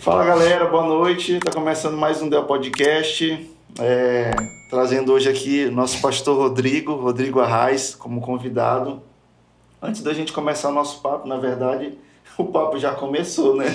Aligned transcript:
Fala 0.00 0.24
galera, 0.24 0.64
boa 0.64 0.86
noite. 0.86 1.34
Está 1.34 1.50
começando 1.50 1.94
mais 1.94 2.22
um 2.22 2.28
Del 2.30 2.44
Podcast. 2.44 3.46
É, 3.78 4.30
trazendo 4.70 5.12
hoje 5.12 5.28
aqui 5.28 5.66
nosso 5.66 6.00
pastor 6.00 6.38
Rodrigo, 6.38 6.94
Rodrigo 6.94 7.38
Arraes, 7.38 7.94
como 7.94 8.22
convidado. 8.22 9.02
Antes 9.80 10.02
da 10.02 10.14
gente 10.14 10.32
começar 10.32 10.70
o 10.70 10.72
nosso 10.72 11.02
papo, 11.02 11.28
na 11.28 11.36
verdade, 11.36 11.98
o 12.38 12.46
papo 12.46 12.78
já 12.78 12.92
começou, 12.92 13.54
né? 13.54 13.66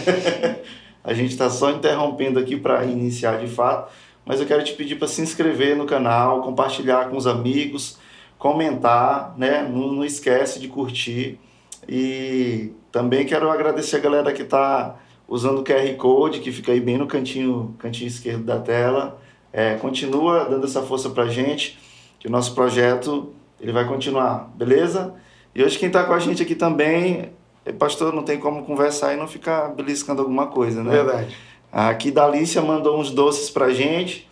A 1.06 1.14
gente 1.14 1.30
está 1.30 1.48
só 1.48 1.70
interrompendo 1.70 2.40
aqui 2.40 2.58
para 2.58 2.84
iniciar 2.86 3.38
de 3.38 3.48
fato, 3.48 3.94
mas 4.26 4.42
eu 4.42 4.48
quero 4.48 4.64
te 4.64 4.74
pedir 4.74 4.96
para 4.96 5.08
se 5.08 5.22
inscrever 5.22 5.78
no 5.78 5.86
canal, 5.86 6.42
compartilhar 6.42 7.08
com 7.08 7.18
os 7.18 7.28
amigos, 7.28 8.00
comentar, 8.40 9.36
né? 9.38 9.62
Não, 9.62 9.94
não 9.94 10.04
esquece 10.04 10.60
de 10.60 10.68
curtir. 10.68 11.40
E 11.88 12.72
também 12.92 13.28
quero 13.28 13.52
agradecer 13.52 13.98
a 13.98 14.00
galera 14.00 14.34
que 14.34 14.42
está 14.42 14.96
usando 15.28 15.60
o 15.60 15.64
QR 15.64 15.96
Code, 15.96 16.40
que 16.40 16.52
fica 16.52 16.72
aí 16.72 16.80
bem 16.80 16.98
no 16.98 17.08
cantinho, 17.08 17.76
cantinho 17.80 18.08
esquerdo 18.08 18.44
da 18.44 18.60
tela. 18.60 19.20
É, 19.52 19.76
continua 19.76 20.46
dando 20.46 20.66
essa 20.66 20.82
força 20.82 21.10
para 21.10 21.24
a 21.24 21.30
gente, 21.30 21.80
que 22.20 22.28
o 22.28 22.32
nosso 22.32 22.54
projeto 22.54 23.34
ele 23.60 23.72
vai 23.72 23.86
continuar, 23.88 24.52
beleza? 24.56 25.14
E 25.54 25.64
hoje 25.64 25.80
quem 25.80 25.88
está 25.88 26.04
com 26.04 26.14
a 26.14 26.20
gente 26.20 26.44
aqui 26.44 26.56
também, 26.56 27.32
é, 27.66 27.72
pastor, 27.72 28.14
não 28.14 28.24
tem 28.24 28.38
como 28.38 28.66
conversar 28.66 29.14
e 29.14 29.18
não 29.18 29.28
ficar 29.28 29.70
beliscando 29.70 30.22
alguma 30.22 30.48
coisa, 30.48 30.84
né? 30.84 30.92
Verdade. 30.92 31.36
Aqui 31.72 32.12
Dalícia 32.12 32.62
mandou 32.62 33.00
uns 33.00 33.12
doces 33.12 33.50
pra 33.50 33.72
gente. 33.72 34.30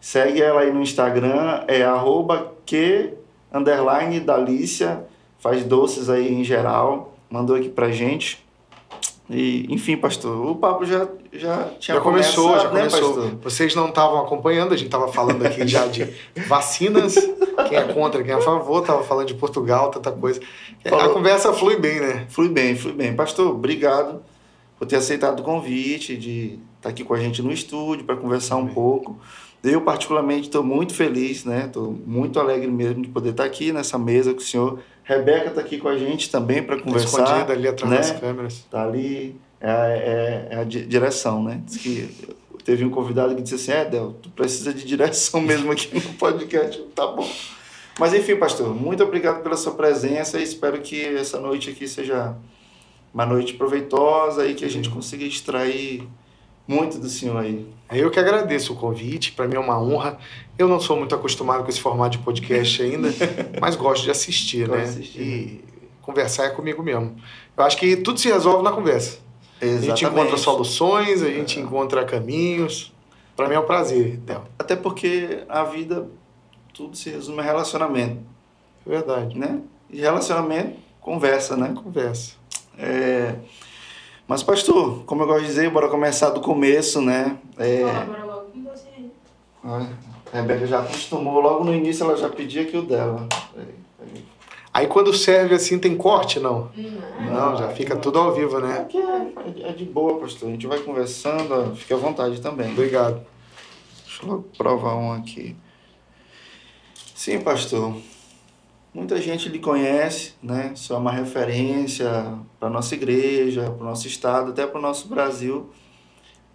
Segue 0.00 0.42
ela 0.42 0.60
aí 0.60 0.72
no 0.72 0.82
Instagram, 0.82 1.64
é 1.66 1.82
arroba 1.82 2.52
que 2.66 3.14
underline 3.52 4.20
Dalícia, 4.20 5.06
faz 5.38 5.64
doces 5.64 6.10
aí 6.10 6.30
em 6.30 6.44
geral, 6.44 7.16
mandou 7.30 7.56
aqui 7.56 7.70
pra 7.70 7.90
gente. 7.90 8.43
E, 9.28 9.66
enfim, 9.70 9.96
pastor, 9.96 10.50
o 10.50 10.54
papo 10.54 10.84
já, 10.84 11.08
já 11.32 11.70
tinha 11.80 11.96
Já 11.96 12.00
começou, 12.00 12.54
já 12.56 12.64
né, 12.64 12.80
começou. 12.80 13.14
pastor? 13.14 13.38
Vocês 13.42 13.74
não 13.74 13.88
estavam 13.88 14.20
acompanhando, 14.20 14.74
a 14.74 14.76
gente 14.76 14.88
estava 14.88 15.10
falando 15.10 15.46
aqui 15.46 15.66
já 15.66 15.86
de 15.86 16.04
vacinas, 16.46 17.14
quem 17.68 17.78
é 17.78 17.82
contra, 17.92 18.22
quem 18.22 18.32
é 18.32 18.36
a 18.36 18.40
favor, 18.40 18.82
estava 18.82 19.02
falando 19.02 19.26
de 19.26 19.34
Portugal, 19.34 19.90
tanta 19.90 20.12
coisa. 20.12 20.40
Falou. 20.86 21.06
A 21.06 21.08
conversa 21.08 21.52
flui 21.54 21.78
bem, 21.78 22.00
né? 22.00 22.26
Flui 22.28 22.50
bem, 22.50 22.76
flui 22.76 22.92
bem. 22.92 23.14
Pastor, 23.14 23.50
obrigado 23.50 24.20
por 24.78 24.86
ter 24.86 24.96
aceitado 24.96 25.40
o 25.40 25.42
convite 25.42 26.18
de 26.18 26.58
estar 26.76 26.90
aqui 26.90 27.02
com 27.02 27.14
a 27.14 27.18
gente 27.18 27.40
no 27.40 27.50
estúdio 27.50 28.04
para 28.04 28.16
conversar 28.16 28.56
um 28.56 28.68
pouco. 28.68 29.18
Eu, 29.62 29.80
particularmente, 29.80 30.48
estou 30.48 30.62
muito 30.62 30.94
feliz, 30.94 31.46
né? 31.46 31.64
Estou 31.64 31.98
muito 32.06 32.38
alegre 32.38 32.70
mesmo 32.70 33.00
de 33.00 33.08
poder 33.08 33.30
estar 33.30 33.44
aqui 33.44 33.72
nessa 33.72 33.96
mesa 33.96 34.34
com 34.34 34.40
o 34.40 34.42
senhor. 34.42 34.80
Rebeca 35.04 35.48
está 35.50 35.60
aqui 35.60 35.78
com 35.78 35.88
a 35.88 35.96
gente 35.98 36.30
também 36.30 36.62
para 36.62 36.76
Tá 36.76 36.82
conversar. 36.82 37.22
Escondida 37.22 37.52
ali 37.52 37.68
atrás 37.68 37.90
né? 37.90 37.98
das 37.98 38.20
câmeras. 38.20 38.64
Tá 38.70 38.84
ali, 38.84 39.36
é, 39.60 39.70
a- 39.70 39.88
é- 39.88 40.48
é 40.50 40.56
a 40.56 40.64
di- 40.64 40.86
direção, 40.86 41.42
né? 41.42 41.60
Diz 41.64 41.76
que 41.76 42.08
teve 42.64 42.84
um 42.84 42.90
convidado 42.90 43.34
que 43.34 43.42
disse 43.42 43.54
assim, 43.56 43.72
é, 43.72 43.84
Del, 43.84 44.14
tu 44.22 44.30
precisa 44.30 44.72
de 44.72 44.84
direção 44.84 45.40
mesmo 45.42 45.70
aqui 45.70 45.94
no 45.94 46.14
podcast. 46.14 46.80
Tá 46.94 47.06
bom. 47.06 47.28
Mas 47.98 48.12
enfim, 48.14 48.34
pastor, 48.36 48.74
muito 48.74 49.04
obrigado 49.04 49.42
pela 49.42 49.56
sua 49.56 49.74
presença 49.74 50.40
e 50.40 50.42
espero 50.42 50.80
que 50.80 51.00
essa 51.04 51.38
noite 51.38 51.70
aqui 51.70 51.86
seja 51.86 52.34
uma 53.12 53.24
noite 53.24 53.54
proveitosa 53.54 54.46
e 54.48 54.54
que 54.54 54.64
a 54.64 54.68
gente 54.70 54.88
consiga 54.90 55.24
extrair 55.24 56.02
muito 56.66 56.98
do 56.98 57.08
senhor 57.08 57.36
aí. 57.36 57.64
Eu 57.92 58.10
que 58.10 58.18
agradeço 58.18 58.72
o 58.72 58.76
convite, 58.76 59.30
para 59.32 59.46
mim 59.46 59.54
é 59.54 59.58
uma 59.60 59.80
honra. 59.80 60.18
Eu 60.58 60.68
não 60.68 60.78
sou 60.78 60.96
muito 60.96 61.14
acostumado 61.14 61.64
com 61.64 61.68
esse 61.68 61.80
formato 61.80 62.16
de 62.16 62.24
podcast 62.24 62.82
ainda, 62.82 63.08
mas 63.60 63.74
gosto 63.74 64.04
de 64.04 64.10
assistir, 64.10 64.68
né? 64.68 64.82
assistir, 64.82 65.20
e 65.20 65.64
conversar 66.00 66.44
é 66.44 66.50
comigo 66.50 66.82
mesmo. 66.82 67.16
Eu 67.56 67.64
acho 67.64 67.76
que 67.76 67.96
tudo 67.96 68.18
se 68.20 68.28
resolve 68.28 68.62
na 68.62 68.70
conversa. 68.70 69.18
A 69.60 69.66
gente 69.80 70.04
encontra 70.04 70.36
soluções, 70.36 71.22
a 71.22 71.28
gente 71.28 71.58
encontra 71.58 72.04
caminhos. 72.04 72.92
Para 73.34 73.48
mim 73.48 73.54
é 73.54 73.60
um 73.60 73.64
prazer. 73.64 74.20
Até 74.58 74.76
porque 74.76 75.42
a 75.48 75.64
vida, 75.64 76.08
tudo 76.72 76.96
se 76.96 77.10
resume 77.10 77.40
a 77.40 77.42
relacionamento, 77.42 78.18
É 78.86 78.90
verdade. 78.90 79.38
né? 79.38 79.60
E 79.90 80.00
relacionamento, 80.00 80.76
conversa, 81.00 81.56
né? 81.56 81.74
Conversa. 81.82 82.34
É, 82.78 83.34
Mas, 84.26 84.42
pastor, 84.42 85.04
como 85.04 85.22
eu 85.22 85.26
gosto 85.26 85.42
de 85.42 85.46
dizer, 85.46 85.70
bora 85.70 85.88
começar 85.88 86.30
do 86.30 86.40
começo, 86.40 87.00
né? 87.00 87.36
É... 87.56 87.80
Colabora 87.80 88.24
logo 88.24 88.50
com 88.50 88.62
você 88.62 88.88
aí. 88.96 89.10
Rebeca 90.34 90.66
já 90.66 90.80
acostumou, 90.80 91.40
logo 91.40 91.62
no 91.62 91.72
início 91.72 92.02
ela 92.02 92.16
já 92.16 92.28
pedia 92.28 92.62
aqui 92.62 92.76
o 92.76 92.82
dela. 92.82 93.28
Aí 94.72 94.88
quando 94.88 95.12
serve 95.12 95.54
assim 95.54 95.78
tem 95.78 95.96
corte, 95.96 96.40
não? 96.40 96.72
Não. 96.76 97.32
Não, 97.32 97.56
já 97.56 97.68
fica 97.68 97.94
tudo 97.94 98.18
ao 98.18 98.34
vivo, 98.34 98.58
né? 98.58 98.78
Aqui 98.78 98.98
é, 98.98 99.68
é 99.68 99.72
de 99.72 99.84
boa, 99.84 100.18
pastor. 100.18 100.48
A 100.48 100.52
gente 100.52 100.66
vai 100.66 100.80
conversando, 100.80 101.76
fique 101.76 101.94
à 101.94 101.96
vontade 101.96 102.40
também. 102.40 102.72
Obrigado. 102.72 103.24
Deixa 104.04 104.24
eu 104.24 104.28
logo 104.28 104.48
provar 104.58 104.96
um 104.96 105.12
aqui. 105.12 105.54
Sim, 107.14 107.38
pastor. 107.38 107.96
Muita 108.92 109.20
gente 109.20 109.48
lhe 109.48 109.60
conhece, 109.60 110.34
né? 110.42 110.72
Só 110.74 110.96
é 110.96 110.98
uma 110.98 111.12
referência 111.12 112.36
para 112.58 112.68
nossa 112.68 112.92
igreja, 112.96 113.70
para 113.70 113.84
o 113.84 113.88
nosso 113.88 114.08
estado, 114.08 114.50
até 114.50 114.66
para 114.66 114.80
o 114.80 114.82
nosso 114.82 115.06
Brasil. 115.06 115.70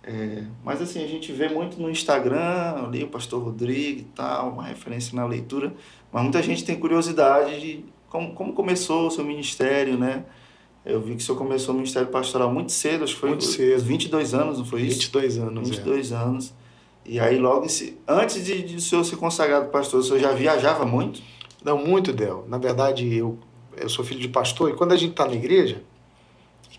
É, 0.04 0.44
mas 0.64 0.82
assim, 0.82 1.04
a 1.04 1.08
gente 1.08 1.32
vê 1.32 1.50
muito 1.50 1.80
no 1.80 1.90
Instagram, 1.90 2.86
ali 2.86 3.04
o 3.04 3.08
pastor 3.08 3.44
Rodrigo 3.44 4.00
e 4.00 4.04
tal, 4.16 4.52
uma 4.52 4.64
referência 4.64 5.16
na 5.16 5.26
leitura. 5.26 5.74
Mas 6.12 6.24
muita 6.24 6.42
gente 6.42 6.64
tem 6.64 6.80
curiosidade 6.80 7.60
de 7.60 7.86
como, 8.10 8.34
como 8.34 8.54
começou 8.54 9.08
o 9.08 9.12
seu 9.12 9.24
ministério, 9.24 9.98
né? 9.98 10.26
Eu 10.86 11.02
vi 11.02 11.16
que 11.16 11.22
o 11.22 11.26
senhor 11.26 11.38
começou 11.38 11.74
o 11.74 11.78
ministério 11.78 12.08
pastoral 12.08 12.52
muito 12.52 12.72
cedo, 12.72 13.04
acho 13.04 13.14
que 13.14 13.20
foi 13.20 13.30
Muito 13.30 13.44
cedo. 13.44 13.84
22 13.84 14.34
anos, 14.34 14.58
não 14.58 14.66
foi 14.66 14.82
isso? 14.82 14.96
22 14.96 15.38
anos, 15.38 15.70
é. 15.70 15.74
22 15.74 16.12
anos. 16.12 16.54
E 17.06 17.20
aí, 17.20 17.38
logo, 17.38 17.68
antes 18.08 18.44
de, 18.44 18.62
de 18.64 18.76
o 18.78 18.82
senhor 18.82 19.04
ser 19.04 19.18
consagrado 19.18 19.70
pastor, 19.70 20.00
o 20.00 20.04
senhor 20.04 20.20
já 20.20 20.32
viajava 20.32 20.86
muito? 20.86 21.22
Não, 21.64 21.78
muito, 21.78 22.14
Del. 22.14 22.46
Na 22.48 22.58
verdade, 22.58 23.14
eu, 23.14 23.38
eu 23.76 23.90
sou 23.90 24.06
filho 24.06 24.20
de 24.20 24.30
pastor 24.30 24.70
e 24.70 24.74
quando 24.74 24.94
a 24.94 24.96
gente 24.96 25.12
está 25.12 25.26
na 25.26 25.34
igreja 25.34 25.84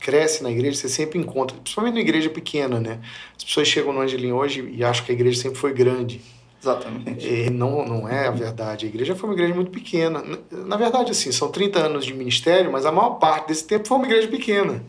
cresce 0.01 0.43
na 0.43 0.51
igreja, 0.51 0.77
você 0.79 0.89
sempre 0.89 1.19
encontra, 1.19 1.57
principalmente 1.57 1.95
na 1.95 2.01
igreja 2.01 2.31
pequena, 2.31 2.81
né? 2.81 3.01
As 3.37 3.45
pessoas 3.45 3.69
chegam 3.69 3.93
no 3.93 4.01
Angelim 4.01 4.33
hoje 4.33 4.69
e 4.75 4.83
acham 4.83 5.05
que 5.05 5.13
a 5.13 5.15
igreja 5.15 5.41
sempre 5.43 5.59
foi 5.59 5.73
grande. 5.73 6.21
Exatamente. 6.63 7.27
E 7.27 7.49
não, 7.51 7.87
não 7.87 8.09
é 8.09 8.27
a 8.27 8.31
verdade. 8.31 8.85
A 8.85 8.89
igreja 8.89 9.15
foi 9.17 9.29
uma 9.31 9.35
igreja 9.35 9.55
muito 9.55 9.71
pequena. 9.71 10.23
Na- 10.23 10.65
Na 10.67 10.77
verdade, 10.77 11.11
assim, 11.11 11.31
são 11.33 11.51
30 11.51 11.79
anos 11.79 12.05
de 12.05 12.13
ministério, 12.13 12.71
mas 12.73 12.85
a 12.85 12.93
maior 12.93 13.15
parte 13.19 13.49
desse 13.49 13.65
tempo 13.67 13.89
foi 13.89 13.97
uma 13.97 14.07
igreja 14.07 14.29
pequena. 14.29 14.85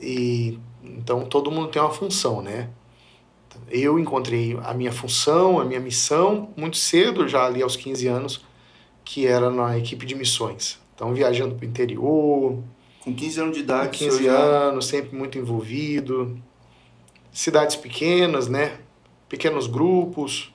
E 0.00 0.58
então 0.82 1.24
todo 1.24 1.50
mundo 1.50 1.68
tem 1.68 1.80
uma 1.80 1.90
função, 1.92 2.42
né? 2.42 2.68
Eu 3.70 3.98
encontrei 3.98 4.58
a 4.64 4.74
minha 4.74 4.92
função, 4.92 5.58
a 5.60 5.64
minha 5.64 5.80
missão 5.80 6.50
muito 6.56 6.76
cedo, 6.76 7.26
já 7.28 7.46
ali 7.46 7.62
aos 7.62 7.76
15 7.76 8.06
anos, 8.06 8.44
que 9.04 9.26
era 9.26 9.48
na 9.50 9.78
equipe 9.78 10.04
de 10.04 10.14
missões. 10.14 10.78
Então, 10.94 11.14
viajando 11.14 11.54
para 11.54 11.64
o 11.64 11.68
interior, 11.68 12.58
Com 13.02 13.14
15 13.14 13.40
anos 13.40 13.56
de 13.56 13.60
com 13.62 13.64
idade, 13.64 13.88
o 13.88 13.90
15 13.98 14.16
senhor 14.18 14.32
já- 14.32 14.38
anos, 14.38 14.86
sempre 14.86 15.16
muito 15.16 15.36
envolvido. 15.38 16.38
Cidades 17.32 17.76
pequenas, 17.76 18.48
né? 18.48 18.78
Pequenos 19.28 19.66
grupos. 19.66 20.52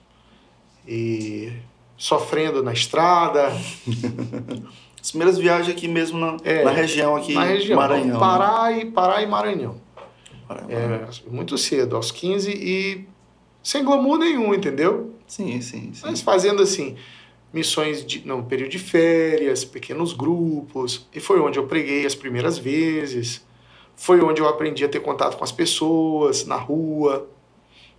E 0.87 1.51
sofrendo 1.97 2.63
na 2.63 2.71
estrada, 2.73 3.47
As 5.01 5.11
primeiras 5.11 5.37
viagens 5.37 5.69
aqui 5.69 5.87
mesmo 5.87 6.17
na, 6.19 6.37
É, 6.43 6.63
na 6.65 6.71
região 6.71 7.15
aqui, 7.15 7.33
na 7.33 7.43
região. 7.43 7.77
Maranhão. 7.79 8.19
Pará, 8.19 8.71
e, 8.73 8.85
Pará 8.91 9.21
e 9.21 9.27
Maranhão. 9.27 9.79
Maranhão. 10.49 10.69
É, 10.69 11.07
muito 11.29 11.57
cedo, 11.57 11.95
aos 11.95 12.11
15 12.11 12.51
e 12.51 13.07
sem 13.63 13.83
glamour 13.85 14.17
nenhum, 14.17 14.53
entendeu? 14.53 15.13
Sim, 15.25 15.59
sim, 15.61 15.91
sim. 15.93 16.01
Mas 16.03 16.19
fazendo 16.21 16.61
assim, 16.61 16.95
missões 17.53 18.05
de, 18.05 18.25
no 18.27 18.43
período 18.43 18.71
de 18.71 18.79
férias, 18.79 19.63
pequenos 19.65 20.13
grupos. 20.13 21.07
E 21.13 21.19
foi 21.19 21.39
onde 21.39 21.57
eu 21.59 21.65
preguei 21.67 22.05
as 22.05 22.15
primeiras 22.15 22.57
vezes. 22.57 23.45
Foi 23.95 24.21
onde 24.21 24.41
eu 24.41 24.47
aprendi 24.47 24.83
a 24.85 24.89
ter 24.89 24.99
contato 24.99 25.37
com 25.37 25.43
as 25.43 25.51
pessoas, 25.51 26.45
na 26.45 26.55
rua. 26.55 27.27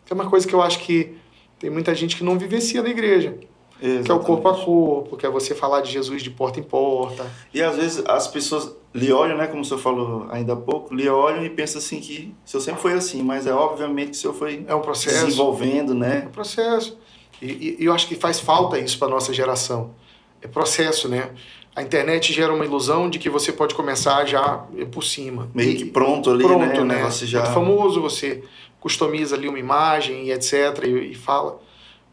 Que 0.05 0.13
é 0.13 0.15
uma 0.15 0.29
coisa 0.29 0.47
que 0.47 0.55
eu 0.55 0.63
acho 0.63 0.79
que 0.81 1.17
tem 1.59 1.71
muita 1.71 1.95
gente 1.95 2.17
que 2.17 2.23
não 2.25 2.39
vivencia 2.39 2.83
na 2.83 2.89
igreja. 2.89 3.37
Que 3.81 4.11
é 4.11 4.15
o 4.15 4.19
corpo 4.19 4.49
a 4.49 4.51
Exatamente. 4.53 4.65
corpo, 4.65 5.17
que 5.17 5.25
é 5.27 5.31
você 5.31 5.55
falar 5.55 5.81
de 5.83 5.93
Jesus 5.93 6.21
de 6.23 6.31
porta 6.31 6.59
em 6.59 6.65
porta. 6.65 7.25
E 7.55 7.63
às 7.63 7.77
vezes 7.77 8.03
as 8.07 8.27
pessoas 8.27 8.75
lhe 8.93 9.13
olham, 9.13 9.37
né, 9.37 9.47
como 9.47 9.63
o 9.63 9.65
senhor 9.65 9.79
falou 9.79 10.27
ainda 10.31 10.55
há 10.55 10.57
pouco, 10.57 10.93
lhe 10.93 11.09
olham 11.09 11.45
e 11.45 11.51
pensam 11.51 11.79
assim 11.79 12.01
que 12.01 12.35
o 12.45 12.49
senhor 12.49 12.61
sempre 12.63 12.81
foi 12.83 12.95
assim, 12.95 13.23
mas 13.23 13.47
é 13.47 13.53
obviamente 13.53 14.11
que 14.11 14.17
o 14.17 14.21
senhor 14.21 14.35
foi 14.35 14.65
É 14.67 14.75
um 14.75 14.81
processo. 14.81 15.27
desenvolvendo, 15.27 15.93
É 15.93 15.97
né? 15.97 16.25
um 16.27 16.33
processo. 16.33 16.99
E, 17.41 17.77
e- 17.81 17.85
eu 17.85 17.93
acho 17.93 18.07
que 18.09 18.15
faz 18.15 18.41
falta 18.41 18.79
isso 18.79 18.99
para 18.99 19.09
nossa 19.09 19.33
geração. 19.33 19.95
É 20.43 20.47
processo, 20.49 21.09
né? 21.09 21.31
A 21.75 21.83
internet 21.83 22.33
gera 22.33 22.53
uma 22.53 22.65
ilusão 22.65 23.09
de 23.09 23.19
que 23.19 23.31
você 23.31 23.53
pode 23.53 23.75
começar 23.75 24.25
já 24.27 24.65
por 24.91 25.05
cima. 25.05 25.49
Meio 25.55 25.71
E- 25.71 25.77
que 25.77 25.85
pronto 25.85 26.31
ali, 26.31 26.43
pronto, 26.43 26.61
né? 26.67 26.85
Né? 26.85 26.95
negócio 26.97 27.27
já... 27.27 27.41
Muito 27.43 27.55
famoso, 27.55 28.01
você 28.01 28.43
customiza 28.81 29.37
ali 29.37 29.49
uma 29.49 29.59
imagem 29.59 30.25
e 30.27 30.33
etc. 30.33 30.53
e, 30.85 31.13
e 31.13 31.15
fala. 31.15 31.61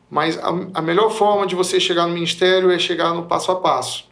Mas 0.10 0.38
a, 0.38 0.50
a 0.76 0.82
melhor 0.82 1.10
forma 1.12 1.48
de 1.48 1.56
você 1.56 1.80
chegar 1.80 2.06
no 2.08 2.14
ministério 2.14 2.70
é 2.72 2.78
chegar 2.78 3.14
no 3.14 3.24
passo 3.26 3.52
a 3.52 3.56
passo. 3.56 4.08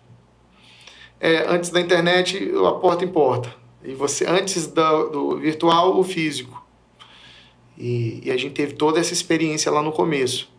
É, 1.19 1.45
antes 1.47 1.69
da 1.69 1.79
internet, 1.79 2.51
a 2.67 2.71
porta 2.73 3.05
em 3.05 3.07
porta. 3.07 3.53
E 3.83 3.93
você, 3.93 4.25
antes 4.27 4.67
da- 4.67 5.03
do 5.03 5.37
virtual, 5.37 5.97
o 5.99 6.03
físico. 6.03 6.63
E, 7.77 8.21
e, 8.25 8.31
a 8.31 8.37
gente 8.37 8.53
teve 8.53 8.73
toda 8.73 8.99
essa 8.99 9.13
experiência 9.13 9.71
lá 9.71 9.81
no 9.81 9.91
começo. 9.91 10.51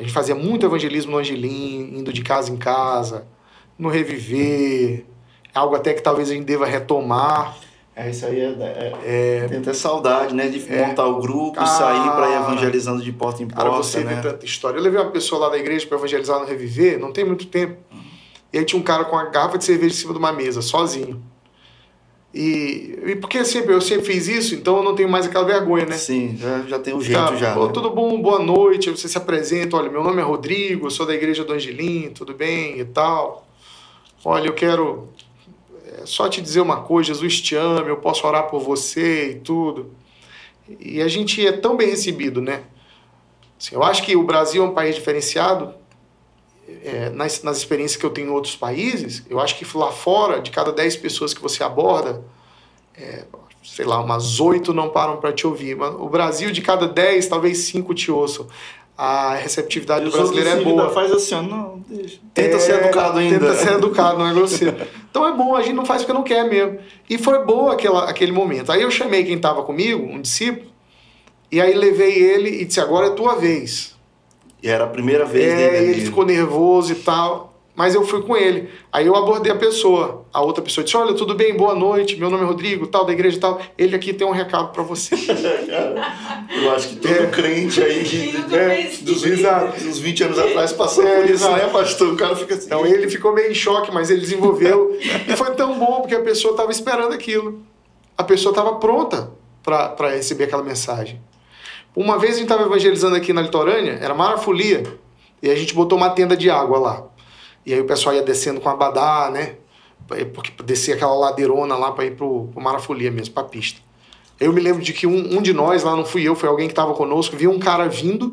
A 0.00 0.02
gente 0.02 0.14
fazia 0.14 0.34
muito 0.34 0.64
evangelismo 0.64 1.12
no 1.12 1.18
Angelim, 1.18 1.98
indo 1.98 2.10
de 2.10 2.22
casa 2.22 2.50
em 2.50 2.56
casa, 2.56 3.26
no 3.78 3.90
Reviver, 3.90 5.04
algo 5.54 5.74
até 5.74 5.92
que 5.92 6.00
talvez 6.00 6.30
a 6.30 6.32
gente 6.32 6.46
deva 6.46 6.64
retomar. 6.64 7.54
É, 7.94 8.08
isso 8.08 8.24
aí 8.24 8.40
é, 8.40 8.46
é, 8.46 9.42
é, 9.42 9.46
Tem 9.46 9.58
até 9.58 9.74
saudade, 9.74 10.34
né? 10.34 10.48
De 10.48 10.72
é. 10.72 10.86
montar 10.86 11.06
o 11.06 11.20
grupo, 11.20 11.60
ah, 11.60 11.66
sair 11.66 12.10
para 12.12 12.30
ir 12.30 12.36
evangelizando 12.36 13.02
de 13.02 13.12
porta 13.12 13.42
em 13.42 13.46
porta. 13.46 13.62
Cara, 13.62 13.76
você 13.76 14.02
né? 14.02 14.14
vê 14.14 14.22
tanta 14.22 14.46
história. 14.46 14.78
Eu 14.78 14.82
levei 14.82 14.98
uma 14.98 15.10
pessoa 15.10 15.42
lá 15.42 15.48
da 15.50 15.58
igreja 15.58 15.86
para 15.86 15.98
evangelizar 15.98 16.40
no 16.40 16.46
Reviver, 16.46 16.98
não 16.98 17.12
tem 17.12 17.26
muito 17.26 17.46
tempo. 17.46 17.76
Uhum. 17.92 18.00
E 18.54 18.58
aí 18.58 18.64
tinha 18.64 18.80
um 18.80 18.82
cara 18.82 19.04
com 19.04 19.16
uma 19.16 19.26
garrafa 19.26 19.58
de 19.58 19.64
cerveja 19.64 19.94
em 19.94 19.98
cima 19.98 20.14
de 20.14 20.18
uma 20.18 20.32
mesa, 20.32 20.62
sozinho. 20.62 21.22
E, 22.32 22.96
e 23.06 23.16
porque 23.16 23.44
sempre, 23.44 23.74
eu 23.74 23.80
sempre 23.80 24.06
fiz 24.06 24.28
isso, 24.28 24.54
então 24.54 24.76
eu 24.76 24.82
não 24.84 24.94
tenho 24.94 25.08
mais 25.08 25.26
aquela 25.26 25.44
vergonha, 25.44 25.84
né? 25.84 25.96
Sim, 25.96 26.36
já, 26.36 26.62
já 26.62 26.78
tem 26.78 26.94
um 26.94 27.00
jeito 27.00 27.36
já. 27.36 27.56
Né? 27.56 27.70
Tudo 27.74 27.90
bom, 27.90 28.20
boa 28.22 28.38
noite, 28.38 28.88
você 28.88 29.08
se 29.08 29.18
apresenta, 29.18 29.76
olha, 29.76 29.90
meu 29.90 30.04
nome 30.04 30.20
é 30.20 30.24
Rodrigo, 30.24 30.86
eu 30.86 30.90
sou 30.90 31.04
da 31.04 31.14
igreja 31.14 31.44
do 31.44 31.52
Angelim, 31.52 32.10
tudo 32.10 32.32
bem 32.32 32.78
e 32.78 32.84
tal. 32.84 33.46
Olha, 34.24 34.46
eu 34.46 34.52
quero 34.52 35.08
é, 35.86 36.06
só 36.06 36.28
te 36.28 36.40
dizer 36.40 36.60
uma 36.60 36.82
coisa, 36.82 37.08
Jesus 37.08 37.40
te 37.40 37.56
ama, 37.56 37.88
eu 37.88 37.96
posso 37.96 38.24
orar 38.24 38.48
por 38.48 38.60
você 38.60 39.32
e 39.32 39.34
tudo. 39.40 39.90
E 40.78 41.02
a 41.02 41.08
gente 41.08 41.44
é 41.44 41.50
tão 41.50 41.76
bem 41.76 41.88
recebido, 41.88 42.40
né? 42.40 42.62
Assim, 43.58 43.74
eu 43.74 43.82
acho 43.82 44.04
que 44.04 44.14
o 44.14 44.22
Brasil 44.22 44.62
é 44.62 44.66
um 44.66 44.72
país 44.72 44.94
diferenciado 44.94 45.74
é, 46.84 47.10
nas, 47.10 47.42
nas 47.42 47.58
experiências 47.58 47.98
que 47.98 48.04
eu 48.04 48.10
tenho 48.10 48.28
em 48.28 48.30
outros 48.30 48.56
países, 48.56 49.24
eu 49.28 49.40
acho 49.40 49.56
que 49.56 49.66
lá 49.76 49.90
fora, 49.90 50.40
de 50.40 50.50
cada 50.50 50.72
10 50.72 50.96
pessoas 50.96 51.34
que 51.34 51.40
você 51.40 51.62
aborda, 51.62 52.22
é, 52.96 53.24
sei 53.62 53.84
lá, 53.84 54.00
umas 54.00 54.40
8 54.40 54.72
não 54.72 54.88
param 54.90 55.18
para 55.18 55.32
te 55.32 55.46
ouvir. 55.46 55.76
Mas 55.76 55.94
o 55.94 56.08
Brasil, 56.08 56.50
de 56.50 56.62
cada 56.62 56.86
10, 56.86 57.26
talvez 57.26 57.58
5 57.58 57.94
te 57.94 58.10
ouçam. 58.10 58.46
A 58.96 59.34
receptividade 59.34 60.04
do 60.04 60.10
brasileiro 60.10 60.50
é 60.50 60.60
boa. 60.62 60.90
faz 60.90 61.10
assim, 61.10 61.34
ó, 61.34 61.40
não, 61.40 61.82
deixa. 61.88 62.18
Tenta 62.34 62.56
é, 62.56 62.58
ser 62.58 62.84
educado 62.84 63.18
ainda. 63.18 63.38
Tenta 63.38 63.54
ser 63.54 63.72
educado, 63.72 64.18
não 64.18 64.26
é 64.26 64.34
grosseiro. 64.34 64.76
Então 65.10 65.26
é 65.26 65.32
bom, 65.32 65.56
a 65.56 65.62
gente 65.62 65.72
não 65.72 65.86
faz 65.86 66.02
porque 66.02 66.12
não 66.12 66.22
quer 66.22 66.46
mesmo. 66.46 66.78
E 67.08 67.16
foi 67.16 67.42
boa 67.44 67.72
aquela, 67.72 68.10
aquele 68.10 68.30
momento. 68.30 68.70
Aí 68.70 68.82
eu 68.82 68.90
chamei 68.90 69.24
quem 69.24 69.36
estava 69.36 69.62
comigo, 69.62 70.04
um 70.04 70.20
discípulo, 70.20 70.70
e 71.50 71.60
aí 71.60 71.74
levei 71.74 72.12
ele 72.12 72.60
e 72.60 72.64
disse: 72.66 72.78
agora 72.78 73.06
é 73.06 73.10
tua 73.10 73.36
vez. 73.36 73.96
E 74.62 74.68
era 74.68 74.84
a 74.84 74.88
primeira 74.88 75.24
vez 75.24 75.52
é, 75.52 75.70
dele. 75.70 75.92
ele 75.92 76.00
ficou 76.02 76.24
nervoso 76.24 76.92
e 76.92 76.96
tal. 76.96 77.50
Mas 77.80 77.94
eu 77.94 78.04
fui 78.04 78.20
com 78.20 78.36
ele. 78.36 78.68
Aí 78.92 79.06
eu 79.06 79.16
abordei 79.16 79.50
a 79.50 79.56
pessoa. 79.56 80.26
A 80.32 80.42
outra 80.42 80.62
pessoa 80.62 80.84
disse: 80.84 80.96
Olha, 80.98 81.14
tudo 81.14 81.34
bem, 81.34 81.56
boa 81.56 81.74
noite. 81.74 82.14
Meu 82.14 82.28
nome 82.28 82.42
é 82.42 82.46
Rodrigo, 82.46 82.86
tal, 82.86 83.06
da 83.06 83.12
igreja 83.12 83.38
e 83.38 83.40
tal. 83.40 83.58
Ele 83.78 83.96
aqui 83.96 84.12
tem 84.12 84.26
um 84.26 84.32
recado 84.32 84.70
para 84.70 84.82
você. 84.82 85.14
eu 86.62 86.70
acho 86.72 86.88
que 86.90 86.96
todo 86.96 87.10
é. 87.10 87.26
crente 87.28 87.82
aí 87.82 88.02
de, 88.02 88.54
é, 88.54 88.90
dos, 89.00 89.22
20, 89.22 89.82
dos 89.82 89.98
20 89.98 90.24
anos 90.24 90.38
atrás 90.38 90.72
passou 90.72 91.06
é, 91.06 91.20
por 91.20 91.24
isso, 91.24 91.44
exato. 91.44 91.56
né, 91.56 91.72
pastor? 91.72 92.12
O 92.12 92.16
cara 92.16 92.36
fica 92.36 92.54
assim. 92.54 92.66
Então 92.66 92.84
ele 92.84 93.08
ficou 93.08 93.32
meio 93.32 93.50
em 93.50 93.54
choque, 93.54 93.90
mas 93.90 94.10
ele 94.10 94.20
desenvolveu. 94.20 94.98
e 95.00 95.34
foi 95.34 95.54
tão 95.54 95.78
bom 95.78 96.02
porque 96.02 96.16
a 96.16 96.20
pessoa 96.20 96.52
estava 96.52 96.70
esperando 96.70 97.14
aquilo. 97.14 97.62
A 98.18 98.24
pessoa 98.24 98.52
estava 98.52 98.74
pronta 98.74 99.30
para 99.62 100.10
receber 100.10 100.44
aquela 100.44 100.62
mensagem. 100.62 101.18
Uma 101.94 102.18
vez 102.18 102.34
a 102.34 102.38
gente 102.38 102.44
estava 102.44 102.62
evangelizando 102.62 103.16
aqui 103.16 103.32
na 103.32 103.42
litorânea, 103.42 103.98
era 104.00 104.14
marafolia, 104.14 104.84
e 105.42 105.50
a 105.50 105.54
gente 105.54 105.74
botou 105.74 105.98
uma 105.98 106.10
tenda 106.10 106.36
de 106.36 106.48
água 106.48 106.78
lá. 106.78 107.04
E 107.64 107.74
aí 107.74 107.80
o 107.80 107.84
pessoal 107.84 108.14
ia 108.14 108.22
descendo 108.22 108.60
com 108.60 108.68
abadá, 108.68 109.30
né? 109.32 109.56
Porque 110.32 110.50
descia 110.62 110.94
aquela 110.94 111.14
ladeirona 111.14 111.76
lá 111.76 111.92
para 111.92 112.04
ir 112.04 112.16
pro, 112.16 112.48
pro 112.52 112.60
Marafolia 112.60 113.10
mesmo, 113.10 113.34
pra 113.34 113.44
pista. 113.44 113.80
Eu 114.40 114.52
me 114.52 114.60
lembro 114.60 114.82
de 114.82 114.92
que 114.92 115.06
um, 115.06 115.36
um 115.36 115.42
de 115.42 115.52
nós, 115.52 115.84
lá 115.84 115.94
não 115.94 116.04
fui 116.04 116.22
eu, 116.22 116.34
foi 116.34 116.48
alguém 116.48 116.66
que 116.66 116.72
estava 116.72 116.94
conosco, 116.94 117.36
viu 117.36 117.50
um 117.50 117.58
cara 117.58 117.88
vindo, 117.88 118.32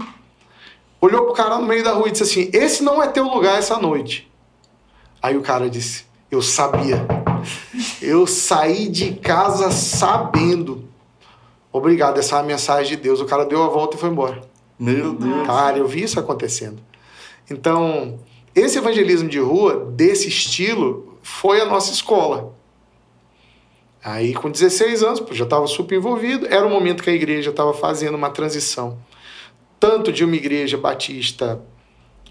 olhou 1.01 1.25
pro 1.25 1.33
cara 1.33 1.57
no 1.57 1.67
meio 1.67 1.83
da 1.83 1.93
rua 1.93 2.07
e 2.07 2.11
disse 2.11 2.23
assim: 2.23 2.49
Esse 2.53 2.81
não 2.81 3.03
é 3.03 3.07
teu 3.07 3.25
lugar 3.25 3.59
essa 3.59 3.77
noite. 3.77 4.31
Aí 5.21 5.35
o 5.35 5.41
cara 5.41 5.69
disse: 5.69 6.05
Eu 6.31 6.41
sabia. 6.41 7.05
Eu 8.01 8.25
saí 8.25 8.87
de 8.87 9.13
casa 9.15 9.69
sabendo 9.69 10.86
Obrigado, 11.71 12.17
essa 12.19 12.37
é 12.37 12.39
a 12.39 12.43
mensagem 12.43 12.95
de 12.95 13.03
Deus. 13.03 13.19
O 13.21 13.25
cara 13.25 13.45
deu 13.45 13.63
a 13.63 13.67
volta 13.67 13.97
e 13.97 13.99
foi 13.99 14.09
embora. 14.09 14.41
Meu 14.79 15.13
Deus. 15.13 15.45
Cara, 15.45 15.77
eu 15.77 15.87
vi 15.87 16.03
isso 16.03 16.19
acontecendo. 16.19 16.81
Então, 17.49 18.19
esse 18.53 18.77
evangelismo 18.77 19.29
de 19.29 19.39
rua, 19.39 19.91
desse 19.91 20.27
estilo, 20.27 21.17
foi 21.21 21.61
a 21.61 21.65
nossa 21.65 21.91
escola. 21.91 22.55
Aí, 24.03 24.33
com 24.33 24.49
16 24.49 25.03
anos, 25.03 25.23
já 25.31 25.43
estava 25.43 25.67
super 25.67 25.95
envolvido. 25.95 26.47
Era 26.47 26.65
o 26.65 26.69
momento 26.69 27.03
que 27.03 27.09
a 27.09 27.13
igreja 27.13 27.49
estava 27.49 27.73
fazendo 27.73 28.15
uma 28.15 28.29
transição, 28.29 28.97
tanto 29.79 30.11
de 30.11 30.23
uma 30.23 30.35
igreja 30.35 30.77
batista 30.77 31.61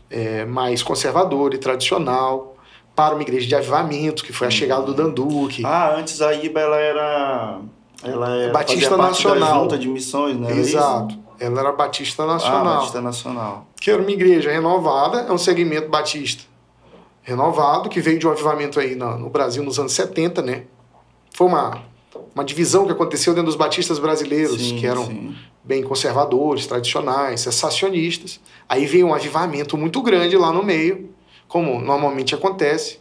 é, 0.08 0.44
mais 0.44 0.82
conservadora 0.82 1.54
e 1.54 1.58
tradicional, 1.58 2.56
para 2.94 3.14
uma 3.14 3.22
igreja 3.22 3.46
de 3.46 3.54
avivamento, 3.54 4.24
que 4.24 4.32
foi 4.32 4.46
a 4.46 4.50
chegada 4.50 4.86
do 4.86 4.94
Danduque. 4.94 5.62
Ah, 5.66 5.94
antes 5.94 6.22
a 6.22 6.32
IBA 6.32 6.60
ela 6.60 6.80
era 6.80 7.60
ela 8.02 8.36
é 8.36 8.50
Batista 8.50 8.96
Nacional. 8.96 9.62
junta 9.62 9.78
de 9.78 9.88
missões, 9.88 10.38
né? 10.38 10.52
Exato. 10.56 11.18
Ela 11.38 11.60
era 11.60 11.72
Batista 11.72 12.26
Nacional. 12.26 12.66
Ah, 12.66 12.76
Batista 12.76 13.00
Nacional. 13.00 13.66
Que 13.80 13.90
era 13.90 14.00
uma 14.00 14.10
igreja 14.10 14.50
renovada, 14.50 15.20
é 15.20 15.32
um 15.32 15.38
segmento 15.38 15.88
batista 15.88 16.44
renovado, 17.26 17.88
que 17.88 18.00
veio 18.00 18.20
de 18.20 18.26
um 18.26 18.30
avivamento 18.30 18.78
aí 18.78 18.94
no, 18.94 19.18
no 19.18 19.28
Brasil 19.28 19.62
nos 19.64 19.80
anos 19.80 19.92
70, 19.92 20.42
né? 20.42 20.62
Foi 21.34 21.48
uma, 21.48 21.82
uma 22.32 22.44
divisão 22.44 22.86
que 22.86 22.92
aconteceu 22.92 23.34
dentro 23.34 23.46
dos 23.46 23.56
batistas 23.56 23.98
brasileiros, 23.98 24.60
sim, 24.60 24.76
que 24.78 24.86
eram 24.86 25.04
sim. 25.06 25.34
bem 25.64 25.82
conservadores, 25.82 26.68
tradicionais, 26.68 27.40
sensacionistas. 27.40 28.40
Aí 28.68 28.86
veio 28.86 29.08
um 29.08 29.14
avivamento 29.14 29.76
muito 29.76 30.00
grande 30.02 30.36
lá 30.36 30.52
no 30.52 30.62
meio, 30.62 31.10
como 31.48 31.80
normalmente 31.80 32.32
acontece. 32.32 33.00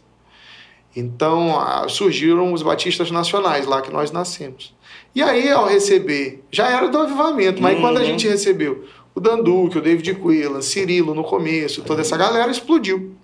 Então 0.94 1.88
surgiram 1.88 2.52
os 2.52 2.62
batistas 2.62 3.12
nacionais 3.12 3.64
lá 3.64 3.80
que 3.80 3.92
nós 3.92 4.10
nascemos. 4.10 4.74
E 5.16 5.22
aí, 5.22 5.50
ao 5.50 5.66
receber, 5.66 6.44
já 6.52 6.68
era 6.68 6.88
do 6.88 6.98
avivamento, 6.98 7.62
mas 7.62 7.74
uhum. 7.74 7.80
quando 7.80 7.96
a 7.96 8.00
uhum. 8.00 8.06
gente 8.06 8.28
recebeu 8.28 8.84
o 9.14 9.18
Danduque, 9.18 9.78
o 9.78 9.80
David 9.80 10.14
Quillan, 10.16 10.60
Cirilo 10.60 11.14
no 11.14 11.24
começo, 11.24 11.80
toda 11.80 12.02
essa 12.02 12.18
galera 12.18 12.50
explodiu. 12.50 13.14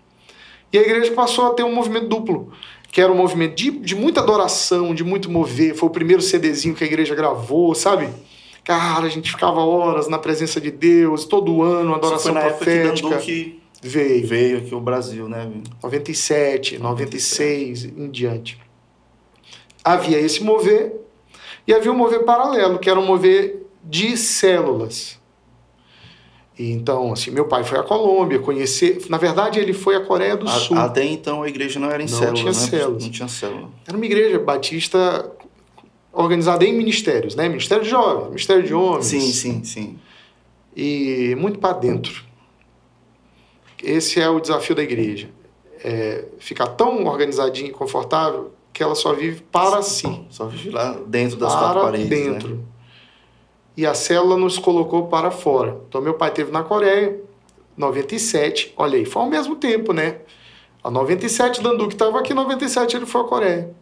E 0.73 0.79
a 0.79 0.81
igreja 0.81 1.13
passou 1.13 1.49
a 1.49 1.51
ter 1.51 1.65
um 1.65 1.75
movimento 1.75 2.09
duplo, 2.09 2.51
que 2.91 2.99
era 2.99 3.13
um 3.13 3.15
movimento 3.15 3.55
de, 3.57 3.71
de 3.73 3.95
muita 3.95 4.23
adoração, 4.23 4.95
de 4.95 5.05
muito 5.05 5.31
mover. 5.31 5.75
Foi 5.75 5.87
o 5.87 5.93
primeiro 5.93 6.23
CDzinho 6.23 6.75
que 6.75 6.83
a 6.83 6.87
igreja 6.87 7.15
gravou, 7.15 7.75
sabe? 7.75 8.09
Cara, 8.65 9.05
a 9.05 9.11
gente 9.11 9.31
ficava 9.31 9.61
horas 9.61 10.09
na 10.09 10.19
presença 10.19 10.59
de 10.59 10.71
Deus, 10.71 11.27
todo 11.27 11.61
ano, 11.61 11.95
adoração 11.95 12.33
Isso 12.33 12.41
foi 12.41 12.51
na 12.51 12.57
profética. 12.57 13.09
Época 13.09 13.19
que 13.19 13.61
veio. 13.83 14.27
Veio 14.27 14.59
aqui 14.61 14.75
o 14.75 14.81
Brasil, 14.81 15.29
né? 15.29 15.47
97, 15.83 16.79
96 16.79 17.85
em 17.85 18.11
diante. 18.11 18.59
Havia 19.85 20.19
esse 20.19 20.43
mover, 20.43 21.03
e 21.67 21.73
havia 21.73 21.93
um 21.93 21.97
mover 21.97 22.25
paralelo, 22.25 22.79
que 22.79 22.91
era 22.91 22.99
um 22.99 23.07
mover 23.07 23.67
de 23.85 24.17
células. 24.17 25.21
E 26.59 26.71
então, 26.71 27.13
assim, 27.13 27.31
meu 27.31 27.47
pai 27.47 27.65
foi 27.65 27.79
à 27.79 27.83
Colômbia 27.83 28.39
conhecer. 28.39 29.03
Na 29.09 29.17
verdade, 29.17 29.59
ele 29.59 29.73
foi 29.73 29.97
à 29.97 30.01
Coreia 30.01 30.37
do 30.37 30.47
a, 30.47 30.51
Sul. 30.51 30.77
Até 30.77 31.05
então 31.05 31.43
a 31.43 31.49
igreja 31.49 31.81
não 31.81 31.91
era 31.91 32.03
em 32.03 32.07
não 32.07 32.19
células. 32.19 32.39
Tinha 32.39 32.53
né? 32.53 32.59
células. 32.59 33.05
Não 33.05 33.11
tinha 33.11 33.29
célula. 33.29 33.71
Era 33.87 33.97
uma 33.97 34.07
igreja 34.07 34.39
batista 34.39 35.33
organizada 36.13 36.65
em 36.65 36.75
ministérios, 36.75 37.35
né? 37.35 37.49
Ministério 37.49 37.83
de 37.83 37.91
jovens, 37.91 38.29
Ministério 38.29 38.63
de 38.63 38.75
homens. 38.75 39.07
Sim, 39.07 39.33
sim, 39.33 39.65
sim. 39.65 39.99
E 40.77 41.35
muito 41.39 41.59
para 41.59 41.79
dentro. 41.79 42.25
Esse 43.83 44.21
é 44.21 44.29
o 44.29 44.39
desafio 44.39 44.77
da 44.77 44.83
igreja. 44.83 45.31
É 45.83 46.27
ficar 46.39 46.69
tão 46.69 47.07
organizadinho 47.07 47.69
e 47.69 47.73
confortável 47.73 48.53
que 48.73 48.83
ela 48.83 48.95
só 48.95 49.13
vive 49.13 49.43
para 49.53 49.83
si. 49.83 50.25
Só 50.31 50.47
vive 50.47 50.71
lá 50.71 50.99
dentro 51.07 51.37
das 51.37 51.53
para 51.53 51.61
quatro 51.61 51.83
paredes. 51.83 52.09
Né? 52.09 52.17
dentro. 52.17 52.49
Né? 52.57 52.63
E 53.77 53.87
a 53.87 53.95
célula 53.95 54.37
nos 54.37 54.59
colocou 54.59 55.07
para 55.07 55.31
fora. 55.31 55.79
Então, 55.89 56.01
meu 56.01 56.15
pai 56.15 56.31
teve 56.31 56.51
na 56.51 56.63
Coreia, 56.63 57.19
97. 57.77 58.75
Olha 58.77 58.99
aí, 58.99 59.05
foi 59.05 59.23
ao 59.23 59.29
mesmo 59.29 59.57
tempo, 59.57 59.93
né? 59.93 60.19
A 60.85 60.91
97, 60.91 61.63
Danduque 61.63 61.95
estava 61.95 62.19
aqui, 62.19 62.35
97 62.35 62.97
ele 62.97 63.07
foi 63.07 63.21
à 63.21 63.25
Coreia. 63.25 63.75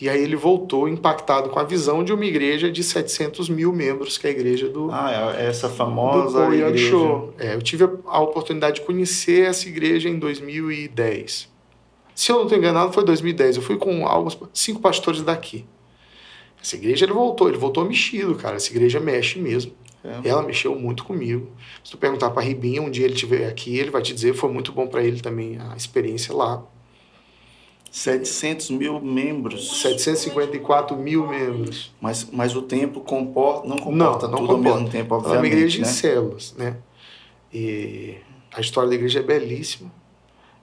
E 0.00 0.08
aí 0.08 0.22
ele 0.22 0.36
voltou 0.36 0.88
impactado 0.88 1.50
com 1.50 1.58
a 1.58 1.64
visão 1.64 2.04
de 2.04 2.12
uma 2.12 2.24
igreja 2.24 2.70
de 2.70 2.84
700 2.84 3.48
mil 3.48 3.72
membros, 3.72 4.16
que 4.16 4.28
é 4.28 4.30
a 4.30 4.32
igreja 4.32 4.68
do... 4.68 4.88
Ah, 4.92 5.34
é 5.36 5.46
essa 5.46 5.68
famosa 5.68 6.46
do 6.46 6.54
igreja. 6.54 6.90
Show. 6.90 7.34
É, 7.36 7.54
eu 7.54 7.62
tive 7.62 7.84
a 8.06 8.20
oportunidade 8.20 8.76
de 8.76 8.86
conhecer 8.86 9.48
essa 9.48 9.68
igreja 9.68 10.08
em 10.08 10.18
2010. 10.18 11.48
Se 12.18 12.32
eu 12.32 12.36
não 12.38 12.42
estou 12.46 12.58
enganado, 12.58 12.92
foi 12.92 13.04
2010. 13.04 13.58
Eu 13.58 13.62
fui 13.62 13.76
com 13.76 14.04
alguns 14.04 14.36
cinco 14.52 14.80
pastores 14.80 15.22
daqui. 15.22 15.64
Essa 16.60 16.74
igreja 16.74 17.04
ele 17.04 17.12
voltou, 17.12 17.48
ele 17.48 17.56
voltou 17.56 17.84
mexido, 17.84 18.34
cara. 18.34 18.56
Essa 18.56 18.72
igreja 18.72 18.98
mexe 18.98 19.38
mesmo. 19.38 19.70
É. 20.02 20.28
Ela 20.28 20.42
mexeu 20.42 20.74
muito 20.74 21.04
comigo. 21.04 21.48
Se 21.84 21.92
tu 21.92 21.96
perguntar 21.96 22.30
para 22.30 22.42
Ribinha, 22.42 22.82
um 22.82 22.90
dia 22.90 23.04
ele 23.04 23.14
estiver 23.14 23.46
aqui, 23.48 23.78
ele 23.78 23.92
vai 23.92 24.02
te 24.02 24.12
dizer 24.12 24.34
foi 24.34 24.50
muito 24.50 24.72
bom 24.72 24.88
para 24.88 25.00
ele 25.00 25.20
também 25.20 25.58
a 25.60 25.76
experiência 25.76 26.34
lá. 26.34 26.60
700 27.88 28.70
mil 28.70 29.00
membros. 29.00 29.80
754 29.80 30.96
mil 30.96 31.24
membros. 31.24 31.94
Mas, 32.00 32.28
mas 32.32 32.56
o 32.56 32.62
tempo 32.62 33.00
comporta, 33.00 33.68
não 33.68 33.76
comporta 33.76 34.26
não, 34.26 34.32
não 34.32 34.38
tudo 34.38 34.56
comporta. 34.56 34.70
ao 34.70 34.74
mesmo 34.74 34.90
tempo, 34.90 35.14
Ela 35.14 35.22
é 35.22 35.24
uma 35.24 35.36
obviamente, 35.36 35.56
igreja 35.56 35.82
né? 35.82 35.88
em 35.88 35.92
células, 35.92 36.54
né? 36.58 36.76
E 37.54 38.16
a 38.52 38.60
história 38.60 38.88
da 38.88 38.96
igreja 38.96 39.20
é 39.20 39.22
belíssima. 39.22 39.97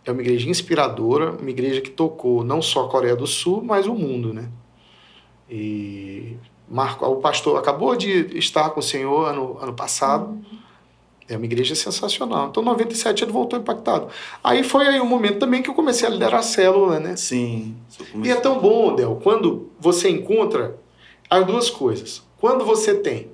É 0.06 0.12
uma 0.12 0.22
igreja 0.22 0.50
inspiradora, 0.50 1.32
uma 1.32 1.50
igreja 1.50 1.82
que 1.82 1.90
tocou 1.90 2.44
não 2.44 2.62
só 2.62 2.86
a 2.86 2.90
Coreia 2.90 3.16
do 3.16 3.26
Sul, 3.26 3.64
mas 3.64 3.88
o 3.88 3.96
mundo, 3.96 4.34
né? 4.34 4.50
E 5.50 6.38
Marco, 6.70 7.06
o 7.06 7.18
pastor 7.18 7.58
acabou 7.58 7.96
de 7.96 8.38
estar 8.38 8.70
com 8.72 8.80
o 8.80 8.84
Senhor 8.84 9.28
ano, 9.28 9.58
ano 9.60 9.74
passado. 9.74 10.40
É 11.28 11.36
uma 11.36 11.46
igreja 11.46 11.74
sensacional. 11.74 12.50
Então, 12.50 12.62
em 12.62 12.66
97 12.68 13.24
ele 13.24 13.32
voltou 13.32 13.58
impactado. 13.58 14.10
Aí 14.44 14.64
foi 14.64 14.86
aí 14.88 15.00
o 15.00 15.06
momento 15.06 15.40
também 15.40 15.64
que 15.64 15.70
eu 15.70 15.74
comecei 15.74 16.08
a 16.08 16.12
liderar 16.12 16.40
a 16.42 16.44
célula, 16.44 17.00
né? 17.00 17.16
Sim. 17.16 17.76
E 18.24 18.30
é 18.30 18.36
tão 18.36 18.60
bom, 18.60 18.96
Del, 18.96 19.20
quando 19.24 19.72
você 19.80 20.08
encontra 20.08 20.80
as 21.30 21.46
duas 21.46 21.70
coisas. 21.70 22.24
Quando 22.38 22.64
você 22.64 22.94
tem 22.94 23.32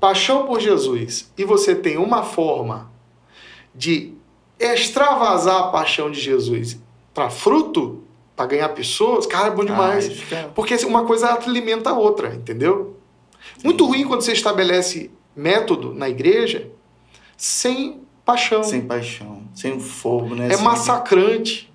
paixão 0.00 0.46
por 0.46 0.60
Jesus 0.60 1.32
e 1.36 1.44
você 1.44 1.74
tem 1.74 1.96
uma 1.96 2.22
forma 2.22 2.92
de 3.74 4.13
extravasar 4.72 5.56
a 5.56 5.62
paixão 5.68 6.10
de 6.10 6.20
Jesus 6.20 6.78
para 7.12 7.28
fruto, 7.30 8.02
para 8.34 8.46
ganhar 8.46 8.68
pessoas, 8.70 9.26
cara, 9.26 9.48
é 9.48 9.50
bom 9.50 9.64
demais. 9.64 10.06
Ah, 10.06 10.10
fica- 10.10 10.50
Porque 10.54 10.74
uma 10.84 11.04
coisa 11.04 11.32
alimenta 11.34 11.90
a 11.90 11.92
outra, 11.98 12.34
entendeu? 12.34 12.96
Muito 13.62 13.84
ruim 13.86 14.04
quando 14.06 14.22
você 14.22 14.32
estabelece 14.32 15.10
método 15.36 15.92
na 15.92 16.08
igreja 16.08 16.70
sem 17.36 18.00
paixão. 18.24 18.62
Sem 18.62 18.80
paixão, 18.80 19.42
sem 19.54 19.78
fogo, 19.78 20.34
né? 20.34 20.46
É 20.48 20.54
Sem- 20.54 20.64
massacrante 20.64 21.72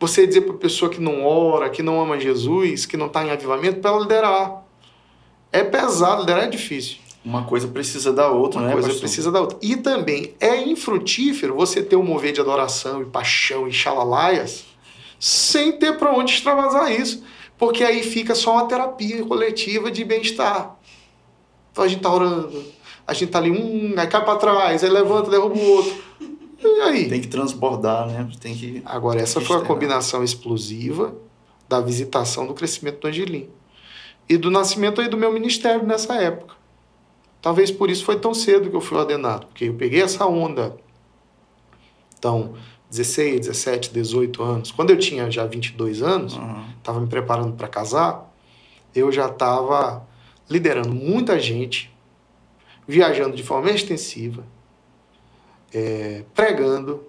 você 0.00 0.26
dizer 0.26 0.40
para 0.42 0.54
pessoa 0.54 0.90
que 0.90 1.00
não 1.00 1.24
ora, 1.24 1.70
que 1.70 1.82
não 1.82 2.00
ama 2.02 2.18
Jesus, 2.18 2.84
que 2.84 2.96
não 2.96 3.06
está 3.06 3.24
em 3.24 3.30
avivamento, 3.30 3.80
para 3.80 3.90
ela 3.92 4.00
liderar. 4.00 4.64
É 5.52 5.62
pesado, 5.62 6.22
liderar 6.22 6.44
é 6.44 6.48
difícil. 6.48 6.96
Uma 7.24 7.44
coisa 7.44 7.68
precisa 7.68 8.12
da 8.12 8.28
outra, 8.30 8.58
Uma 8.58 8.66
né? 8.66 8.72
coisa 8.72 8.88
pastor? 8.88 9.00
precisa 9.02 9.30
da 9.30 9.40
outra. 9.40 9.58
E 9.62 9.76
também 9.76 10.34
é 10.40 10.60
infrutífero 10.60 11.54
você 11.54 11.82
ter 11.82 11.94
um 11.96 12.02
mover 12.02 12.32
de 12.32 12.40
adoração 12.40 13.00
e 13.02 13.04
paixão 13.04 13.68
e 13.68 13.72
xalalaias 13.72 14.64
sem 15.20 15.72
ter 15.78 15.96
para 15.98 16.12
onde 16.12 16.32
extravasar 16.32 16.90
isso. 16.90 17.22
Porque 17.56 17.84
aí 17.84 18.02
fica 18.02 18.34
só 18.34 18.54
uma 18.54 18.66
terapia 18.66 19.24
coletiva 19.24 19.88
de 19.88 20.04
bem-estar. 20.04 20.76
Então 21.70 21.84
a 21.84 21.88
gente 21.88 22.02
tá 22.02 22.12
orando, 22.12 22.62
a 23.06 23.14
gente 23.14 23.30
tá 23.30 23.38
ali, 23.38 23.50
um, 23.52 23.94
aí 23.96 24.06
cai 24.08 24.24
para 24.24 24.36
trás, 24.36 24.82
aí 24.82 24.90
levanta, 24.90 25.30
derruba 25.30 25.54
o 25.54 25.70
outro. 25.70 25.94
E 26.60 26.80
aí? 26.82 27.08
Tem 27.08 27.20
que 27.20 27.28
transbordar, 27.28 28.06
né? 28.08 28.28
Tem 28.40 28.54
que. 28.54 28.82
Agora, 28.84 29.20
essa 29.20 29.40
foi 29.40 29.56
a 29.56 29.60
combinação 29.60 30.22
explosiva 30.24 31.14
da 31.68 31.80
visitação 31.80 32.46
do 32.46 32.54
crescimento 32.54 33.00
do 33.00 33.08
Angelim 33.08 33.48
e 34.28 34.36
do 34.36 34.50
nascimento 34.50 35.00
aí 35.00 35.08
do 35.08 35.16
meu 35.16 35.32
ministério 35.32 35.84
nessa 35.86 36.14
época. 36.14 36.54
Talvez 37.42 37.72
por 37.72 37.90
isso 37.90 38.04
foi 38.04 38.18
tão 38.20 38.32
cedo 38.32 38.70
que 38.70 38.76
eu 38.76 38.80
fui 38.80 38.96
ordenado, 38.96 39.48
porque 39.48 39.64
eu 39.64 39.74
peguei 39.74 40.00
essa 40.00 40.24
onda. 40.24 40.76
Então, 42.16 42.54
16, 42.88 43.40
17, 43.40 43.92
18 43.92 44.42
anos. 44.42 44.70
Quando 44.70 44.90
eu 44.90 44.98
tinha 44.98 45.28
já 45.28 45.44
22 45.44 46.02
anos, 46.02 46.38
estava 46.78 47.00
me 47.00 47.08
preparando 47.08 47.54
para 47.54 47.66
casar, 47.66 48.32
eu 48.94 49.10
já 49.10 49.26
estava 49.26 50.06
liderando 50.48 50.94
muita 50.94 51.40
gente, 51.40 51.92
viajando 52.86 53.34
de 53.34 53.42
forma 53.42 53.70
extensiva, 53.70 54.44
é, 55.74 56.24
pregando, 56.34 57.02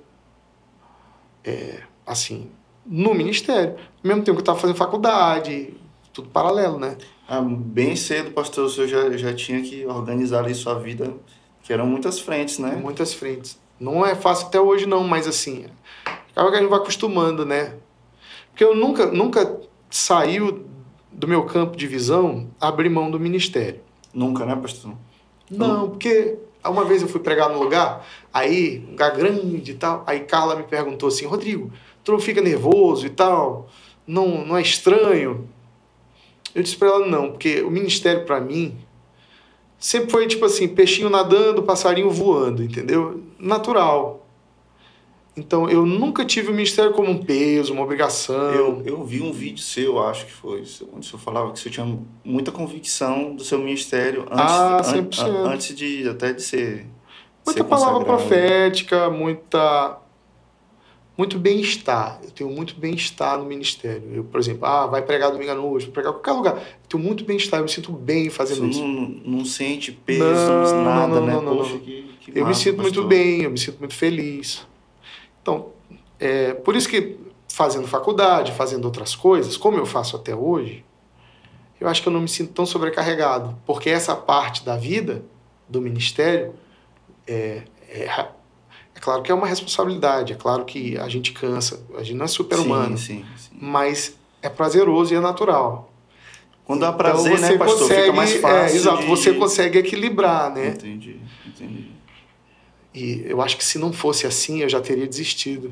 é, 1.43 1.83
assim, 2.07 2.49
no 2.85 3.13
ministério. 3.13 3.75
Ao 3.75 4.07
mesmo 4.07 4.23
tempo 4.23 4.37
que 4.37 4.39
eu 4.39 4.43
estava 4.43 4.59
fazendo 4.59 4.77
faculdade, 4.77 5.73
tudo 6.13 6.29
paralelo, 6.29 6.79
né? 6.79 6.96
Ah, 7.27 7.41
bem 7.41 7.96
cedo, 7.96 8.32
pastor, 8.32 8.65
o 8.65 8.70
senhor 8.70 8.88
já, 8.88 9.17
já 9.17 9.34
tinha 9.34 9.62
que 9.62 9.86
organizar 9.86 10.43
ali 10.43 10.53
sua 10.53 10.75
vida, 10.75 11.12
que 11.63 11.74
eram 11.74 11.88
muitas 11.88 12.20
frentes, 12.20 12.60
né? 12.60 12.79
Muitas 12.82 13.13
frentes. 13.13 13.60
Não 13.79 14.05
é 14.05 14.13
fácil 14.15 14.48
até 14.48 14.62
hoje 14.62 14.86
não, 14.86 15.03
mas 15.03 15.27
assim, 15.27 15.65
acaba 16.32 16.51
que 16.51 16.58
a 16.58 16.60
gente 16.62 16.70
vai 16.70 16.79
acostumando, 16.79 17.43
né? 17.43 17.75
Porque 18.51 18.63
eu 18.63 18.75
nunca, 18.75 19.08
nunca 19.08 19.60
saiu 19.89 20.65
do 21.12 21.27
meu 21.27 21.46
campo 21.46 21.75
de 21.75 21.88
visão 21.88 22.48
abrir 22.62 22.89
mão 22.89 23.10
do 23.10 23.20
ministério. 23.20 23.82
Nunca, 24.13 24.46
né, 24.46 24.55
pastor? 24.55 24.93
Não, 25.50 25.89
porque 25.89 26.38
uma 26.63 26.86
vez 26.86 27.01
eu 27.01 27.08
fui 27.08 27.20
pregar 27.20 27.50
num 27.50 27.60
lugar, 27.60 28.05
aí, 28.32 28.84
um 28.88 28.91
lugar 28.91 29.12
grande 29.15 29.72
e 29.72 29.75
tal, 29.75 30.03
aí 30.05 30.22
Carla 30.22 30.55
me 30.55 30.63
perguntou 30.63 31.10
assim, 31.10 31.25
Rodrigo, 31.25 31.72
tu 32.03 32.12
não 32.12 32.20
fica 32.20 32.41
nervoso 32.41 33.05
e 33.05 33.10
tal? 33.10 33.67
Não, 34.05 34.46
não 34.46 34.58
é 34.58 34.62
estranho? 34.62 35.48
Eu 36.55 36.62
disse 36.63 36.75
pra 36.77 36.88
ela, 36.88 37.05
não, 37.07 37.31
porque 37.31 37.62
o 37.62 37.72
ministério 37.72 38.25
pra 38.25 38.39
mim 38.39 38.75
sempre 39.79 40.10
foi 40.12 40.27
tipo 40.27 40.45
assim, 40.45 40.67
peixinho 40.67 41.10
nadando, 41.10 41.63
passarinho 41.63 42.10
voando, 42.10 42.63
entendeu? 42.63 43.22
Natural. 43.39 44.19
Então, 45.36 45.67
eu 45.67 45.83
nunca 45.83 46.24
tive 46.24 46.50
o 46.50 46.53
ministério 46.53 46.91
como 46.93 47.10
um 47.10 47.17
peso, 47.17 47.74
uma 47.74 47.81
obrigação. 47.81 48.51
Eu, 48.51 48.83
eu 48.86 49.03
vi 49.03 49.19
um 49.19 49.31
vídeo 49.31 49.63
seu, 49.63 49.98
acho 50.00 50.27
que 50.27 50.31
foi, 50.31 50.63
onde 50.93 51.07
senhor 51.07 51.19
falava 51.19 51.51
que 51.51 51.57
senhor 51.60 51.74
tinha 51.74 52.00
muita 52.24 52.51
convicção 52.51 53.36
do 53.36 53.43
seu 53.43 53.57
ministério 53.57 54.27
antes, 54.29 54.53
Ah, 54.53 54.77
an- 54.77 54.83
100%. 54.83 55.22
an- 55.27 55.50
antes 55.53 55.75
de 55.75 56.07
até 56.07 56.33
de 56.33 56.41
ser. 56.43 56.86
Muita 57.43 57.63
palavra 57.63 58.05
profética, 58.05 59.10
muita 59.10 59.98
muito 61.17 61.38
bem-estar. 61.38 62.20
Eu 62.24 62.32
tenho 62.32 62.50
muito 62.50 62.75
bem-estar 62.75 63.38
no 63.38 63.46
ministério. 63.46 64.03
Eu, 64.13 64.24
por 64.24 64.39
exemplo, 64.39 64.65
ah, 64.65 64.88
vai 64.88 65.01
pregar 65.01 65.32
domingo 65.32 65.51
à 65.51 65.55
noite, 65.55 65.86
vai 65.86 65.93
pregar 65.93 66.10
em 66.12 66.15
qualquer 66.15 66.32
lugar. 66.32 66.55
Eu 66.58 66.88
tenho 66.89 67.03
muito 67.03 67.24
bem-estar, 67.24 67.60
eu 67.60 67.63
me 67.65 67.70
sinto 67.70 67.91
bem 67.91 68.25
Você 68.25 68.36
fazendo 68.36 68.67
isso. 68.67 68.82
não, 68.84 69.08
não 69.38 69.46
sente 69.46 69.91
peso, 69.91 70.24
Não, 70.24 70.84
nada, 70.84 71.08
não, 71.20 71.25
né? 71.25 71.34
não, 71.34 71.58
Poxa, 71.58 71.77
que, 71.77 72.15
que 72.20 72.32
Eu 72.32 72.36
me 72.43 72.50
massa, 72.50 72.60
sinto 72.62 72.82
muito 72.82 72.96
pastor. 72.96 73.08
bem, 73.08 73.41
eu 73.43 73.51
me 73.51 73.58
sinto 73.60 73.79
muito 73.79 73.93
feliz. 73.96 74.65
Então, 75.41 75.70
é, 76.20 76.53
por 76.53 76.75
isso 76.75 76.89
que 76.89 77.17
fazendo 77.48 77.88
faculdade, 77.88 78.51
fazendo 78.53 78.86
outras 78.86 79.15
coisas, 79.15 79.55
como 79.55 79.77
eu 79.77 79.86
faço 79.86 80.15
até 80.15 80.34
hoje, 80.36 80.84
eu 81.79 81.88
acho 81.88 82.01
que 82.01 82.08
eu 82.08 82.13
não 82.13 82.22
me 82.22 82.27
sinto 82.29 82.51
tão 82.53 82.65
sobrecarregado, 82.65 83.55
porque 83.65 83.89
essa 83.89 84.15
parte 84.15 84.63
da 84.65 84.75
vida 84.77 85.24
do 85.70 85.79
ministério 85.82 86.55
é, 87.27 87.63
é 87.89 88.08
claro 89.03 89.22
que 89.22 89.31
é 89.31 89.36
uma 89.36 89.48
responsabilidade, 89.48 90.33
é 90.33 90.36
claro 90.36 90.63
que 90.65 90.98
a 90.98 91.10
gente 91.10 91.31
cansa, 91.33 91.83
a 91.98 92.03
gente 92.03 92.15
não 92.15 92.25
é 92.25 92.27
super-humano, 92.27 92.98
Sim, 92.98 93.17
sim, 93.19 93.25
sim. 93.38 93.57
mas 93.60 94.15
é 94.41 94.50
prazeroso 94.50 95.13
e 95.13 95.17
é 95.17 95.19
natural. 95.19 95.91
Quando 96.65 96.83
há 96.83 96.88
Então, 96.88 96.98
prazer, 96.98 97.39
né, 97.39 97.48
você 97.50 97.57
pastor? 97.57 97.77
Fica 97.89 97.95
consegue- 97.95 98.15
mais 98.15 98.36
é, 98.36 98.39
fácil. 98.39 98.75
exato, 98.77 98.98
de- 99.01 99.07
você 99.07 99.33
consegue 99.33 99.77
equilibrar, 99.79 100.53
né? 100.53 100.69
Entendi, 100.69 101.19
entendi. 101.45 101.91
E 102.93 103.24
eu 103.25 103.41
acho 103.41 103.57
que 103.57 103.65
se 103.65 103.77
não 103.77 103.91
fosse 103.91 104.25
assim, 104.25 104.62
eu 104.62 104.69
já 104.69 104.79
teria 104.79 105.05
desistido. 105.07 105.72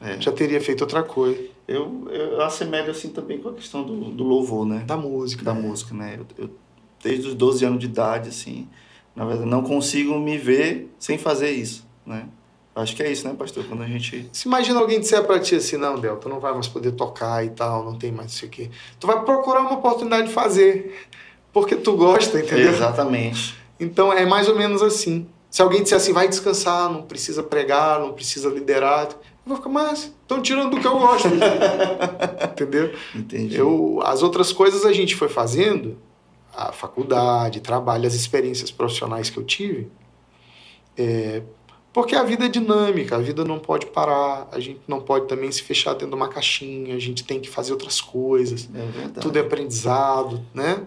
É. 0.00 0.20
Já 0.20 0.32
teria 0.32 0.60
feito 0.60 0.80
outra 0.80 1.02
coisa. 1.02 1.40
Eu, 1.68 2.08
eu 2.10 2.42
assemelho 2.42 2.90
assim 2.90 3.08
também 3.10 3.38
com 3.38 3.50
a 3.50 3.52
questão 3.54 3.82
do, 3.84 4.10
do 4.10 4.24
louvor, 4.24 4.66
né? 4.66 4.82
Da 4.86 4.96
música. 4.96 5.44
Da 5.44 5.54
né? 5.54 5.60
música, 5.60 5.94
né? 5.94 6.18
Eu, 6.18 6.44
eu, 6.44 6.50
desde 7.02 7.28
os 7.28 7.34
12 7.34 7.64
anos 7.64 7.78
de 7.78 7.86
idade, 7.86 8.28
assim, 8.30 8.66
na 9.14 9.24
verdade, 9.24 9.48
não 9.48 9.62
consigo 9.62 10.18
me 10.18 10.36
ver 10.36 10.90
sem 10.98 11.16
fazer 11.16 11.50
isso, 11.52 11.83
né? 12.06 12.26
Acho 12.74 12.96
que 12.96 13.02
é 13.04 13.12
isso, 13.12 13.26
né, 13.26 13.34
pastor? 13.38 13.64
Quando 13.66 13.84
a 13.84 13.86
gente... 13.86 14.28
Se 14.32 14.48
imagina 14.48 14.80
alguém 14.80 14.98
disser 14.98 15.22
pra 15.24 15.38
ti 15.38 15.54
assim, 15.54 15.76
não, 15.76 15.98
Del, 15.98 16.16
tu 16.16 16.28
não 16.28 16.40
vai 16.40 16.52
mais 16.52 16.66
poder 16.66 16.90
tocar 16.92 17.44
e 17.44 17.50
tal, 17.50 17.84
não 17.84 17.96
tem 17.96 18.10
mais 18.10 18.32
isso 18.32 18.44
aqui. 18.44 18.68
Tu 18.98 19.06
vai 19.06 19.24
procurar 19.24 19.60
uma 19.60 19.74
oportunidade 19.74 20.26
de 20.26 20.32
fazer, 20.32 21.06
porque 21.52 21.76
tu 21.76 21.96
gosta, 21.96 22.40
entendeu? 22.40 22.72
Exatamente. 22.72 23.56
Então 23.78 24.12
é 24.12 24.26
mais 24.26 24.48
ou 24.48 24.56
menos 24.56 24.82
assim. 24.82 25.28
Se 25.48 25.62
alguém 25.62 25.84
disser 25.84 25.96
assim, 25.96 26.12
vai 26.12 26.26
descansar, 26.26 26.90
não 26.90 27.02
precisa 27.02 27.44
pregar, 27.44 28.00
não 28.00 28.12
precisa 28.12 28.48
liderar, 28.48 29.08
eu 29.10 29.18
vou 29.46 29.56
ficar, 29.56 29.68
mas 29.68 30.12
estão 30.22 30.42
tirando 30.42 30.70
do 30.70 30.80
que 30.80 30.86
eu 30.86 30.98
gosto. 30.98 31.28
entendeu? 32.50 32.92
Entendi. 33.14 33.54
Eu, 33.54 34.00
as 34.02 34.22
outras 34.22 34.52
coisas 34.52 34.84
a 34.84 34.92
gente 34.92 35.14
foi 35.14 35.28
fazendo, 35.28 35.96
a 36.56 36.72
faculdade, 36.72 37.60
trabalho, 37.60 38.06
as 38.06 38.14
experiências 38.14 38.70
profissionais 38.70 39.28
que 39.28 39.36
eu 39.36 39.44
tive, 39.44 39.90
é, 40.96 41.42
porque 41.94 42.16
a 42.16 42.24
vida 42.24 42.44
é 42.44 42.48
dinâmica, 42.48 43.14
a 43.14 43.20
vida 43.20 43.44
não 43.44 43.60
pode 43.60 43.86
parar, 43.86 44.48
a 44.50 44.58
gente 44.58 44.80
não 44.88 45.00
pode 45.00 45.28
também 45.28 45.50
se 45.52 45.62
fechar 45.62 45.92
dentro 45.92 46.08
de 46.08 46.14
uma 46.16 46.28
caixinha, 46.28 46.96
a 46.96 46.98
gente 46.98 47.22
tem 47.22 47.38
que 47.38 47.48
fazer 47.48 47.72
outras 47.72 48.00
coisas, 48.00 48.68
É 48.74 49.20
tudo 49.20 49.38
é 49.38 49.40
aprendizado, 49.40 50.42
né? 50.52 50.82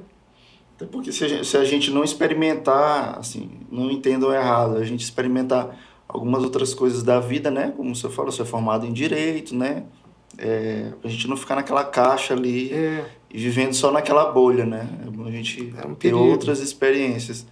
Até 0.76 0.86
porque 0.86 1.14
se 1.14 1.24
a, 1.24 1.28
gente, 1.30 1.48
se 1.48 1.56
a 1.56 1.64
gente 1.64 1.90
não 1.92 2.04
experimentar, 2.04 3.18
assim, 3.18 3.50
não 3.72 3.90
entendam 3.90 4.34
errado, 4.34 4.76
a 4.76 4.84
gente 4.84 5.02
experimentar 5.02 5.80
algumas 6.10 6.44
outras 6.44 6.74
coisas 6.74 7.02
da 7.04 7.22
vida, 7.22 7.50
né? 7.50 7.74
Como 7.76 7.96
você 7.96 8.10
falou, 8.10 8.30
você 8.30 8.42
é 8.42 8.46
formado 8.46 8.86
em 8.86 8.92
Direito, 8.92 9.56
né? 9.56 9.84
É, 10.38 10.92
a 11.02 11.08
gente 11.08 11.26
não 11.30 11.38
ficar 11.38 11.56
naquela 11.56 11.86
caixa 11.86 12.34
ali 12.34 12.72
É, 12.72 13.06
e 13.34 13.40
vivendo 13.40 13.74
só 13.74 13.92
naquela 13.92 14.26
bolha, 14.26 14.66
né? 14.66 14.88
A 15.26 15.32
gente 15.32 15.74
É 15.82 15.88
um 15.88 15.96
ter 15.96 16.14
outras 16.14 16.60
experiências. 16.60 17.48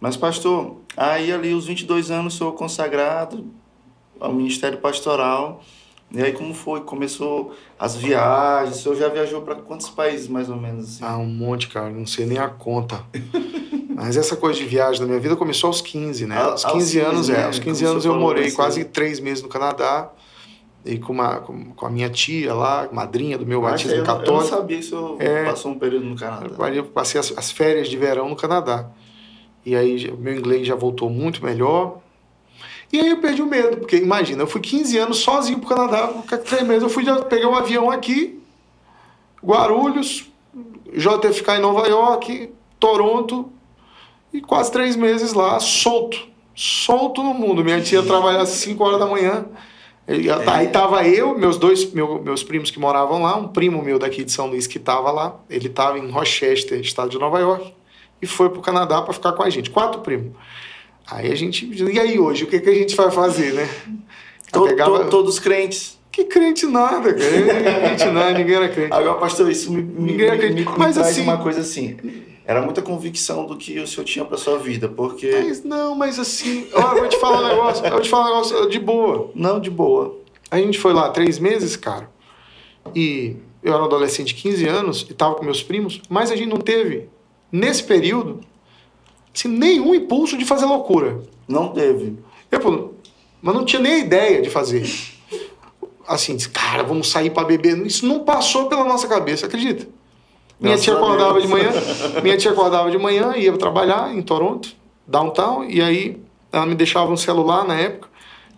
Mas, 0.00 0.16
pastor, 0.16 0.76
aí 0.96 1.32
ali 1.32 1.52
os 1.54 1.66
22 1.66 2.10
anos 2.10 2.34
sou 2.34 2.52
consagrado 2.52 3.46
ao 4.20 4.32
ministério 4.32 4.78
pastoral, 4.78 5.62
E 6.10 6.22
aí 6.22 6.32
como 6.32 6.54
foi? 6.54 6.80
Começou 6.80 7.54
as 7.78 7.94
viagens? 7.94 8.78
O 8.78 8.82
senhor 8.82 8.94
já 8.96 9.08
viajou 9.08 9.42
para 9.42 9.56
quantos 9.56 9.90
países 9.90 10.26
mais 10.26 10.48
ou 10.48 10.56
menos? 10.56 10.84
Assim? 10.94 11.04
Ah, 11.04 11.18
um 11.18 11.26
monte, 11.26 11.68
cara. 11.68 11.90
Não 11.90 12.06
sei 12.06 12.24
nem 12.24 12.38
a 12.38 12.48
conta. 12.48 13.04
Mas 13.94 14.16
essa 14.16 14.34
coisa 14.34 14.58
de 14.58 14.64
viagem 14.64 15.00
na 15.02 15.06
minha 15.06 15.20
vida 15.20 15.36
começou 15.36 15.68
aos 15.68 15.82
15, 15.82 16.24
né? 16.26 16.36
Ah, 16.38 16.44
aos 16.52 16.64
aos 16.64 16.72
15 16.74 17.00
anos, 17.00 17.26
15, 17.26 17.32
é. 17.32 17.36
né? 17.36 17.44
Aos 17.44 17.58
15 17.58 17.80
Como 17.82 17.92
anos 17.92 18.04
eu 18.06 18.14
morei 18.18 18.50
quase 18.52 18.84
três 18.84 19.20
meses 19.20 19.42
no 19.42 19.48
Canadá. 19.50 20.10
E 20.84 20.96
com, 20.98 21.12
uma, 21.12 21.40
com, 21.40 21.72
com 21.74 21.84
a 21.86 21.90
minha 21.90 22.08
tia 22.08 22.54
lá, 22.54 22.88
madrinha 22.90 23.36
do 23.36 23.44
meu 23.44 23.60
batismo 23.60 23.90
eu, 23.90 23.96
eu 23.98 24.04
não 24.06 24.16
católico. 24.18 24.48
sabia 24.48 24.78
que 24.78 24.84
o 24.84 24.88
senhor 24.88 25.16
É. 25.20 25.44
passou 25.44 25.72
um 25.72 25.78
período 25.78 26.06
no 26.06 26.16
Canadá. 26.16 26.70
Eu 26.72 26.84
passei 26.84 27.20
as, 27.20 27.36
as 27.36 27.50
férias 27.50 27.88
de 27.88 27.96
verão 27.98 28.30
no 28.30 28.36
Canadá. 28.36 28.88
E 29.68 29.76
aí 29.76 30.10
meu 30.18 30.34
inglês 30.34 30.66
já 30.66 30.74
voltou 30.74 31.10
muito 31.10 31.44
melhor. 31.44 31.98
E 32.92 32.98
aí 32.98 33.10
eu 33.10 33.20
perdi 33.20 33.42
o 33.42 33.46
medo, 33.46 33.76
porque 33.76 33.96
imagina, 33.96 34.42
eu 34.42 34.46
fui 34.46 34.60
15 34.62 34.96
anos 34.96 35.18
sozinho 35.18 35.58
pro 35.58 35.68
Canadá, 35.68 36.08
três 36.44 36.62
meses 36.66 36.82
eu 36.84 36.88
fui 36.88 37.04
peguei 37.28 37.44
um 37.46 37.54
avião 37.54 37.90
aqui, 37.90 38.40
Guarulhos, 39.44 40.26
JFK 40.94 41.56
em 41.56 41.60
Nova 41.60 41.86
York, 41.86 42.50
Toronto, 42.80 43.52
e 44.32 44.40
quase 44.40 44.72
três 44.72 44.96
meses 44.96 45.32
lá, 45.32 45.60
solto. 45.60 46.18
Solto 46.54 47.22
no 47.22 47.32
mundo. 47.34 47.62
Minha 47.64 47.80
tia 47.80 48.02
trabalhava 48.02 48.42
às 48.44 48.48
5 48.50 48.82
horas 48.82 48.98
da 48.98 49.06
manhã. 49.06 49.46
E 50.08 50.28
Aí 50.30 50.68
tava 50.68 51.06
eu, 51.06 51.38
meus 51.38 51.58
dois 51.58 51.92
meu- 51.92 52.20
meus 52.22 52.42
primos 52.42 52.70
que 52.70 52.80
moravam 52.80 53.22
lá, 53.22 53.36
um 53.36 53.48
primo 53.48 53.82
meu 53.82 53.98
daqui 53.98 54.24
de 54.24 54.32
São 54.32 54.46
Luís 54.46 54.66
que 54.66 54.78
tava 54.78 55.10
lá, 55.12 55.36
ele 55.50 55.68
tava 55.68 55.98
em 55.98 56.10
Rochester, 56.10 56.80
estado 56.80 57.10
de 57.10 57.18
Nova 57.18 57.38
York, 57.38 57.74
e 58.20 58.26
foi 58.26 58.48
pro 58.50 58.60
Canadá 58.60 59.00
para 59.02 59.12
ficar 59.14 59.32
com 59.32 59.42
a 59.42 59.50
gente, 59.50 59.70
quatro 59.70 60.00
primos. 60.00 60.32
Aí 61.10 61.30
a 61.32 61.34
gente, 61.34 61.66
e 61.72 61.98
aí 61.98 62.18
hoje, 62.18 62.44
o 62.44 62.46
que, 62.46 62.60
que 62.60 62.68
a 62.68 62.74
gente 62.74 62.94
vai 62.94 63.10
fazer, 63.10 63.52
né? 63.54 63.68
Pegava- 64.52 65.04
to- 65.04 65.10
todos 65.10 65.38
crentes. 65.38 65.98
Que 66.10 66.24
crente 66.24 66.66
nada, 66.66 67.14
cara. 67.14 67.30
Ninguém 67.30 67.50
era 67.64 67.80
crente 67.88 68.04
nada, 68.06 68.32
ninguém 68.38 68.54
era 68.56 68.68
crente. 68.68 68.92
Agora, 68.92 69.18
pastor, 69.18 69.50
isso 69.50 69.70
me, 69.72 69.82
me, 69.82 70.12
Ninguém 70.12 70.26
me, 70.30 70.36
acredita. 70.36 70.70
me 70.72 70.78
Mas 70.78 70.94
traz 70.96 71.08
assim- 71.10 71.22
uma 71.22 71.38
coisa 71.38 71.60
assim. 71.60 71.96
Era 72.44 72.62
muita 72.62 72.80
convicção 72.80 73.44
do 73.46 73.56
que 73.56 73.78
o 73.78 73.86
senhor 73.86 74.04
tinha 74.04 74.24
para 74.24 74.38
sua 74.38 74.58
vida, 74.58 74.88
porque... 74.88 75.30
Mas 75.30 75.62
não, 75.62 75.94
mas 75.94 76.18
assim, 76.18 76.66
ó, 76.72 76.92
eu 76.94 77.00
vou 77.00 77.08
te 77.08 77.18
falar 77.20 77.42
um 77.42 77.48
negócio, 77.48 77.84
eu 77.84 77.90
vou 77.90 78.00
te 78.00 78.08
falar 78.08 78.24
um 78.24 78.28
negócio 78.28 78.68
de 78.70 78.78
boa. 78.80 79.30
Não, 79.34 79.60
de 79.60 79.70
boa. 79.70 80.16
A 80.50 80.56
gente 80.58 80.78
foi 80.78 80.94
lá 80.94 81.10
três 81.10 81.38
meses, 81.38 81.76
cara, 81.76 82.10
e 82.94 83.36
eu 83.62 83.74
era 83.74 83.82
um 83.82 83.84
adolescente 83.84 84.28
de 84.28 84.34
15 84.42 84.66
anos 84.66 85.06
e 85.10 85.12
tava 85.12 85.34
com 85.34 85.44
meus 85.44 85.62
primos, 85.62 86.00
mas 86.08 86.30
a 86.30 86.36
gente 86.36 86.48
não 86.48 86.56
teve, 86.56 87.10
nesse 87.50 87.82
período, 87.82 88.40
assim, 89.34 89.48
nenhum 89.48 89.94
impulso 89.94 90.36
de 90.36 90.44
fazer 90.44 90.66
loucura. 90.66 91.20
Não 91.46 91.68
teve. 91.68 92.18
Eu, 92.50 92.94
mas 93.40 93.54
não 93.54 93.64
tinha 93.64 93.80
nem 93.80 94.00
ideia 94.00 94.42
de 94.42 94.50
fazer. 94.50 94.88
Assim, 96.06 96.36
disse, 96.36 96.48
cara, 96.48 96.82
vamos 96.82 97.08
sair 97.08 97.30
para 97.30 97.46
beber. 97.46 97.86
Isso 97.86 98.06
não 98.06 98.20
passou 98.20 98.66
pela 98.66 98.84
nossa 98.84 99.06
cabeça, 99.06 99.46
acredita? 99.46 99.86
Minha 100.60 100.74
Graças 100.74 100.84
tia 100.84 100.94
acordava 100.94 101.40
de 101.40 101.46
manhã, 101.46 101.70
minha 102.22 102.36
tia 102.36 102.50
acordava 102.50 102.90
de 102.90 102.98
manhã, 102.98 103.36
ia 103.36 103.56
trabalhar 103.56 104.12
em 104.12 104.20
Toronto, 104.20 104.74
downtown, 105.06 105.64
e 105.64 105.80
aí 105.80 106.20
ela 106.50 106.66
me 106.66 106.74
deixava 106.74 107.12
um 107.12 107.16
celular 107.16 107.64
na 107.64 107.78
época, 107.78 108.08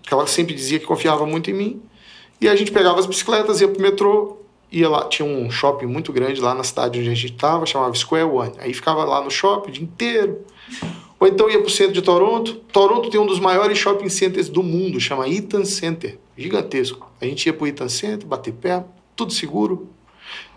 que 0.02 0.14
ela 0.14 0.26
sempre 0.26 0.54
dizia 0.54 0.78
que 0.78 0.86
confiava 0.86 1.26
muito 1.26 1.50
em 1.50 1.54
mim. 1.54 1.82
E 2.40 2.48
a 2.48 2.56
gente 2.56 2.72
pegava 2.72 2.98
as 2.98 3.04
bicicletas, 3.04 3.60
ia 3.60 3.68
pro 3.68 3.82
metrô, 3.82 4.39
ia 4.70 4.88
lá, 4.88 5.04
tinha 5.08 5.26
um 5.26 5.50
shopping 5.50 5.86
muito 5.86 6.12
grande 6.12 6.40
lá 6.40 6.54
na 6.54 6.62
cidade 6.64 6.98
onde 7.00 7.08
a 7.10 7.14
gente 7.14 7.32
estava, 7.34 7.66
chamava 7.66 7.94
Square 7.94 8.24
One. 8.24 8.52
Aí 8.58 8.72
ficava 8.72 9.04
lá 9.04 9.22
no 9.22 9.30
shopping 9.30 9.70
o 9.70 9.72
dia 9.72 9.82
inteiro. 9.84 10.44
Ou 11.18 11.26
então 11.28 11.50
ia 11.50 11.60
pro 11.60 11.68
centro 11.70 11.92
de 11.92 12.02
Toronto. 12.02 12.54
Toronto 12.72 13.10
tem 13.10 13.20
um 13.20 13.26
dos 13.26 13.38
maiores 13.40 13.76
shopping 13.76 14.08
centers 14.08 14.48
do 14.48 14.62
mundo, 14.62 14.98
chama 15.00 15.28
Eaton 15.28 15.64
Center, 15.64 16.18
gigantesco. 16.36 17.10
A 17.20 17.24
gente 17.26 17.44
ia 17.46 17.52
pro 17.52 17.66
Eaton 17.66 17.88
Center, 17.88 18.26
bater 18.26 18.52
pé, 18.54 18.84
tudo 19.14 19.32
seguro. 19.32 19.88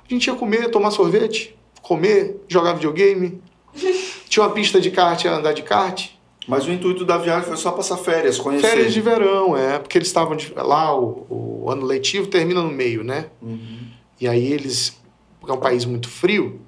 A 0.10 0.14
gente 0.14 0.28
ia 0.28 0.36
comer, 0.36 0.70
tomar 0.70 0.92
sorvete, 0.92 1.56
comer, 1.82 2.38
jogar 2.48 2.74
videogame. 2.74 3.42
Tinha 4.30 4.46
uma 4.46 4.52
pista 4.54 4.80
de 4.80 4.90
kart, 4.92 5.24
ia 5.26 5.34
andar 5.36 5.54
de 5.54 5.64
kart. 5.64 6.10
Mas 6.48 6.66
o 6.68 6.72
intuito 6.72 7.06
da 7.06 7.18
viagem 7.18 7.48
foi 7.48 7.56
só 7.58 7.72
passar 7.72 7.96
férias, 7.98 8.38
conhecer. 8.38 8.68
Férias 8.68 8.94
de 8.94 9.00
verão, 9.00 9.56
é, 9.58 9.80
porque 9.80 9.98
eles 9.98 10.10
estavam 10.10 10.36
de- 10.36 10.54
lá, 10.56 10.94
o, 10.98 11.26
o 11.64 11.72
ano 11.72 11.86
letivo 11.86 12.28
termina 12.28 12.62
no 12.62 12.70
meio, 12.70 13.02
né? 13.02 13.28
Uhum. 13.42 13.80
E 14.24 14.28
aí 14.30 14.54
eles, 14.54 14.98
porque 15.38 15.52
é 15.52 15.54
um 15.54 15.60
país 15.60 15.84
muito 15.84 16.08
frio, 16.08 16.62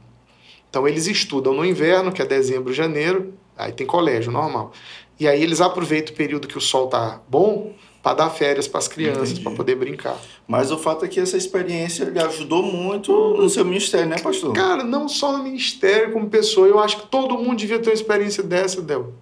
então 0.69 0.85
eles 0.85 1.07
estudam 1.07 1.53
no 1.53 1.63
inverno, 1.63 2.11
que 2.11 2.21
é 2.21 2.25
dezembro, 2.25 2.73
janeiro, 2.73 3.33
aí 3.55 3.71
tem 3.71 3.87
colégio 3.87 4.29
normal. 4.29 4.73
E 5.17 5.25
aí 5.25 5.41
eles 5.41 5.61
aproveitam 5.61 6.13
o 6.13 6.17
período 6.17 6.49
que 6.49 6.57
o 6.57 6.61
sol 6.61 6.87
tá 6.87 7.21
bom 7.29 7.71
para 8.03 8.13
dar 8.15 8.29
férias 8.29 8.67
para 8.67 8.79
as 8.79 8.89
crianças, 8.89 9.39
para 9.39 9.53
poder 9.53 9.75
brincar. 9.77 10.19
Mas 10.45 10.69
o 10.69 10.77
fato 10.77 11.05
é 11.05 11.07
que 11.07 11.17
essa 11.17 11.37
experiência 11.37 12.03
lhe 12.03 12.19
ajudou 12.19 12.61
muito 12.61 13.13
no 13.37 13.49
seu 13.49 13.63
ministério, 13.63 14.09
né, 14.09 14.17
pastor? 14.19 14.51
Cara, 14.51 14.83
não 14.83 15.07
só 15.07 15.31
no 15.37 15.41
ministério, 15.41 16.11
como 16.11 16.29
pessoa, 16.29 16.67
eu 16.67 16.77
acho 16.77 16.97
que 17.03 17.07
todo 17.07 17.37
mundo 17.37 17.55
devia 17.57 17.79
ter 17.79 17.91
uma 17.91 17.93
experiência 17.95 18.43
dessa, 18.43 18.81
Del. 18.81 19.13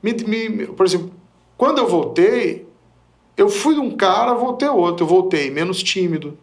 Me- 0.00 0.12
me- 0.12 0.66
por 0.68 0.86
exemplo, 0.86 1.10
quando 1.58 1.78
eu 1.78 1.88
voltei, 1.88 2.64
eu 3.36 3.48
fui 3.48 3.74
de 3.74 3.80
um 3.80 3.90
cara, 3.96 4.34
voltei 4.34 4.68
outro. 4.68 5.02
Eu 5.02 5.08
voltei 5.08 5.50
menos 5.50 5.82
tímido. 5.82 6.38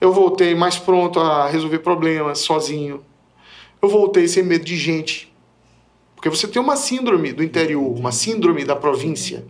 Eu 0.00 0.12
voltei 0.12 0.54
mais 0.54 0.78
pronto 0.78 1.18
a 1.20 1.48
resolver 1.48 1.78
problemas 1.78 2.40
sozinho. 2.40 3.02
Eu 3.80 3.88
voltei 3.88 4.26
sem 4.28 4.42
medo 4.42 4.64
de 4.64 4.76
gente. 4.76 5.32
Porque 6.14 6.28
você 6.28 6.46
tem 6.48 6.60
uma 6.60 6.76
síndrome 6.76 7.32
do 7.32 7.42
interior, 7.42 7.94
uma 7.98 8.12
síndrome 8.12 8.64
da 8.64 8.74
província. 8.76 9.44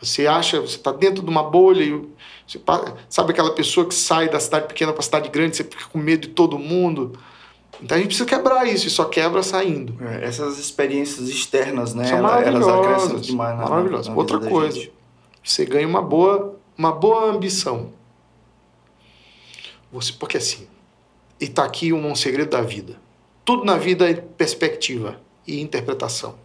Você 0.00 0.26
acha, 0.26 0.60
você 0.60 0.76
está 0.76 0.92
dentro 0.92 1.22
de 1.22 1.30
uma 1.30 1.42
bolha 1.42 1.82
e 1.82 2.02
você 2.46 2.60
sabe 3.08 3.32
aquela 3.32 3.50
pessoa 3.54 3.86
que 3.86 3.94
sai 3.94 4.28
da 4.28 4.38
cidade 4.38 4.68
pequena 4.68 4.92
para 4.92 5.00
a 5.00 5.04
cidade 5.04 5.28
grande, 5.30 5.56
você 5.56 5.64
fica 5.64 5.86
com 5.86 5.98
medo 5.98 6.28
de 6.28 6.34
todo 6.34 6.58
mundo. 6.58 7.18
Então 7.82 7.94
a 7.96 7.98
gente 7.98 8.08
precisa 8.08 8.26
quebrar 8.28 8.66
isso, 8.66 8.86
e 8.86 8.90
só 8.90 9.04
quebra 9.04 9.42
saindo. 9.42 9.94
É, 10.02 10.24
Essas 10.24 10.58
experiências 10.58 11.28
externas, 11.28 11.92
né? 11.94 12.04
São 12.06 12.18
ela- 12.18 12.40
elas 12.42 12.64
maravilhosas, 12.64 12.86
acrescentam 12.94 13.20
demais 13.20 13.58
na, 13.58 13.68
maravilhosas. 13.68 14.08
na 14.08 14.14
Outra 14.14 14.38
coisa. 14.40 14.88
Você 15.42 15.64
ganha 15.66 15.86
uma 15.86 16.00
boa, 16.02 16.56
uma 16.76 16.92
boa 16.92 17.30
ambição. 17.30 17.90
Você, 19.92 20.12
porque 20.12 20.36
assim, 20.36 20.66
e 21.40 21.48
tá 21.48 21.64
aqui 21.64 21.92
um, 21.92 22.10
um 22.10 22.14
segredo 22.14 22.50
da 22.50 22.62
vida. 22.62 23.00
Tudo 23.44 23.64
na 23.64 23.76
vida 23.76 24.08
é 24.10 24.14
perspectiva 24.14 25.20
e 25.46 25.60
interpretação. 25.60 26.36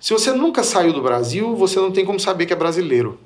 Se 0.00 0.12
você 0.12 0.32
nunca 0.32 0.62
saiu 0.62 0.92
do 0.92 1.02
Brasil, 1.02 1.56
você 1.56 1.80
não 1.80 1.90
tem 1.90 2.04
como 2.04 2.20
saber 2.20 2.46
que 2.46 2.52
é 2.52 2.56
brasileiro. 2.56 3.18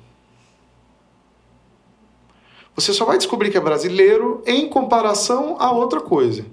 Você 2.73 2.93
só 2.93 3.03
vai 3.03 3.17
descobrir 3.17 3.51
que 3.51 3.57
é 3.57 3.61
brasileiro 3.61 4.41
em 4.45 4.69
comparação 4.69 5.57
a 5.59 5.71
outra 5.71 5.99
coisa. 5.99 6.45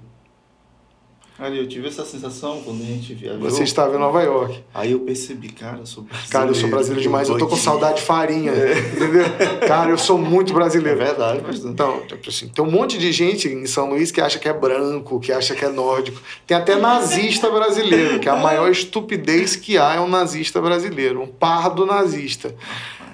Ali, 1.39 1.59
eu 1.59 1.67
tive 1.67 1.87
essa 1.87 2.03
sensação 2.03 2.61
quando 2.63 2.81
a 2.81 2.85
gente 2.85 3.13
viajou. 3.13 3.39
Você 3.41 3.61
estava 3.63 3.95
em 3.95 3.99
Nova 3.99 4.23
York. 4.23 4.63
Aí 4.73 4.93
eu 4.93 4.99
percebi, 5.01 5.49
cara, 5.49 5.77
eu 5.79 5.85
sou 5.85 6.03
brasileiro. 6.03 6.31
Cara, 6.31 6.49
eu 6.49 6.55
sou 6.55 6.69
brasileiro 6.69 7.01
demais, 7.03 7.29
eu 7.29 7.37
tô 7.37 7.45
com 7.47 7.55
saudade 7.55 7.97
de 7.97 8.01
farinha. 8.01 8.51
Entendeu? 8.51 9.23
Cara, 9.67 9.91
eu 9.91 9.99
sou 9.99 10.17
muito 10.17 10.51
É 10.51 10.55
brasileiro. 10.55 10.97
verdade, 10.97 11.41
pastor. 11.41 11.69
Então, 11.69 12.01
tipo 12.07 12.29
assim, 12.29 12.47
tem 12.47 12.65
um 12.65 12.71
monte 12.71 12.97
de 12.97 13.11
gente 13.11 13.47
em 13.47 13.67
São 13.67 13.89
Luís 13.89 14.11
que 14.11 14.19
acha 14.19 14.39
que 14.39 14.49
é 14.49 14.53
branco, 14.53 15.19
que 15.19 15.31
acha 15.31 15.53
que 15.53 15.63
é 15.63 15.69
nórdico. 15.69 16.19
Tem 16.47 16.57
até 16.57 16.75
nazista 16.75 17.51
brasileiro, 17.51 18.19
que 18.19 18.27
é 18.27 18.31
a 18.31 18.35
maior 18.37 18.71
estupidez 18.71 19.55
que 19.55 19.77
há 19.77 19.93
é 19.93 19.99
um 19.99 20.07
nazista 20.07 20.59
brasileiro, 20.59 21.21
um 21.21 21.27
pardo 21.27 21.85
nazista. 21.85 22.55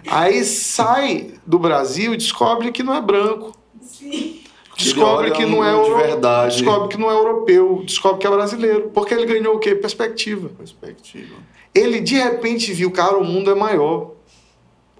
Aí 0.07 0.45
sai 0.45 1.31
do 1.45 1.59
Brasil 1.59 2.13
e 2.13 2.17
descobre 2.17 2.71
que 2.71 2.83
não 2.83 2.93
é 2.93 3.01
branco. 3.01 3.53
Sim. 3.81 4.42
Descobre 4.77 5.31
que 5.31 5.45
não 5.45 5.63
é 5.63 5.71
de 5.71 5.77
euro- 5.89 5.97
verdade. 5.97 6.55
Descobre 6.57 6.87
que 6.89 6.97
não 7.01 7.09
é 7.11 7.13
europeu, 7.13 7.83
descobre 7.85 8.19
que 8.19 8.27
é 8.27 8.29
brasileiro. 8.29 8.89
Porque 8.93 9.13
ele 9.13 9.25
ganhou 9.25 9.55
o 9.55 9.59
quê? 9.59 9.75
Perspectiva. 9.75 10.49
Perspectiva. 10.49 11.35
Ele 11.75 11.99
de 11.99 12.15
repente 12.15 12.71
viu, 12.73 12.91
cara, 12.91 13.17
o 13.17 13.23
mundo 13.23 13.49
é 13.51 13.55
maior. 13.55 14.11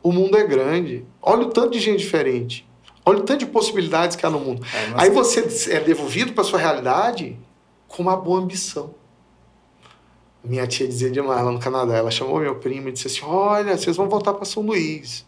O 0.01 0.11
mundo 0.11 0.37
é 0.37 0.43
grande. 0.45 1.05
Olha 1.21 1.43
o 1.43 1.49
tanto 1.49 1.71
de 1.71 1.79
gente 1.79 1.99
diferente. 1.99 2.67
Olha 3.05 3.19
o 3.19 3.23
tanto 3.23 3.39
de 3.39 3.45
possibilidades 3.47 4.15
que 4.15 4.25
há 4.25 4.29
no 4.29 4.39
mundo. 4.39 4.65
É, 4.73 4.93
Aí 5.03 5.09
você 5.09 5.73
é 5.73 5.79
devolvido 5.79 6.33
para 6.33 6.43
sua 6.43 6.59
realidade 6.59 7.37
com 7.87 8.01
uma 8.03 8.15
boa 8.15 8.39
ambição. 8.39 8.93
Minha 10.43 10.67
tia 10.67 10.87
dizia 10.87 11.09
demais 11.09 11.43
lá 11.43 11.51
no 11.51 11.59
Canadá. 11.59 11.95
Ela 11.95 12.11
chamou 12.11 12.39
meu 12.39 12.55
primo 12.55 12.89
e 12.89 12.91
disse 12.91 13.07
assim: 13.07 13.21
Olha, 13.23 13.77
vocês 13.77 13.95
vão 13.95 14.09
voltar 14.09 14.33
para 14.33 14.45
São 14.45 14.63
Luís. 14.63 15.25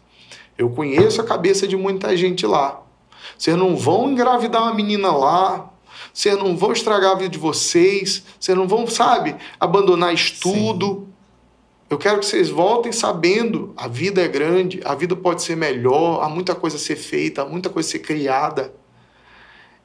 Eu 0.58 0.68
conheço 0.70 1.20
a 1.20 1.24
cabeça 1.24 1.66
de 1.66 1.76
muita 1.76 2.14
gente 2.16 2.46
lá. 2.46 2.82
Vocês 3.38 3.56
não 3.56 3.76
vão 3.76 4.10
engravidar 4.10 4.62
uma 4.62 4.74
menina 4.74 5.10
lá. 5.12 5.70
Vocês 6.12 6.36
não 6.38 6.56
vão 6.56 6.72
estragar 6.72 7.12
a 7.12 7.14
vida 7.14 7.28
de 7.28 7.38
vocês. 7.38 8.24
Vocês 8.38 8.56
não 8.56 8.66
vão, 8.66 8.86
sabe, 8.86 9.36
abandonar 9.60 10.12
estudo. 10.14 11.08
Eu 11.88 11.98
quero 11.98 12.18
que 12.18 12.26
vocês 12.26 12.48
voltem 12.48 12.90
sabendo 12.90 13.72
a 13.76 13.86
vida 13.86 14.20
é 14.20 14.26
grande, 14.26 14.80
a 14.84 14.92
vida 14.96 15.14
pode 15.14 15.40
ser 15.42 15.56
melhor, 15.56 16.20
há 16.20 16.28
muita 16.28 16.52
coisa 16.52 16.76
a 16.76 16.80
ser 16.80 16.96
feita, 16.96 17.42
há 17.42 17.46
muita 17.46 17.70
coisa 17.70 17.88
a 17.88 17.92
ser 17.92 18.00
criada. 18.00 18.74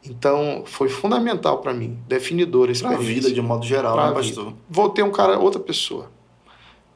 Então, 0.03 0.63
foi 0.65 0.89
fundamental 0.89 1.59
para 1.59 1.73
mim, 1.75 1.99
definidora 2.07 2.71
a 2.71 2.75
Pra 2.75 2.89
experiência. 2.93 3.13
vida, 3.21 3.31
de 3.31 3.39
um 3.39 3.43
modo 3.43 3.63
geral, 3.63 3.93
Pra 3.93 4.07
né, 4.07 4.13
pastor? 4.15 4.53
Voltei 4.67 5.03
um 5.03 5.11
cara, 5.11 5.37
outra 5.37 5.61
pessoa. 5.61 6.09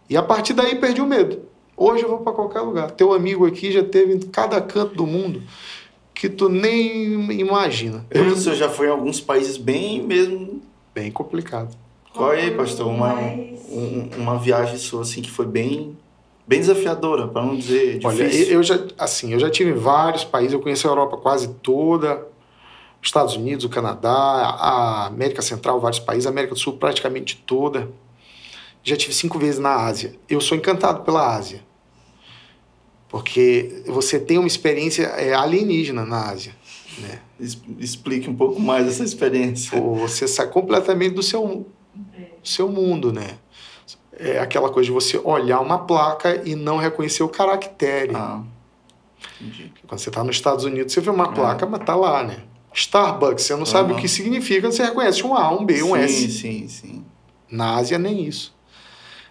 E 0.10 0.18
a 0.18 0.24
partir 0.24 0.54
daí 0.54 0.76
perdi 0.76 1.02
o 1.02 1.06
medo. 1.06 1.44
Hoje 1.78 2.04
eu 2.04 2.10
vou 2.10 2.20
para 2.20 2.34
qualquer 2.34 2.62
lugar. 2.62 2.90
Teu 2.92 3.14
amigo 3.14 3.46
aqui 3.46 3.72
já 3.72 3.84
teve 3.84 4.14
em 4.14 4.20
cada 4.20 4.60
canto 4.60 4.96
do 4.96 5.06
mundo 5.06 5.44
que 6.16 6.30
tu 6.30 6.48
nem 6.48 7.30
imagina. 7.32 8.06
Eu, 8.10 8.26
o 8.28 8.36
senhor 8.36 8.56
já 8.56 8.70
foi 8.70 8.88
em 8.88 8.90
alguns 8.90 9.20
países 9.20 9.58
bem 9.58 10.02
mesmo. 10.02 10.62
Bem 10.94 11.12
complicado. 11.12 11.76
Qual 12.14 12.34
é, 12.34 12.50
pastor? 12.52 12.88
Uma, 12.88 13.14
um, 13.14 14.10
uma 14.18 14.40
viagem 14.40 14.78
sua 14.78 15.02
assim 15.02 15.22
que 15.22 15.30
foi 15.30 15.46
bem 15.46 15.96
bem 16.48 16.60
desafiadora, 16.60 17.28
para 17.28 17.42
não 17.42 17.56
dizer 17.56 17.98
difícil. 17.98 18.08
Olha, 18.08 18.54
eu 18.54 18.64
já 18.64 18.80
assim, 18.98 19.34
eu 19.34 19.40
já 19.40 19.50
tive 19.50 19.72
em 19.72 19.74
vários 19.74 20.24
países, 20.24 20.54
eu 20.54 20.62
conheci 20.62 20.86
a 20.86 20.92
Europa 20.92 21.18
quase 21.18 21.48
toda, 21.56 22.26
Estados 23.02 23.36
Unidos, 23.36 23.66
o 23.66 23.70
Canadá, 23.70 24.12
a 24.12 25.08
América 25.08 25.42
Central, 25.42 25.80
vários 25.80 26.00
países, 26.00 26.28
a 26.28 26.30
América 26.30 26.54
do 26.54 26.60
Sul 26.60 26.74
praticamente 26.78 27.44
toda. 27.46 27.90
Já 28.84 28.96
tive 28.96 29.14
cinco 29.14 29.40
vezes 29.40 29.60
na 29.60 29.76
Ásia. 29.76 30.14
Eu 30.30 30.40
sou 30.40 30.56
encantado 30.56 31.02
pela 31.02 31.36
Ásia. 31.36 31.62
Porque 33.16 33.82
você 33.86 34.20
tem 34.20 34.38
uma 34.38 34.46
experiência 34.46 35.04
é, 35.04 35.34
alienígena 35.34 36.06
na 36.06 36.32
Ásia. 36.32 36.54
Né? 36.98 37.22
Explique 37.80 38.30
um 38.30 38.36
pouco 38.36 38.60
mais 38.60 38.86
essa 38.88 39.06
experiência. 39.06 39.80
Você 39.80 40.28
sai 40.28 40.50
completamente 40.50 41.14
do 41.14 41.24
seu, 41.24 41.66
seu 42.44 42.68
mundo, 42.68 43.14
né? 43.14 43.38
É 44.20 44.40
aquela 44.40 44.70
coisa 44.70 44.88
de 44.88 44.92
você 44.92 45.18
olhar 45.18 45.62
uma 45.62 45.78
placa 45.78 46.42
e 46.44 46.58
não 46.58 46.76
reconhecer 46.76 47.24
o 47.24 47.30
caractere. 47.30 48.14
Ah, 48.14 48.44
entendi. 49.40 49.72
Quando 49.88 50.00
você 50.02 50.10
está 50.10 50.22
nos 50.22 50.36
Estados 50.36 50.66
Unidos, 50.66 50.92
você 50.92 51.00
vê 51.00 51.10
uma 51.10 51.30
é. 51.30 51.34
placa, 51.34 51.66
mas 51.66 51.86
tá 51.86 51.96
lá, 51.96 52.22
né? 52.22 52.44
Starbucks, 52.74 53.46
você 53.46 53.54
não 53.54 53.62
uhum. 53.62 53.66
sabe 53.66 53.94
o 53.94 53.96
que 53.96 54.10
significa, 54.10 54.70
você 54.70 54.84
reconhece 54.84 55.26
um 55.26 55.34
A, 55.34 55.58
um 55.58 55.66
B, 55.66 55.82
um 55.84 55.94
sim, 55.94 56.00
S. 56.00 56.14
Sim, 56.14 56.30
sim, 56.30 56.68
sim. 56.68 57.06
Na 57.50 57.76
Ásia, 57.76 57.98
nem 57.98 58.28
isso. 58.28 58.54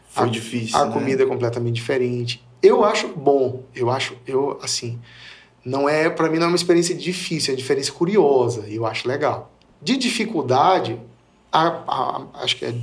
Foi 0.08 0.24
a, 0.24 0.30
difícil. 0.30 0.78
A 0.78 0.86
né? 0.86 0.92
comida 0.92 1.22
é 1.22 1.26
completamente 1.26 1.74
diferente. 1.74 2.43
Eu 2.64 2.82
acho 2.82 3.08
bom, 3.08 3.62
eu 3.74 3.90
acho, 3.90 4.16
eu, 4.26 4.58
assim, 4.62 4.98
não 5.62 5.86
é, 5.86 6.08
para 6.08 6.30
mim 6.30 6.38
não 6.38 6.46
é 6.46 6.48
uma 6.48 6.56
experiência 6.56 6.94
difícil, 6.94 7.52
é 7.52 7.56
uma 7.56 7.60
experiência 7.60 7.92
curiosa, 7.92 8.66
e 8.66 8.76
eu 8.76 8.86
acho 8.86 9.06
legal. 9.06 9.52
De 9.82 9.98
dificuldade, 9.98 10.98
a, 11.52 11.66
a, 11.86 12.26
acho 12.42 12.56
que 12.56 12.64
é 12.64 12.74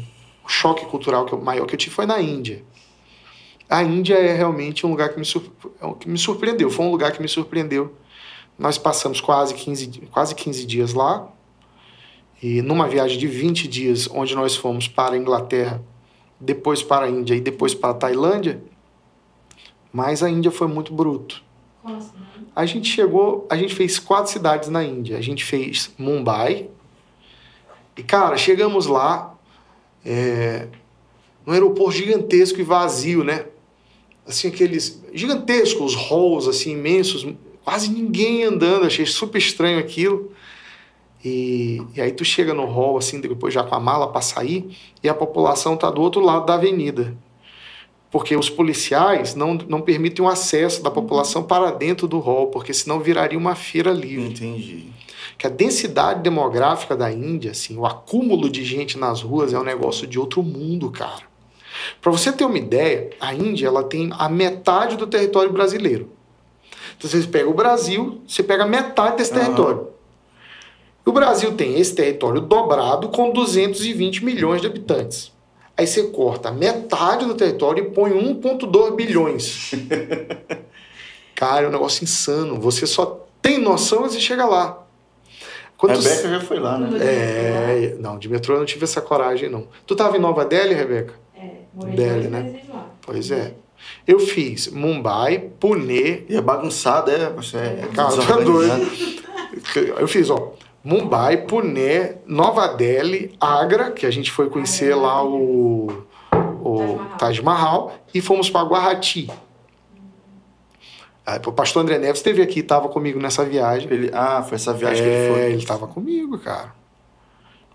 o 0.45 0.47
choque 0.47 0.85
cultural 0.85 1.25
que 1.25 1.33
eu, 1.33 1.41
maior 1.41 1.65
que 1.65 1.73
eu 1.73 1.79
tive 1.79 1.95
foi 1.95 2.05
na 2.05 2.21
Índia. 2.21 2.63
A 3.67 3.81
Índia 3.81 4.13
é 4.13 4.35
realmente 4.35 4.85
um 4.85 4.91
lugar 4.91 5.09
que 5.09 5.19
me, 5.19 5.25
é 5.25 5.93
que 5.99 6.07
me 6.07 6.17
surpreendeu, 6.19 6.69
foi 6.69 6.85
um 6.85 6.91
lugar 6.91 7.11
que 7.11 7.19
me 7.19 7.27
surpreendeu. 7.27 7.95
Nós 8.59 8.77
passamos 8.77 9.19
quase 9.19 9.55
15, 9.55 9.87
quase 10.11 10.35
15 10.35 10.63
dias 10.63 10.93
lá, 10.93 11.27
e 12.39 12.61
numa 12.61 12.87
viagem 12.87 13.17
de 13.17 13.25
20 13.25 13.67
dias, 13.67 14.07
onde 14.13 14.35
nós 14.35 14.55
fomos 14.55 14.87
para 14.87 15.15
a 15.15 15.17
Inglaterra, 15.17 15.81
depois 16.39 16.83
para 16.83 17.05
a 17.05 17.09
Índia 17.09 17.33
e 17.33 17.41
depois 17.41 17.73
para 17.73 17.89
a 17.89 17.93
Tailândia, 17.95 18.61
mas 19.91 20.23
a 20.23 20.30
Índia 20.30 20.51
foi 20.51 20.67
muito 20.67 20.93
bruto. 20.93 21.43
Nossa, 21.84 22.13
a 22.56 22.65
gente 22.65 22.89
chegou, 22.89 23.47
a 23.49 23.58
gente 23.58 23.73
fez 23.73 23.99
quatro 23.99 24.32
cidades 24.32 24.69
na 24.69 24.84
Índia. 24.84 25.17
A 25.17 25.21
gente 25.21 25.43
fez 25.43 25.91
Mumbai. 25.97 26.69
E, 27.97 28.04
cara, 28.04 28.38
chegamos 28.38 28.86
lá, 28.86 29.36
é, 30.06 30.67
num 31.45 31.54
aeroporto 31.54 31.91
gigantesco 31.91 32.60
e 32.60 32.63
vazio, 32.63 33.23
né? 33.23 33.45
Assim, 34.25 34.47
aqueles 34.47 35.04
gigantescos 35.13 35.95
halls, 35.95 36.47
assim, 36.47 36.71
imensos, 36.71 37.27
quase 37.63 37.89
ninguém 37.89 38.43
andando. 38.43 38.86
Achei 38.86 39.06
super 39.06 39.38
estranho 39.38 39.80
aquilo. 39.80 40.32
E, 41.23 41.82
e 41.95 42.01
aí 42.01 42.12
tu 42.12 42.23
chega 42.23 42.54
no 42.54 42.65
hall, 42.65 42.97
assim, 42.97 43.19
depois 43.19 43.54
já 43.54 43.63
com 43.63 43.75
a 43.75 43.80
mala 43.80 44.12
para 44.12 44.21
sair, 44.21 44.75
e 45.04 45.10
a 45.10 45.13
população 45.13 45.77
tá 45.77 45.89
do 45.91 46.01
outro 46.01 46.21
lado 46.21 46.47
da 46.47 46.56
avenida 46.56 47.15
porque 48.12 48.36
os 48.36 48.50
policiais 48.50 49.34
não, 49.34 49.54
não 49.69 49.82
permitem 49.82 50.24
o 50.24 50.28
acesso 50.28 50.84
da 50.84 50.91
população 50.91 51.41
para 51.41 51.71
dentro 51.71 52.10
do 52.10 52.19
hall, 52.19 52.47
porque 52.47 52.74
senão 52.74 53.00
viraria 53.00 53.39
uma 53.39 53.56
feira 53.56 53.91
livre. 53.91 54.28
Entendi. 54.28 54.88
Que 55.38 55.47
a 55.47 55.50
densidade 55.50 56.21
demográfica 56.21 56.95
da 56.95 57.10
Índia, 57.10 57.52
assim, 57.52 57.78
o 57.78 57.86
acúmulo 57.86 58.50
de 58.50 58.65
gente 58.65 59.00
nas 59.00 59.21
ruas 59.21 59.54
é 59.54 59.60
um 59.60 59.63
negócio 59.63 60.06
de 60.06 60.19
outro 60.19 60.43
mundo, 60.43 60.91
cara. 60.91 61.24
Para 62.02 62.12
você 62.12 62.34
ter 62.34 62.43
uma 62.43 62.58
ideia, 62.58 63.12
a 63.19 63.34
Índia 63.34 63.67
ela 63.67 63.84
tem 63.84 64.10
a 64.12 64.28
metade 64.28 64.97
do 64.97 65.08
território 65.08 65.52
brasileiro. 65.52 66.12
Então 66.97 67.10
você 67.10 67.26
pega 67.26 67.50
o 67.50 67.54
Brasil, 67.54 68.21
você 68.28 68.43
pega 68.43 68.65
metade 68.65 69.17
desse 69.17 69.34
território. 69.34 69.88
O 71.06 71.13
Brasil 71.13 71.54
tem 71.54 71.80
esse 71.80 71.95
território 71.95 72.41
dobrado 72.41 73.08
com 73.10 73.32
220 73.32 74.24
milhões 74.24 74.62
de 74.62 74.67
habitantes. 74.67 75.32
Aí 75.77 75.88
você 75.88 76.03
corta 76.03 76.51
metade 76.51 77.25
do 77.25 77.34
território 77.34 77.86
e 77.86 77.89
põe 77.89 78.12
1,2 78.12 78.95
bilhões. 78.95 79.71
Cara, 81.36 81.65
é 81.65 81.67
um 81.67 81.71
negócio 81.71 82.03
insano. 82.03 82.60
Você 82.60 82.86
só 82.86 83.25
tem 83.41 83.57
noção 83.57 84.05
e 84.05 84.10
você 84.10 84.19
chega 84.19 84.45
lá. 84.45 84.84
Quando 85.77 85.97
Rebeca 85.97 86.21
tu... 86.21 86.29
já 86.29 86.41
foi 86.41 86.60
lá, 86.60 86.77
né? 86.77 86.99
É, 87.01 87.95
não, 87.99 88.19
de 88.19 88.29
metrô 88.29 88.53
eu 88.53 88.60
não 88.60 88.65
tive 88.65 88.84
essa 88.84 89.01
coragem, 89.01 89.49
não. 89.49 89.67
Tu 89.88 89.95
tava 89.95 90.15
em 90.15 90.19
Nova 90.19 90.45
Delhi, 90.45 90.75
Rebeca? 90.75 91.15
É, 91.36 91.49
morei 91.73 91.95
Delhi, 91.95 92.27
né? 92.27 92.62
Lá. 92.69 92.88
Pois 93.01 93.31
é. 93.31 93.55
Eu 94.07 94.19
fiz 94.19 94.67
Mumbai, 94.67 95.49
Pune. 95.60 96.23
E 96.29 96.36
é 96.36 96.41
bagunçado, 96.41 97.10
é? 97.10 97.29
Você 97.31 97.57
é, 97.57 97.89
Cara, 97.95 98.15
tá 98.15 98.36
doido. 98.38 98.91
Eu 99.99 100.07
fiz, 100.07 100.29
ó. 100.29 100.53
Mumbai, 100.83 101.37
Pune, 101.45 102.15
Nova 102.25 102.67
Delhi, 102.67 103.35
Agra, 103.39 103.91
que 103.91 104.05
a 104.05 104.11
gente 104.11 104.31
foi 104.31 104.49
conhecer 104.49 104.95
lá 104.95 105.23
o, 105.23 106.05
o 106.63 106.99
Taj 107.17 107.41
Mahal, 107.41 107.93
e 108.13 108.19
fomos 108.19 108.49
para 108.49 108.65
Guarati. 108.67 109.29
o 111.45 111.51
pastor 111.51 111.83
André 111.83 111.99
Neves 111.99 112.17
esteve 112.17 112.41
aqui, 112.41 112.61
estava 112.61 112.89
comigo 112.89 113.19
nessa 113.19 113.45
viagem. 113.45 113.91
Ele, 113.91 114.09
ah, 114.13 114.43
foi 114.43 114.55
essa 114.55 114.73
viagem 114.73 115.03
é, 115.03 115.07
que 115.07 115.09
ele 115.09 115.33
foi. 115.33 115.43
Ele 115.51 115.57
estava 115.57 115.87
comigo, 115.87 116.39
cara. 116.39 116.80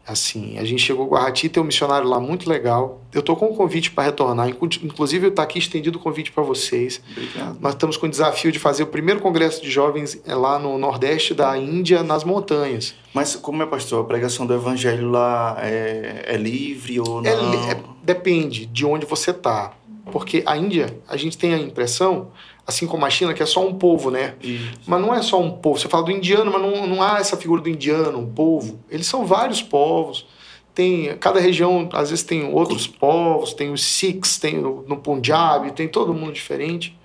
Assim, 0.06 0.56
a 0.56 0.64
gente 0.64 0.80
chegou 0.80 1.04
a 1.06 1.08
Guarati, 1.08 1.48
tem 1.48 1.60
um 1.60 1.66
missionário 1.66 2.08
lá 2.08 2.20
muito 2.20 2.48
legal. 2.48 3.00
Eu 3.12 3.22
tô 3.22 3.34
com 3.34 3.46
um 3.46 3.54
convite 3.56 3.90
para 3.90 4.04
retornar, 4.04 4.48
inclusive 4.48 5.26
está 5.26 5.42
aqui 5.42 5.58
estendido 5.58 5.98
o 5.98 6.00
convite 6.00 6.30
para 6.30 6.44
vocês. 6.44 7.02
Obrigado. 7.10 7.58
Nós 7.60 7.72
estamos 7.72 7.96
com 7.96 8.06
o 8.06 8.08
desafio 8.08 8.52
de 8.52 8.58
fazer 8.60 8.84
o 8.84 8.86
primeiro 8.86 9.20
congresso 9.20 9.60
de 9.60 9.68
jovens 9.68 10.20
é, 10.24 10.32
lá 10.32 10.60
no 10.60 10.78
nordeste 10.78 11.34
da 11.34 11.58
Índia, 11.58 12.04
nas 12.04 12.22
montanhas. 12.22 12.94
Mas 13.12 13.34
como 13.34 13.64
é, 13.64 13.66
pastor, 13.66 14.04
a 14.04 14.06
pregação 14.06 14.46
do 14.46 14.54
evangelho 14.54 15.10
lá 15.10 15.56
é, 15.60 16.24
é 16.26 16.36
livre 16.36 17.00
ou 17.00 17.20
não? 17.20 17.28
É, 17.28 17.72
é, 17.72 17.80
depende 18.04 18.64
de 18.64 18.86
onde 18.86 19.04
você 19.06 19.32
tá. 19.32 19.72
Porque 20.12 20.44
a 20.46 20.56
Índia, 20.56 21.00
a 21.08 21.16
gente 21.16 21.36
tem 21.36 21.52
a 21.52 21.58
impressão 21.58 22.28
assim 22.66 22.87
como 22.87 23.07
a 23.07 23.11
China, 23.11 23.33
que 23.33 23.42
é 23.42 23.46
só 23.46 23.64
um 23.64 23.74
povo, 23.74 24.11
né? 24.11 24.35
Isso. 24.42 24.81
Mas 24.87 25.00
não 25.00 25.14
é 25.14 25.22
só 25.22 25.40
um 25.40 25.50
povo. 25.50 25.79
Você 25.79 25.88
fala 25.88 26.05
do 26.05 26.11
indiano, 26.11 26.50
mas 26.50 26.61
não, 26.61 26.87
não 26.87 27.02
há 27.02 27.18
essa 27.18 27.37
figura 27.37 27.62
do 27.62 27.68
indiano, 27.68 28.18
um 28.18 28.33
povo. 28.33 28.81
Eles 28.90 29.07
são 29.07 29.24
vários 29.24 29.62
povos. 29.62 30.26
Tem, 30.74 31.16
cada 31.18 31.40
região, 31.40 31.88
às 31.92 32.11
vezes, 32.11 32.24
tem 32.24 32.52
outros 32.52 32.87
povos, 32.87 33.55
tem 33.55 33.72
os 33.72 33.83
Sikhs, 33.83 34.38
tem 34.38 34.57
no 34.57 34.96
Punjab, 34.96 35.70
tem 35.72 35.88
todo 35.88 36.12
mundo 36.12 36.33
diferente. 36.33 36.98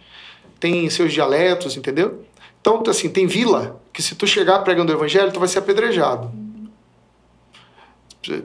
Tem 0.59 0.89
seus 0.89 1.13
dialetos, 1.13 1.77
entendeu? 1.77 2.25
Então, 2.59 2.83
assim, 2.87 3.09
tem 3.09 3.27
vila 3.27 3.81
que 3.93 4.01
se 4.01 4.15
tu 4.15 4.27
chegar 4.27 4.59
pregando 4.59 4.91
o 4.91 4.95
evangelho, 4.95 5.31
tu 5.31 5.39
vai 5.39 5.47
ser 5.47 5.59
apedrejado. 5.59 6.31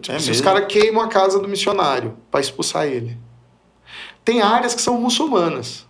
É 0.09 0.19
se 0.19 0.31
os 0.31 0.41
caras 0.41 0.65
queimam 0.67 1.03
a 1.03 1.09
casa 1.09 1.39
do 1.39 1.49
missionário 1.49 2.17
para 2.31 2.41
expulsar 2.41 2.87
ele. 2.87 3.19
Tem 4.25 4.41
áreas 4.41 4.75
que 4.75 4.81
são 4.81 4.99
muçulmanas. 4.99 5.87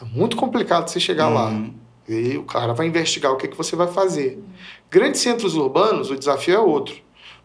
Tá 0.00 0.06
muito 0.14 0.34
complicado 0.34 0.88
você 0.88 0.98
chegar 0.98 1.28
uhum. 1.28 1.34
lá. 1.34 1.70
E 2.08 2.38
o 2.38 2.42
cara 2.42 2.72
vai 2.72 2.86
investigar 2.86 3.30
o 3.30 3.36
que, 3.36 3.46
que 3.46 3.56
você 3.56 3.76
vai 3.76 3.86
fazer. 3.86 4.38
Uhum. 4.38 4.44
Grandes 4.90 5.20
centros 5.20 5.54
urbanos, 5.54 6.10
o 6.10 6.16
desafio 6.16 6.54
é 6.54 6.58
outro. 6.58 6.96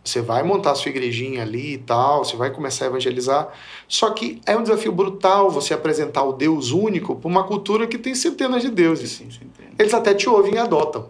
Você 0.02 0.22
vai 0.22 0.42
montar 0.42 0.72
a 0.72 0.76
sua 0.76 0.90
igrejinha 0.90 1.42
ali 1.42 1.74
e 1.74 1.78
tal, 1.80 2.24
você 2.24 2.38
vai 2.38 2.52
começar 2.52 2.86
a 2.86 2.88
evangelizar. 2.88 3.50
Só 3.90 4.10
que 4.12 4.40
é 4.46 4.56
um 4.56 4.62
desafio 4.62 4.92
brutal 4.92 5.50
você 5.50 5.74
apresentar 5.74 6.24
o 6.24 6.32
Deus 6.32 6.72
único 6.72 7.16
para 7.16 7.28
uma 7.28 7.44
cultura 7.44 7.88
que 7.88 7.98
tem 7.98 8.16
centenas 8.16 8.62
de 8.62 8.70
deuses. 8.70 9.12
Sim, 9.12 9.30
sim, 9.30 9.50
Eles 9.78 9.94
até 9.94 10.14
te 10.14 10.30
ouvem 10.30 10.54
e 10.54 10.58
adotam. 10.58 11.10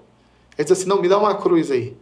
Eles 0.58 0.71
dizem 0.71 0.81
assim: 0.81 0.89
não, 0.89 0.99
me 0.99 1.08
dá 1.08 1.19
uma 1.19 1.36
cruz 1.36 1.69
aí. 1.69 1.95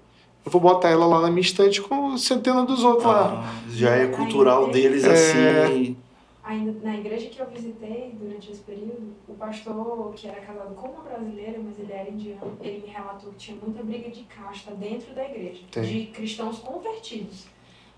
Eu 0.45 0.51
vou 0.51 0.61
botar 0.61 0.89
ela 0.89 1.05
lá 1.05 1.19
na 1.19 1.29
minha 1.29 1.41
estante 1.41 1.81
com 1.81 2.17
centenas 2.17 2.65
dos 2.65 2.83
outros 2.83 3.07
ah, 3.07 3.09
lá. 3.09 3.53
Já 3.71 3.89
é 3.95 4.07
cultural 4.07 4.69
deles 4.69 5.03
é... 5.03 5.11
assim 5.11 5.97
ainda 6.43 6.75
na 6.83 6.95
igreja 6.97 7.29
que 7.29 7.39
eu 7.39 7.45
visitei 7.47 8.15
durante 8.19 8.51
esse 8.51 8.61
período, 8.61 9.13
o 9.27 9.33
pastor, 9.33 10.13
que 10.13 10.27
era 10.27 10.41
casado 10.41 10.75
com 10.75 10.89
uma 10.89 11.03
brasileira, 11.03 11.59
mas 11.63 11.79
ele 11.79 11.93
era 11.93 12.09
indiano, 12.09 12.57
ele 12.61 12.81
me 12.85 12.87
relatou 12.87 13.31
que 13.31 13.37
tinha 13.37 13.57
muita 13.61 13.81
briga 13.81 14.09
de 14.09 14.23
casta 14.23 14.71
dentro 14.71 15.13
da 15.15 15.23
igreja, 15.23 15.61
Tem. 15.71 15.83
de 15.83 16.05
cristãos 16.07 16.59
convertidos. 16.59 17.45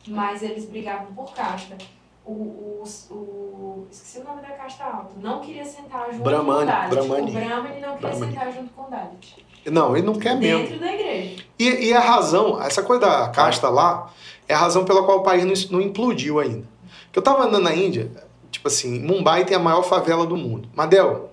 Mas 0.08 0.44
eles 0.44 0.66
brigavam 0.66 1.08
por 1.16 1.34
casta. 1.34 1.76
O, 2.24 2.32
o, 2.32 2.84
o, 3.12 3.88
esqueci 3.90 4.20
o 4.20 4.24
nome 4.24 4.42
da 4.42 4.50
casta 4.50 4.84
alta. 4.84 5.16
Não 5.20 5.42
queria 5.42 5.66
sentar 5.66 6.12
junto 6.12 6.24
Brahmani, 6.24 6.48
com 6.48 6.62
o 6.62 6.66
Dalit. 6.66 6.90
Brahmani. 6.96 7.30
O 7.30 7.34
Brahma 7.34 7.70
ele 7.70 7.80
não 7.80 7.96
queria 7.96 8.10
Brahmani. 8.10 8.32
sentar 8.32 8.54
junto 8.54 8.74
com 8.74 8.82
o 8.84 8.90
Dalit. 8.90 9.46
Não, 9.66 9.98
ele 9.98 10.06
não 10.06 10.14
quer 10.14 10.36
mesmo. 10.36 10.64
Dentro 10.64 10.80
da 10.80 10.94
igreja. 10.94 11.44
E, 11.58 11.88
e 11.88 11.94
a 11.94 12.00
razão, 12.00 12.62
essa 12.62 12.84
coisa 12.84 13.02
da 13.02 13.30
casta 13.30 13.70
lá, 13.70 14.12
é 14.48 14.54
a 14.54 14.58
razão 14.58 14.86
pela 14.86 15.04
qual 15.04 15.20
o 15.20 15.24
país 15.24 15.44
não, 15.44 15.80
não 15.80 15.86
implodiu 15.86 16.40
ainda. 16.40 16.68
Eu 17.16 17.20
estava 17.20 17.46
andando 17.46 17.64
na 17.64 17.74
Índia, 17.74 18.12
Tipo 18.52 18.68
assim, 18.68 19.00
Mumbai 19.00 19.46
tem 19.46 19.56
a 19.56 19.60
maior 19.60 19.84
favela 19.84 20.26
do 20.26 20.38
mundo. 20.38 20.70
Madel, 20.76 21.32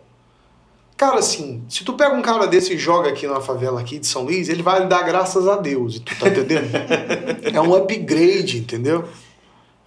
cara, 0.96 1.18
assim, 1.18 1.64
se 1.68 1.84
tu 1.84 1.92
pega 1.94 2.14
um 2.14 2.22
cara 2.22 2.46
desse 2.46 2.74
e 2.74 2.78
joga 2.78 3.10
aqui 3.10 3.26
numa 3.26 3.40
favela 3.40 3.80
aqui 3.80 3.98
de 3.98 4.06
São 4.06 4.22
Luís, 4.22 4.48
ele 4.48 4.62
vai 4.62 4.86
dar 4.86 5.02
graças 5.02 5.48
a 5.48 5.56
Deus, 5.56 5.98
tu 6.00 6.18
tá 6.18 6.28
entendendo? 6.28 6.68
é 7.52 7.60
um 7.60 7.74
upgrade, 7.74 8.58
entendeu? 8.58 9.08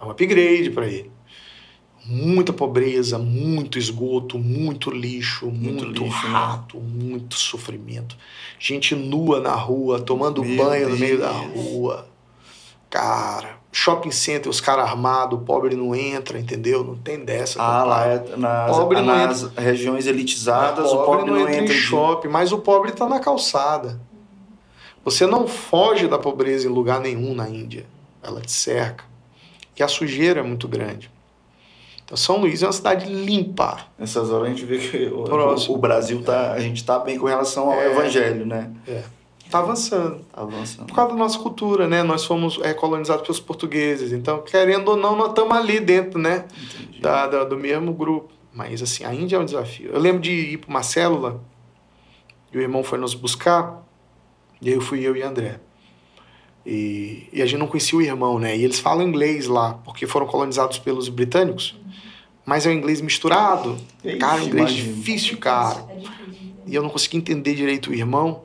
É 0.00 0.04
um 0.04 0.10
upgrade 0.10 0.70
para 0.70 0.86
ele. 0.86 1.10
Muita 2.04 2.52
pobreza, 2.52 3.18
muito 3.18 3.78
esgoto, 3.78 4.38
muito 4.38 4.90
lixo, 4.90 5.46
muito, 5.46 5.84
muito 5.84 6.04
lixo, 6.04 6.26
né? 6.26 6.32
rato, 6.32 6.78
né? 6.78 6.84
muito 6.86 7.34
sofrimento. 7.34 8.16
Gente 8.60 8.94
nua 8.94 9.40
na 9.40 9.54
rua, 9.54 10.00
tomando 10.00 10.44
Meu 10.44 10.64
banho 10.64 10.86
Deus. 10.86 10.92
no 10.92 11.04
meio 11.04 11.18
da 11.18 11.30
rua. 11.30 12.06
Cara, 12.88 13.55
shopping 13.76 14.10
center, 14.10 14.48
os 14.48 14.58
caras 14.58 14.86
armados, 14.86 15.38
o 15.38 15.42
pobre 15.42 15.76
não 15.76 15.94
entra, 15.94 16.38
entendeu? 16.38 16.82
Não 16.82 16.96
tem 16.96 17.22
dessa. 17.22 17.62
Ah, 17.62 17.84
lá 17.84 18.06
é 18.06 18.36
nas, 18.36 18.74
pobre 18.74 19.02
nas 19.02 19.42
entra. 19.42 19.60
regiões 19.60 20.06
elitizadas, 20.06 20.90
o 20.90 21.04
pobre, 21.04 21.30
não, 21.30 21.40
entra, 21.40 21.56
entra 21.56 21.74
em 21.74 21.76
shopping, 21.76 22.28
mas 22.28 22.52
o 22.52 22.58
pobre 22.58 22.90
está 22.90 23.06
na 23.06 23.20
calçada. 23.20 24.00
Você 25.04 25.26
não 25.26 25.46
foge 25.46 26.08
da 26.08 26.18
pobreza 26.18 26.66
em 26.66 26.70
lugar 26.70 27.00
nenhum 27.00 27.34
na 27.34 27.48
Índia. 27.50 27.84
Ela 28.22 28.40
te 28.40 28.50
cerca. 28.50 29.04
E 29.78 29.82
a 29.82 29.88
sujeira 29.88 30.40
é 30.40 30.42
muito 30.42 30.66
grande. 30.66 31.10
Então, 32.02 32.16
São 32.16 32.38
Luís 32.38 32.62
é 32.62 32.66
uma 32.66 32.72
cidade 32.72 33.04
limpa. 33.04 33.80
Nessas 33.98 34.30
horas 34.30 34.46
a 34.46 34.50
gente 34.50 34.64
vê 34.64 34.78
que 34.78 35.06
o, 35.06 35.72
o 35.74 35.76
Brasil 35.76 36.22
tá, 36.22 36.52
a 36.52 36.60
gente 36.60 36.78
está 36.78 36.98
bem 36.98 37.18
com 37.18 37.26
relação 37.26 37.70
ao 37.70 37.78
é, 37.78 37.90
evangelho, 37.90 38.46
né? 38.46 38.70
É. 38.88 39.02
Está 39.46 39.60
avançando. 39.60 40.24
Tá 40.32 40.42
avançando. 40.42 40.86
Por 40.86 40.94
causa 40.94 41.12
da 41.12 41.18
nossa 41.18 41.38
cultura, 41.38 41.88
né? 41.88 42.02
Nós 42.02 42.24
fomos 42.24 42.58
é, 42.62 42.74
colonizados 42.74 43.22
pelos 43.22 43.40
portugueses. 43.40 44.12
Então, 44.12 44.42
querendo 44.42 44.88
ou 44.88 44.96
não, 44.96 45.16
nós 45.16 45.28
estamos 45.28 45.56
ali 45.56 45.78
dentro, 45.78 46.18
né? 46.18 46.44
Da, 47.00 47.28
da, 47.28 47.44
do 47.44 47.56
mesmo 47.56 47.92
grupo. 47.92 48.32
Mas, 48.52 48.82
assim, 48.82 49.04
a 49.04 49.14
Índia 49.14 49.36
é 49.36 49.38
um 49.38 49.44
desafio. 49.44 49.90
Eu 49.92 50.00
lembro 50.00 50.20
de 50.20 50.32
ir 50.32 50.58
para 50.58 50.68
uma 50.68 50.82
célula 50.82 51.40
e 52.52 52.58
o 52.58 52.60
irmão 52.60 52.82
foi 52.82 52.98
nos 52.98 53.14
buscar. 53.14 53.86
E 54.60 54.68
aí 54.68 54.74
eu 54.74 54.80
fui 54.80 55.06
eu 55.06 55.16
e 55.16 55.22
André. 55.22 55.60
E, 56.64 57.28
e, 57.32 57.40
a 57.40 57.46
gente 57.46 57.60
não 57.60 57.68
conhecia 57.68 57.96
o 57.96 58.02
irmão, 58.02 58.40
né? 58.40 58.56
E 58.56 58.64
eles 58.64 58.80
falam 58.80 59.06
inglês 59.06 59.46
lá, 59.46 59.74
porque 59.84 60.04
foram 60.06 60.26
colonizados 60.26 60.78
pelos 60.80 61.08
britânicos. 61.08 61.78
Mas 62.44 62.66
é 62.66 62.70
um 62.70 62.72
inglês 62.72 63.00
misturado. 63.00 63.76
Ixi, 64.04 64.16
cara, 64.16 64.42
um 64.42 64.46
inglês 64.46 64.72
difícil, 64.72 65.38
cara. 65.38 65.86
É 65.88 66.26
e 66.66 66.74
eu 66.74 66.82
não 66.82 66.90
consegui 66.90 67.16
entender 67.16 67.54
direito 67.54 67.90
o 67.90 67.94
irmão. 67.94 68.42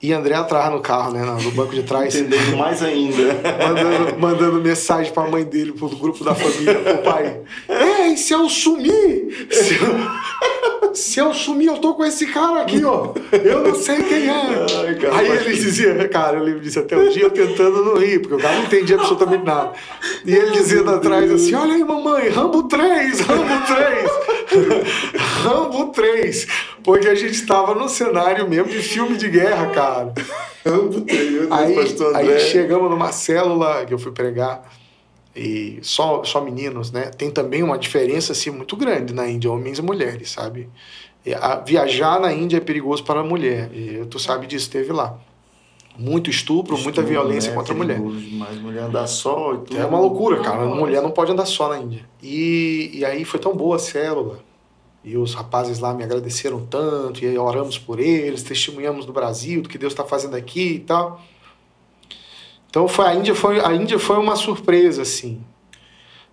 E 0.00 0.12
André 0.12 0.34
atrás 0.34 0.70
no 0.72 0.80
carro, 0.80 1.12
né? 1.12 1.24
No 1.42 1.50
banco 1.50 1.74
de 1.74 1.82
trás. 1.82 2.14
Entendendo 2.14 2.56
mais 2.56 2.80
ainda. 2.82 3.34
mandando, 3.66 4.18
mandando 4.18 4.60
mensagem 4.60 5.12
pra 5.12 5.24
mãe 5.24 5.42
dele, 5.42 5.72
pro 5.72 5.88
grupo 5.88 6.22
da 6.22 6.36
família, 6.36 6.76
pro 6.76 6.98
pai. 6.98 7.40
Ei, 7.68 8.16
se 8.16 8.32
eu 8.32 8.48
sumir! 8.48 9.48
Se 9.50 9.74
eu, 9.74 10.94
se 10.94 11.18
eu 11.18 11.34
sumir, 11.34 11.66
eu 11.66 11.78
tô 11.78 11.94
com 11.94 12.04
esse 12.04 12.26
cara 12.26 12.60
aqui, 12.60 12.84
ó. 12.84 13.12
Eu 13.32 13.64
não 13.64 13.74
sei 13.74 13.96
quem 14.04 14.28
é. 14.28 14.66
Ai, 14.86 14.94
cara, 14.94 15.16
Aí 15.16 15.30
ele 15.30 15.54
dizia, 15.54 16.08
cara, 16.08 16.38
eu 16.38 16.44
lembro 16.44 16.60
disso 16.60 16.78
até 16.78 16.96
um 16.96 17.08
dia 17.08 17.24
eu 17.24 17.30
tentando 17.30 17.84
não 17.84 17.96
rir, 17.96 18.20
porque 18.20 18.36
o 18.36 18.38
cara 18.38 18.54
não 18.54 18.64
entendia 18.66 18.94
absolutamente 18.94 19.44
nada. 19.44 19.72
E 20.24 20.32
ele 20.32 20.52
dizendo 20.52 20.90
atrás 20.90 21.28
assim: 21.28 21.54
olha 21.54 21.74
aí, 21.74 21.82
mamãe, 21.82 22.28
Rambo 22.28 22.62
3, 22.68 23.20
Rambo 23.20 23.66
3. 23.66 24.82
Rambo 25.42 25.86
3. 25.86 26.46
Porque 26.88 27.06
a 27.06 27.14
gente 27.14 27.44
tava 27.44 27.74
no 27.74 27.86
cenário 27.86 28.48
mesmo 28.48 28.72
de 28.72 28.78
filme 28.78 29.18
de 29.18 29.28
guerra, 29.28 29.66
cara. 29.66 30.14
Rambo 30.64 31.02
3, 31.02 31.52
aí, 31.52 31.76
aí 32.14 32.40
chegamos 32.40 32.90
numa 32.90 33.12
célula 33.12 33.84
que 33.84 33.92
eu 33.92 33.98
fui 33.98 34.10
pregar 34.10 34.72
e 35.36 35.78
só, 35.82 36.24
só 36.24 36.40
meninos, 36.40 36.90
né? 36.90 37.10
Tem 37.10 37.30
também 37.30 37.62
uma 37.62 37.76
diferença 37.76 38.32
assim 38.32 38.48
muito 38.48 38.74
grande 38.74 39.12
na 39.12 39.28
Índia, 39.28 39.52
homens 39.52 39.78
e 39.78 39.82
mulheres, 39.82 40.30
sabe? 40.30 40.66
E 41.26 41.34
a, 41.34 41.56
viajar 41.56 42.18
na 42.18 42.32
Índia 42.32 42.56
é 42.56 42.60
perigoso 42.60 43.04
para 43.04 43.20
a 43.20 43.24
mulher, 43.24 43.68
e 43.74 44.06
tu 44.06 44.18
sabe 44.18 44.46
disso, 44.46 44.70
teve 44.70 44.90
lá. 44.90 45.18
Muito 45.98 46.30
estupro, 46.30 46.74
estupro 46.74 46.84
muita 46.84 47.02
violência 47.02 47.50
né? 47.50 47.56
contra 47.56 47.74
a 47.74 47.76
mulher. 47.76 48.00
Mas 48.00 48.56
mulher 48.56 48.84
andar 48.84 49.06
só 49.06 49.52
e 49.52 49.58
tudo. 49.58 49.78
É 49.78 49.84
uma 49.84 50.00
loucura, 50.00 50.40
cara. 50.40 50.64
Mulher 50.64 51.02
não 51.02 51.10
pode 51.10 51.32
andar 51.32 51.44
só 51.44 51.68
na 51.68 51.80
Índia. 51.80 52.08
E, 52.22 52.92
e 52.94 53.04
aí 53.04 53.26
foi 53.26 53.38
tão 53.38 53.54
boa 53.54 53.76
a 53.76 53.78
célula. 53.78 54.47
E 55.08 55.16
os 55.16 55.32
rapazes 55.32 55.78
lá 55.78 55.94
me 55.94 56.04
agradeceram 56.04 56.66
tanto, 56.66 57.24
e 57.24 57.26
aí 57.26 57.38
oramos 57.38 57.78
por 57.78 57.98
eles, 57.98 58.42
testemunhamos 58.42 59.06
do 59.06 59.12
Brasil, 59.12 59.62
do 59.62 59.68
que 59.68 59.78
Deus 59.78 59.94
está 59.94 60.04
fazendo 60.04 60.36
aqui 60.36 60.74
e 60.74 60.78
tal. 60.80 61.22
Então 62.68 62.86
foi, 62.86 63.06
a, 63.06 63.14
Índia 63.14 63.34
foi, 63.34 63.58
a 63.58 63.72
Índia 63.72 63.98
foi 63.98 64.18
uma 64.18 64.36
surpresa, 64.36 65.00
assim. 65.00 65.40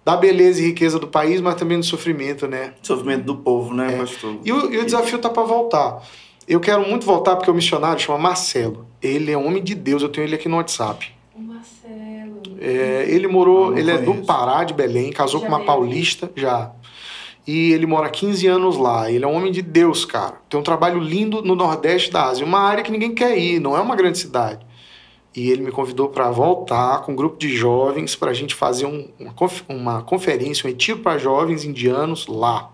Da 0.04 0.18
beleza 0.18 0.62
e 0.62 0.66
riqueza 0.66 1.00
do 1.00 1.08
país, 1.08 1.40
mas 1.40 1.56
também 1.56 1.80
do 1.80 1.86
sofrimento, 1.86 2.48
né? 2.48 2.74
Sofrimento 2.82 3.24
do 3.24 3.38
povo, 3.38 3.74
né, 3.74 3.94
é. 3.94 3.98
pastor? 3.98 4.40
E 4.44 4.52
o, 4.52 4.74
e 4.74 4.78
o 4.78 4.84
desafio 4.86 5.20
tá 5.20 5.30
para 5.30 5.44
voltar. 5.44 6.06
Eu 6.46 6.60
quero 6.60 6.86
muito 6.86 7.06
voltar 7.06 7.38
porque 7.38 7.50
o 7.50 7.54
missionário 7.54 8.02
chama 8.02 8.18
Marcelo. 8.18 8.86
Ele 9.02 9.32
é 9.32 9.38
um 9.38 9.48
homem 9.48 9.64
de 9.64 9.74
Deus, 9.74 10.04
eu 10.04 10.10
tenho 10.10 10.28
ele 10.28 10.36
aqui 10.36 10.50
no 10.50 10.58
WhatsApp. 10.58 11.12
O 11.34 11.40
Marcelo. 11.40 12.42
É, 12.60 13.06
ele 13.08 13.28
morou, 13.28 13.78
ele 13.78 13.90
é 13.90 13.98
do 13.98 14.16
Pará, 14.26 14.66
de 14.66 14.74
Belém, 14.74 15.14
casou 15.14 15.40
já 15.40 15.48
com 15.48 15.56
uma 15.56 15.64
paulista, 15.64 16.30
já. 16.36 16.74
E 17.48 17.72
ele 17.72 17.86
mora 17.86 18.10
15 18.10 18.48
anos 18.48 18.78
lá. 18.78 19.12
Ele 19.12 19.24
é 19.24 19.28
um 19.28 19.36
homem 19.36 19.52
de 19.52 19.62
Deus, 19.62 20.04
cara. 20.04 20.36
Tem 20.50 20.60
um 20.60 20.64
trabalho 20.64 21.00
lindo 21.00 21.42
no 21.42 21.56
Nordeste 21.56 22.12
da 22.12 22.26
Ásia, 22.26 22.46
uma 22.46 22.60
área 22.60 22.84
que 22.84 22.92
ninguém 22.92 23.14
quer 23.14 23.38
ir, 23.38 23.60
não 23.60 23.78
é 23.78 23.80
uma 23.80 23.96
grande 23.96 24.18
cidade 24.18 24.66
e 25.36 25.52
ele 25.52 25.64
me 25.64 25.72
convidou 25.72 26.08
para 26.08 26.32
voltar 26.32 27.02
com 27.02 27.12
um 27.12 27.16
grupo 27.16 27.38
de 27.38 27.54
jovens 27.54 28.16
para 28.16 28.32
a 28.32 28.34
gente 28.34 28.56
fazer 28.56 28.86
um, 28.86 29.10
uma, 29.68 30.02
conferência, 30.02 30.66
um 30.66 30.70
retiro 30.70 31.00
para 31.00 31.18
jovens 31.18 31.66
indianos 31.66 32.26
lá. 32.28 32.72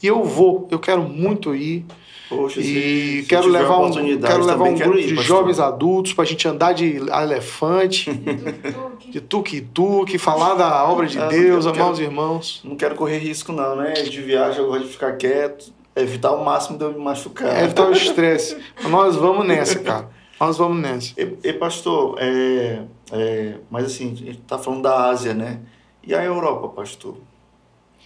E 0.00 0.06
eu 0.06 0.22
vou, 0.22 0.68
eu 0.70 0.78
quero 0.78 1.02
muito 1.02 1.54
ir. 1.54 1.84
Poxa, 2.30 2.60
e 2.60 3.22
se, 3.22 3.26
quero, 3.28 3.42
se 3.42 3.48
levar 3.50 3.80
um, 3.80 3.90
quero 3.90 4.44
levar 4.44 4.64
um 4.64 4.74
grupo 4.76 4.96
ir, 4.96 5.08
de 5.08 5.14
pastor. 5.16 5.36
jovens 5.36 5.58
adultos 5.58 6.12
para 6.12 6.22
a 6.22 6.26
gente 6.26 6.46
andar 6.46 6.72
de 6.72 6.96
elefante, 6.96 8.08
de 9.10 9.20
tuque-tuque, 9.20 10.16
falar 10.16 10.54
da 10.54 10.88
obra 10.88 11.08
de 11.08 11.18
ah, 11.18 11.26
Deus, 11.26 11.66
amar 11.66 11.78
quero, 11.78 11.90
os 11.90 11.98
irmãos. 11.98 12.60
Não 12.62 12.76
quero 12.76 12.94
correr 12.94 13.18
risco, 13.18 13.52
não, 13.52 13.74
né? 13.74 13.94
De 13.94 14.22
viagem, 14.22 14.60
eu 14.60 14.68
gosto 14.68 14.84
de 14.84 14.92
ficar 14.92 15.16
quieto, 15.16 15.72
evitar 15.96 16.30
o 16.30 16.44
máximo 16.44 16.78
de 16.78 16.84
eu 16.84 16.92
me 16.92 17.00
machucar. 17.00 17.48
É, 17.56 17.64
evitar 17.64 17.88
o 17.88 17.92
estresse. 17.92 18.56
Nós 18.88 19.16
vamos 19.16 19.44
nessa, 19.44 19.80
cara. 19.80 20.08
Nós 20.38 20.56
vamos 20.56 20.80
nessa. 20.80 21.12
E, 21.20 21.48
e 21.48 21.52
pastor, 21.52 22.14
é, 22.20 22.82
é, 23.10 23.54
mas 23.68 23.86
assim, 23.86 24.12
a 24.12 24.16
gente 24.16 24.30
está 24.38 24.56
falando 24.56 24.82
da 24.82 25.08
Ásia, 25.08 25.34
né? 25.34 25.58
E 26.06 26.14
a 26.14 26.24
Europa, 26.24 26.68
pastor? 26.68 27.16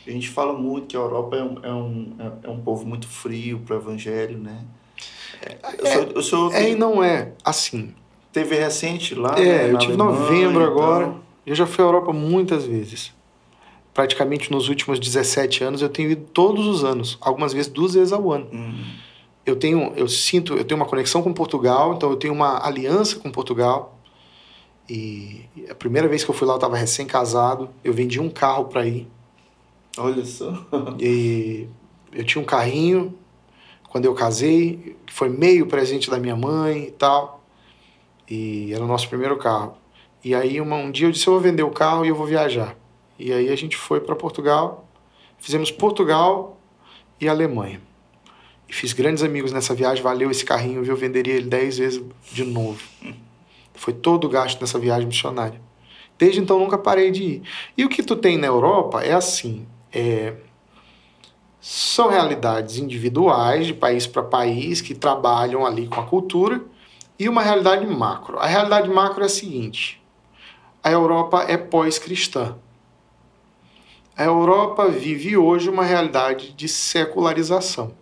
A 0.06 0.10
gente 0.10 0.28
fala 0.28 0.52
muito 0.52 0.88
que 0.88 0.96
a 0.96 1.00
Europa 1.00 1.36
é 1.36 1.42
um, 1.42 1.58
é 1.62 1.72
um, 1.72 2.16
é 2.42 2.48
um 2.48 2.60
povo 2.60 2.86
muito 2.86 3.08
frio 3.08 3.60
para 3.60 3.76
o 3.76 3.78
evangelho, 3.78 4.38
né? 4.38 4.64
É, 5.42 6.22
sou, 6.22 6.52
é 6.52 6.70
e 6.70 6.74
não 6.74 7.02
é 7.02 7.32
assim. 7.44 7.94
Teve 8.32 8.56
recente 8.56 9.14
lá. 9.14 9.38
É, 9.38 9.44
né, 9.44 9.72
eu 9.72 9.78
tive 9.78 9.94
em 9.94 9.96
novembro 9.96 10.64
agora. 10.64 11.14
Eu 11.46 11.54
já 11.54 11.66
fui 11.66 11.84
à 11.84 11.86
Europa 11.86 12.12
muitas 12.12 12.64
vezes. 12.64 13.12
Praticamente 13.92 14.50
nos 14.50 14.68
últimos 14.68 14.98
17 14.98 15.62
anos 15.62 15.82
eu 15.82 15.88
tenho 15.88 16.10
ido 16.10 16.24
todos 16.32 16.66
os 16.66 16.82
anos, 16.84 17.16
algumas 17.20 17.52
vezes 17.52 17.70
duas 17.70 17.94
vezes 17.94 18.12
ao 18.12 18.32
ano. 18.32 18.48
Uhum 18.52 19.04
eu 19.46 19.56
tenho, 19.56 19.92
eu 19.94 20.08
sinto, 20.08 20.54
eu 20.54 20.64
tenho 20.64 20.80
uma 20.80 20.86
conexão 20.86 21.22
com 21.22 21.32
Portugal, 21.32 21.94
então 21.94 22.10
eu 22.10 22.16
tenho 22.16 22.32
uma 22.32 22.66
aliança 22.66 23.18
com 23.18 23.30
Portugal. 23.30 23.98
E 24.88 25.44
a 25.70 25.74
primeira 25.74 26.08
vez 26.08 26.24
que 26.24 26.30
eu 26.30 26.34
fui 26.34 26.46
lá 26.46 26.54
eu 26.54 26.58
estava 26.58 26.76
recém-casado, 26.76 27.70
eu 27.82 27.92
vendi 27.92 28.20
um 28.20 28.30
carro 28.30 28.66
para 28.66 28.86
ir. 28.86 29.06
Olha 29.96 30.24
só. 30.24 30.52
E 31.00 31.68
eu 32.12 32.24
tinha 32.24 32.42
um 32.42 32.44
carrinho 32.44 33.16
quando 33.88 34.06
eu 34.06 34.14
casei, 34.14 34.96
que 35.06 35.12
foi 35.12 35.28
meio 35.28 35.66
presente 35.66 36.10
da 36.10 36.18
minha 36.18 36.34
mãe 36.34 36.84
e 36.84 36.90
tal. 36.90 37.44
E 38.28 38.72
era 38.72 38.82
o 38.82 38.88
nosso 38.88 39.08
primeiro 39.08 39.36
carro. 39.36 39.76
E 40.24 40.34
aí 40.34 40.60
uma, 40.60 40.76
um 40.76 40.90
dia 40.90 41.06
eu 41.06 41.12
disse 41.12 41.26
eu 41.26 41.34
vou 41.34 41.42
vender 41.42 41.62
o 41.62 41.70
carro 41.70 42.04
e 42.04 42.08
eu 42.08 42.16
vou 42.16 42.26
viajar. 42.26 42.76
E 43.18 43.32
aí 43.32 43.48
a 43.50 43.56
gente 43.56 43.76
foi 43.76 44.00
para 44.00 44.16
Portugal, 44.16 44.88
fizemos 45.38 45.70
Portugal 45.70 46.58
e 47.20 47.28
Alemanha. 47.28 47.80
E 48.68 48.72
fiz 48.72 48.92
grandes 48.92 49.22
amigos 49.22 49.52
nessa 49.52 49.74
viagem, 49.74 50.02
valeu 50.02 50.30
esse 50.30 50.44
carrinho, 50.44 50.82
viu? 50.82 50.94
Eu 50.94 50.96
venderia 50.96 51.34
ele 51.34 51.46
dez 51.46 51.78
vezes 51.78 52.02
de 52.32 52.44
novo. 52.44 52.82
Foi 53.74 53.92
todo 53.92 54.24
o 54.24 54.28
gasto 54.28 54.60
nessa 54.60 54.78
viagem 54.78 55.06
missionária. 55.06 55.60
Desde 56.18 56.40
então 56.40 56.58
nunca 56.58 56.78
parei 56.78 57.10
de 57.10 57.22
ir. 57.22 57.42
E 57.76 57.84
o 57.84 57.88
que 57.88 58.02
tu 58.02 58.16
tem 58.16 58.38
na 58.38 58.46
Europa 58.46 59.02
é 59.02 59.12
assim, 59.12 59.66
é... 59.94 60.34
são 61.60 62.08
realidades 62.08 62.76
individuais 62.76 63.66
de 63.66 63.74
país 63.74 64.06
para 64.06 64.22
país 64.22 64.80
que 64.80 64.94
trabalham 64.94 65.64
ali 65.64 65.86
com 65.86 66.00
a 66.00 66.06
cultura 66.06 66.60
e 67.18 67.28
uma 67.28 67.42
realidade 67.42 67.86
macro. 67.86 68.38
A 68.38 68.46
realidade 68.46 68.88
macro 68.88 69.22
é 69.22 69.26
a 69.26 69.28
seguinte: 69.28 70.02
a 70.82 70.90
Europa 70.90 71.44
é 71.48 71.56
pós-cristã. 71.56 72.56
A 74.16 74.24
Europa 74.24 74.88
vive 74.88 75.36
hoje 75.36 75.68
uma 75.68 75.84
realidade 75.84 76.52
de 76.52 76.68
secularização. 76.68 77.92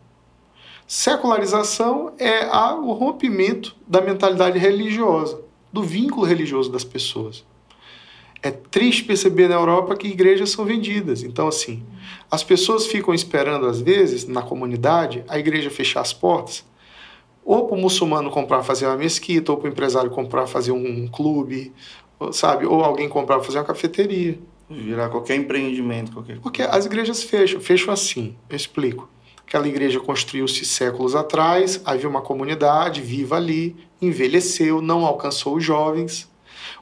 Secularização 0.86 2.12
é 2.18 2.44
o 2.74 2.92
rompimento 2.92 3.74
da 3.86 4.02
mentalidade 4.02 4.58
religiosa, 4.58 5.40
do 5.72 5.82
vínculo 5.82 6.26
religioso 6.26 6.70
das 6.70 6.84
pessoas. 6.84 7.46
É 8.42 8.50
triste 8.50 9.04
perceber 9.04 9.48
na 9.48 9.54
Europa 9.54 9.96
que 9.96 10.08
igrejas 10.08 10.50
são 10.50 10.64
vendidas. 10.64 11.22
Então, 11.22 11.46
assim, 11.46 11.84
as 12.28 12.42
pessoas 12.42 12.86
ficam 12.86 13.14
esperando, 13.14 13.66
às 13.66 13.80
vezes, 13.80 14.26
na 14.26 14.42
comunidade, 14.42 15.24
a 15.28 15.38
igreja 15.38 15.70
fechar 15.70 16.00
as 16.00 16.12
portas, 16.12 16.64
ou 17.44 17.66
para 17.66 17.76
o 17.76 17.80
muçulmano 17.80 18.30
comprar 18.30 18.62
fazer 18.62 18.86
uma 18.86 18.96
mesquita, 18.96 19.52
ou 19.52 19.58
para 19.58 19.68
o 19.68 19.72
empresário 19.72 20.10
comprar 20.10 20.46
fazer 20.46 20.72
um 20.72 21.06
clube, 21.06 21.72
sabe? 22.32 22.66
Ou 22.66 22.82
alguém 22.82 23.08
comprar 23.08 23.40
fazer 23.40 23.58
uma 23.58 23.64
cafeteria. 23.64 24.38
Virar 24.68 25.08
qualquer 25.08 25.36
empreendimento, 25.36 26.12
qualquer 26.12 26.38
Porque 26.40 26.62
as 26.62 26.86
igrejas 26.86 27.22
fecham, 27.22 27.60
fecham 27.60 27.92
assim, 27.92 28.34
eu 28.48 28.56
explico. 28.56 29.08
Aquela 29.46 29.68
igreja 29.68 30.00
construiu-se 30.00 30.64
séculos 30.64 31.14
atrás, 31.14 31.80
havia 31.84 32.08
uma 32.08 32.22
comunidade 32.22 33.02
viva 33.02 33.36
ali, 33.36 33.76
envelheceu, 34.00 34.80
não 34.80 35.04
alcançou 35.04 35.56
os 35.56 35.64
jovens. 35.64 36.31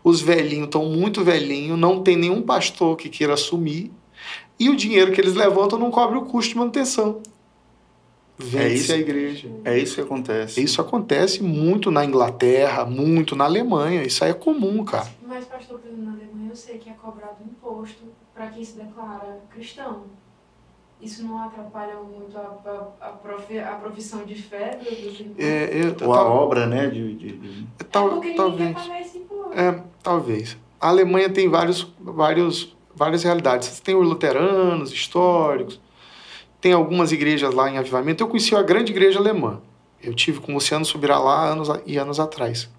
Os 0.02 0.20
velhinhos 0.20 0.64
estão 0.66 0.84
muito 0.86 1.22
velhinhos, 1.22 1.78
não 1.78 2.02
tem 2.02 2.16
nenhum 2.16 2.42
pastor 2.42 2.96
que 2.96 3.08
queira 3.08 3.34
assumir. 3.34 3.90
E 4.58 4.68
o 4.68 4.76
dinheiro 4.76 5.12
que 5.12 5.20
eles 5.20 5.34
levantam 5.34 5.78
não 5.78 5.90
cobre 5.90 6.18
o 6.18 6.22
custo 6.22 6.52
de 6.52 6.58
manutenção. 6.58 7.20
Vende-se 8.38 8.90
É 8.92 8.94
a 8.94 8.98
igreja. 8.98 9.50
É 9.64 9.78
isso 9.78 9.96
que 9.96 10.00
acontece. 10.00 10.62
Isso 10.62 10.80
acontece 10.80 11.42
muito 11.42 11.90
na 11.90 12.04
Inglaterra, 12.04 12.86
muito 12.86 13.36
na 13.36 13.44
Alemanha. 13.44 14.02
Isso 14.02 14.24
aí 14.24 14.30
é 14.30 14.34
comum, 14.34 14.82
cara. 14.84 15.08
Mas, 15.28 15.44
pastor, 15.44 15.80
na 15.98 16.12
Alemanha 16.12 16.48
eu 16.50 16.56
sei 16.56 16.78
que 16.78 16.88
é 16.88 16.94
cobrado 16.94 17.36
imposto 17.44 18.04
para 18.34 18.46
quem 18.48 18.64
se 18.64 18.78
declara 18.78 19.40
cristão. 19.50 20.04
Isso 21.02 21.22
não 21.22 21.42
atrapalha 21.42 21.96
muito 21.96 22.36
a, 22.36 22.40
a, 23.00 23.06
a, 23.06 23.12
profi, 23.12 23.58
a 23.58 23.72
profissão 23.72 24.24
de 24.24 24.34
fé 24.34 24.78
irmãos? 24.82 25.34
É, 25.38 25.70
eu, 25.72 26.08
Ou 26.08 26.14
a 26.14 26.22
obra, 26.24 26.66
né? 26.66 26.88
De, 26.88 27.14
de- 27.14 27.32
de- 27.38 27.66
é 27.78 27.84
tal- 27.84 28.08
porque 28.10 28.28
ninguém 28.28 28.34
talvez. 28.36 28.76
quer 28.76 28.88
pagar 28.88 29.00
esse 29.00 29.18
imposto. 29.18 29.29
É, 29.52 29.80
talvez. 30.02 30.56
A 30.80 30.88
Alemanha 30.88 31.28
tem 31.28 31.48
vários, 31.48 31.86
vários, 32.00 32.76
várias 32.94 33.22
realidades. 33.22 33.80
Tem 33.80 33.94
os 33.94 34.06
luteranos, 34.06 34.92
históricos, 34.92 35.80
tem 36.60 36.72
algumas 36.72 37.12
igrejas 37.12 37.54
lá 37.54 37.70
em 37.70 37.78
avivamento. 37.78 38.22
Eu 38.22 38.28
conheci 38.28 38.54
a 38.54 38.62
grande 38.62 38.92
igreja 38.92 39.18
alemã. 39.18 39.60
Eu 40.02 40.14
tive 40.14 40.40
com 40.40 40.52
o 40.52 40.54
Luciano 40.54 40.84
Subirá 40.84 41.18
lá 41.18 41.44
anos 41.44 41.68
e 41.86 41.96
anos 41.96 42.18
atrás. 42.18 42.70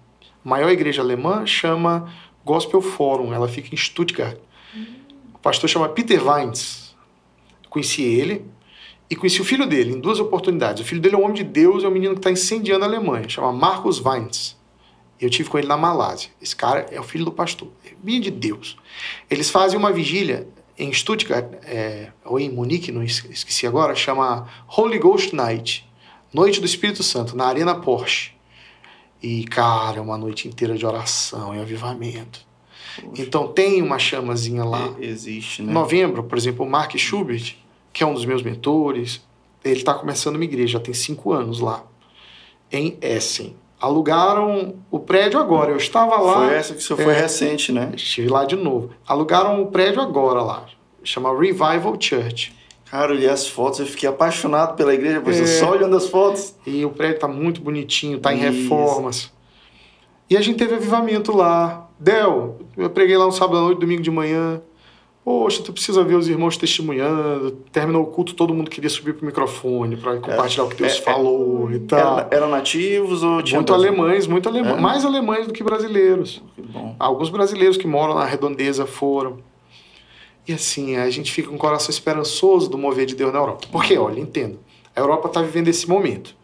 A 0.44 0.48
maior 0.48 0.70
igreja 0.70 1.02
alemã 1.02 1.46
chama 1.46 2.12
Gospel 2.44 2.80
Forum, 2.80 3.32
ela 3.32 3.48
fica 3.48 3.72
em 3.72 3.76
Stuttgart. 3.76 4.38
O 5.34 5.38
pastor 5.38 5.68
chama 5.68 5.88
Peter 5.88 6.24
Weins. 6.26 6.94
Conheci 7.70 8.02
ele 8.02 8.44
e 9.08 9.14
conheci 9.14 9.40
o 9.40 9.44
filho 9.44 9.66
dele 9.66 9.92
em 9.92 10.00
duas 10.00 10.18
oportunidades. 10.18 10.82
O 10.82 10.86
filho 10.86 11.00
dele 11.00 11.14
é 11.14 11.18
um 11.18 11.22
homem 11.22 11.34
de 11.34 11.44
Deus, 11.44 11.84
é 11.84 11.88
um 11.88 11.92
menino 11.92 12.14
que 12.14 12.20
está 12.20 12.30
incendiando 12.30 12.84
a 12.84 12.88
Alemanha, 12.88 13.28
chama 13.28 13.52
Marcus 13.52 14.04
Weins. 14.04 14.56
Eu 15.24 15.30
tive 15.30 15.48
com 15.48 15.56
ele 15.58 15.68
na 15.68 15.76
Malásia. 15.76 16.30
Esse 16.40 16.54
cara 16.56 16.86
é 16.90 16.98
o 16.98 17.02
filho 17.04 17.24
do 17.24 17.32
pastor, 17.32 17.68
menino 18.02 18.24
de 18.24 18.30
Deus. 18.30 18.76
Eles 19.30 19.48
fazem 19.50 19.78
uma 19.78 19.92
vigília 19.92 20.48
em 20.78 20.92
Stuttgart, 20.92 21.46
é, 21.64 22.10
ou 22.24 22.40
em 22.40 22.48
Munique, 22.50 22.90
não 22.90 23.02
es- 23.02 23.24
esqueci 23.30 23.66
agora, 23.66 23.94
chama 23.94 24.48
Holy 24.66 24.98
Ghost 24.98 25.34
Night, 25.34 25.88
Noite 26.32 26.58
do 26.60 26.66
Espírito 26.66 27.02
Santo, 27.02 27.36
na 27.36 27.46
Arena 27.46 27.74
Porsche. 27.74 28.32
E, 29.22 29.44
cara, 29.44 29.98
é 29.98 30.00
uma 30.00 30.18
noite 30.18 30.48
inteira 30.48 30.76
de 30.76 30.84
oração 30.84 31.54
e 31.54 31.60
avivamento. 31.60 32.44
Então 33.16 33.46
tem 33.48 33.80
uma 33.80 33.98
chamazinha 33.98 34.64
lá. 34.64 34.92
existe, 34.98 35.62
né? 35.62 35.72
novembro, 35.72 36.24
por 36.24 36.36
exemplo, 36.36 36.66
o 36.66 36.68
Mark 36.68 36.96
Schubert, 36.98 37.54
que 37.92 38.02
é 38.02 38.06
um 38.06 38.14
dos 38.14 38.24
meus 38.24 38.42
mentores, 38.42 39.20
ele 39.62 39.76
está 39.80 39.94
começando 39.94 40.34
uma 40.36 40.44
igreja, 40.44 40.72
já 40.74 40.80
tem 40.80 40.92
cinco 40.92 41.32
anos 41.32 41.60
lá, 41.60 41.84
em 42.72 42.98
Essen. 43.00 43.54
Alugaram 43.82 44.76
o 44.92 45.00
prédio 45.00 45.40
agora. 45.40 45.72
Eu 45.72 45.76
estava 45.76 46.16
lá. 46.20 46.46
Foi 46.46 46.54
essa 46.54 46.72
que 46.72 46.82
você 46.82 46.94
foi 46.94 47.12
É. 47.12 47.20
recente, 47.20 47.72
né? 47.72 47.90
Estive 47.96 48.28
lá 48.28 48.44
de 48.44 48.54
novo. 48.54 48.90
Alugaram 49.06 49.60
o 49.60 49.66
prédio 49.66 50.00
agora 50.00 50.40
lá. 50.40 50.64
Chama 51.02 51.36
Revival 51.36 51.96
Church. 51.98 52.54
Cara, 52.88 53.10
eu 53.12 53.16
olhei 53.16 53.28
as 53.28 53.48
fotos, 53.48 53.80
eu 53.80 53.86
fiquei 53.86 54.08
apaixonado 54.08 54.76
pela 54.76 54.94
igreja, 54.94 55.20
pois 55.20 55.40
É. 55.40 55.46
só 55.46 55.70
olhando 55.72 55.96
as 55.96 56.06
fotos. 56.08 56.54
E 56.64 56.84
o 56.84 56.90
prédio 56.90 57.16
está 57.16 57.26
muito 57.26 57.60
bonitinho, 57.60 58.18
está 58.18 58.32
em 58.32 58.36
Isso. 58.38 58.62
reformas. 58.62 59.32
E 60.30 60.36
a 60.36 60.40
gente 60.40 60.58
teve 60.58 60.74
avivamento 60.74 61.36
lá. 61.36 61.88
Del, 61.98 62.60
eu 62.76 62.88
preguei 62.90 63.16
lá 63.16 63.26
um 63.26 63.32
sábado 63.32 63.58
à 63.58 63.60
noite, 63.62 63.80
domingo 63.80 64.02
de 64.02 64.10
manhã. 64.10 64.60
Poxa, 65.24 65.62
tu 65.62 65.72
precisa 65.72 66.02
ver 66.02 66.16
os 66.16 66.26
irmãos 66.28 66.56
testemunhando. 66.56 67.52
Terminou 67.70 68.02
o 68.02 68.06
culto, 68.06 68.34
todo 68.34 68.52
mundo 68.52 68.68
queria 68.68 68.90
subir 68.90 69.14
pro 69.14 69.24
microfone 69.24 69.96
para 69.96 70.18
compartilhar 70.18 70.64
o 70.64 70.68
que 70.68 70.74
Deus 70.74 70.98
é, 70.98 71.00
falou 71.00 71.70
e 71.70 71.78
tal. 71.78 72.18
Era- 72.18 72.28
eram 72.32 72.48
nativos 72.50 73.22
ou 73.22 73.40
tinha 73.40 73.58
Muito 73.60 73.72
alemães, 73.72 74.26
muito 74.26 74.48
alemães. 74.48 74.76
É? 74.76 74.80
Mais 74.80 75.04
alemães 75.04 75.46
do 75.46 75.52
que 75.52 75.62
brasileiros. 75.62 76.42
Que. 76.56 76.62
Alguns 76.98 77.30
brasileiros 77.30 77.76
que 77.76 77.86
moram 77.86 78.14
na 78.14 78.24
redondeza 78.24 78.84
foram. 78.84 79.38
E 80.46 80.52
assim, 80.52 80.96
a 80.96 81.08
gente 81.08 81.30
fica 81.30 81.48
com 81.48 81.54
o 81.54 81.58
coração 81.58 81.90
esperançoso 81.90 82.68
do 82.68 82.76
mover 82.76 83.06
de 83.06 83.14
Deus 83.14 83.32
na 83.32 83.38
Europa. 83.38 83.68
Porque, 83.70 83.96
olha, 83.96 84.18
entendo. 84.18 84.58
A 84.94 84.98
Europa 84.98 85.28
está 85.28 85.40
vivendo 85.40 85.68
esse 85.68 85.88
momento. 85.88 86.34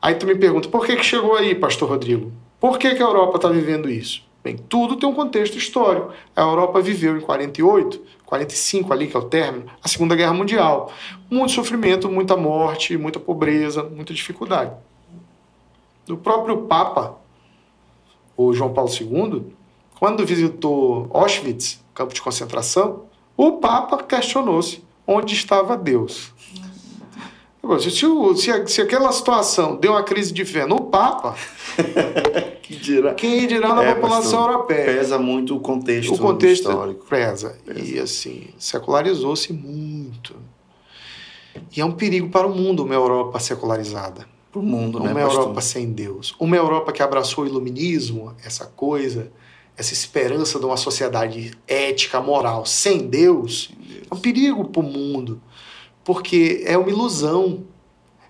Aí 0.00 0.14
tu 0.14 0.24
me 0.24 0.36
pergunta, 0.36 0.68
por 0.68 0.86
que, 0.86 0.94
que 0.94 1.04
chegou 1.04 1.34
aí, 1.34 1.52
pastor 1.54 1.88
Rodrigo? 1.88 2.30
Por 2.60 2.78
que, 2.78 2.94
que 2.94 3.02
a 3.02 3.06
Europa 3.06 3.36
está 3.36 3.48
vivendo 3.48 3.90
isso? 3.90 4.22
Bem, 4.42 4.56
tudo 4.56 4.96
tem 4.96 5.06
um 5.06 5.12
contexto 5.12 5.58
histórico. 5.58 6.12
A 6.34 6.40
Europa 6.42 6.80
viveu 6.80 7.16
em 7.16 7.20
48, 7.20 8.00
45 8.30 8.92
ali, 8.92 9.08
que 9.08 9.16
é 9.16 9.18
o 9.18 9.24
término, 9.24 9.66
a 9.82 9.88
Segunda 9.88 10.14
Guerra 10.14 10.32
Mundial. 10.32 10.92
Muito 11.28 11.52
sofrimento, 11.52 12.08
muita 12.08 12.36
morte, 12.36 12.96
muita 12.96 13.18
pobreza, 13.18 13.82
muita 13.82 14.14
dificuldade. 14.14 14.72
O 16.08 16.16
próprio 16.16 16.58
Papa, 16.62 17.18
o 18.36 18.52
João 18.52 18.72
Paulo 18.72 18.88
II, 18.88 19.52
quando 19.98 20.24
visitou 20.24 21.10
Auschwitz, 21.12 21.84
campo 21.92 22.14
de 22.14 22.22
concentração, 22.22 23.06
o 23.36 23.52
Papa 23.52 24.00
questionou-se 24.02 24.82
onde 25.04 25.34
estava 25.34 25.76
Deus. 25.76 26.32
Se, 27.90 28.06
o- 28.06 28.34
se 28.34 28.66
se 28.68 28.80
aquela 28.80 29.12
situação 29.12 29.76
deu 29.76 29.92
uma 29.92 30.02
crise 30.02 30.32
de 30.32 30.44
fé 30.44 30.64
no 30.66 30.80
Papa, 30.86 31.36
Que 32.62 32.74
dirá. 32.76 33.14
quem 33.14 33.46
dirá 33.46 33.74
na 33.74 33.84
É, 33.84 33.94
população 33.94 34.22
pastor, 34.38 34.50
europeia? 34.52 34.84
Pesa 34.86 35.18
muito 35.18 35.56
o 35.56 35.60
contexto, 35.60 36.14
o 36.14 36.18
contexto 36.18 36.68
histórico. 36.70 37.04
pesa. 37.06 37.58
E 37.76 37.98
assim, 37.98 38.48
secularizou-se 38.58 39.52
muito. 39.52 40.34
E 41.76 41.80
é 41.80 41.84
um 41.84 41.92
perigo 41.92 42.28
para 42.30 42.46
o 42.46 42.54
mundo 42.54 42.82
uma 42.84 42.94
Europa 42.94 43.38
secularizada. 43.38 44.26
Pro 44.50 44.62
mundo, 44.62 44.98
né, 44.98 45.10
Uma 45.12 45.20
pastor? 45.20 45.40
Europa 45.42 45.60
sem 45.60 45.92
Deus. 45.92 46.34
Uma 46.40 46.56
Europa 46.56 46.90
que 46.92 47.02
abraçou 47.02 47.44
o 47.44 47.46
iluminismo, 47.46 48.34
essa 48.44 48.66
coisa, 48.66 49.30
essa 49.76 49.92
esperança 49.92 50.58
de 50.58 50.64
uma 50.64 50.76
sociedade 50.76 51.52
ética, 51.68 52.20
moral, 52.20 52.64
sem 52.66 53.06
Deus, 53.06 53.70
é 54.10 54.14
um 54.14 54.18
perigo 54.18 54.64
para 54.64 54.80
o 54.80 54.82
mundo. 54.82 55.40
Porque 56.10 56.64
é 56.66 56.76
uma 56.76 56.90
ilusão. 56.90 57.62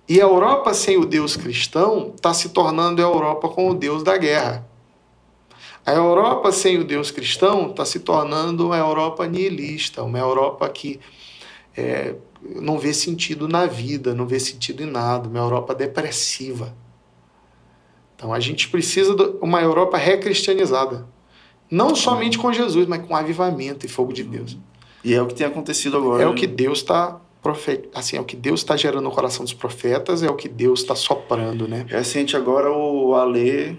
E 0.06 0.20
a 0.20 0.24
Europa 0.24 0.74
sem 0.74 0.98
o 0.98 1.06
Deus 1.06 1.34
cristão 1.34 2.12
está 2.14 2.34
se 2.34 2.50
tornando 2.50 3.00
a 3.00 3.06
Europa 3.06 3.48
com 3.48 3.70
o 3.70 3.74
Deus 3.74 4.02
da 4.02 4.18
guerra. 4.18 4.68
A 5.86 5.94
Europa 5.94 6.52
sem 6.52 6.76
o 6.76 6.84
Deus 6.84 7.10
cristão 7.10 7.70
está 7.70 7.86
se 7.86 8.00
tornando 8.00 8.66
uma 8.66 8.76
Europa 8.76 9.26
nihilista, 9.26 10.02
uma 10.02 10.18
Europa 10.18 10.68
que 10.68 11.00
é, 11.74 12.16
não 12.54 12.78
vê 12.78 12.92
sentido 12.92 13.48
na 13.48 13.64
vida, 13.64 14.14
não 14.14 14.26
vê 14.26 14.38
sentido 14.38 14.82
em 14.82 14.86
nada, 14.86 15.26
uma 15.26 15.38
Europa 15.38 15.74
depressiva. 15.74 16.76
Então 18.14 18.30
a 18.30 18.40
gente 18.40 18.68
precisa 18.68 19.14
de 19.14 19.38
uma 19.40 19.62
Europa 19.62 19.96
recristianizada. 19.96 21.08
Não 21.70 21.94
somente 21.94 22.36
com 22.36 22.52
Jesus, 22.52 22.86
mas 22.86 23.06
com 23.06 23.16
avivamento 23.16 23.86
e 23.86 23.88
fogo 23.88 24.12
de 24.12 24.22
Deus. 24.22 24.58
E 25.02 25.14
é 25.14 25.22
o 25.22 25.26
que 25.26 25.32
tem 25.32 25.46
acontecido 25.46 25.96
agora. 25.96 26.22
É 26.22 26.26
o 26.26 26.34
que 26.34 26.46
Deus 26.46 26.80
está 26.80 27.18
profe... 27.42 27.88
assim, 27.94 28.16
é 28.16 28.20
o 28.20 28.24
que 28.24 28.36
Deus 28.36 28.60
está 28.60 28.76
gerando 28.76 29.02
no 29.04 29.10
coração 29.10 29.44
dos 29.44 29.54
profetas, 29.54 30.22
é 30.22 30.28
o 30.28 30.34
que 30.34 30.48
Deus 30.48 30.80
está 30.80 30.94
soprando, 30.94 31.66
né? 31.66 31.86
Recente 31.88 32.36
agora 32.36 32.70
o 32.70 33.14
Ale 33.14 33.78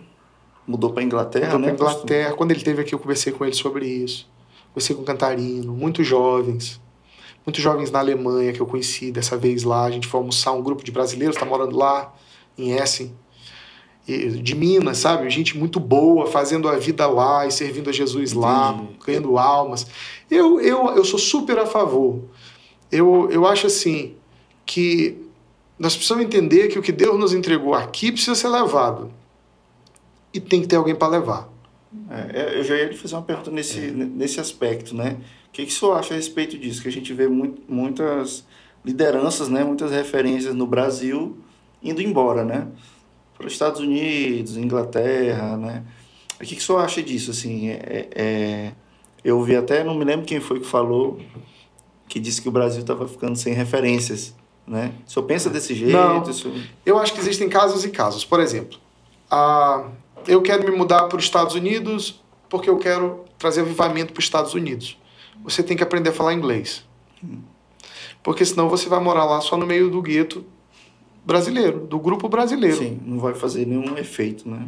mudou 0.68 0.92
para 0.92 1.04
Inglaterra, 1.04 1.58
Mudou 1.58 1.60
né? 1.60 1.72
pastor? 1.72 2.04
Inglaterra. 2.04 2.34
Quando 2.34 2.52
ele 2.52 2.60
esteve 2.60 2.82
aqui, 2.82 2.94
eu 2.96 3.00
conversei 3.00 3.34
com 3.34 3.46
ele 3.46 3.56
sobre 3.56 3.86
isso. 3.86 4.28
Conversei 4.74 4.96
com 4.96 5.02
o 5.02 5.06
Cantarino, 5.06 5.74
muitos 5.74 6.08
jovens. 6.08 6.80
Muitos 7.46 7.62
jovens 7.62 7.90
na 7.90 8.00
Alemanha 8.00 8.54
que 8.54 8.60
eu 8.60 8.66
conheci 8.66 9.12
dessa 9.12 9.36
vez 9.36 9.64
lá. 9.64 9.84
A 9.84 9.92
gente 9.92 10.08
foi 10.08 10.20
almoçar, 10.20 10.52
um 10.54 10.62
grupo 10.62 10.84
de 10.84 10.92
brasileiros 10.92 11.36
está 11.36 11.46
morando 11.46 11.76
lá, 11.76 12.14
em 12.58 12.72
Essen. 12.72 13.14
E, 14.08 14.30
de 14.30 14.56
Minas, 14.56 14.98
sabe? 15.00 15.30
Gente 15.30 15.58
muito 15.58 15.80
boa, 15.80 16.26
fazendo 16.28 16.68
a 16.68 16.76
vida 16.78 17.08
lá 17.08 17.46
e 17.46 17.52
servindo 17.52 17.90
a 17.90 17.94
Jesus 17.94 18.34
lá, 18.34 18.74
Entendi. 18.74 19.00
ganhando 19.06 19.38
almas. 19.38 19.88
Eu, 20.30 20.60
eu, 20.62 20.96
eu 20.96 21.04
sou 21.06 21.20
super 21.20 21.58
a 21.60 21.66
favor. 21.66 22.22
Eu, 22.92 23.30
eu 23.32 23.46
acho 23.48 23.68
assim 23.68 24.16
que 24.66 25.18
nós 25.80 25.96
precisamos 25.96 26.26
entender 26.26 26.68
que 26.68 26.78
o 26.78 26.82
que 26.82 26.92
Deus 26.92 27.18
nos 27.20 27.34
entregou 27.34 27.74
aqui 27.74 28.12
precisa 28.12 28.36
ser 28.36 28.50
levado. 28.50 29.12
E 30.34 30.40
tem 30.40 30.62
que 30.62 30.68
ter 30.68 30.76
alguém 30.76 30.96
para 30.96 31.08
levar. 31.08 31.50
É, 32.10 32.58
eu 32.58 32.64
já 32.64 32.76
ia 32.76 32.86
lhe 32.90 32.96
fazer 32.96 33.16
uma 33.16 33.22
pergunta 33.22 33.52
nesse, 33.52 33.80
É. 33.80 33.92
nesse 33.92 34.40
aspecto, 34.40 34.96
né? 34.96 35.18
O 35.48 35.52
que, 35.52 35.66
que 35.66 35.72
o 35.72 35.76
senhor 35.76 35.94
acha 35.98 36.14
a 36.14 36.18
respeito 36.18 36.58
disso? 36.58 36.82
Que 36.82 36.88
a 36.88 36.92
gente 36.92 37.12
vê 37.14 37.28
muito, 37.28 37.62
muitas 37.68 38.46
lideranças, 38.86 39.50
né? 39.50 39.64
Muitas 39.64 39.92
referências 39.92 40.54
no 40.56 40.66
Brasil 40.66 41.38
indo 41.84 42.02
embora, 42.02 42.46
né? 42.46 42.68
Para 43.38 43.48
os 43.48 43.54
Estados 43.54 43.82
Unidos, 43.82 44.56
Inglaterra, 44.56 45.58
né? 45.58 45.84
O 46.40 46.44
que, 46.46 46.56
que 46.56 46.62
o 46.62 46.64
senhor 46.64 46.80
acha 46.80 47.02
disso, 47.04 47.32
assim? 47.32 47.70
É, 47.70 48.08
é, 48.16 48.72
Eu 49.24 49.42
vi 49.44 49.56
até, 49.56 49.84
não 49.84 49.96
me 49.96 50.06
lembro 50.06 50.26
quem 50.26 50.40
foi 50.40 50.60
que 50.60 50.66
falou, 50.66 51.20
que 52.12 52.20
disse 52.20 52.42
que 52.42 52.50
o 52.50 52.52
Brasil 52.52 52.82
estava 52.82 53.08
ficando 53.08 53.38
sem 53.38 53.54
referências, 53.54 54.36
né? 54.68 54.94
O 55.08 55.10
senhor 55.10 55.26
pensa 55.26 55.50
desse 55.50 55.74
jeito? 55.74 55.94
Não. 55.94 56.22
Isso... 56.30 56.52
Eu 56.86 57.00
acho 57.00 57.14
que 57.14 57.22
existem 57.22 57.48
casos 57.48 57.86
e 57.86 57.90
casos. 57.90 58.26
Por 58.26 58.42
exemplo, 58.42 58.78
a... 59.30 59.86
eu 60.28 60.42
quero 60.42 60.70
me 60.70 60.76
mudar 60.76 61.04
para 61.04 61.18
os 61.18 61.24
Estados 61.24 61.56
Unidos 61.56 62.22
porque 62.50 62.70
eu 62.70 62.78
quero 62.78 63.24
trazer 63.40 63.62
avivamento 63.62 64.12
para 64.12 64.20
os 64.20 64.26
Estados 64.26 64.54
Unidos. 64.54 64.98
Você 65.46 65.64
tem 65.64 65.78
que 65.78 65.84
aprender 65.84 66.10
a 66.10 66.14
falar 66.14 66.34
inglês. 66.34 66.84
Porque 68.22 68.44
senão 68.44 68.68
você 68.68 68.90
vai 68.90 69.00
morar 69.00 69.24
lá 69.24 69.40
só 69.40 69.56
no 69.56 69.66
meio 69.66 69.90
do 69.90 70.02
gueto 70.02 70.44
brasileiro, 71.26 71.88
do 71.88 71.98
grupo 71.98 72.28
brasileiro. 72.28 72.78
Sim, 72.78 73.00
não 73.06 73.20
vai 73.20 73.34
fazer 73.34 73.66
nenhum 73.66 73.98
efeito, 73.98 74.50
né? 74.50 74.68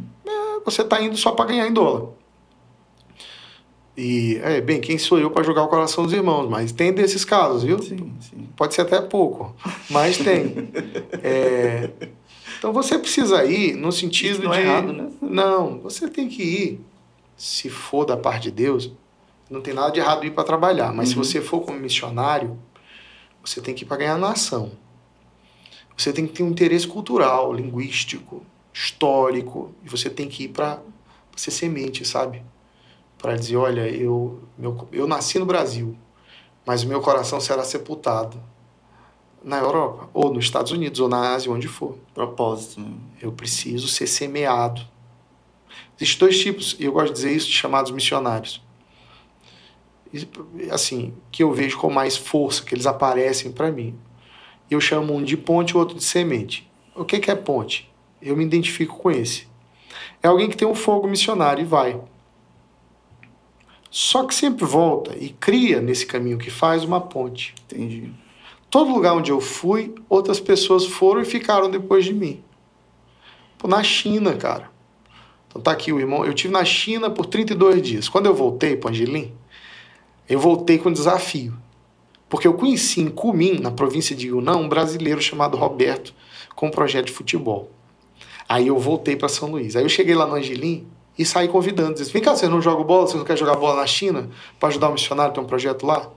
Você 0.63 0.81
está 0.81 1.01
indo 1.01 1.17
só 1.17 1.33
para 1.33 1.49
ganhar 1.49 1.67
em 1.67 1.73
dólar. 1.73 2.11
E, 3.95 4.39
é, 4.43 4.59
bem, 4.59 4.81
quem 4.81 4.97
sou 4.97 5.19
eu 5.19 5.29
para 5.29 5.43
jogar 5.43 5.63
o 5.63 5.67
coração 5.67 6.03
dos 6.03 6.13
irmãos? 6.13 6.49
Mas 6.49 6.71
tem 6.71 6.91
desses 6.91 7.23
casos, 7.23 7.63
viu? 7.63 7.79
Sim, 7.81 8.11
sim. 8.19 8.47
Pode 8.57 8.73
ser 8.73 8.81
até 8.81 8.99
pouco, 9.01 9.55
mas 9.89 10.17
tem. 10.17 10.69
É, 11.25 11.89
então 12.57 12.73
você 12.73 12.97
precisa 12.99 13.43
ir 13.45 13.75
no 13.75 13.91
sentido 13.91 14.33
Isso 14.33 14.43
não 14.43 14.51
de. 14.51 14.57
é 14.57 14.61
errado, 14.63 14.93
né? 14.93 15.09
Não, 15.21 15.79
você 15.79 16.09
tem 16.09 16.27
que 16.27 16.41
ir, 16.43 16.81
se 17.37 17.69
for 17.69 18.03
da 18.05 18.17
parte 18.17 18.43
de 18.43 18.51
Deus, 18.51 18.91
não 19.49 19.61
tem 19.61 19.73
nada 19.73 19.91
de 19.91 19.99
errado 19.99 20.25
ir 20.25 20.31
para 20.31 20.43
trabalhar, 20.43 20.91
mas 20.93 21.09
Uhum. 21.15 21.23
se 21.23 21.29
você 21.29 21.41
for 21.41 21.61
como 21.61 21.79
missionário, 21.79 22.57
você 23.43 23.61
tem 23.61 23.73
que 23.75 23.83
ir 23.83 23.87
para 23.87 23.97
ganhar 23.97 24.17
nação. 24.17 24.71
Você 25.95 26.11
tem 26.11 26.25
que 26.25 26.33
ter 26.33 26.43
um 26.43 26.49
interesse 26.49 26.87
cultural, 26.87 27.53
linguístico, 27.53 28.43
histórico, 28.73 29.71
e 29.83 29.89
você 29.89 30.09
tem 30.09 30.27
que 30.27 30.45
ir 30.45 30.47
para 30.49 30.79
ser 31.35 31.51
semente, 31.51 32.03
sabe? 32.05 32.41
Para 33.23 33.37
dizer, 33.37 33.55
olha, 33.55 33.87
eu, 33.87 34.43
meu, 34.57 34.85
eu 34.91 35.07
nasci 35.07 35.39
no 35.39 35.45
Brasil, 35.45 35.95
mas 36.65 36.83
o 36.83 36.87
meu 36.89 36.99
coração 36.99 37.39
será 37.39 37.63
sepultado 37.63 38.37
na 39.41 39.59
Europa, 39.59 40.09
ou 40.13 40.33
nos 40.33 40.43
Estados 40.43 40.73
Unidos, 40.73 40.99
ou 40.99 41.07
na 41.07 41.33
Ásia, 41.33 41.49
onde 41.49 41.69
for. 41.69 41.97
Propósito, 42.13 42.81
né? 42.81 42.91
Eu 43.21 43.31
preciso 43.31 43.87
ser 43.87 44.07
semeado. 44.07 44.81
Existem 45.97 46.19
dois 46.19 46.37
tipos, 46.37 46.75
e 46.77 46.83
eu 46.83 46.91
gosto 46.91 47.07
de 47.07 47.13
dizer 47.13 47.31
isso, 47.31 47.49
chamados 47.49 47.91
missionários. 47.91 48.61
Assim, 50.69 51.13
que 51.31 51.43
eu 51.43 51.53
vejo 51.53 51.77
com 51.77 51.89
mais 51.89 52.17
força, 52.17 52.61
que 52.61 52.75
eles 52.75 52.85
aparecem 52.85 53.53
para 53.53 53.71
mim. 53.71 53.97
Eu 54.69 54.81
chamo 54.81 55.13
um 55.13 55.23
de 55.23 55.37
ponte 55.37 55.69
e 55.69 55.77
o 55.77 55.79
outro 55.79 55.95
de 55.95 56.03
semente. 56.03 56.69
O 56.93 57.05
que, 57.05 57.21
que 57.21 57.31
é 57.31 57.35
ponte? 57.35 57.89
Eu 58.21 58.35
me 58.35 58.43
identifico 58.43 58.97
com 58.97 59.09
esse. 59.09 59.47
É 60.21 60.27
alguém 60.27 60.49
que 60.49 60.57
tem 60.57 60.67
um 60.67 60.75
fogo 60.75 61.07
missionário 61.07 61.61
e 61.61 61.65
vai. 61.65 61.97
Só 63.95 64.25
que 64.25 64.33
sempre 64.33 64.65
volta 64.65 65.15
e 65.15 65.29
cria 65.29 65.79
nesse 65.79 66.03
caminho 66.03 66.39
que 66.39 66.49
faz 66.49 66.83
uma 66.83 66.99
ponte. 66.99 67.53
Entendi. 67.65 68.11
Todo 68.67 68.91
lugar 68.91 69.13
onde 69.13 69.29
eu 69.29 69.39
fui, 69.39 69.93
outras 70.09 70.39
pessoas 70.39 70.83
foram 70.83 71.21
e 71.21 71.25
ficaram 71.25 71.69
depois 71.69 72.03
de 72.03 72.11
mim. 72.11 72.43
Pô, 73.55 73.67
na 73.67 73.83
China, 73.83 74.33
cara. 74.33 74.71
Então 75.47 75.61
tá 75.61 75.71
aqui 75.71 75.93
o 75.93 75.99
irmão. 75.99 76.25
Eu 76.25 76.33
tive 76.33 76.51
na 76.51 76.65
China 76.65 77.11
por 77.11 77.27
32 77.27 77.83
dias. 77.83 78.09
Quando 78.09 78.25
eu 78.25 78.33
voltei 78.33 78.75
para 78.75 78.89
Angelim, 78.89 79.31
eu 80.27 80.39
voltei 80.39 80.79
com 80.79 80.89
um 80.89 80.93
desafio. 80.93 81.55
Porque 82.27 82.47
eu 82.47 82.55
conheci 82.55 82.99
em 82.99 83.09
Cumim, 83.09 83.59
na 83.59 83.69
província 83.69 84.15
de 84.15 84.29
Yunnan, 84.29 84.57
um 84.57 84.67
brasileiro 84.67 85.21
chamado 85.21 85.55
Roberto, 85.55 86.15
com 86.55 86.65
um 86.65 86.71
projeto 86.71 87.05
de 87.05 87.11
futebol. 87.11 87.69
Aí 88.49 88.69
eu 88.69 88.79
voltei 88.79 89.15
para 89.15 89.29
São 89.29 89.51
Luís. 89.51 89.75
Aí 89.75 89.83
eu 89.83 89.89
cheguei 89.89 90.15
lá 90.15 90.25
no 90.25 90.33
Angelim 90.33 90.87
e 91.17 91.25
saí 91.25 91.47
convidando. 91.47 91.95
Disse, 91.95 92.11
vem 92.11 92.21
cá, 92.21 92.35
vocês 92.35 92.49
não 92.49 92.61
jogam 92.61 92.83
bola? 92.83 93.07
Vocês 93.07 93.17
não 93.17 93.25
querem 93.25 93.39
jogar 93.39 93.55
bola 93.55 93.81
na 93.81 93.87
China? 93.87 94.29
Para 94.59 94.69
ajudar 94.69 94.89
o 94.89 94.93
missionário, 94.93 95.33
tem 95.33 95.43
um 95.43 95.47
projeto 95.47 95.85
lá? 95.85 96.09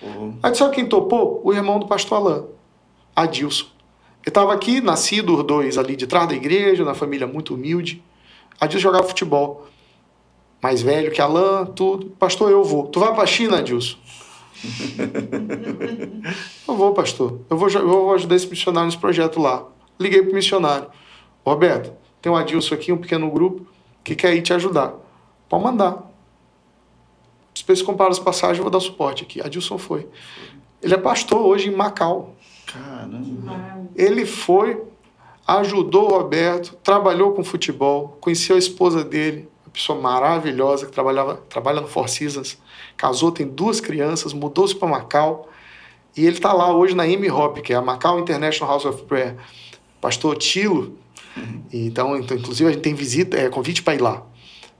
Pô, 0.00 0.32
Aí 0.42 0.54
sabe 0.54 0.74
quem 0.74 0.86
topou? 0.86 1.40
O 1.44 1.52
irmão 1.52 1.78
do 1.78 1.86
pastor 1.86 2.18
Alain, 2.18 2.44
Adilson. 3.14 3.64
Ele 3.64 4.28
estava 4.28 4.52
aqui, 4.52 4.80
nascido 4.80 5.36
os 5.36 5.44
dois 5.44 5.78
ali 5.78 5.96
de 5.96 6.06
trás 6.06 6.28
da 6.28 6.34
igreja, 6.34 6.84
na 6.84 6.94
família 6.94 7.26
muito 7.26 7.54
humilde. 7.54 8.02
Adilson 8.60 8.82
jogava 8.82 9.04
futebol. 9.04 9.66
Mais 10.62 10.82
velho 10.82 11.10
que 11.10 11.20
Alain, 11.20 11.66
tudo. 11.74 12.06
Pastor, 12.18 12.50
eu 12.50 12.62
vou. 12.62 12.86
Tu 12.86 13.00
vai 13.00 13.12
para 13.12 13.22
a 13.22 13.26
China, 13.26 13.58
Adilson? 13.58 13.96
eu 16.68 16.76
vou, 16.76 16.92
pastor. 16.92 17.40
Eu 17.50 17.56
vou, 17.56 17.68
eu 17.68 17.88
vou 17.88 18.14
ajudar 18.14 18.36
esse 18.36 18.46
missionário 18.46 18.86
nesse 18.86 18.98
projeto 18.98 19.40
lá. 19.40 19.66
Liguei 19.98 20.22
pro 20.22 20.34
missionário. 20.34 20.88
Roberto, 21.44 21.92
tem 22.20 22.30
um 22.30 22.36
Adilson 22.36 22.74
aqui, 22.74 22.92
um 22.92 22.98
pequeno 22.98 23.30
grupo, 23.30 23.66
que 24.02 24.14
quer 24.14 24.34
ir 24.34 24.42
te 24.42 24.52
ajudar. 24.52 24.94
Pode 25.48 25.64
mandar. 25.64 26.10
Depois 27.54 27.82
compara 27.82 28.10
as 28.10 28.18
passagens, 28.18 28.58
eu 28.58 28.64
vou 28.64 28.70
dar 28.70 28.80
suporte 28.80 29.22
aqui. 29.22 29.40
Adilson 29.40 29.78
foi. 29.78 30.08
Ele 30.82 30.94
é 30.94 30.98
pastor 30.98 31.40
hoje 31.40 31.68
em 31.68 31.74
Macau. 31.74 32.34
caramba. 32.66 33.88
Ele 33.94 34.24
foi, 34.24 34.82
ajudou 35.46 36.06
o 36.06 36.18
Roberto, 36.18 36.74
trabalhou 36.82 37.32
com 37.32 37.44
futebol, 37.44 38.16
conheceu 38.20 38.56
a 38.56 38.58
esposa 38.58 39.04
dele, 39.04 39.48
uma 39.64 39.72
pessoa 39.72 40.00
maravilhosa 40.00 40.86
que 40.86 40.92
trabalhava, 40.92 41.36
trabalha 41.48 41.80
no 41.80 41.86
Four 41.86 42.08
Seasons, 42.08 42.58
casou, 42.96 43.30
tem 43.30 43.46
duas 43.46 43.80
crianças, 43.80 44.32
mudou-se 44.32 44.74
para 44.74 44.88
Macau 44.88 45.48
e 46.16 46.26
ele 46.26 46.36
está 46.36 46.52
lá 46.52 46.74
hoje 46.74 46.94
na 46.94 47.06
M-Hop, 47.06 47.58
que 47.58 47.72
é 47.72 47.76
a 47.76 47.82
Macau 47.82 48.18
International 48.18 48.72
House 48.72 48.84
of 48.84 49.04
Prayer. 49.04 49.36
Pastor 50.00 50.36
Tilo, 50.36 50.98
então, 51.72 52.16
então, 52.16 52.36
inclusive 52.36 52.68
a 52.70 52.72
gente 52.72 52.82
tem 52.82 52.94
visita, 52.94 53.36
é, 53.36 53.48
convite 53.48 53.82
para 53.82 53.94
ir 53.94 54.00
lá. 54.00 54.22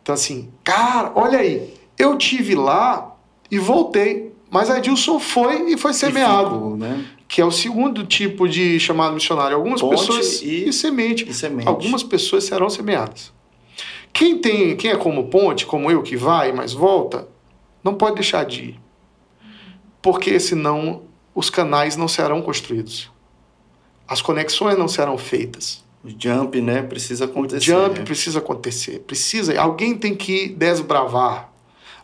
Então 0.03 0.14
assim, 0.14 0.50
cara, 0.64 1.12
olha 1.14 1.38
aí, 1.38 1.72
eu 1.98 2.16
tive 2.18 2.55
lá 2.55 3.16
e 3.50 3.59
voltei, 3.59 4.32
mas 4.50 4.68
Adilson 4.70 5.18
foi 5.18 5.72
e 5.72 5.76
foi 5.78 5.92
semeado 5.94 6.48
E 6.50 6.55
ficou, 6.55 6.76
né? 6.76 7.05
que 7.28 7.40
é 7.40 7.44
o 7.44 7.50
segundo 7.50 8.05
tipo 8.05 8.46
de 8.48 8.78
chamado 8.78 9.14
missionário. 9.14 9.57
Algumas 9.57 9.80
Ponte 9.80 9.96
pessoas 9.98 10.42
e- 10.42 10.70
semente. 10.72 11.26
E 11.28 11.32
semente. 11.32 11.66
Algumas 11.66 12.03
pessoas 12.03 12.44
serão 12.44 12.68
semeadas. 12.68 13.32
Quem 14.12 14.36
tem, 14.38 14.76
quem 14.76 14.90
é 14.90 14.96
como 14.96 15.28
ponte, 15.28 15.64
como 15.64 15.90
eu 15.90 16.03
que 16.03 16.14
vai, 16.16 16.53
mas 16.53 16.74
volta, 16.74 17.26
não 17.82 17.94
pode 17.94 18.16
deixar 18.16 18.44
de 18.44 18.61
ir. 18.62 18.80
Porque 20.03 20.38
senão 20.38 21.03
os 21.34 21.48
canais 21.48 21.96
não 21.96 22.07
serão 22.09 22.42
construídos. 22.42 23.11
As 24.07 24.20
conexões 24.20 24.76
não 24.76 24.88
serão 24.88 25.16
feitas. 25.16 25.82
O 26.05 26.09
jump, 26.18 26.61
né? 26.61 26.82
Precisa 26.82 27.26
O 27.26 27.28
acontecer. 27.28 27.61
jump 27.64 27.98
né? 28.00 28.05
precisa 28.05 28.38
acontecer. 28.40 28.98
Precisa. 29.00 29.59
Alguém 29.61 29.96
tem 29.96 30.14
que 30.14 30.48
desbravar. 30.48 31.53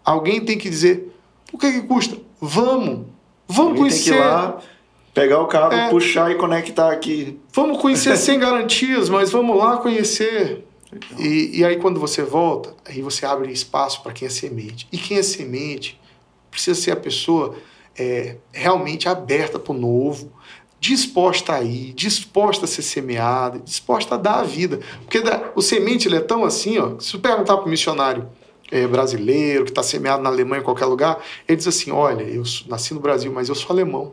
Alguém 0.05 0.45
tem 0.45 0.57
que 0.57 0.71
dizer: 0.71 1.13
o 1.53 1.59
que, 1.59 1.73
que 1.73 1.83
custa? 1.83 2.17
Vamos. 2.41 3.07
Vamos 3.49 3.79
Alguém 3.81 3.91
tem 3.91 3.99
que 3.99 4.11
conhecer. 4.11 4.15
ir 4.15 4.21
lá, 4.21 4.59
pegar 5.15 5.41
o 5.41 5.47
cabo, 5.47 5.75
É. 5.75 5.89
puxar 5.91 6.31
e 6.31 6.37
conectar 6.37 6.93
aqui. 6.93 7.39
Vamos 7.53 7.81
conhecer 7.81 8.15
sem 8.19 8.39
garantias, 8.39 9.09
mas 9.09 9.31
vamos 9.33 9.57
lá 9.57 9.79
conhecer. 9.79 10.65
E, 11.19 11.59
e 11.59 11.65
aí, 11.65 11.77
quando 11.77 11.99
você 12.01 12.23
volta, 12.23 12.75
aí 12.87 13.03
você 13.03 13.27
abre 13.27 13.53
espaço 13.53 14.03
para 14.03 14.13
quem 14.13 14.27
é 14.27 14.31
semente. 14.31 14.87
E 14.93 14.97
quem 14.97 15.19
é 15.19 15.23
semente 15.23 16.01
precisa 16.51 16.81
ser 16.81 16.93
a 16.93 16.97
pessoa 16.97 17.57
é, 17.99 18.37
realmente 18.53 19.09
aberta 19.09 19.59
para 19.59 19.73
o 19.73 19.77
novo, 19.79 20.33
disposta 20.81 21.55
a 21.55 21.63
ir, 21.63 21.93
disposta 21.93 22.65
a 22.65 22.69
ser 22.69 22.83
semeada, 22.83 23.59
disposta 23.59 24.15
a 24.15 24.19
dar 24.19 24.41
a 24.41 24.45
vida. 24.45 24.81
Porque 25.03 25.21
o 25.55 25.61
semente 25.63 26.07
ele 26.09 26.17
é 26.17 26.21
tão 26.21 26.45
assim, 26.45 26.79
ó, 26.79 26.99
se 26.99 27.11
você 27.11 27.19
perguntar 27.19 27.57
para 27.57 27.67
o 27.67 27.69
missionário 27.69 28.29
é, 28.71 28.87
brasileiro 28.87 29.65
que 29.65 29.71
está 29.71 29.83
semeado 29.83 30.23
na 30.23 30.29
Alemanha, 30.29 30.61
em 30.61 30.65
qualquer 30.65 30.85
lugar, 30.87 31.23
ele 31.49 31.57
diz 31.57 31.67
assim: 31.67 31.91
Olha, 31.91 32.23
eu 32.23 32.43
nasci 32.69 32.93
no 32.95 33.01
Brasil, 33.01 33.33
mas 33.33 33.49
eu 33.49 33.55
sou 33.55 33.71
alemão. 33.71 34.13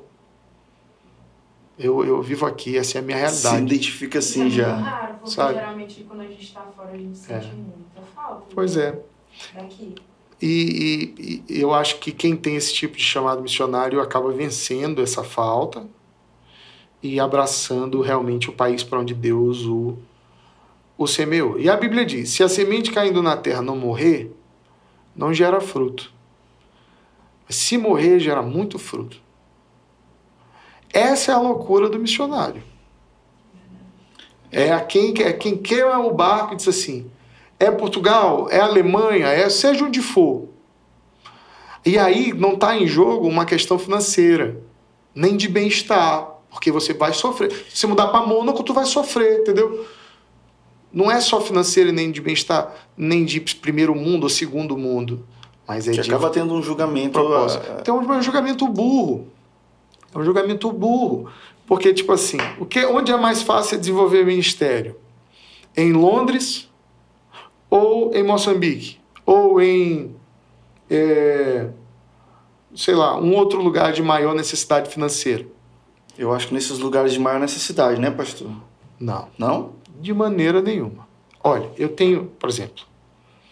Eu, 1.78 2.06
eu 2.06 2.22
vivo 2.22 2.46
aqui, 2.46 2.78
essa 2.78 2.98
é 2.98 3.00
a 3.00 3.02
minha 3.02 3.18
Se 3.30 3.44
realidade. 3.44 3.74
identifica 3.76 4.20
Isso 4.20 4.30
assim 4.32 4.40
é 4.40 4.44
muito 4.46 4.56
já. 4.56 4.76
raro, 4.76 5.14
porque 5.16 5.30
sabe? 5.32 5.54
geralmente 5.56 6.04
quando 6.08 6.22
a 6.22 6.28
gente 6.28 6.42
está 6.44 6.62
fora 6.74 6.92
a 6.94 6.98
gente 6.98 7.18
sente 7.18 7.48
É. 7.48 7.52
muita 7.52 8.02
falta. 8.16 8.46
Pois 8.56 8.78
é. 8.78 8.98
Daqui. 9.54 9.94
E, 10.42 11.44
e- 11.50 11.54
e 11.54 11.62
eu 11.62 11.74
acho 11.74 12.00
que 12.00 12.12
quem 12.14 12.36
tem 12.36 12.56
esse 12.56 12.74
tipo 12.74 12.96
de 12.96 13.04
chamado 13.04 13.42
missionário 13.42 14.00
acaba 14.00 14.32
vencendo 14.32 15.02
essa 15.02 15.22
falta 15.24 15.86
e 17.06 17.20
abraçando 17.20 18.02
realmente 18.02 18.50
o 18.50 18.54
país 18.54 18.84
para 18.84 19.00
onde 19.00 19.14
Deus 19.14 19.66
o, 19.66 19.98
o 20.98 21.06
semeou. 21.06 21.60
E 21.60 21.70
a 21.70 21.78
Bíblia 21.78 22.06
diz: 22.06 22.30
se 22.30 22.44
a 22.44 22.50
semente 22.50 22.92
caindo 22.92 23.22
na 23.22 23.38
terra 23.38 23.62
não 23.62 23.78
morrer, 23.78 24.36
não 25.16 25.34
gera 25.34 25.62
fruto. 25.62 26.12
Mas 27.46 27.58
se 27.58 27.78
morrer, 27.78 28.20
gera 28.20 28.42
muito 28.42 28.80
fruto. 28.80 29.22
Essa 30.92 31.32
é 31.32 31.36
a 31.36 31.40
loucura 31.40 31.90
do 31.90 32.00
missionário. 32.00 32.64
É 34.52 34.72
a 34.72 34.80
quem, 34.80 35.14
é 35.22 35.34
quem 35.34 35.58
quer 35.58 35.86
o 35.86 36.12
barco 36.12 36.54
e 36.54 36.58
diz 36.58 36.68
assim: 36.68 37.12
é 37.60 37.70
Portugal, 37.70 38.50
é 38.50 38.60
Alemanha, 38.60 39.28
é 39.28 39.50
seja 39.50 39.86
onde 39.86 40.02
for. 40.02 40.50
E 41.86 42.00
aí 42.00 42.34
não 42.34 42.54
está 42.54 42.76
em 42.76 42.88
jogo 42.88 43.28
uma 43.28 43.46
questão 43.46 43.78
financeira, 43.78 44.60
nem 45.14 45.38
de 45.38 45.48
bem-estar, 45.48 46.35
porque 46.56 46.72
você 46.72 46.94
vai 46.94 47.12
sofrer. 47.12 47.52
Se 47.70 47.80
você 47.80 47.86
mudar 47.86 48.08
para 48.08 48.26
Mônaco, 48.26 48.64
tu 48.64 48.74
vai 48.74 48.86
sofrer, 48.86 49.42
entendeu? 49.42 49.86
Não 50.92 51.12
é 51.12 51.20
só 51.20 51.42
financeiro 51.42 51.90
e 51.90 51.92
nem 51.92 52.10
de 52.10 52.22
bem-estar, 52.22 52.74
nem 52.96 53.26
de 53.26 53.42
primeiro 53.42 53.94
mundo 53.94 54.24
ou 54.24 54.30
segundo 54.30 54.78
mundo, 54.78 55.26
Mas 55.68 55.86
é 55.86 55.92
Que 55.92 56.00
de 56.00 56.10
acaba 56.10 56.30
tendo 56.30 56.54
um 56.54 56.64
julgamento. 56.64 57.20
ah, 57.20 57.78
Então 57.82 57.98
é 57.98 58.18
um 58.18 58.22
julgamento 58.22 58.66
burro. 58.70 59.28
É 60.14 60.18
um 60.18 60.24
julgamento 60.24 60.72
burro. 60.72 61.30
Porque, 61.68 61.94
tipo 61.94 62.14
assim, 62.14 62.38
o 62.58 62.66
que, 62.66 62.86
onde 62.86 63.12
é 63.12 63.18
mais 63.18 63.42
fácil 63.42 63.78
desenvolver 63.78 64.26
ministério? 64.26 64.96
Em 65.76 65.92
Londres 65.92 66.70
ou 67.70 68.16
em 68.16 68.24
Moçambique? 68.24 68.98
Ou 69.26 69.60
em, 69.62 70.16
é, 70.90 71.68
sei 72.74 72.96
lá, 72.96 73.20
um 73.20 73.36
outro 73.36 73.62
lugar 73.62 73.92
de 73.92 74.02
maior 74.02 74.34
necessidade 74.34 74.90
financeira? 74.90 75.46
Eu 76.18 76.34
acho 76.34 76.48
que 76.48 76.54
nesses 76.54 76.80
lugares 76.80 77.14
de 77.14 77.20
maior 77.20 77.40
necessidade, 77.40 78.00
né, 78.00 78.10
pastor? 78.12 78.50
Não, 79.00 79.28
Não? 79.38 79.74
de 80.00 80.14
maneira 80.14 80.62
nenhuma. 80.62 81.08
Olha, 81.44 81.70
eu 81.78 81.90
tenho, 81.90 82.26
por 82.40 82.50
exemplo, 82.50 82.84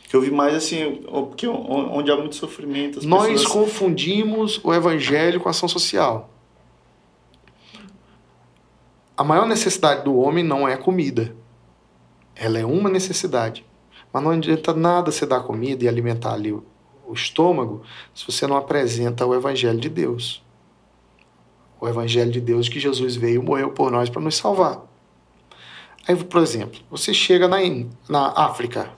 Que 0.10 0.16
eu 0.16 0.22
vi 0.22 0.30
mais 0.32 0.54
assim, 0.54 1.02
porque 1.10 1.48
onde 1.48 2.12
há 2.12 2.16
muito 2.16 2.36
sofrimento, 2.36 3.06
Nós 3.08 3.28
pessoas... 3.28 3.48
confundimos 3.52 4.60
o 4.64 4.74
evangelho 4.74 5.40
com 5.40 5.48
a 5.48 5.52
ação 5.52 5.68
social. 5.68 6.30
A 9.18 9.24
maior 9.24 9.46
necessidade 9.48 10.04
do 10.04 10.16
homem 10.18 10.44
não 10.44 10.68
é 10.68 10.76
comida. 10.78 11.36
Ela 12.36 12.60
é 12.60 12.66
uma 12.66 12.90
necessidade. 12.90 13.66
Mas 14.12 14.24
não 14.24 14.32
adianta 14.32 14.74
nada 14.74 15.12
você 15.12 15.26
dar 15.26 15.42
comida 15.42 15.84
e 15.84 15.88
alimentar 15.88 16.34
ali 16.34 16.52
o 16.52 16.64
estômago 17.14 17.82
se 18.14 18.26
você 18.26 18.46
não 18.46 18.56
apresenta 18.58 19.26
o 19.26 19.34
evangelho 19.34 19.80
de 19.80 19.90
Deus. 19.90 20.43
O 21.84 21.88
evangelho 21.90 22.32
de 22.32 22.40
Deus 22.40 22.70
que 22.70 22.80
Jesus 22.80 23.18
veio 23.18 23.42
e 23.42 23.46
morreu 23.46 23.70
por 23.72 23.92
nós 23.92 24.10
para 24.10 24.22
nos 24.22 24.38
salvar. 24.38 24.82
Aí, 26.08 26.16
por 26.16 26.42
exemplo, 26.42 26.80
você 26.90 27.14
chega 27.14 27.46
na, 27.46 27.58
na 28.08 28.28
África, 28.38 28.90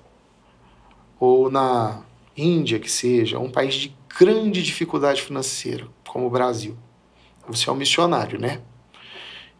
ou 1.20 1.50
na 1.50 2.04
Índia, 2.38 2.78
que 2.78 2.92
seja, 2.92 3.40
um 3.40 3.50
país 3.50 3.74
de 3.74 3.98
grande 4.20 4.62
dificuldade 4.62 5.24
financeira, 5.24 5.88
como 6.08 6.28
o 6.28 6.30
Brasil. 6.30 6.78
Você 7.48 7.68
é 7.68 7.74
um 7.74 7.76
missionário, 7.76 8.40
né? 8.40 8.62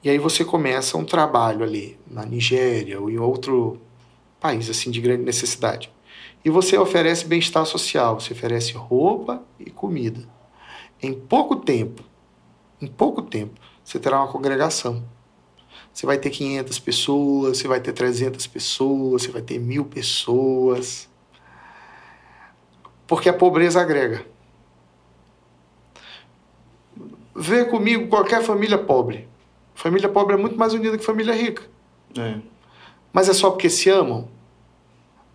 E 0.04 0.10
aí 0.12 0.20
você 0.20 0.46
começa 0.46 0.96
um 0.96 1.04
trabalho 1.04 1.64
ali 1.64 1.98
na 2.06 2.28
Nigéria 2.28 3.02
ou 3.02 3.10
em 3.10 3.18
outro 3.18 3.82
país 4.40 4.70
assim 4.70 4.92
de 4.92 5.02
grande 5.02 5.24
necessidade. 5.24 5.92
E 6.44 6.52
você 6.52 6.78
oferece 6.78 7.26
bem-estar 7.26 7.66
social, 7.66 8.20
você 8.20 8.34
oferece 8.34 8.74
roupa 8.74 9.42
e 9.60 9.72
comida. 9.72 10.30
Em 11.02 11.12
pouco 11.12 11.56
tempo, 11.56 12.04
em 12.82 12.88
pouco 12.88 13.22
tempo, 13.22 13.60
você 13.84 14.00
terá 14.00 14.18
uma 14.18 14.32
congregação. 14.32 15.04
Você 15.94 16.06
vai 16.06 16.18
ter 16.18 16.30
500 16.30 16.80
pessoas, 16.80 17.58
você 17.58 17.68
vai 17.68 17.80
ter 17.80 17.94
300 17.94 18.46
pessoas, 18.48 19.24
você 19.24 19.32
vai 19.32 19.42
ter 19.42 19.60
mil 19.60 19.86
pessoas. 19.86 21.08
Porque 23.08 23.30
a 23.30 23.34
pobreza 23.34 23.80
agrega. 23.80 24.26
Vê 27.34 27.66
comigo 27.66 28.08
qualquer 28.08 28.44
família 28.44 28.78
pobre. 28.78 29.28
Família 29.74 30.10
pobre 30.10 30.36
é 30.36 30.38
muito 30.38 30.58
mais 30.58 30.74
unida 30.74 30.98
que 30.98 31.06
família 31.06 31.34
rica. 31.34 31.64
É. 32.18 32.40
Mas 33.14 33.30
é 33.30 33.34
só 33.34 33.50
porque 33.52 33.70
se 33.70 33.90
amam? 33.90 34.28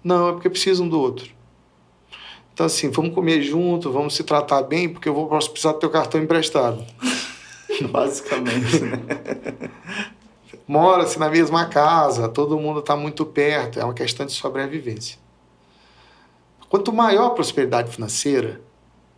Não, 0.03 0.29
é 0.29 0.33
porque 0.33 0.51
precisam 0.51 0.89
do 0.89 0.99
outro. 0.99 1.31
Então, 2.53 2.67
assim, 2.67 2.91
vamos 2.91 3.15
comer 3.15 3.41
junto, 3.43 3.91
vamos 3.91 4.15
se 4.15 4.25
tratar 4.25 4.63
bem, 4.63 4.89
porque 4.89 5.09
eu 5.09 5.15
vou 5.15 5.27
precisar 5.29 5.73
do 5.73 5.79
teu 5.79 5.89
cartão 5.89 6.21
emprestado. 6.23 6.85
Basicamente, 7.89 8.81
né? 8.81 8.99
Mora-se 10.67 11.19
na 11.19 11.29
mesma 11.29 11.67
casa, 11.67 12.29
todo 12.29 12.59
mundo 12.59 12.81
está 12.81 12.95
muito 12.97 13.25
perto, 13.27 13.81
é 13.81 13.85
uma 13.85 13.95
questão 13.95 14.25
de 14.25 14.33
sobrevivência. 14.33 15.19
Quanto 16.69 16.93
maior 16.93 17.27
a 17.27 17.31
prosperidade 17.31 17.91
financeira, 17.91 18.61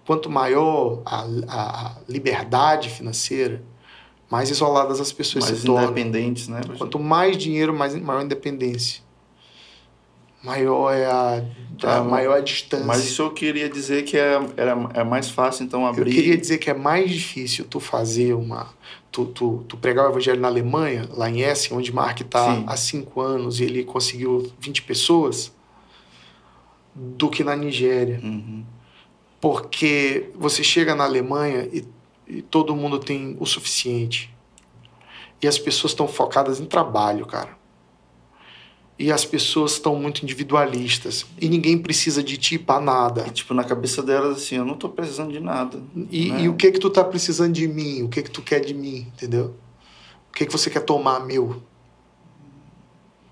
quanto 0.06 0.30
maior 0.30 1.02
a, 1.04 1.26
a- 1.48 1.96
liberdade 2.08 2.88
financeira, 2.88 3.62
mais 4.30 4.48
isoladas 4.48 4.98
as 4.98 5.12
pessoas 5.12 5.44
Mais 5.44 5.58
se 5.58 5.66
tornam. 5.66 5.84
independentes, 5.84 6.48
né? 6.48 6.62
Quanto 6.78 6.98
mais 6.98 7.36
dinheiro, 7.36 7.74
mais, 7.74 7.94
maior 7.94 8.20
a 8.20 8.24
independência. 8.24 9.01
Maior 10.42 10.92
é 10.92 11.06
a, 11.06 11.36
a 11.36 11.42
Tá, 11.82 12.04
maior 12.04 12.36
a 12.36 12.40
distância. 12.40 12.86
Mas 12.86 13.04
isso 13.04 13.22
eu 13.22 13.30
queria 13.32 13.68
dizer 13.68 14.04
que 14.04 14.16
é, 14.16 14.40
era, 14.56 14.88
é 14.94 15.02
mais 15.02 15.28
fácil, 15.28 15.64
então, 15.64 15.80
Eu 15.82 15.88
abrir... 15.88 16.12
queria 16.12 16.36
dizer 16.36 16.58
que 16.58 16.70
é 16.70 16.74
mais 16.74 17.10
difícil 17.10 17.64
tu 17.64 17.80
fazer 17.80 18.34
uma. 18.34 18.68
Tu, 19.10 19.26
tu, 19.26 19.64
tu 19.68 19.76
pregar 19.76 20.06
o 20.06 20.10
evangelho 20.10 20.40
na 20.40 20.46
Alemanha, 20.46 21.08
lá 21.12 21.28
em 21.28 21.40
Essen, 21.40 21.76
onde 21.76 21.92
Mark 21.92 22.20
está 22.20 22.62
há 22.66 22.76
cinco 22.76 23.20
anos 23.20 23.58
e 23.58 23.64
ele 23.64 23.84
conseguiu 23.84 24.50
20 24.60 24.82
pessoas, 24.82 25.52
do 26.94 27.28
que 27.28 27.42
na 27.42 27.56
Nigéria. 27.56 28.20
Uhum. 28.22 28.64
Porque 29.40 30.30
você 30.36 30.62
chega 30.62 30.94
na 30.94 31.02
Alemanha 31.02 31.68
e, 31.72 31.84
e 32.28 32.42
todo 32.42 32.76
mundo 32.76 33.00
tem 33.00 33.36
o 33.40 33.44
suficiente. 33.44 34.32
E 35.42 35.48
as 35.48 35.58
pessoas 35.58 35.90
estão 35.92 36.06
focadas 36.06 36.60
em 36.60 36.64
trabalho, 36.64 37.26
cara. 37.26 37.58
E 39.02 39.10
as 39.10 39.24
pessoas 39.24 39.72
estão 39.72 39.96
muito 39.96 40.22
individualistas. 40.22 41.26
E 41.40 41.48
ninguém 41.48 41.76
precisa 41.76 42.22
de 42.22 42.36
ti 42.36 42.56
para 42.56 42.80
nada. 42.80 43.24
E, 43.26 43.30
tipo, 43.32 43.52
na 43.52 43.64
cabeça 43.64 44.00
delas, 44.00 44.36
assim, 44.36 44.54
eu 44.54 44.64
não 44.64 44.76
tô 44.76 44.88
precisando 44.88 45.32
de 45.32 45.40
nada. 45.40 45.82
E, 46.08 46.30
né? 46.30 46.42
e 46.42 46.48
o 46.48 46.54
que 46.54 46.70
que 46.70 46.78
tu 46.78 46.88
tá 46.88 47.02
precisando 47.02 47.52
de 47.52 47.66
mim? 47.66 48.04
O 48.04 48.08
que 48.08 48.22
que 48.22 48.30
tu 48.30 48.40
quer 48.40 48.60
de 48.60 48.72
mim? 48.72 49.08
Entendeu? 49.12 49.56
O 50.30 50.32
que 50.32 50.46
que 50.46 50.52
você 50.52 50.70
quer 50.70 50.82
tomar 50.82 51.18
meu? 51.18 51.60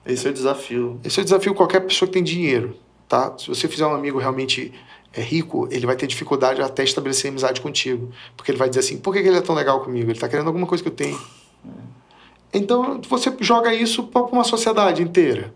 Esse 0.04 0.26
é 0.26 0.30
o 0.30 0.34
desafio. 0.34 0.98
Esse 1.04 1.20
é 1.20 1.22
o 1.22 1.24
desafio 1.24 1.52
de 1.52 1.56
qualquer 1.56 1.78
pessoa 1.86 2.08
que 2.08 2.14
tem 2.14 2.24
dinheiro, 2.24 2.76
tá? 3.08 3.32
Se 3.38 3.46
você 3.46 3.68
fizer 3.68 3.86
um 3.86 3.94
amigo 3.94 4.18
realmente 4.18 4.72
é, 5.12 5.22
rico, 5.22 5.68
ele 5.70 5.86
vai 5.86 5.94
ter 5.94 6.08
dificuldade 6.08 6.60
até 6.60 6.82
estabelecer 6.82 7.30
amizade 7.30 7.60
contigo. 7.60 8.10
Porque 8.36 8.50
ele 8.50 8.58
vai 8.58 8.68
dizer 8.68 8.80
assim, 8.80 8.98
por 8.98 9.14
que 9.14 9.22
que 9.22 9.28
ele 9.28 9.38
é 9.38 9.40
tão 9.40 9.54
legal 9.54 9.84
comigo? 9.84 10.10
Ele 10.10 10.18
tá 10.18 10.28
querendo 10.28 10.48
alguma 10.48 10.66
coisa 10.66 10.82
que 10.82 10.88
eu 10.88 10.94
tenho. 10.94 11.20
Então, 12.52 13.00
você 13.08 13.32
joga 13.38 13.72
isso 13.72 14.02
para 14.08 14.22
uma 14.22 14.42
sociedade 14.42 15.00
inteira. 15.00 15.54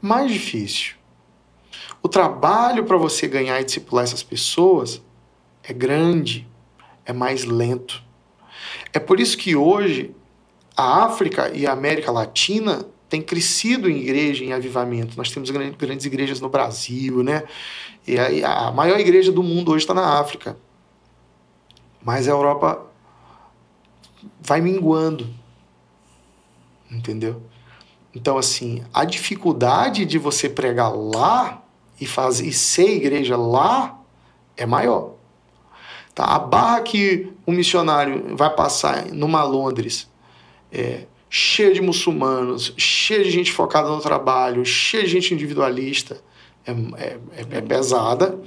Mais 0.00 0.32
difícil. 0.32 0.94
O 2.02 2.08
trabalho 2.08 2.84
para 2.84 2.96
você 2.96 3.28
ganhar 3.28 3.60
e 3.60 3.64
discipular 3.64 4.04
essas 4.04 4.22
pessoas 4.22 5.02
é 5.62 5.72
grande, 5.72 6.48
é 7.04 7.12
mais 7.12 7.44
lento. 7.44 8.02
É 8.92 8.98
por 8.98 9.20
isso 9.20 9.36
que 9.36 9.54
hoje 9.54 10.14
a 10.76 11.04
África 11.04 11.50
e 11.54 11.66
a 11.66 11.72
América 11.72 12.10
Latina 12.10 12.86
têm 13.08 13.20
crescido 13.20 13.90
em 13.90 13.98
igreja, 13.98 14.44
em 14.44 14.52
avivamento. 14.52 15.16
Nós 15.16 15.30
temos 15.30 15.50
gran- 15.50 15.72
grandes 15.72 16.06
igrejas 16.06 16.40
no 16.40 16.48
Brasil, 16.48 17.22
né? 17.22 17.42
E 18.06 18.16
a 18.42 18.70
maior 18.70 18.98
igreja 18.98 19.30
do 19.30 19.42
mundo 19.42 19.72
hoje 19.72 19.84
está 19.84 19.92
na 19.92 20.18
África. 20.18 20.56
Mas 22.02 22.26
a 22.26 22.30
Europa 22.30 22.86
vai 24.40 24.60
minguando. 24.60 25.28
Entendeu? 26.90 27.42
Então, 28.14 28.36
assim, 28.36 28.82
a 28.92 29.04
dificuldade 29.04 30.04
de 30.04 30.18
você 30.18 30.48
pregar 30.48 30.88
lá 30.92 31.62
e, 32.00 32.06
fazer, 32.06 32.46
e 32.46 32.52
ser 32.52 32.96
igreja 32.96 33.36
lá 33.36 34.00
é 34.56 34.66
maior. 34.66 35.14
Tá? 36.14 36.24
A 36.24 36.38
barra 36.38 36.80
que 36.80 37.32
um 37.46 37.52
missionário 37.52 38.36
vai 38.36 38.50
passar 38.50 39.06
numa 39.06 39.44
Londres 39.44 40.08
é, 40.72 41.04
cheia 41.28 41.72
de 41.72 41.80
muçulmanos, 41.80 42.74
cheia 42.76 43.22
de 43.22 43.30
gente 43.30 43.52
focada 43.52 43.88
no 43.88 44.00
trabalho, 44.00 44.64
cheia 44.64 45.04
de 45.04 45.10
gente 45.10 45.32
individualista, 45.32 46.20
é, 46.66 46.72
é, 46.72 47.18
é- 47.36 47.58
é 47.58 47.60
pesada. 47.60 48.38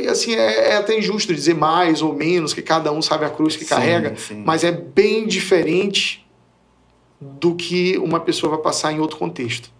E 0.00 0.08
assim, 0.08 0.34
é, 0.34 0.70
é 0.70 0.76
até 0.76 0.98
injusto 0.98 1.34
dizer 1.34 1.54
mais 1.54 2.02
ou 2.02 2.14
menos, 2.14 2.52
que 2.54 2.62
cada 2.62 2.92
um 2.92 3.00
sabe 3.02 3.24
a 3.24 3.30
cruz 3.30 3.56
que 3.56 3.64
Sim, 3.64 3.70
carrega, 3.70 4.16
sim. 4.16 4.42
mas 4.44 4.62
é 4.64 4.72
bem 4.72 5.26
diferente 5.26 6.25
do 7.20 7.54
que 7.54 7.96
uma 7.98 8.20
pessoa 8.20 8.50
vai 8.54 8.62
passar 8.62 8.92
em 8.92 9.00
outro 9.00 9.16
contexto. 9.16 9.70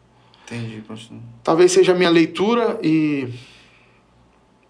Entendi, 0.47 0.81
pastor. 0.87 1.19
Talvez 1.43 1.73
seja 1.73 1.93
a 1.93 1.95
minha 1.95 2.11
leitura 2.11 2.79
e 2.83 3.29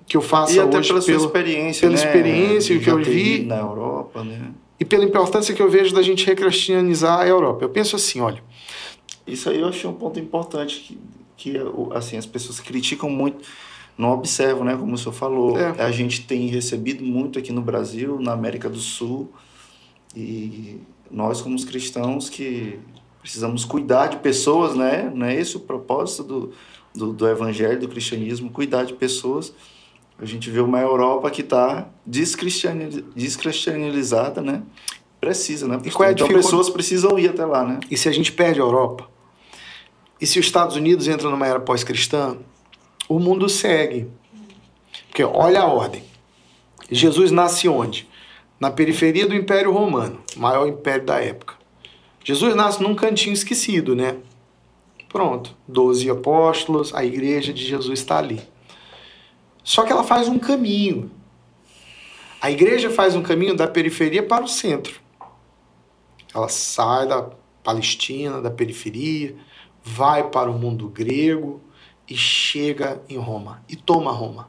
que 0.06 0.16
eu 0.16 0.22
faça 0.22 0.54
E 0.54 0.60
até 0.60 0.78
hoje 0.78 0.88
pela 0.88 1.00
sua 1.00 1.12
pelo- 1.14 1.24
experiência, 1.26 1.80
pela 1.88 1.92
né? 2.00 2.04
experiência 2.06 2.72
e 2.74 2.76
o 2.76 2.80
que 2.80 2.90
eu 2.90 3.02
vi. 3.02 3.42
Na 3.44 3.58
Europa, 3.58 4.22
né? 4.24 4.52
e 4.78 4.84
pela 4.84 5.04
importância 5.04 5.54
que 5.54 5.62
eu 5.62 5.70
vejo 5.70 5.94
da 5.94 6.02
gente 6.02 6.26
recristianizar 6.26 7.20
a 7.20 7.26
Europa. 7.26 7.64
Eu 7.64 7.68
penso 7.70 7.96
assim, 7.96 8.20
olha, 8.20 8.42
Isso 9.26 9.48
aí 9.50 9.60
eu 9.60 9.68
achei 9.68 9.88
um 9.88 9.92
ponto 9.94 10.18
importante 10.20 10.78
que, 10.80 10.98
que 11.52 11.58
o- 11.58 11.90
assim, 11.94 12.16
as 12.16 12.26
pessoas 12.26 12.60
criticam 12.60 13.08
muito, 13.10 13.42
não 13.98 14.10
observam, 14.12 14.64
né? 14.64 14.76
Como 14.76 14.94
o 14.94 14.98
senhor 14.98 15.12
falou. 15.12 15.58
É. 15.58 15.82
A 15.82 15.90
gente 15.90 16.22
tem 16.26 16.46
recebido 16.46 17.02
muito 17.04 17.38
aqui 17.38 17.50
no 17.52 17.60
Brasil, 17.62 18.18
na 18.20 18.32
América 18.32 18.68
do 18.68 18.78
Sul, 18.78 19.32
e 20.14 20.78
nós, 21.10 21.40
como 21.40 21.54
os 21.54 21.64
cristãos, 21.64 22.28
que 22.28 22.78
precisamos 23.20 23.64
cuidar 23.64 24.08
de 24.08 24.18
pessoas, 24.18 24.76
né? 24.76 25.10
Não 25.14 25.26
é 25.26 25.34
esse 25.34 25.56
o 25.56 25.60
propósito 25.60 26.22
do, 26.22 26.52
do, 26.94 27.12
do 27.12 27.28
evangelho, 27.28 27.80
do 27.80 27.88
cristianismo, 27.88 28.50
cuidar 28.50 28.84
de 28.84 28.94
pessoas. 28.94 29.52
A 30.18 30.24
gente 30.24 30.50
vê 30.50 30.60
uma 30.60 30.80
Europa 30.80 31.30
que 31.30 31.42
está 31.42 31.88
descristianizada, 32.06 34.40
né? 34.40 34.62
Precisa, 35.20 35.66
né? 35.66 35.80
E 35.84 35.90
qual 35.90 36.06
é 36.06 36.10
a 36.10 36.12
então, 36.12 36.26
dificu- 36.26 36.44
pessoas 36.44 36.70
precisam 36.70 37.18
ir 37.18 37.28
até 37.28 37.44
lá, 37.44 37.64
né? 37.64 37.80
e 37.90 37.96
se 37.96 38.08
a 38.08 38.12
gente 38.12 38.32
perde 38.32 38.60
a 38.60 38.62
Europa? 38.62 39.08
E 40.20 40.26
se 40.26 40.38
os 40.38 40.46
Estados 40.46 40.76
Unidos 40.76 41.08
entram 41.08 41.30
numa 41.30 41.46
era 41.46 41.60
pós-cristã? 41.60 42.36
O 43.08 43.18
mundo 43.18 43.48
segue. 43.48 44.08
Porque 45.08 45.22
olha 45.22 45.60
a 45.60 45.66
ordem. 45.66 46.02
Jesus 46.90 47.30
nasce 47.30 47.68
onde? 47.68 48.08
Na 48.58 48.70
periferia 48.70 49.26
do 49.26 49.34
Império 49.34 49.70
Romano, 49.70 50.20
maior 50.36 50.66
império 50.66 51.04
da 51.04 51.20
época. 51.20 51.54
Jesus 52.24 52.54
nasce 52.54 52.82
num 52.82 52.94
cantinho 52.94 53.34
esquecido, 53.34 53.94
né? 53.94 54.16
Pronto, 55.08 55.54
doze 55.68 56.10
apóstolos, 56.10 56.94
a 56.94 57.04
igreja 57.04 57.52
de 57.52 57.64
Jesus 57.64 58.00
está 58.00 58.18
ali. 58.18 58.40
Só 59.62 59.84
que 59.84 59.92
ela 59.92 60.04
faz 60.04 60.28
um 60.28 60.38
caminho. 60.38 61.10
A 62.40 62.50
igreja 62.50 62.90
faz 62.90 63.14
um 63.14 63.22
caminho 63.22 63.54
da 63.54 63.66
periferia 63.68 64.22
para 64.22 64.44
o 64.44 64.48
centro. 64.48 65.00
Ela 66.34 66.48
sai 66.48 67.06
da 67.06 67.30
Palestina, 67.62 68.40
da 68.40 68.50
periferia, 68.50 69.36
vai 69.82 70.30
para 70.30 70.50
o 70.50 70.58
mundo 70.58 70.88
grego 70.88 71.60
e 72.08 72.16
chega 72.16 73.02
em 73.08 73.18
Roma 73.18 73.62
e 73.68 73.76
toma 73.76 74.12
Roma. 74.12 74.48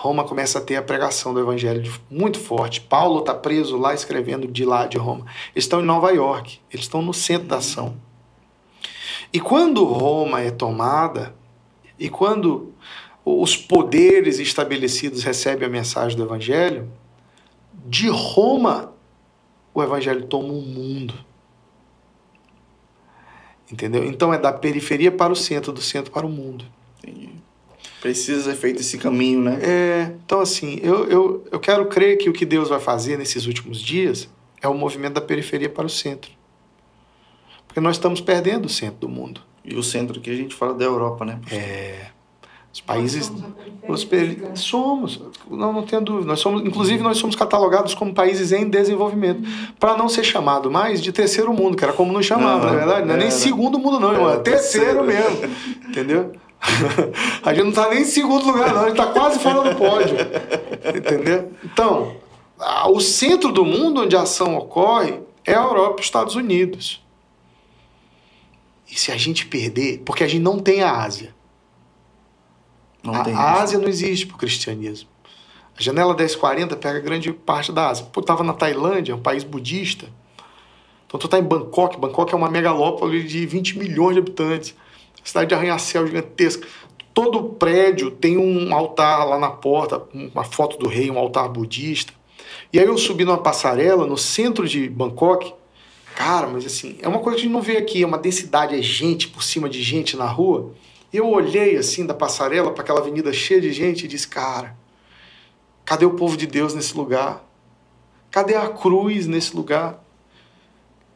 Roma 0.00 0.24
começa 0.24 0.58
a 0.58 0.62
ter 0.62 0.76
a 0.76 0.82
pregação 0.82 1.34
do 1.34 1.40
evangelho 1.40 1.92
muito 2.10 2.40
forte. 2.40 2.80
Paulo 2.80 3.20
está 3.20 3.34
preso 3.34 3.76
lá 3.76 3.92
escrevendo 3.92 4.48
de 4.48 4.64
lá 4.64 4.86
de 4.86 4.96
Roma. 4.96 5.26
Eles 5.54 5.64
estão 5.64 5.82
em 5.82 5.84
Nova 5.84 6.10
York, 6.10 6.58
eles 6.72 6.86
estão 6.86 7.02
no 7.02 7.12
centro 7.12 7.48
da 7.48 7.58
ação. 7.58 7.94
E 9.30 9.38
quando 9.38 9.84
Roma 9.84 10.40
é 10.40 10.50
tomada, 10.50 11.34
e 11.98 12.08
quando 12.08 12.72
os 13.26 13.58
poderes 13.58 14.38
estabelecidos 14.38 15.22
recebem 15.22 15.68
a 15.68 15.70
mensagem 15.70 16.16
do 16.16 16.24
evangelho, 16.24 16.90
de 17.84 18.08
Roma 18.08 18.94
o 19.74 19.82
evangelho 19.82 20.24
toma 20.24 20.48
o 20.48 20.62
mundo. 20.62 21.12
Entendeu? 23.70 24.02
Então 24.02 24.32
é 24.32 24.38
da 24.38 24.50
periferia 24.50 25.12
para 25.12 25.30
o 25.30 25.36
centro, 25.36 25.74
do 25.74 25.82
centro 25.82 26.10
para 26.10 26.24
o 26.24 26.30
mundo. 26.30 26.64
Entendi. 27.04 27.29
Precisa 28.00 28.50
ser 28.50 28.56
feito 28.56 28.80
esse 28.80 28.96
caminho, 28.98 29.40
né? 29.42 29.58
É, 29.62 30.12
então, 30.24 30.40
assim, 30.40 30.78
eu, 30.82 31.04
eu, 31.06 31.44
eu 31.52 31.60
quero 31.60 31.86
crer 31.86 32.16
que 32.16 32.30
o 32.30 32.32
que 32.32 32.46
Deus 32.46 32.68
vai 32.68 32.80
fazer 32.80 33.18
nesses 33.18 33.46
últimos 33.46 33.80
dias 33.80 34.28
é 34.62 34.68
o 34.68 34.74
movimento 34.74 35.14
da 35.14 35.20
periferia 35.20 35.68
para 35.68 35.86
o 35.86 35.90
centro. 35.90 36.30
Porque 37.66 37.80
nós 37.80 37.96
estamos 37.96 38.20
perdendo 38.20 38.66
o 38.66 38.68
centro 38.68 39.00
do 39.00 39.08
mundo. 39.08 39.42
E 39.64 39.76
o 39.76 39.82
centro 39.82 40.20
que 40.20 40.30
a 40.30 40.34
gente 40.34 40.54
fala 40.54 40.74
da 40.74 40.84
Europa, 40.84 41.24
né? 41.24 41.38
É. 41.52 42.06
Os 42.72 42.80
países. 42.80 43.28
Nós 43.30 43.40
somos 43.40 43.98
Os 44.00 44.04
peri- 44.04 44.42
somos, 44.54 45.20
não, 45.50 45.72
não 45.72 45.82
tenho 45.82 46.00
dúvida. 46.02 46.26
Nós 46.26 46.40
somos, 46.40 46.62
inclusive, 46.64 47.02
nós 47.02 47.18
somos 47.18 47.34
catalogados 47.36 47.94
como 47.94 48.14
países 48.14 48.52
em 48.52 48.68
desenvolvimento. 48.68 49.42
Para 49.78 49.96
não 49.96 50.08
ser 50.08 50.24
chamado 50.24 50.70
mais 50.70 51.02
de 51.02 51.12
terceiro 51.12 51.52
mundo, 51.52 51.76
que 51.76 51.84
era 51.84 51.92
como 51.92 52.12
nos 52.12 52.24
chamava, 52.24 52.64
Não, 52.66 52.72
na 52.72 52.78
verdade. 52.78 53.06
Não 53.06 53.14
é 53.14 53.18
nem 53.18 53.30
segundo 53.30 53.78
mundo, 53.78 53.98
não, 54.00 54.12
irmão. 54.12 54.30
É 54.30 54.34
É, 54.34 54.38
terceiro 54.38 55.04
terceiro. 55.04 55.38
mesmo. 55.42 55.56
Entendeu? 55.88 56.32
A 57.42 57.54
gente 57.54 57.64
não 57.64 57.72
tá 57.72 57.88
nem 57.88 58.02
em 58.02 58.04
segundo 58.04 58.44
lugar, 58.46 58.72
não. 58.74 58.84
A 58.84 58.88
gente 58.88 58.96
tá 58.96 59.06
quase 59.06 59.38
fora 59.38 59.70
do 59.70 59.76
pódio. 59.76 60.16
Entendeu? 60.94 61.52
Então, 61.64 62.16
a- 62.58 62.88
o 62.90 63.00
centro 63.00 63.50
do 63.52 63.64
mundo 63.64 64.02
onde 64.02 64.16
a 64.16 64.22
ação 64.22 64.56
ocorre 64.56 65.20
é 65.44 65.54
a 65.54 65.62
Europa 65.62 65.96
e 65.98 66.00
os 66.00 66.06
Estados 66.06 66.34
Unidos. 66.34 67.02
E 68.90 68.98
se 68.98 69.10
a 69.12 69.16
gente 69.16 69.46
perder, 69.46 70.02
porque 70.04 70.24
a 70.24 70.28
gente 70.28 70.42
não 70.42 70.58
tem 70.58 70.82
a 70.82 70.92
Ásia. 71.02 71.34
Não 73.02 73.14
a, 73.14 73.24
tem. 73.24 73.34
a 73.34 73.52
Ásia 73.62 73.78
não 73.78 73.88
existe 73.88 74.26
para 74.26 74.34
o 74.34 74.38
cristianismo. 74.38 75.08
A 75.78 75.82
janela 75.82 76.14
1040 76.14 76.76
pega 76.76 77.00
grande 77.00 77.32
parte 77.32 77.72
da 77.72 77.88
Ásia. 77.88 78.04
Pô, 78.12 78.20
tava 78.20 78.42
na 78.44 78.52
Tailândia, 78.52 79.14
um 79.16 79.20
país 79.22 79.44
budista. 79.44 80.06
Então 81.06 81.18
tu 81.18 81.26
tá 81.26 81.38
em 81.38 81.42
Bangkok. 81.42 81.98
Bangkok 81.98 82.34
é 82.34 82.36
uma 82.36 82.50
megalópole 82.50 83.22
de 83.22 83.46
20 83.46 83.78
milhões 83.78 84.14
de 84.14 84.20
habitantes. 84.20 84.74
Cidade 85.24 85.48
de 85.48 85.54
arranha-céu 85.54 86.06
gigantesca. 86.06 86.66
Todo 87.12 87.50
prédio 87.50 88.10
tem 88.10 88.38
um 88.38 88.74
altar 88.74 89.26
lá 89.26 89.38
na 89.38 89.50
porta, 89.50 90.02
uma 90.14 90.44
foto 90.44 90.78
do 90.78 90.88
rei, 90.88 91.10
um 91.10 91.18
altar 91.18 91.48
budista. 91.48 92.12
E 92.72 92.78
aí 92.78 92.86
eu 92.86 92.96
subi 92.96 93.24
numa 93.24 93.38
passarela 93.38 94.06
no 94.06 94.16
centro 94.16 94.68
de 94.68 94.88
Bangkok. 94.88 95.52
Cara, 96.14 96.46
mas 96.46 96.64
assim, 96.66 96.96
é 97.00 97.08
uma 97.08 97.18
coisa 97.18 97.36
que 97.36 97.42
a 97.42 97.44
gente 97.44 97.52
não 97.52 97.62
vê 97.62 97.76
aqui, 97.76 98.02
é 98.02 98.06
uma 98.06 98.18
densidade, 98.18 98.78
é 98.78 98.82
gente 98.82 99.28
por 99.28 99.42
cima 99.42 99.68
de 99.68 99.82
gente 99.82 100.16
na 100.16 100.26
rua. 100.26 100.72
Eu 101.12 101.28
olhei 101.28 101.76
assim 101.76 102.06
da 102.06 102.14
passarela 102.14 102.70
para 102.70 102.82
aquela 102.82 103.00
avenida 103.00 103.32
cheia 103.32 103.60
de 103.60 103.72
gente 103.72 104.04
e 104.04 104.08
disse: 104.08 104.28
Cara, 104.28 104.76
cadê 105.84 106.04
o 106.04 106.14
povo 106.14 106.36
de 106.36 106.46
Deus 106.46 106.74
nesse 106.74 106.96
lugar? 106.96 107.44
Cadê 108.30 108.54
a 108.54 108.68
cruz 108.68 109.26
nesse 109.26 109.56
lugar? 109.56 110.04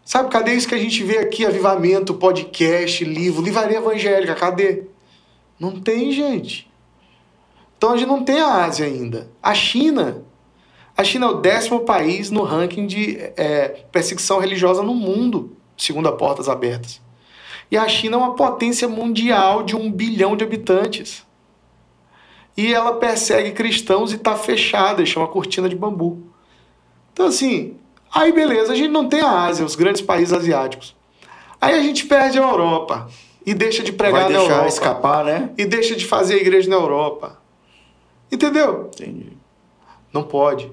Sabe, 0.04 0.28
cadê 0.28 0.54
isso 0.54 0.68
que 0.68 0.74
a 0.74 0.78
gente 0.78 1.02
vê 1.02 1.18
aqui? 1.18 1.46
Avivamento, 1.46 2.14
podcast, 2.14 3.04
livro, 3.04 3.42
livraria 3.42 3.78
evangélica, 3.78 4.34
cadê? 4.34 4.84
Não 5.58 5.80
tem, 5.80 6.12
gente. 6.12 6.70
Então 7.78 7.92
a 7.92 7.96
gente 7.96 8.08
não 8.08 8.22
tem 8.22 8.38
a 8.40 8.64
Ásia 8.64 8.86
ainda. 8.86 9.30
A 9.42 9.54
China. 9.54 10.22
A 10.96 11.02
China 11.02 11.26
é 11.26 11.28
o 11.30 11.40
décimo 11.40 11.80
país 11.80 12.30
no 12.30 12.42
ranking 12.42 12.86
de 12.86 13.16
é, 13.36 13.68
perseguição 13.90 14.38
religiosa 14.38 14.82
no 14.82 14.94
mundo, 14.94 15.56
segundo 15.76 16.08
a 16.08 16.12
Portas 16.12 16.48
Abertas. 16.48 17.00
E 17.70 17.76
a 17.76 17.88
China 17.88 18.16
é 18.16 18.18
uma 18.18 18.34
potência 18.34 18.86
mundial 18.86 19.62
de 19.62 19.74
um 19.74 19.90
bilhão 19.90 20.36
de 20.36 20.44
habitantes. 20.44 21.26
E 22.56 22.72
ela 22.72 22.92
persegue 22.92 23.52
cristãos 23.52 24.12
e 24.12 24.16
está 24.16 24.36
fechada, 24.36 25.04
chama 25.04 25.26
cortina 25.26 25.68
de 25.68 25.74
bambu. 25.74 26.22
Então, 27.12 27.26
assim, 27.26 27.76
aí 28.14 28.32
beleza, 28.32 28.72
a 28.72 28.76
gente 28.76 28.90
não 28.90 29.08
tem 29.08 29.20
a 29.20 29.44
Ásia, 29.44 29.64
os 29.64 29.74
grandes 29.74 30.00
países 30.00 30.32
asiáticos. 30.32 30.94
Aí 31.60 31.74
a 31.74 31.82
gente 31.82 32.06
perde 32.06 32.38
a 32.38 32.42
Europa 32.42 33.08
e 33.46 33.54
deixa 33.54 33.82
de 33.82 33.92
pregar 33.92 34.24
Vai 34.24 34.32
na 34.32 34.38
Europa. 34.38 34.68
escapar, 34.68 35.24
né? 35.24 35.50
E 35.56 35.64
deixa 35.64 35.94
de 35.96 36.06
fazer 36.06 36.34
a 36.34 36.36
igreja 36.38 36.68
na 36.68 36.76
Europa. 36.76 37.38
Entendeu? 38.30 38.90
Entendi. 38.94 39.32
Não 40.12 40.22
pode. 40.22 40.70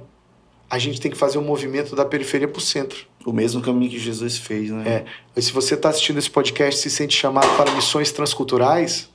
A 0.70 0.78
gente 0.78 1.02
tem 1.02 1.12
que 1.12 1.18
fazer 1.18 1.38
o 1.38 1.42
movimento 1.42 1.96
da 1.96 2.06
periferia 2.06 2.48
para 2.48 2.60
o 2.60 2.62
centro. 2.62 3.06
O 3.26 3.34
mesmo 3.34 3.62
caminho 3.62 3.92
que 3.92 4.00
Jesus 4.00 4.38
fez, 4.38 4.70
né? 4.70 4.90
É. 4.90 5.06
E 5.36 5.42
se 5.42 5.52
você 5.52 5.76
está 5.76 5.90
assistindo 5.90 6.18
esse 6.18 6.30
podcast 6.30 6.80
e 6.80 6.90
se 6.90 6.96
sente 6.96 7.16
chamado 7.16 7.56
para 7.58 7.72
missões 7.72 8.12
transculturais, 8.12 9.10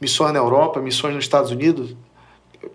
missões 0.00 0.32
na 0.32 0.38
Europa, 0.38 0.80
missões 0.80 1.14
nos 1.14 1.24
Estados 1.24 1.50
Unidos, 1.50 1.96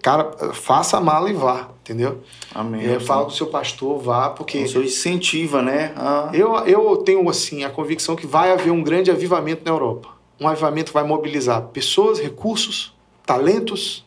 cara, 0.02 0.54
faça 0.54 0.98
a 0.98 1.02
mala 1.02 1.30
e 1.30 1.34
vá, 1.34 1.70
entendeu? 1.82 2.22
Amém. 2.54 2.86
É, 2.86 3.00
fala 3.00 3.24
com 3.24 3.32
o 3.32 3.34
seu 3.34 3.48
pastor, 3.48 4.00
vá, 4.00 4.30
porque 4.30 4.64
O 4.64 4.68
senhor 4.68 4.84
incentiva, 4.84 5.62
né? 5.62 5.94
A... 5.96 6.30
eu, 6.34 6.56
eu 6.66 6.98
tenho 6.98 7.28
assim 7.30 7.64
a 7.64 7.70
convicção 7.70 8.16
que 8.16 8.28
vai 8.28 8.52
haver 8.52 8.72
um 8.72 8.84
grande 8.84 9.10
avivamento 9.12 9.64
na 9.66 9.72
Europa. 9.72 10.10
Um 10.40 10.48
avivamento 10.48 10.88
que 10.88 10.94
vai 10.94 11.04
mobilizar 11.04 11.62
pessoas, 11.68 12.20
recursos, 12.20 12.94
talentos 13.26 14.06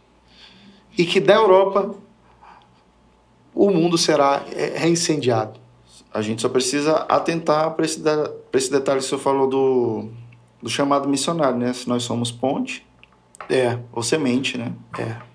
e 0.97 1.05
que 1.05 1.20
da 1.20 1.35
Europa 1.35 1.95
o 3.55 3.70
mundo 3.70 3.97
será 3.97 4.45
é, 4.53 4.74
reincendiado. 4.76 5.61
A 6.12 6.22
gente 6.22 6.43
só 6.43 6.49
precisa 6.49 6.97
atentar 7.09 7.70
para 7.72 7.85
esse, 7.85 8.01
esse 8.53 8.70
detalhe 8.70 9.01
que 9.01 9.07
o 9.07 9.09
senhor 9.09 9.20
falou 9.20 9.49
do, 9.49 10.09
do 10.62 10.70
chamado 10.70 11.09
missionário, 11.09 11.59
né? 11.59 11.72
Se 11.72 11.89
nós 11.89 12.03
somos 12.05 12.30
ponte 12.30 12.87
É, 13.49 13.78
ou 13.93 14.03
semente, 14.03 14.57
né? 14.57 14.72
é. 14.99 15.34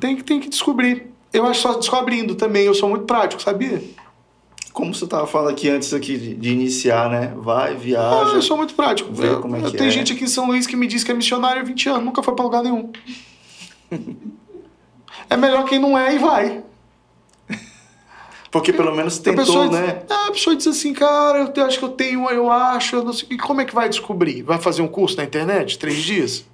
Tem 0.00 0.16
que, 0.16 0.24
tem 0.24 0.40
que 0.40 0.48
descobrir. 0.48 1.06
Eu 1.32 1.46
acho 1.46 1.60
só 1.60 1.74
descobrindo 1.74 2.34
também. 2.34 2.64
Eu 2.64 2.74
sou 2.74 2.88
muito 2.88 3.04
prático, 3.04 3.40
sabia? 3.42 3.82
Como 4.72 4.94
você 4.94 5.04
estava 5.04 5.26
falando 5.26 5.50
aqui 5.50 5.68
antes 5.68 5.92
aqui 5.92 6.16
de, 6.16 6.34
de 6.34 6.50
iniciar, 6.50 7.10
né? 7.10 7.32
Vai, 7.36 7.72
Ah, 7.72 7.76
viaja. 7.76 8.32
eu 8.34 8.42
sou 8.42 8.56
muito 8.56 8.74
prático. 8.74 9.12
Vê 9.12 9.28
Eu, 9.28 9.40
como 9.40 9.56
é 9.56 9.60
que 9.60 9.76
tenho 9.76 9.88
é. 9.88 9.90
gente 9.92 10.12
aqui 10.12 10.24
em 10.24 10.28
São 10.28 10.46
Luís 10.46 10.66
que 10.66 10.76
me 10.76 10.86
diz 10.86 11.04
que 11.04 11.10
é 11.10 11.14
missionário 11.14 11.60
há 11.60 11.64
20 11.64 11.88
anos, 11.90 12.04
nunca 12.04 12.22
foi 12.22 12.34
pra 12.34 12.44
lugar 12.44 12.62
nenhum. 12.62 12.90
é 15.28 15.36
melhor 15.36 15.64
quem 15.64 15.78
não 15.78 15.96
é 15.96 16.14
e 16.14 16.18
vai. 16.18 16.62
Porque 18.50 18.70
pelo 18.72 18.94
menos 18.94 19.18
a 19.18 19.22
tentou, 19.22 19.44
pessoa 19.46 19.68
diz, 19.68 19.78
né? 19.80 20.02
ah, 20.10 20.26
a 20.28 20.32
pessoa 20.32 20.54
diz 20.54 20.66
assim, 20.66 20.92
cara, 20.92 21.50
eu 21.56 21.64
acho 21.64 21.78
que 21.78 21.84
eu 21.84 21.88
tenho, 21.88 22.28
eu 22.28 22.50
acho, 22.52 22.96
eu 22.96 23.04
não 23.04 23.12
sei. 23.12 23.26
E 23.30 23.38
como 23.38 23.62
é 23.62 23.64
que 23.64 23.74
vai 23.74 23.88
descobrir? 23.88 24.42
Vai 24.42 24.58
fazer 24.58 24.82
um 24.82 24.88
curso 24.88 25.16
na 25.16 25.24
internet? 25.24 25.78
Três 25.78 25.96
dias? 26.02 26.44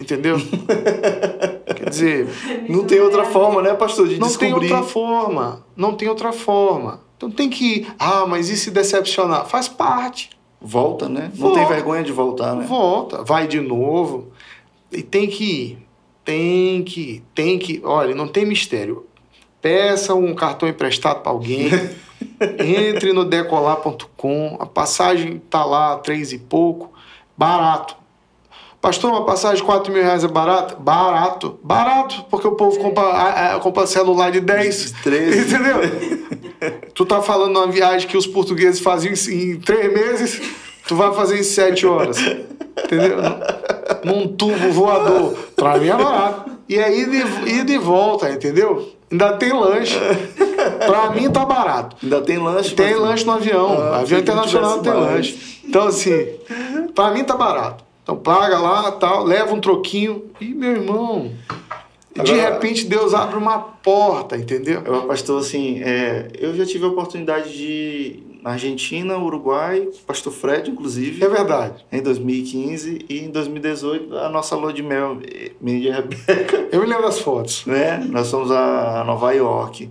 Entendeu? 0.00 0.36
Quer 1.76 1.90
dizer, 1.90 2.28
Não 2.68 2.84
tem 2.84 3.00
outra 3.00 3.24
forma, 3.24 3.60
né, 3.62 3.74
pastor, 3.74 4.08
de 4.08 4.18
não 4.18 4.28
tem 4.28 4.48
descobrir. 4.48 4.72
outra 4.72 4.82
forma. 4.88 5.64
Não 5.76 5.94
tem 5.94 6.08
outra 6.08 6.32
forma. 6.32 7.00
Então 7.16 7.30
tem 7.30 7.50
que. 7.50 7.86
Ah, 7.98 8.24
mas 8.26 8.48
e 8.48 8.56
se 8.56 8.70
decepcionar? 8.70 9.46
Faz 9.46 9.68
parte. 9.68 10.30
Volta, 10.60 11.08
né? 11.08 11.30
Não 11.36 11.52
tem 11.52 11.62
Volta. 11.62 11.74
vergonha 11.74 12.02
de 12.02 12.12
voltar, 12.12 12.54
né? 12.54 12.64
Volta, 12.66 13.22
vai 13.24 13.46
de 13.46 13.60
novo. 13.60 14.28
E 14.92 15.02
tem 15.02 15.26
que 15.28 15.44
ir. 15.44 15.78
Tem 16.24 16.82
que 16.84 17.00
ir. 17.00 17.24
Tem 17.34 17.58
que. 17.58 17.80
Olha, 17.84 18.14
não 18.14 18.28
tem 18.28 18.46
mistério. 18.46 19.04
Peça 19.60 20.14
um 20.14 20.34
cartão 20.34 20.68
emprestado 20.68 21.22
para 21.22 21.32
alguém. 21.32 21.68
entre 22.58 23.12
no 23.12 23.24
decolar.com. 23.24 24.56
A 24.60 24.66
passagem 24.66 25.40
tá 25.50 25.64
lá, 25.64 25.96
três 25.96 26.32
e 26.32 26.38
pouco. 26.38 26.92
Barato. 27.36 27.96
Pastor, 28.80 29.10
uma 29.10 29.24
passagem 29.24 29.56
de 29.58 29.62
4 29.64 29.92
mil 29.92 30.02
reais 30.02 30.22
é 30.22 30.28
barata? 30.28 30.76
Barato. 30.78 31.58
Barato, 31.64 32.24
porque 32.30 32.46
o 32.46 32.52
povo 32.52 32.78
compra, 32.78 33.02
a- 33.04 33.56
a- 33.56 33.58
compra 33.60 33.86
celular 33.86 34.30
de 34.30 34.40
10. 34.40 34.92
13. 35.02 35.40
Entendeu? 35.54 35.80
tu 36.94 37.04
tá 37.04 37.20
falando 37.20 37.52
numa 37.54 37.66
viagem 37.66 38.06
que 38.08 38.16
os 38.16 38.26
portugueses 38.26 38.80
faziam 38.80 39.12
em, 39.12 39.50
em 39.52 39.60
três 39.60 39.92
meses, 39.92 40.40
tu 40.86 40.94
vai 40.94 41.12
fazer 41.12 41.38
em 41.40 41.42
sete 41.42 41.86
horas. 41.86 42.18
Entendeu? 42.18 43.16
Num 44.04 44.28
tubo 44.28 44.70
voador. 44.72 45.34
Pra 45.56 45.76
mim 45.78 45.88
é 45.88 45.96
barato. 45.96 46.50
E 46.68 46.76
é 46.78 46.96
ida 46.96 47.16
e, 47.46 47.50
ida 47.60 47.72
e 47.72 47.78
volta, 47.78 48.30
entendeu? 48.30 48.92
Ainda 49.10 49.32
tem 49.32 49.52
lanche. 49.52 49.98
pra 50.86 51.10
mim 51.10 51.28
tá 51.30 51.44
barato. 51.44 51.96
Ainda 52.02 52.20
tem 52.20 52.38
lanche? 52.38 52.74
Tem 52.74 52.94
lanche 52.94 53.24
no 53.24 53.32
avião. 53.32 53.76
Ah, 53.80 53.98
avião 54.00 54.20
internacional 54.20 54.78
tem 54.80 54.92
lanche. 54.92 55.60
Então, 55.64 55.88
assim, 55.88 56.28
pra 56.94 57.10
mim 57.10 57.24
tá 57.24 57.34
barato. 57.36 57.87
Então 58.08 58.16
paga 58.16 58.58
lá, 58.58 58.90
tal, 58.92 59.22
leva 59.22 59.52
um 59.52 59.60
troquinho. 59.60 60.30
E, 60.40 60.46
meu 60.54 60.70
irmão, 60.76 61.30
de 62.14 62.32
Agora- 62.32 62.52
repente 62.54 62.86
Deus 62.86 63.12
abre 63.12 63.36
uma 63.36 63.58
porta, 63.58 64.34
entendeu? 64.34 64.80
Eu, 64.82 65.02
pastor, 65.02 65.38
assim, 65.42 65.82
é, 65.82 66.30
eu 66.38 66.56
já 66.56 66.64
tive 66.64 66.86
a 66.86 66.88
oportunidade 66.88 67.52
de 67.54 67.66
ir 67.66 68.40
na 68.42 68.52
Argentina, 68.52 69.18
Uruguai, 69.18 69.86
pastor 70.06 70.32
Fred, 70.32 70.70
inclusive, 70.70 71.22
É 71.22 71.28
verdade. 71.28 71.84
em 71.92 72.00
2015, 72.00 73.04
e 73.10 73.18
em 73.18 73.30
2018, 73.30 74.16
a 74.16 74.30
nossa 74.30 74.56
lua 74.56 74.72
de 74.72 74.82
mel, 74.82 75.18
minha 75.60 75.96
Rebeca, 75.96 76.66
Eu 76.72 76.80
me 76.80 76.86
lembro 76.86 77.02
das 77.04 77.18
fotos. 77.18 77.66
né? 77.66 78.02
Nós 78.08 78.30
fomos 78.30 78.50
a 78.50 79.04
Nova 79.06 79.32
York, 79.32 79.90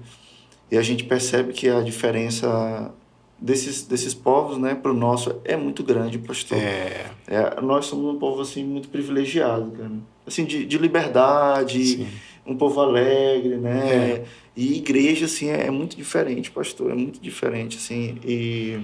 e 0.72 0.76
a 0.78 0.82
gente 0.82 1.04
percebe 1.04 1.54
que 1.54 1.70
a 1.70 1.82
diferença 1.82 2.92
desses, 3.40 3.84
desses 3.84 4.14
povos, 4.14 4.58
né, 4.58 4.76
pro 4.76 4.94
nosso 4.94 5.40
é 5.44 5.56
muito 5.56 5.84
grande, 5.84 6.18
pastor. 6.18 6.58
É. 6.58 7.12
É, 7.28 7.62
nós 7.62 7.86
somos 7.86 8.16
um 8.16 8.18
povo, 8.18 8.42
assim, 8.42 8.64
muito 8.64 8.90
privilegiado, 8.90 9.72
cara. 9.72 9.92
Assim, 10.26 10.44
de, 10.44 10.66
de 10.66 10.78
liberdade, 10.78 11.86
Sim. 11.86 12.08
um 12.46 12.58
povo 12.58 12.82
alegre, 12.82 13.58
né? 13.58 13.90
É. 13.90 14.26
E 14.56 14.78
igreja, 14.78 15.26
assim, 15.26 15.50
é, 15.50 15.68
é 15.68 15.72
muito 15.72 15.96
diferente, 15.96 16.52
pastor, 16.52 16.92
é 16.92 16.96
muito 16.96 17.22
diferente, 17.22 17.78
assim. 17.78 18.18
E 18.26 18.80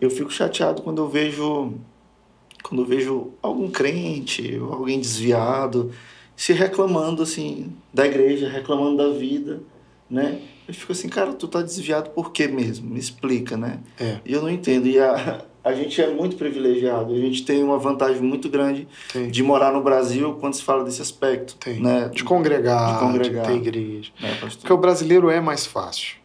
eu 0.00 0.10
fico 0.10 0.30
chateado 0.30 0.82
quando 0.82 1.00
eu 1.00 1.08
vejo, 1.08 1.72
quando 2.62 2.82
eu 2.82 2.86
vejo 2.86 3.32
algum 3.42 3.70
crente, 3.70 4.58
ou 4.58 4.72
alguém 4.72 5.00
desviado, 5.00 5.90
se 6.36 6.52
reclamando, 6.52 7.22
assim, 7.22 7.72
da 7.92 8.06
igreja, 8.06 8.48
reclamando 8.48 8.98
da 8.98 9.08
vida, 9.08 9.62
né? 10.10 10.40
Eu 10.66 10.72
fico 10.74 10.92
assim, 10.92 11.08
cara, 11.08 11.32
tu 11.34 11.46
tá 11.46 11.60
desviado 11.60 12.10
por 12.10 12.32
quê 12.32 12.46
mesmo? 12.48 12.88
Me 12.90 12.98
explica, 12.98 13.56
né? 13.56 13.80
É. 14.00 14.18
E 14.24 14.32
eu 14.32 14.40
não 14.40 14.48
entendo. 14.50 14.86
E 14.86 14.98
a, 14.98 15.42
a 15.62 15.72
gente 15.74 16.00
é 16.00 16.10
muito 16.10 16.36
privilegiado, 16.36 17.12
a 17.12 17.18
gente 17.18 17.44
tem 17.44 17.62
uma 17.62 17.78
vantagem 17.78 18.22
muito 18.22 18.48
grande 18.48 18.88
Tem. 19.12 19.30
de 19.30 19.42
morar 19.42 19.72
no 19.72 19.82
Brasil 19.82 20.34
quando 20.40 20.54
se 20.54 20.62
fala 20.62 20.82
desse 20.84 21.02
aspecto, 21.02 21.54
Tem. 21.56 21.80
né? 21.82 22.08
De 22.08 22.24
congregar, 22.24 22.94
De 22.94 22.98
congregar. 22.98 23.46
ter 23.46 23.54
igreja. 23.56 24.10
né, 24.20 24.30
pastor? 24.40 24.60
Porque 24.60 24.72
o 24.72 24.78
brasileiro 24.78 25.28
é 25.30 25.40
mais 25.40 25.66
fácil. 25.66 26.16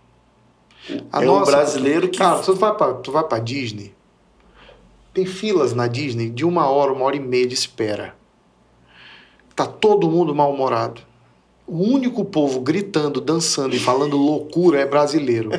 A 1.12 1.22
é 1.22 1.26
nossa- 1.26 1.44
o 1.52 1.56
brasileiro 1.56 2.08
que 2.08 2.18
Cara, 2.18 2.40
tu 2.40 2.56
vai, 2.56 2.74
pra, 2.76 2.94
tu 2.94 3.12
vai 3.12 3.24
pra 3.24 3.40
Disney, 3.40 3.94
tem 5.14 5.26
filas 5.26 5.74
na 5.74 5.86
Disney 5.88 6.30
de 6.30 6.46
uma 6.46 6.68
hora, 6.70 6.94
uma 6.94 7.04
hora 7.04 7.16
e 7.16 7.20
meia 7.20 7.46
de 7.46 7.54
espera. 7.54 8.16
Tá 9.56 9.66
todo 9.68 10.10
mundo 10.10 10.34
mal-humorado. 10.34 11.02
O 11.70 11.84
único 11.84 12.26
povo 12.26 12.60
gritando, 12.62 13.22
dançando 13.22 13.76
e 13.76 13.80
falando 13.80 14.18
loucura 14.18 14.80
é 14.80 14.86
brasileiro. 14.86 15.52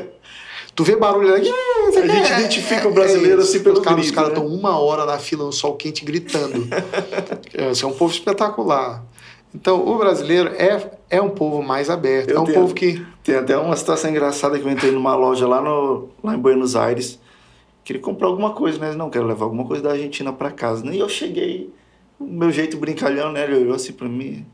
Tu 0.75 0.85
vê 0.85 0.97
barulho 0.97 1.35
aqui. 1.35 1.51
A 1.91 2.07
gente 2.07 2.33
identifica 2.33 2.89
o 2.89 2.93
brasileiro 2.93 3.41
assim 3.43 3.61
pelo 3.63 3.79
os 3.79 3.85
caras, 3.85 4.05
Os 4.07 4.11
caras 4.11 4.31
né? 4.31 4.37
estão 4.37 4.53
uma 4.53 4.79
hora 4.79 5.05
na 5.05 5.19
fila 5.19 5.45
no 5.45 5.53
sol 5.53 5.75
quente 5.77 6.05
gritando. 6.05 6.67
É, 7.55 7.71
Esse 7.71 7.85
é 7.85 7.87
um 7.87 7.93
povo 7.93 8.13
espetacular. 8.13 9.05
Então, 9.55 9.85
o 9.87 9.99
brasileiro 9.99 10.49
é, 10.51 10.91
é 11.11 11.21
um 11.21 11.31
povo 11.31 11.61
mais 11.63 11.91
aberto. 11.91 12.31
Eu 12.31 12.37
é 12.37 12.41
um 12.41 12.45
tenho- 12.45 12.61
povo 12.61 12.75
que. 12.75 13.05
Tem 13.25 13.35
até 13.35 13.57
uma 13.57 13.75
situação 13.77 14.09
engraçada 14.11 14.59
que 14.59 14.65
eu 14.65 14.71
entrei 14.71 14.91
numa 14.93 15.15
loja 15.17 15.47
lá, 15.47 15.61
no, 15.61 16.09
lá 16.23 16.35
em 16.35 16.39
Buenos 16.39 16.75
Aires. 16.77 17.19
Queria 17.85 18.01
comprar 18.01 18.29
alguma 18.29 18.53
coisa, 18.53 18.79
né? 18.79 18.93
Não, 18.93 19.11
quero 19.11 19.27
levar 19.27 19.45
alguma 19.45 19.65
coisa 19.65 19.83
da 19.83 19.91
Argentina 19.91 20.33
pra 20.33 20.51
casa. 20.51 20.85
né? 20.85 20.95
E 20.95 20.99
eu 21.01 21.09
cheguei, 21.09 21.71
o 22.19 22.25
meu 22.25 22.51
jeito 22.53 22.77
brincalhão, 22.77 23.33
né? 23.33 23.43
Ele 23.45 23.57
olhou 23.57 23.75
assim 23.75 23.93
pra 23.93 24.09
mim. 24.09 24.47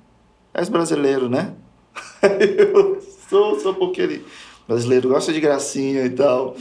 És 0.57 0.69
brasileiro, 0.71 1.29
né? 1.29 1.53
eu 2.59 3.01
sou, 3.29 3.61
sou 3.61 3.75
porque 3.75 4.01
ele... 4.01 4.27
Brasileiro 4.67 5.11
gosta 5.11 5.33
de 5.33 5.41
gracinha 5.41 6.05
e 6.05 6.11
tal. 6.11 6.57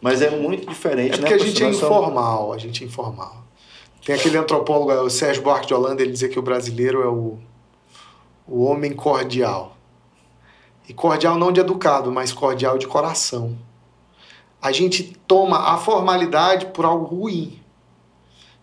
Mas 0.00 0.22
é 0.22 0.30
muito 0.30 0.66
diferente, 0.66 1.14
É 1.14 1.16
né? 1.16 1.18
porque 1.18 1.34
a 1.34 1.38
gente 1.38 1.62
é 1.62 1.68
informal, 1.68 2.52
a 2.54 2.58
gente 2.58 2.82
é 2.82 2.86
informal. 2.86 3.44
Tem 4.04 4.14
aquele 4.14 4.38
antropólogo, 4.38 4.92
o 4.92 5.10
Sérgio 5.10 5.42
Buarque 5.42 5.66
de 5.66 5.74
Holanda, 5.74 6.00
ele 6.00 6.12
dizia 6.12 6.28
que 6.28 6.38
o 6.38 6.42
brasileiro 6.42 7.02
é 7.02 7.06
o, 7.08 7.38
o 8.48 8.64
homem 8.64 8.92
cordial. 8.92 9.76
E 10.88 10.94
cordial 10.94 11.36
não 11.36 11.52
de 11.52 11.60
educado, 11.60 12.10
mas 12.10 12.32
cordial 12.32 12.78
de 12.78 12.86
coração. 12.86 13.58
A 14.60 14.72
gente 14.72 15.16
toma 15.26 15.74
a 15.74 15.76
formalidade 15.76 16.66
por 16.66 16.84
algo 16.84 17.04
ruim. 17.04 17.59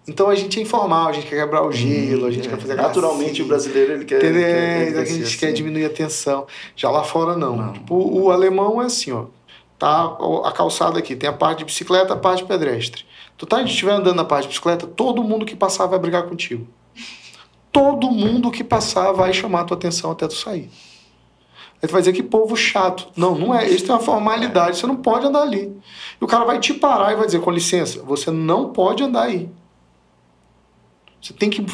Então 0.07 0.29
a 0.29 0.35
gente 0.35 0.57
é 0.57 0.61
informal, 0.61 1.09
a 1.09 1.11
gente 1.11 1.27
quer 1.27 1.35
quebrar 1.43 1.63
o 1.65 1.71
gelo, 1.71 2.25
a 2.27 2.31
gente 2.31 2.47
É, 2.47 2.51
quer 2.51 2.59
fazer 2.59 2.75
Naturalmente 2.75 3.25
gracinha. 3.25 3.45
o 3.45 3.47
brasileiro 3.49 3.91
ele 3.93 4.05
quer. 4.05 4.17
Entendeu? 4.17 4.41
ele 4.41 4.45
quer- 4.53 4.87
ele 4.87 4.97
a 4.99 5.05
gente 5.05 5.27
ser 5.29 5.37
quer 5.37 5.45
assim. 5.47 5.55
diminuir 5.55 5.85
a 5.85 5.89
tensão. 5.89 6.47
Já 6.75 6.89
lá 6.89 7.03
fora, 7.03 7.35
não. 7.35 7.55
Não. 7.57 7.73
O, 7.89 8.21
o 8.23 8.31
alemão 8.31 8.81
é 8.81 8.85
assim, 8.85 9.11
ó. 9.11 9.25
Tá 9.77 10.17
a 10.45 10.51
calçada 10.53 10.97
aqui, 10.97 11.15
tem 11.15 11.29
a 11.29 11.33
parte 11.33 11.59
de 11.59 11.65
bicicleta, 11.65 12.13
a 12.13 12.17
parte 12.17 12.43
pedestre. 12.45 13.03
Tu 13.37 13.45
tá, 13.45 13.61
estiver 13.61 13.91
andando 13.91 14.15
na 14.15 14.25
parte 14.25 14.43
de 14.43 14.47
bicicleta, 14.49 14.87
todo 14.87 15.23
mundo 15.23 15.45
que 15.45 15.55
passar 15.55 15.85
vai 15.85 15.99
brigar 15.99 16.23
contigo. 16.23 16.65
Todo 17.71 18.09
mundo 18.09 18.49
que 18.49 18.63
passar 18.63 19.11
vai 19.11 19.31
chamar 19.33 19.61
a 19.61 19.63
tua 19.65 19.77
atenção 19.77 20.09
até 20.11 20.27
tu 20.27 20.33
sair. 20.33 20.69
Aí 21.79 21.87
tu 21.87 21.91
vai 21.91 22.01
dizer 22.01 22.13
que 22.13 22.23
povo 22.23 22.55
chato. 22.55 23.07
Não, 23.15 23.35
não 23.37 23.53
é. 23.53 23.67
Eles 23.67 23.83
têm 23.83 23.91
uma 23.91 23.99
formalidade, 23.99 24.77
você 24.77 24.87
não 24.87 24.95
pode 24.95 25.27
andar 25.27 25.43
ali. 25.43 25.71
E 26.19 26.23
o 26.23 26.27
cara 26.27 26.43
vai 26.43 26.59
te 26.59 26.73
parar 26.73 27.11
e 27.13 27.15
vai 27.15 27.27
dizer, 27.27 27.39
com 27.41 27.51
licença, 27.51 28.01
você 28.01 28.31
não 28.31 28.69
pode 28.69 29.03
andar 29.03 29.23
aí. 29.23 29.47
Você 31.21 31.33
tem 31.33 31.49
que. 31.49 31.65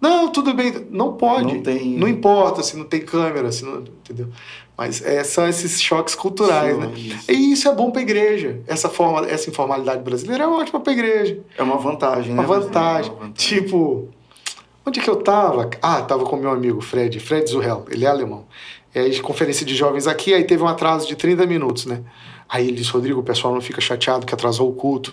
Não, 0.00 0.30
tudo 0.30 0.54
bem. 0.54 0.86
Não 0.90 1.14
pode. 1.14 1.54
Não 1.54 1.62
tem- 1.62 1.96
Não 1.98 2.06
importa 2.08 2.62
se 2.62 2.76
não 2.76 2.84
tem 2.84 3.00
câmera, 3.00 3.50
se 3.50 3.64
não. 3.64 3.78
Entendeu? 3.80 4.28
Mas 4.76 5.02
é, 5.04 5.24
são 5.24 5.48
esses 5.48 5.82
choques 5.82 6.14
culturais, 6.14 6.78
né? 6.78 6.92
Isso. 6.94 7.30
E 7.32 7.52
isso 7.52 7.68
é 7.68 7.74
bom 7.74 7.90
para 7.90 8.00
a 8.00 8.02
igreja. 8.02 8.60
Essa, 8.66 8.88
forma, 8.88 9.26
essa 9.26 9.50
informalidade 9.50 10.02
brasileira 10.02 10.44
é 10.44 10.46
ótima 10.46 10.78
para 10.78 10.92
a 10.92 10.94
igreja. 10.94 11.40
É 11.56 11.62
uma 11.64 11.76
vantagem, 11.78 12.32
Uma 12.32 12.42
né? 12.42 12.48
vantagem. 12.48 13.10
É 13.10 13.14
uma 13.14 13.20
vantagem. 13.24 13.32
Tipo, 13.32 14.08
onde 14.86 15.00
que 15.00 15.10
eu 15.10 15.16
tava? 15.16 15.68
Ah, 15.82 16.00
tava 16.02 16.24
com 16.24 16.36
meu 16.36 16.50
amigo 16.50 16.80
Fred, 16.80 17.18
Fred 17.18 17.50
Zurrell, 17.50 17.84
ele 17.90 18.04
é 18.04 18.08
alemão. 18.08 18.46
É 18.94 19.08
de 19.08 19.20
conferência 19.20 19.66
de 19.66 19.74
jovens 19.74 20.06
aqui, 20.06 20.32
aí 20.32 20.44
teve 20.44 20.62
um 20.62 20.68
atraso 20.68 21.08
de 21.08 21.16
30 21.16 21.44
minutos, 21.44 21.84
né? 21.84 22.02
Aí 22.48 22.68
ele 22.68 22.76
disse, 22.76 22.90
Rodrigo, 22.92 23.18
o 23.20 23.24
pessoal 23.24 23.52
não 23.52 23.60
fica 23.60 23.80
chateado 23.80 24.24
que 24.24 24.32
atrasou 24.32 24.70
o 24.70 24.72
culto. 24.72 25.12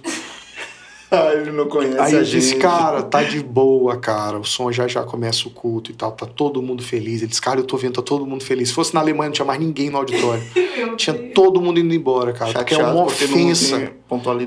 Ah, 1.15 1.33
ele 1.33 1.51
não 1.51 1.67
conhece 1.67 1.99
Aí 1.99 2.13
eu 2.13 2.23
disse, 2.23 2.49
gente. 2.51 2.61
cara, 2.61 3.01
tá 3.03 3.23
de 3.23 3.41
boa, 3.41 3.97
cara. 3.97 4.37
O 4.37 4.43
som 4.43 4.71
já 4.71 4.87
já 4.87 5.03
começa 5.03 5.47
o 5.47 5.51
culto 5.51 5.91
e 5.91 5.93
tal, 5.93 6.11
tá 6.11 6.25
todo 6.25 6.61
mundo 6.61 6.83
feliz. 6.83 7.21
Ele 7.21 7.27
disse, 7.27 7.41
cara, 7.41 7.59
eu 7.59 7.63
tô 7.63 7.77
vendo, 7.77 7.93
tá 7.93 8.01
todo 8.01 8.25
mundo 8.25 8.43
feliz. 8.43 8.69
Se 8.69 8.75
fosse 8.75 8.93
na 8.93 8.99
Alemanha, 8.99 9.29
não 9.29 9.33
tinha 9.33 9.45
mais 9.45 9.59
ninguém 9.59 9.89
no 9.89 9.97
auditório. 9.97 10.43
Tinha 10.97 11.15
todo 11.33 11.61
mundo 11.61 11.79
indo 11.79 11.93
embora, 11.93 12.31
cara. 12.31 12.53
Porque 12.53 12.73
é 12.73 12.77
Chateado 12.77 12.97
uma 12.97 13.05
ofensa. 13.05 13.93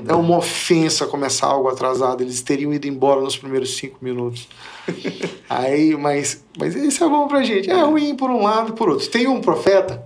É 0.07 0.13
uma 0.15 0.37
ofensa 0.37 1.05
começar 1.05 1.47
algo 1.47 1.67
atrasado. 1.67 2.21
Eles 2.21 2.41
teriam 2.41 2.73
ido 2.73 2.87
embora 2.87 3.21
nos 3.21 3.37
primeiros 3.37 3.75
cinco 3.75 3.97
minutos. 4.01 4.47
Aí, 5.49 5.95
mas, 5.95 6.43
mas 6.57 6.75
isso 6.75 7.03
é 7.03 7.09
bom 7.09 7.27
pra 7.27 7.43
gente. 7.43 7.69
É 7.69 7.81
ruim 7.83 8.15
por 8.15 8.29
um 8.29 8.43
lado 8.43 8.71
e 8.71 8.73
por 8.73 8.89
outro. 8.89 9.07
Tem 9.09 9.27
um 9.27 9.41
profeta, 9.41 10.03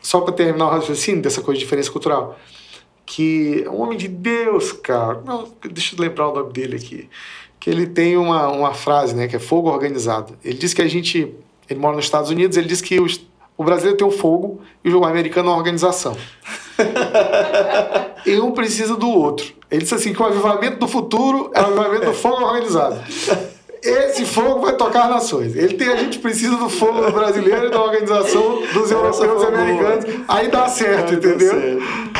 só 0.00 0.20
pra 0.20 0.32
terminar 0.32 0.66
o 0.66 0.70
raciocínio 0.70 1.22
dessa 1.22 1.40
coisa 1.40 1.58
de 1.58 1.64
diferença 1.64 1.90
cultural, 1.90 2.38
que 3.04 3.64
é 3.66 3.70
um 3.70 3.80
homem 3.80 3.98
de 3.98 4.08
Deus, 4.08 4.72
cara. 4.72 5.22
Não, 5.24 5.48
deixa 5.70 5.94
eu 5.94 6.00
lembrar 6.00 6.28
o 6.28 6.34
nome 6.34 6.52
dele 6.52 6.76
aqui. 6.76 7.08
Que 7.58 7.70
ele 7.70 7.86
tem 7.86 8.16
uma, 8.16 8.48
uma 8.48 8.74
frase, 8.74 9.14
né, 9.14 9.28
que 9.28 9.36
é 9.36 9.38
fogo 9.38 9.70
organizado. 9.70 10.36
Ele 10.44 10.58
diz 10.58 10.74
que 10.74 10.82
a 10.82 10.88
gente. 10.88 11.34
Ele 11.68 11.80
mora 11.80 11.96
nos 11.96 12.04
Estados 12.04 12.30
Unidos, 12.30 12.56
ele 12.56 12.66
diz 12.66 12.80
que 12.80 13.00
os, 13.00 13.24
o 13.56 13.64
brasileiro 13.64 13.96
tem 13.96 14.06
o 14.06 14.10
fogo 14.10 14.60
e 14.84 14.92
o 14.92 15.04
americano 15.04 15.48
é 15.48 15.52
uma 15.52 15.58
organização. 15.58 16.16
e 18.26 18.38
um 18.40 18.52
precisa 18.52 18.96
do 18.96 19.08
outro. 19.08 19.54
Ele 19.70 19.82
disse 19.82 19.94
assim 19.94 20.12
que 20.12 20.20
o 20.20 20.26
avivamento 20.26 20.78
do 20.78 20.88
futuro 20.88 21.50
é 21.54 21.60
o 21.60 21.66
avivamento 21.66 22.06
do 22.06 22.12
fogo 22.12 22.44
organizado. 22.44 23.00
Esse 23.82 24.24
fogo 24.24 24.60
vai 24.60 24.76
tocar 24.76 25.08
nações. 25.08 25.56
Ele 25.56 25.74
tem, 25.74 25.88
a 25.88 25.96
gente 25.96 26.20
precisa 26.20 26.56
do 26.56 26.68
fogo 26.68 27.00
do 27.00 27.10
brasileiro 27.10 27.66
e 27.66 27.70
da 27.70 27.82
organização 27.82 28.62
dos 28.72 28.90
europeus 28.90 29.42
e 29.42 29.46
americanos. 29.46 30.04
Aí 30.28 30.48
dá 30.48 30.68
certo, 30.68 31.16
deu 31.16 31.34
entendeu? 31.34 31.60
certo. 31.60 32.11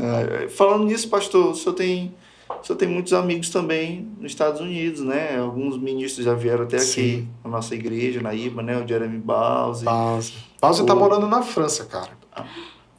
Ah, 0.00 0.48
falando 0.48 0.84
nisso, 0.84 1.08
pastor, 1.08 1.50
o 1.50 1.54
senhor 1.54 1.74
tem, 1.74 2.14
o 2.62 2.64
senhor 2.64 2.76
tem 2.78 2.88
muitos 2.88 3.12
amigos 3.12 3.50
também 3.50 4.08
nos 4.20 4.32
Estados 4.32 4.60
Unidos, 4.60 5.00
né? 5.02 5.38
Alguns 5.38 5.76
ministros 5.78 6.24
já 6.24 6.34
vieram 6.34 6.64
até 6.64 6.76
aqui 6.76 6.84
Sim. 6.86 7.28
na 7.44 7.50
nossa 7.50 7.74
igreja, 7.74 8.20
na 8.20 8.34
IBA, 8.34 8.62
né? 8.62 8.82
O 8.82 8.86
Jeremy 8.86 9.18
Bowser. 9.18 9.84
Pausa. 9.84 10.32
Pausa 10.60 10.84
tá 10.84 10.94
morando 10.94 11.26
na 11.26 11.42
França, 11.42 11.84
cara. 11.84 12.10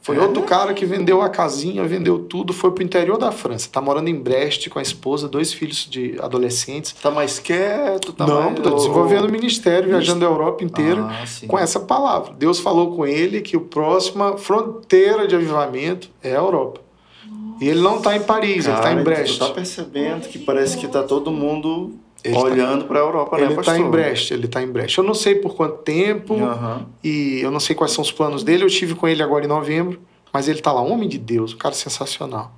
Foi 0.00 0.16
É? 0.16 0.20
outro 0.20 0.40
cara 0.44 0.72
que 0.72 0.86
vendeu 0.86 1.20
a 1.20 1.28
casinha, 1.28 1.82
vendeu 1.82 2.20
tudo, 2.20 2.52
foi 2.52 2.70
pro 2.70 2.84
interior 2.84 3.18
da 3.18 3.32
França. 3.32 3.68
Tá 3.72 3.80
morando 3.80 4.06
em 4.08 4.14
Brest 4.14 4.68
com 4.68 4.78
a 4.78 4.82
esposa, 4.82 5.26
dois 5.28 5.52
filhos 5.52 5.78
de 5.90 6.14
adolescentes. 6.20 6.92
Tá 6.92 7.10
mais 7.10 7.40
quieto? 7.40 8.12
Tá 8.12 8.24
Não, 8.24 8.40
mais... 8.52 8.60
tá 8.60 8.70
desenvolvendo 8.70 9.24
o 9.24 9.32
ministério, 9.32 9.88
viajando 9.88 10.24
a 10.24 10.28
Europa 10.28 10.62
inteira. 10.62 11.02
Ah, 11.10 11.24
com 11.48 11.58
essa 11.58 11.80
palavra. 11.80 12.32
Deus 12.38 12.60
falou 12.60 12.94
com 12.94 13.04
ele 13.04 13.40
que 13.40 13.56
a 13.56 13.60
próxima 13.60 14.36
fronteira 14.38 15.26
de 15.26 15.34
avivamento 15.34 16.08
é 16.22 16.36
a 16.36 16.38
Europa. 16.38 16.85
E 17.60 17.68
ele 17.68 17.80
não 17.80 18.00
tá 18.00 18.16
em 18.16 18.22
Paris, 18.22 18.66
ele 18.66 18.76
tá 18.76 18.92
em 18.92 19.02
Brest. 19.02 19.38
Tu 19.38 19.46
tá 19.46 19.52
percebendo 19.52 20.28
que 20.28 20.38
parece 20.38 20.76
que 20.76 20.86
tá 20.88 21.02
todo 21.02 21.30
mundo 21.30 21.94
Ele 22.24 22.34
tá- 22.34 22.40
olhando 22.40 22.84
pra 22.84 22.98
Europa, 22.98 23.36
né, 23.38 23.44
Ele 23.46 23.54
pastor? 23.54 23.74
tá 23.74 23.80
em 23.80 23.90
Brest, 23.90 24.30
ele 24.30 24.48
tá 24.48 24.62
em 24.62 24.66
Brest. 24.66 24.98
Eu 24.98 25.04
não 25.04 25.14
sei 25.14 25.34
por 25.36 25.54
quanto 25.54 25.78
tempo 25.78 26.34
Aham. 26.34 26.86
e 27.02 27.40
eu 27.40 27.50
não 27.50 27.60
sei 27.60 27.74
quais 27.74 27.92
são 27.92 28.02
os 28.02 28.12
planos 28.12 28.42
dele. 28.42 28.62
Eu 28.62 28.66
estive 28.68 28.94
com 28.94 29.06
ele 29.08 29.22
agora 29.22 29.44
em 29.44 29.48
novembro, 29.48 30.00
mas 30.32 30.48
ele 30.48 30.60
tá 30.60 30.70
lá, 30.72 30.80
homem 30.82 31.08
de 31.08 31.18
Deus, 31.18 31.54
um 31.54 31.56
cara 31.58 31.74
sensacional. 31.74 32.52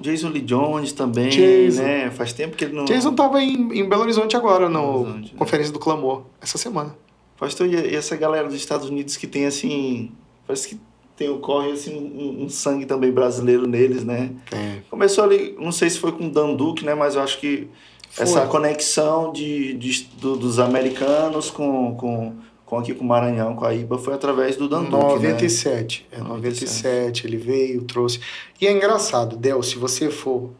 Jason 0.00 0.28
Lee 0.28 0.42
Jones 0.42 0.92
também, 0.92 1.28
Jason. 1.28 1.82
né? 1.82 2.10
Faz 2.10 2.32
tempo 2.32 2.56
que 2.56 2.64
ele 2.64 2.74
não... 2.74 2.84
Jason 2.84 3.14
tava 3.14 3.40
em, 3.40 3.78
em 3.78 3.88
Belo 3.88 4.02
Horizonte 4.02 4.36
agora, 4.36 4.64
Horizonte, 4.66 5.32
né? 5.32 5.38
Conferência 5.38 5.72
do 5.72 5.78
Clamor, 5.78 6.22
essa 6.42 6.58
semana. 6.58 6.96
Pastor, 7.38 7.66
e 7.68 7.94
essa 7.94 8.16
galera 8.16 8.46
dos 8.48 8.56
Estados 8.56 8.88
Unidos 8.90 9.16
que 9.16 9.26
tem, 9.28 9.46
assim... 9.46 10.10
Parece 10.46 10.68
que 10.68 10.80
tem, 11.16 11.28
ocorre, 11.30 11.70
assim, 11.72 11.94
um, 11.96 12.44
um 12.44 12.48
sangue 12.48 12.86
também 12.86 13.10
brasileiro 13.12 13.66
neles, 13.66 14.04
né? 14.04 14.30
É. 14.52 14.78
Começou 14.90 15.22
ali, 15.24 15.54
não 15.60 15.70
sei 15.72 15.88
se 15.90 15.98
foi 15.98 16.12
com 16.12 16.26
o 16.26 16.30
Dan 16.30 16.54
Duque, 16.54 16.84
né? 16.84 16.94
Mas 16.94 17.14
eu 17.14 17.22
acho 17.22 17.38
que 17.38 17.68
Foi. 18.10 18.24
essa 18.24 18.46
conexão 18.46 19.32
de, 19.32 19.74
de- 19.74 20.08
do- 20.20 20.36
dos 20.36 20.58
americanos 20.58 21.50
com, 21.50 21.94
com, 21.94 22.34
com 22.66 22.78
aqui 22.78 22.92
com 22.94 23.04
o 23.04 23.06
Maranhão, 23.06 23.54
com 23.54 23.64
a 23.64 23.72
IBA, 23.74 23.96
foi 23.98 24.14
através 24.14 24.56
do 24.56 24.68
Dan 24.68 24.84
Duque, 24.84 24.92
né? 24.96 25.00
97. 25.30 26.06
É, 26.10 26.18
97, 26.18 27.26
ele 27.26 27.36
veio, 27.36 27.82
trouxe. 27.82 28.18
E 28.60 28.66
é 28.66 28.72
engraçado, 28.72 29.36
Del, 29.36 29.62
se 29.62 29.76
você 29.76 30.10
for 30.10 30.50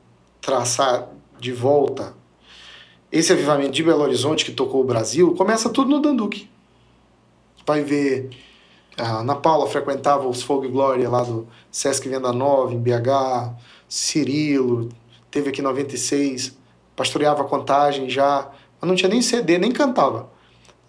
traçar 0.41 1.09
de 1.41 1.51
volta 1.53 2.15
esse 3.11 3.33
avivamento 3.33 3.71
de 3.73 3.83
Belo 3.83 4.03
Horizonte 4.03 4.45
que 4.45 4.53
tocou 4.53 4.81
o 4.81 4.85
Brasil, 4.85 5.35
começa 5.35 5.69
tudo 5.69 5.91
no 5.91 6.01
Danduque. 6.01 6.49
Vai 7.67 7.83
ver. 7.83 8.31
A 8.97 9.21
Ana 9.21 9.35
Paula 9.35 9.67
frequentava 9.67 10.29
os 10.29 10.43
Fogo 10.43 10.65
e 10.65 10.69
Glória 10.69 11.09
lá 11.09 11.23
do 11.23 11.49
Sesc 11.71 12.09
Venda 12.09 12.33
Nova, 12.33 12.73
em 12.73 12.79
BH. 12.79 13.55
Cirilo, 13.89 14.89
teve 15.31 15.51
aqui 15.51 15.61
em 15.61 15.65
96, 15.65 16.57
pastoreava 16.97 17.43
a 17.43 17.45
contagem 17.45 18.09
já, 18.09 18.49
mas 18.81 18.89
não 18.89 18.97
tinha 18.97 19.09
nem 19.09 19.21
CD, 19.23 19.59
nem 19.59 19.73
cantava. 19.73 20.33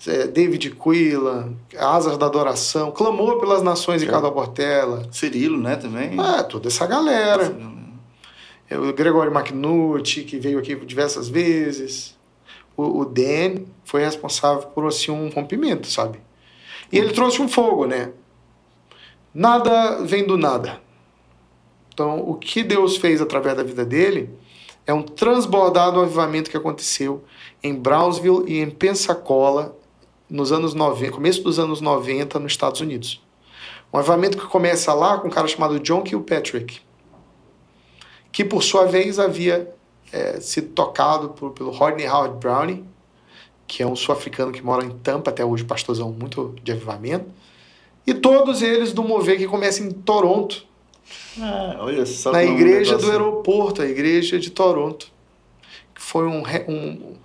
É, 0.07 0.27
David 0.27 0.71
Quila, 0.71 1.53
Asas 1.77 2.17
da 2.17 2.25
Adoração, 2.25 2.91
clamou 2.91 3.39
pelas 3.39 3.63
nações 3.63 4.01
É. 4.01 4.05
Ricardo 4.05 4.31
Portela. 4.31 5.07
Cirilo, 5.11 5.57
né, 5.59 5.75
também. 5.75 6.19
Ah, 6.19 6.43
toda 6.43 6.67
essa 6.67 6.85
galera. 6.85 7.55
É, 8.69 8.77
O 8.77 8.93
Gregório 8.93 9.31
McNutt, 9.31 10.23
que 10.23 10.37
veio 10.37 10.59
aqui 10.59 10.75
diversas 10.75 11.29
vezes. 11.29 12.15
O, 12.75 13.01
o 13.01 13.05
Dan 13.05 13.63
foi 13.83 14.03
responsável 14.03 14.63
por 14.69 14.85
assim, 14.85 15.11
um 15.11 15.29
rompimento, 15.29 15.87
sabe? 15.87 16.19
E 16.95 16.97
ele 16.97 17.11
trouxe 17.11 17.41
um 17.41 17.49
fogo, 17.49 17.85
né? 17.85 18.13
Nada 19.33 20.01
vem 20.05 20.25
do 20.25 20.37
nada. 20.37 20.79
Então, 21.93 22.21
o 22.21 22.35
que 22.35 22.63
Deus 22.63 22.95
fez 22.95 23.19
através 23.19 23.57
da 23.57 23.63
vida 23.63 23.83
dele 23.83 24.29
é 24.87 24.93
um 24.93 25.01
transbordado 25.01 25.99
avivamento 25.99 26.49
que 26.49 26.55
aconteceu 26.55 27.25
em 27.61 27.75
Brownsville 27.75 28.45
e 28.47 28.61
em 28.61 28.69
Pensacola 28.69 29.77
nos 30.29 30.53
anos 30.53 30.73
90, 30.73 31.11
começo 31.11 31.43
dos 31.43 31.59
anos 31.59 31.81
90 31.81 32.39
nos 32.39 32.53
Estados 32.53 32.79
Unidos. 32.79 33.21
Um 33.91 33.97
avivamento 33.97 34.37
que 34.37 34.47
começa 34.47 34.93
lá 34.93 35.17
com 35.17 35.27
um 35.27 35.31
cara 35.31 35.49
chamado 35.49 35.81
John 35.81 36.01
Kilpatrick, 36.01 36.79
que 38.31 38.45
por 38.45 38.63
sua 38.63 38.85
vez 38.85 39.19
havia 39.19 39.69
é, 40.13 40.39
sido 40.39 40.69
tocado 40.69 41.31
por, 41.31 41.51
pelo 41.51 41.71
Rodney 41.71 42.07
Howard 42.07 42.37
Brownie, 42.37 42.85
que 43.67 43.81
é 43.83 43.87
um 43.87 43.95
sul-africano 43.95 44.51
que 44.51 44.61
mora 44.61 44.85
em 44.85 44.89
Tampa, 44.89 45.31
até 45.31 45.43
hoje 45.43 45.63
pastorzão 45.63 46.11
muito 46.11 46.55
de 46.63 46.71
avivamento, 46.71 47.25
e 48.05 48.13
todos 48.13 48.61
eles 48.61 48.93
do 48.93 49.03
mover 49.03 49.37
que 49.37 49.47
começa 49.47 49.81
em 49.81 49.91
Toronto, 49.91 50.65
Ah, 51.39 51.77
olha 51.79 52.05
só 52.05 52.31
na 52.31 52.39
um 52.39 52.41
igreja 52.41 52.97
do 52.97 53.09
aeroporto, 53.11 53.81
a 53.81 53.85
igreja 53.85 54.39
de 54.39 54.49
Toronto, 54.49 55.11
que 55.93 56.01
foi 56.01 56.25
um, 56.27 56.43
um 56.67 57.15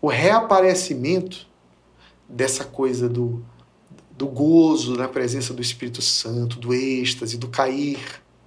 o 0.00 0.08
reaparecimento 0.08 1.46
dessa 2.28 2.64
coisa 2.64 3.08
do, 3.08 3.42
do 4.16 4.26
gozo 4.26 4.96
na 4.96 5.08
presença 5.08 5.52
do 5.52 5.62
Espírito 5.62 6.02
Santo, 6.02 6.58
do 6.58 6.74
êxtase, 6.74 7.36
do 7.36 7.48
cair 7.48 7.98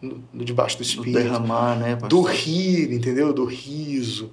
no, 0.02 0.24
no 0.34 0.46
debaixo 0.46 0.78
do 0.78 0.80
do 0.80 0.84
Espírito, 0.84 1.20
derramar, 1.20 1.76
né, 1.78 1.96
pastor? 1.96 2.10
do 2.10 2.22
rir, 2.22 2.94
entendeu? 2.94 3.34
Do 3.34 3.46
riso. 3.46 4.32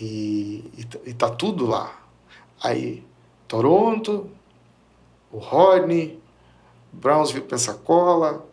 E, 0.00 0.64
e, 0.76 0.84
tá- 0.84 0.98
e 1.06 1.14
tá 1.14 1.30
tudo 1.30 1.66
lá. 1.66 2.00
Aí, 2.62 3.04
Toronto, 3.46 4.28
o 5.30 5.38
Rodney, 5.38 6.18
Brownsville, 6.92 7.44
Pensacola, 7.44 8.44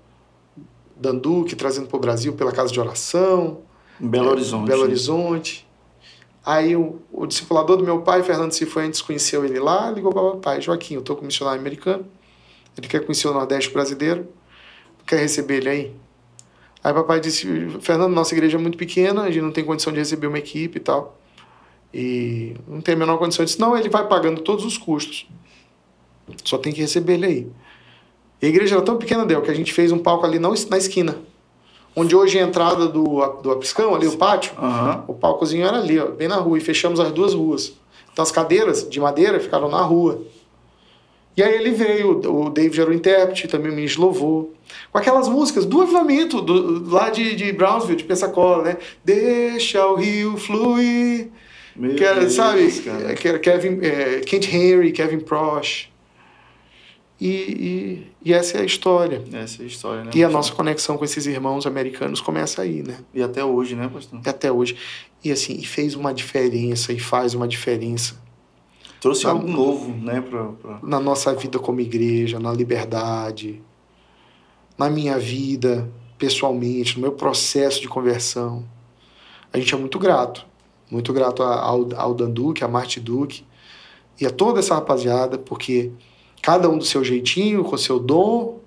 Danduque 0.96 1.56
trazendo 1.56 1.88
para 1.88 1.98
o 1.98 2.00
Brasil 2.00 2.34
pela 2.34 2.52
casa 2.52 2.72
de 2.72 2.80
oração, 2.80 3.62
Belo 4.00 4.30
é, 4.30 4.32
Horizonte. 4.32 4.68
Belo 4.68 4.84
Horizonte. 4.84 5.68
Aí 6.44 6.76
o, 6.76 7.00
o 7.12 7.26
discipulador 7.28 7.78
do 7.78 7.84
meu 7.84 8.02
pai, 8.02 8.24
Fernando 8.24 8.52
Cifuentes, 8.52 9.02
conheceu 9.02 9.46
ele 9.46 9.60
lá, 9.60 9.92
ligou 9.92 10.12
para 10.12 10.22
o 10.22 10.32
papai, 10.38 10.62
Joaquim, 10.62 10.96
eu 10.96 11.02
estou 11.02 11.16
com 11.16 11.22
um 11.24 11.28
missionário 11.28 11.60
americano, 11.60 12.06
ele 12.78 12.88
quer 12.88 13.02
conhecer 13.06 13.28
o 13.28 13.34
Nordeste 13.34 13.72
brasileiro, 13.72 14.28
quer 15.06 15.20
receber 15.20 15.58
ele 15.58 15.70
aí? 15.70 15.96
Aí 16.84 16.92
o 16.92 16.96
papai 16.96 17.20
disse, 17.20 17.46
Fernando, 17.80 18.14
nossa 18.14 18.34
igreja 18.34 18.58
é 18.58 18.62
muito 18.62 18.76
pequena, 18.78 19.22
a 19.22 19.30
gente 19.30 19.44
não 19.44 19.52
tem 19.52 19.64
condição 19.64 19.94
de 19.94 20.00
receber 20.00 20.26
uma 20.26 20.40
equipe 20.40 20.78
e 20.78 20.82
tal, 20.82 21.20
e 21.94 22.56
não 22.68 22.82
tem 22.82 22.96
a 22.96 22.98
menor 22.98 23.18
condição. 23.18 23.44
Eu 23.44 23.46
disse, 23.46 23.60
não, 23.60 23.78
ele 23.78 23.90
vai 23.90 24.08
pagando 24.08 24.42
todos 24.42 24.66
os 24.66 24.78
custos, 24.78 25.28
só 26.44 26.58
tem 26.58 26.72
que 26.72 26.82
receber 26.82 27.14
ele 27.14 27.26
aí. 27.26 27.48
E 28.42 28.46
a 28.46 28.50
igreja 28.50 28.76
era 28.76 28.84
tão 28.84 28.98
pequena, 28.98 29.26
Del, 29.26 29.42
que 29.42 29.52
a 29.52 29.54
gente 29.54 29.72
fez 29.74 29.92
um 29.92 30.00
palco 30.00 30.26
ali 30.26 30.40
na 30.40 30.50
na 30.70 30.78
esquina, 30.78 31.18
onde 31.96 32.16
hoje 32.16 32.40
é 32.40 32.44
a 32.44 32.48
entrada 32.48 32.88
do, 32.88 33.26
do 33.42 33.52
Apiscão, 33.52 33.94
ali 33.94 34.08
o 34.08 34.18
pátio, 34.18 34.54
Aham. 34.58 35.04
o 35.08 35.14
palcozinho 35.14 35.66
era 35.66 35.78
ali, 35.78 36.00
ó, 36.00 36.08
bem 36.08 36.28
na 36.28 36.38
rua, 36.38 36.58
e 36.58 36.62
fechamos 36.62 37.00
as 37.00 37.12
duas 37.12 37.34
ruas. 37.34 37.74
Então 38.12 38.24
as 38.24 38.32
cadeiras 38.32 38.90
de 38.90 39.00
madeira 39.00 39.40
ficaram 39.40 39.70
na 39.70 39.82
rua. 39.82 40.22
E 41.36 41.42
aí 41.42 41.56
ele 41.56 41.72
veio, 41.72 42.20
o 42.30 42.50
David 42.50 42.82
era 42.82 42.90
o 42.90 42.94
intérprete, 42.94 43.48
também 43.48 43.72
o 43.72 43.76
ministro 43.76 44.02
louvor, 44.02 44.50
com 44.92 44.98
aquelas 44.98 45.30
músicas 45.30 45.66
do 45.66 45.82
avivamento 45.82 46.42
do, 46.42 46.90
lá 46.90 47.10
de, 47.10 47.36
de 47.36 47.54
Brownsville, 47.54 47.96
de 47.96 48.04
Pensacola, 48.04 48.64
né? 48.64 48.78
Deixa 49.04 49.86
o 49.86 49.96
rio 49.96 50.36
fluir. 50.38 51.30
Meu 51.76 51.96
Que 51.96 52.04
era, 52.04 52.20
Deus, 52.22 52.34
sabe, 52.34 52.72
cara. 52.82 53.14
que 53.16 53.28
era 53.28 53.40
Kevin, 53.40 53.80
é, 53.82 54.20
Kent 54.22 54.48
Henry, 54.54 54.92
Kevin 54.92 55.20
Prosh. 55.20 55.90
E, 57.20 57.28
e, 57.28 58.08
e 58.30 58.34
essa 58.34 58.58
é 58.58 58.62
a 58.62 58.66
história. 58.66 59.24
Essa 59.32 59.62
é 59.62 59.66
a 59.66 59.68
história, 59.68 60.04
né? 60.04 60.12
E 60.14 60.24
a 60.24 60.28
pastor? 60.28 60.32
nossa 60.32 60.54
conexão 60.54 60.98
com 60.98 61.06
esses 61.06 61.28
irmãos 61.28 61.68
americanos 61.68 62.20
começa 62.20 62.64
aí, 62.64 62.82
né? 62.82 62.98
E 63.14 63.22
até 63.22 63.46
hoje, 63.46 63.76
né, 63.76 63.88
pastor? 63.94 64.20
até 64.26 64.52
hoje. 64.52 64.76
E 65.24 65.32
assim, 65.32 65.54
e 65.54 65.66
fez 65.66 65.94
uma 65.94 66.14
diferença 66.14 66.92
e 66.92 67.00
faz 67.00 67.36
uma 67.36 67.48
diferença 67.48 68.20
Trouxe 69.00 69.24
Tá. 69.24 69.30
algo 69.32 69.48
novo, 69.48 69.92
né, 69.98 70.22
pra... 70.22 70.46
pra... 70.46 70.80
na 70.84 71.00
nossa 71.00 71.34
vida 71.34 71.58
como 71.58 71.80
igreja, 71.80 72.40
na 72.40 72.52
liberdade, 72.54 73.62
na 74.78 74.90
minha 74.90 75.18
vida 75.18 75.90
pessoalmente, 76.20 76.96
no 76.96 77.02
meu 77.02 77.12
processo 77.14 77.82
de 77.82 77.88
conversão. 77.88 78.64
A 79.52 79.58
gente 79.58 79.74
é 79.74 79.78
muito 79.78 79.98
grato, 79.98 80.46
muito 80.92 81.12
grato 81.14 81.42
ao, 81.42 81.88
ao 81.96 82.14
Dan 82.14 82.30
Duque, 82.30 82.64
a 82.64 82.68
Marty 82.68 83.00
Duque 83.00 83.44
e 84.20 84.26
a 84.26 84.30
toda 84.30 84.60
essa 84.60 84.76
rapaziada, 84.76 85.38
porque 85.38 85.92
cada 86.42 86.70
um 86.70 86.78
do 86.78 86.84
seu 86.86 87.04
jeitinho, 87.04 87.64
com 87.64 87.76
seu 87.78 87.98
dom, 87.98 88.60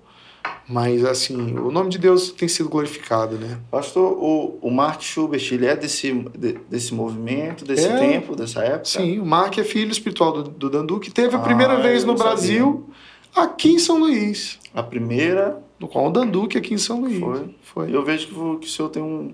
mas 0.67 1.05
assim, 1.05 1.35
o 1.59 1.71
nome 1.71 1.89
de 1.89 1.97
Deus 1.99 2.31
tem 2.31 2.47
sido 2.47 2.67
glorificado, 2.69 3.35
né? 3.37 3.59
Pastor, 3.69 4.11
o, 4.13 4.57
o 4.61 4.71
Mark 4.71 5.01
Schubert, 5.01 5.47
ele 5.51 5.65
é 5.67 5.75
desse, 5.75 6.11
de- 6.37 6.57
desse 6.69 6.93
movimento, 6.93 7.63
desse 7.63 7.85
É. 7.87 7.97
tempo, 7.99 8.35
dessa 8.35 8.61
época? 8.63 8.85
Sim, 8.85 9.19
o 9.19 9.25
Mark 9.25 9.55
é 9.59 9.63
filho 9.63 9.91
espiritual 9.91 10.31
do, 10.31 10.43
do 10.49 10.69
Dandu, 10.69 10.99
que 10.99 11.11
teve 11.11 11.35
a 11.35 11.39
primeira 11.39 11.73
Ah, 11.73 11.81
vez 11.81 12.03
no 12.03 12.11
não 12.13 12.17
sabia. 12.17 12.31
Brasil, 12.33 12.89
aqui 13.35 13.73
em 13.73 13.79
São 13.79 13.99
Luís. 13.99 14.57
A 14.73 14.81
primeira, 14.83 15.63
No 15.79 15.87
qual 15.89 16.07
o 16.07 16.09
Danduque 16.09 16.57
aqui 16.57 16.73
em 16.73 16.77
São 16.77 17.01
Luís. 17.01 17.19
Foi. 17.19 17.55
Foi. 17.61 17.95
eu 17.95 18.03
vejo 18.03 18.27
que, 18.27 18.33
o- 18.39 18.57
que 18.57 18.65
o 18.67 18.69
senhor 18.69 18.89
tem 18.89 19.03
um... 19.03 19.33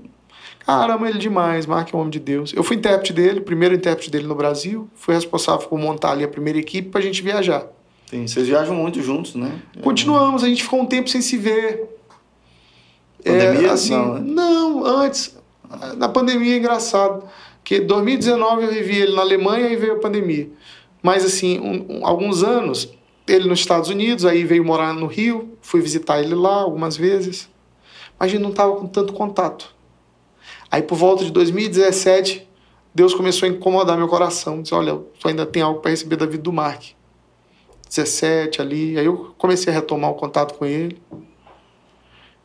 Cara, 0.66 0.94
amo 0.96 1.06
ele 1.06 1.18
demais. 1.18 1.66
Mark 1.66 1.94
é 1.94 1.98
um 1.98 2.00
homem 2.00 2.12
de 2.12 2.20
Deus. 2.20 2.54
Eu 2.54 2.64
fui 2.64 2.76
intérprete 2.78 3.14
dele, 3.14 3.42
primeiro 3.42 3.74
intérprete 3.76 4.10
dele 4.12 4.28
no 4.28 4.36
Brasil. 4.36 4.88
Fui 4.96 5.14
responsável 5.14 5.68
por 5.68 5.78
montar 5.80 6.12
ali 6.12 6.24
a 6.24 6.28
primeira 6.28 6.60
equipe 6.60 6.90
pra 6.90 7.02
gente 7.02 7.22
viajar. 7.22 7.66
Tem, 8.10 8.28
vocês 8.28 8.48
viajam 8.48 8.76
muito 8.76 9.02
juntos, 9.02 9.36
né? 9.36 9.52
Continuamos, 9.82 10.44
a 10.44 10.48
gente 10.48 10.64
ficou 10.64 10.82
um 10.82 10.86
tempo 10.86 11.10
sem 11.10 11.22
se 11.22 11.38
ver. 11.38 11.90
Pandemia? 13.24 13.68
É, 13.68 13.72
assim, 13.72 13.92
Não, 13.96 14.20
não, 14.20 14.84
né? 14.84 15.06
antes. 15.06 15.38
Na 15.98 16.10
pandemia 16.10 16.56
é 16.56 16.58
engraçado. 16.58 17.24
Que 17.64 17.80
2019 17.80 18.64
eu 18.66 18.72
revi 18.72 18.98
ele 18.98 19.16
na 19.16 19.22
Alemanha 19.22 19.70
e 19.70 19.76
veio 19.76 19.94
a 19.94 20.00
pandemia. 20.00 20.50
Mas 21.02 21.24
assim, 21.24 21.60
um- 21.60 22.00
um- 22.00 22.06
alguns 22.06 22.44
anos, 22.44 22.90
ele 23.28 23.48
nos 23.48 23.60
Estados 23.60 23.90
Unidos, 23.90 24.26
aí 24.26 24.44
veio 24.44 24.66
morar 24.66 24.94
no 24.94 25.06
Rio, 25.06 25.54
fui 25.62 25.80
visitar 25.80 26.20
ele 26.22 26.34
lá 26.36 26.56
algumas 26.62 26.98
vezes. 26.98 27.48
Mas 28.20 28.30
a 28.30 28.32
gente 28.32 28.42
não 28.42 28.50
estava 28.50 28.76
com 28.76 28.88
tanto 28.88 29.14
contato. 29.14 29.74
Aí 30.72 30.82
por 30.82 30.96
volta 30.96 31.26
de 31.26 31.32
2017, 31.32 32.48
Deus 32.96 33.14
começou 33.14 33.48
a 33.48 33.52
incomodar 33.52 33.98
meu 33.98 34.08
coração. 34.08 34.62
Disse, 34.62 34.74
olha, 34.74 34.96
tu 35.20 35.28
ainda 35.28 35.46
tem 35.46 35.62
algo 35.62 35.82
para 35.82 35.92
receber 35.92 36.16
da 36.16 36.26
vida 36.26 36.44
do 36.44 36.54
Mark. 36.54 36.84
17 37.90 38.62
ali. 38.62 38.98
Aí 38.98 39.06
eu 39.06 39.36
comecei 39.38 39.72
a 39.72 39.76
retomar 39.76 40.10
o 40.12 40.14
contato 40.14 40.54
com 40.54 40.66
ele. 40.66 41.02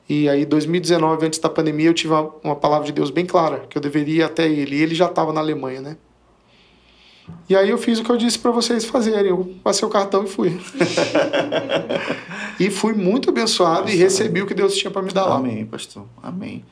E 0.08 0.28
aí, 0.28 0.44
2019, 0.44 1.26
antes 1.26 1.38
da 1.38 1.48
pandemia, 1.48 1.88
eu 1.88 1.94
tive 1.94 2.12
uma, 2.12 2.32
uma 2.42 2.56
palavra 2.56 2.86
de 2.86 2.92
Deus 2.92 3.10
bem 3.10 3.26
clara, 3.26 3.64
que 3.68 3.76
eu 3.76 3.82
deveria 3.82 4.16
ir 4.16 4.22
até 4.22 4.48
ele. 4.48 4.76
E 4.76 4.82
ele 4.82 4.94
já 4.94 5.06
estava 5.06 5.32
na 5.32 5.40
Alemanha, 5.40 5.80
né? 5.80 5.96
E 7.48 7.56
aí 7.56 7.70
eu 7.70 7.78
fiz 7.78 7.98
o 7.98 8.04
que 8.04 8.10
eu 8.10 8.16
disse 8.16 8.38
para 8.38 8.52
vocês 8.52 8.84
fazerem. 8.84 9.30
Eu 9.30 9.56
passei 9.64 9.86
o 9.86 9.90
cartão 9.90 10.24
e 10.24 10.28
fui. 10.28 10.60
e 12.58 12.70
fui 12.70 12.92
muito 12.92 13.30
abençoado 13.30 13.82
pastor, 13.82 13.98
e 13.98 14.02
recebi 14.02 14.42
o 14.42 14.46
que 14.46 14.54
Deus 14.54 14.76
tinha 14.76 14.92
para 14.92 15.02
me 15.02 15.12
dar 15.12 15.26
lá. 15.26 15.36
Amém, 15.36 15.66
pastor. 15.66 16.06
Amém. 16.22 16.64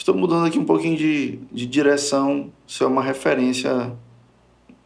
Estou 0.00 0.14
mudando 0.14 0.46
aqui 0.46 0.58
um 0.58 0.64
pouquinho 0.64 0.96
de, 0.96 1.38
de 1.52 1.66
direção. 1.66 2.50
Isso 2.66 2.82
é 2.82 2.86
uma 2.86 3.02
referência 3.02 3.92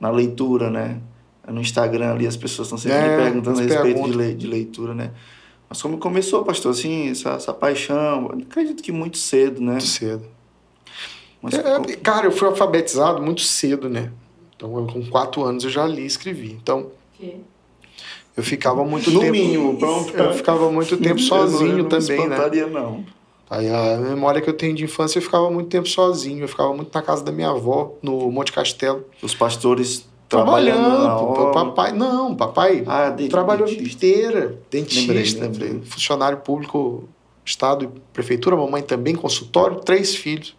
na 0.00 0.10
leitura, 0.10 0.68
né? 0.68 1.00
No 1.46 1.60
Instagram 1.60 2.14
ali 2.14 2.26
as 2.26 2.36
pessoas 2.36 2.66
estão 2.66 2.76
sempre 2.76 2.98
é, 2.98 3.16
me 3.16 3.22
perguntando 3.22 3.60
a 3.60 3.62
respeito 3.62 4.02
de, 4.02 4.10
le, 4.10 4.34
de 4.34 4.46
leitura, 4.48 4.92
né? 4.92 5.12
Mas 5.68 5.80
como 5.80 5.98
começou, 5.98 6.44
pastor, 6.44 6.72
assim, 6.72 7.10
essa, 7.10 7.30
essa 7.30 7.54
paixão? 7.54 8.28
Acredito 8.42 8.82
que 8.82 8.90
muito 8.90 9.16
cedo, 9.16 9.60
né? 9.60 9.74
Muito 9.74 9.86
cedo. 9.86 10.24
Mas, 11.40 11.54
é, 11.54 11.96
cara, 12.02 12.26
eu 12.26 12.32
fui 12.32 12.48
alfabetizado 12.48 13.22
muito 13.22 13.42
cedo, 13.42 13.88
né? 13.88 14.10
Então, 14.56 14.76
eu, 14.76 14.86
com 14.88 15.06
quatro 15.06 15.44
anos 15.44 15.62
eu 15.62 15.70
já 15.70 15.86
li 15.86 16.02
e 16.02 16.06
escrevi. 16.06 16.58
Então, 16.60 16.90
que? 17.12 17.36
eu 18.36 18.42
ficava 18.42 18.84
muito 18.84 19.12
no 19.12 19.20
tempo... 19.20 19.30
mínimo, 19.30 19.78
pronto. 19.78 20.12
Eu 20.12 20.34
ficava 20.34 20.72
muito 20.72 20.96
tempo 20.96 21.20
sozinho 21.20 21.70
eu 21.70 21.70
não, 21.70 21.78
eu 21.78 21.82
não 21.84 21.88
também, 21.88 22.28
né? 22.28 22.66
não. 22.66 23.04
Aí 23.48 23.68
a 23.68 23.98
memória 23.98 24.40
que 24.40 24.48
eu 24.48 24.54
tenho 24.54 24.74
de 24.74 24.84
infância, 24.84 25.18
eu 25.18 25.22
ficava 25.22 25.50
muito 25.50 25.68
tempo 25.68 25.88
sozinho. 25.88 26.44
Eu 26.44 26.48
ficava 26.48 26.74
muito 26.74 26.92
na 26.94 27.02
casa 27.02 27.22
da 27.22 27.30
minha 27.30 27.50
avó, 27.50 27.94
no 28.02 28.30
Monte 28.30 28.52
Castelo. 28.52 29.04
Os 29.22 29.34
pastores 29.34 30.06
trabalhando, 30.28 31.52
papai 31.52 31.92
não 31.92 32.34
papai 32.34 32.82
ah, 32.86 33.10
de, 33.10 33.28
trabalhou 33.28 33.66
a 33.66 33.70
vida 33.70 33.82
inteira. 33.82 34.58
Dentista 34.70 35.12
lembrei, 35.12 35.68
lembrei. 35.68 35.82
funcionário 35.84 36.38
público 36.38 37.08
estado 37.44 37.84
e 37.84 38.00
prefeitura 38.12 38.56
mamãe 38.56 38.82
também 38.82 39.14
consultório 39.14 39.80
três 39.80 40.16
filhos. 40.16 40.56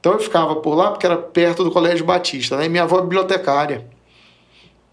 Então 0.00 0.12
eu 0.12 0.18
ficava 0.18 0.56
por 0.56 0.74
lá 0.74 0.90
porque 0.90 1.06
era 1.06 1.16
perto 1.16 1.62
do 1.62 1.70
colégio 1.70 2.04
batista 2.04 2.56
né? 2.56 2.66
E 2.66 2.68
minha 2.68 2.82
avó 2.82 2.98
é 2.98 3.02
bibliotecária. 3.02 3.86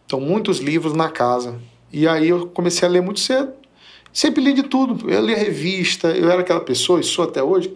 Então 0.05 0.22
muitos 0.22 0.60
livros 0.60 0.93
na 0.93 1.10
casa. 1.10 1.60
E 1.91 2.07
aí 2.07 2.30
eu 2.30 2.47
comecei 2.47 2.88
a 2.88 2.91
ler 2.91 3.01
muito 3.01 3.20
cedo 3.20 3.59
sempre 4.20 4.41
li 4.41 4.53
de 4.53 4.63
tudo 4.63 5.09
eu 5.09 5.22
lia 5.26 5.38
revista 5.38 6.07
eu 6.09 6.30
era 6.30 6.41
aquela 6.41 6.61
pessoa 6.61 6.99
e 6.99 7.03
sou 7.03 7.26
até 7.26 7.41
hoje 7.41 7.74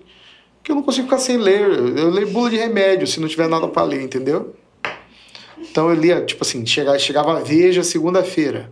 que 0.63 0.71
eu 0.71 0.75
não 0.75 0.83
consigo 0.83 1.07
ficar 1.07 1.19
sem 1.19 1.37
ler 1.37 1.61
eu 1.61 2.09
leio 2.09 2.29
bula 2.29 2.49
de 2.49 2.57
remédio 2.57 3.07
se 3.07 3.19
não 3.19 3.27
tiver 3.27 3.47
nada 3.47 3.67
para 3.67 3.83
ler 3.83 4.01
entendeu 4.01 4.53
então 5.73 5.89
eu 5.89 5.95
lia, 5.95 6.23
tipo 6.23 6.43
assim, 6.43 6.63
chegava, 6.67 6.99
chegava 6.99 7.37
a 7.37 7.39
Veja 7.39 7.83
segunda-feira. 7.83 8.71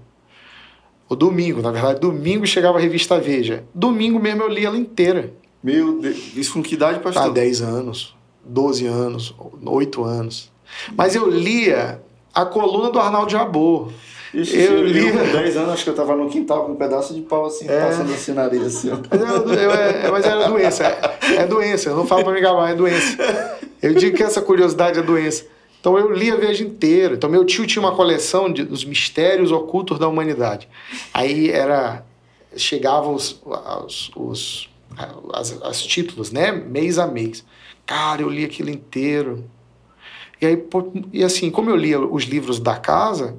O 1.09 1.15
domingo, 1.15 1.59
na 1.59 1.71
verdade, 1.71 1.99
domingo 1.99 2.45
chegava 2.45 2.77
a 2.77 2.81
revista 2.81 3.19
Veja. 3.19 3.63
Domingo 3.73 4.19
mesmo 4.19 4.43
eu 4.43 4.47
lia 4.47 4.67
ela 4.67 4.77
inteira. 4.77 5.33
Meu 5.63 5.99
Deus, 5.99 6.35
isso 6.35 6.53
com 6.53 6.61
que 6.61 6.75
idade, 6.75 6.99
pastor? 6.99 7.23
Há 7.23 7.29
10 7.29 7.61
anos, 7.63 8.15
12 8.45 8.85
anos, 8.85 9.35
8 9.65 10.03
anos. 10.03 10.51
Mas 10.95 11.15
eu 11.15 11.27
lia 11.27 12.01
a 12.33 12.45
coluna 12.45 12.91
do 12.91 12.99
Arnaldo 12.99 13.31
Jabor. 13.31 13.91
Ixi, 14.33 14.57
eu 14.61 14.85
li. 14.85 15.11
Com 15.11 15.17
10 15.17 15.57
anos, 15.57 15.73
acho 15.73 15.83
que 15.83 15.89
eu 15.89 15.95
tava 15.95 16.15
no 16.15 16.29
quintal 16.29 16.65
com 16.65 16.71
um 16.71 16.75
pedaço 16.75 17.13
de 17.13 17.21
pau 17.21 17.45
assim, 17.45 17.65
é. 17.67 17.85
passando 17.85 18.13
assim 18.13 18.31
na 18.33 18.43
nariz. 18.43 18.63
Assim. 18.63 18.89
Mas, 19.09 19.21
eu, 19.21 19.53
eu, 19.53 19.71
é, 19.71 20.11
mas 20.11 20.25
era 20.25 20.47
doença. 20.47 20.83
É, 20.85 21.35
é 21.35 21.47
doença. 21.47 21.89
Eu 21.89 21.95
não 21.95 22.05
falo 22.05 22.23
pra 22.23 22.33
me 22.33 22.41
gabar, 22.41 22.71
é 22.71 22.75
doença. 22.75 23.17
Eu 23.81 23.93
digo 23.93 24.15
que 24.15 24.23
essa 24.23 24.41
curiosidade 24.41 24.99
é 24.99 25.01
doença. 25.01 25.45
Então 25.79 25.97
eu 25.97 26.11
li 26.11 26.31
a 26.31 26.35
viagem 26.35 26.67
inteira. 26.67 27.15
Então 27.15 27.29
meu 27.29 27.43
tio 27.43 27.65
tinha 27.65 27.81
uma 27.81 27.95
coleção 27.95 28.51
de, 28.51 28.63
dos 28.63 28.85
mistérios 28.85 29.51
ocultos 29.51 29.97
da 29.97 30.07
humanidade. 30.07 30.69
Aí 31.13 31.49
era 31.49 32.05
chegavam 32.55 33.15
os, 33.15 33.41
os, 33.85 34.11
os 34.15 34.69
as, 35.33 35.61
as, 35.63 35.81
títulos, 35.81 36.31
né, 36.31 36.51
mês 36.51 36.99
a 36.99 37.07
mês. 37.07 37.43
Cara, 37.85 38.21
eu 38.21 38.29
li 38.29 38.45
aquilo 38.45 38.69
inteiro. 38.69 39.43
E 40.39 40.45
aí 40.45 40.63
e 41.11 41.23
assim, 41.23 41.49
como 41.49 41.69
eu 41.69 41.75
lia 41.75 41.99
os 41.99 42.23
livros 42.23 42.59
da 42.59 42.75
casa, 42.75 43.37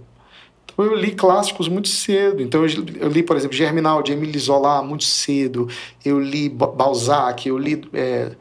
eu 0.79 0.95
li 0.95 1.13
clássicos 1.13 1.69
muito 1.69 1.89
cedo. 1.89 2.43
Então 2.43 2.65
eu, 2.65 2.85
eu 3.01 3.09
li, 3.09 3.23
por 3.23 3.37
exemplo, 3.37 3.57
Germinal 3.57 4.03
de 4.03 4.13
Emile 4.13 4.39
Zola 4.39 4.83
muito 4.83 5.05
cedo. 5.05 5.69
Eu 6.05 6.19
li 6.19 6.49
Balzac, 6.49 7.47
eu 7.49 7.59
li 7.59 7.83
é, 7.93 8.33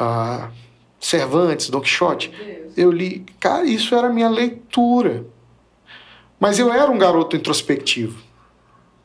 uh, 0.00 0.48
Cervantes, 1.00 1.70
Don 1.70 1.80
Quixote. 1.80 2.32
Eu 2.76 2.90
li, 2.90 3.24
cara, 3.40 3.64
isso 3.64 3.94
era 3.94 4.08
a 4.08 4.12
minha 4.12 4.28
leitura. 4.28 5.26
Mas 6.38 6.58
eu 6.58 6.72
era 6.72 6.90
um 6.90 6.98
garoto 6.98 7.36
introspectivo. 7.36 8.18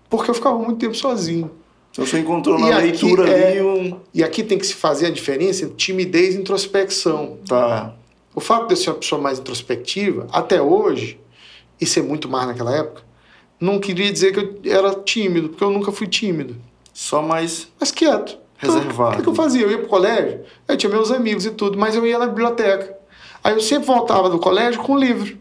Porque 0.10 0.30
eu 0.30 0.36
ficava 0.36 0.58
muito 0.58 0.78
tempo 0.78 0.96
sozinho. 0.96 1.50
Então 1.92 2.06
você 2.06 2.20
encontrou 2.20 2.60
na 2.60 2.70
e 2.70 2.86
leitura 2.86 3.24
aqui, 3.24 3.34
ali 3.34 3.58
é, 3.58 3.64
um. 3.64 4.00
E 4.14 4.24
aqui 4.24 4.44
tem 4.44 4.58
que 4.58 4.66
se 4.66 4.74
fazer 4.74 5.08
a 5.08 5.10
diferença 5.12 5.66
entre 5.66 5.76
timidez 5.76 6.36
e 6.36 6.40
introspecção. 6.40 7.38
Tá. 7.48 7.94
O 8.34 8.40
fato 8.40 8.68
de 8.68 8.74
eu 8.74 8.78
ser 8.78 8.90
uma 8.90 8.96
pessoa 8.98 9.22
mais 9.22 9.38
introspectiva, 9.40 10.28
até 10.32 10.60
hoje, 10.60 11.20
e 11.84 11.86
ser 11.86 12.02
muito 12.02 12.28
mais 12.30 12.48
naquela 12.48 12.76
época, 12.76 13.04
não 13.60 13.80
queria 13.80 14.12
dizer 14.12 14.34
que 14.34 14.40
eu 14.40 14.74
era 14.74 14.96
tímido, 14.96 15.50
porque 15.50 15.64
eu 15.64 15.70
nunca 15.70 15.92
fui 15.92 16.08
tímido. 16.08 16.56
Só 16.94 17.22
mais. 17.22 17.68
Mais 17.80 17.92
quieto. 17.92 18.38
Reservado. 18.58 19.20
Então, 19.20 19.20
o 19.20 19.24
que 19.24 19.30
eu 19.30 19.36
fazia? 19.36 19.62
Eu 19.62 19.72
ia 19.72 19.78
pro 19.78 19.88
colégio, 19.88 20.42
eu 20.68 20.78
tinha 20.78 20.90
meus 20.90 21.12
amigos 21.12 21.46
e 21.46 21.52
tudo, 21.52 21.78
mas 21.78 21.96
eu 21.96 22.06
ia 22.06 22.18
na 22.18 22.28
biblioteca. 22.28 22.98
Aí 23.44 23.54
eu 23.54 23.60
sempre 23.60 23.86
voltava 23.86 24.30
do 24.30 24.40
colégio 24.40 24.82
com 24.82 24.94
um 24.94 24.98
livro. 24.98 25.38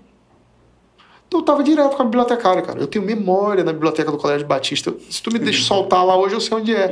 Então 1.28 1.40
eu 1.40 1.44
tava 1.44 1.62
direto 1.62 1.96
com 1.96 2.02
a 2.02 2.04
bibliotecária, 2.04 2.60
cara. 2.62 2.80
Eu 2.80 2.86
tenho 2.86 3.04
memória 3.04 3.62
na 3.62 3.72
biblioteca 3.72 4.10
do 4.10 4.18
Colégio 4.18 4.46
Batista. 4.46 4.92
Se 5.08 5.22
tu 5.22 5.32
me 5.32 5.38
deixa 5.38 5.62
soltar 5.62 6.04
lá 6.04 6.16
hoje, 6.16 6.34
eu 6.34 6.40
sei 6.40 6.56
onde 6.56 6.74
é. 6.74 6.90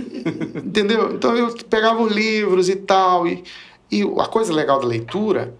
Entendeu? 0.64 1.14
Então 1.14 1.36
eu 1.36 1.54
pegava 1.68 2.02
os 2.02 2.10
livros 2.10 2.68
e 2.68 2.76
tal. 2.76 3.28
E, 3.28 3.44
e 3.90 4.02
a 4.02 4.26
coisa 4.26 4.52
legal 4.52 4.80
da 4.80 4.86
leitura 4.86 5.54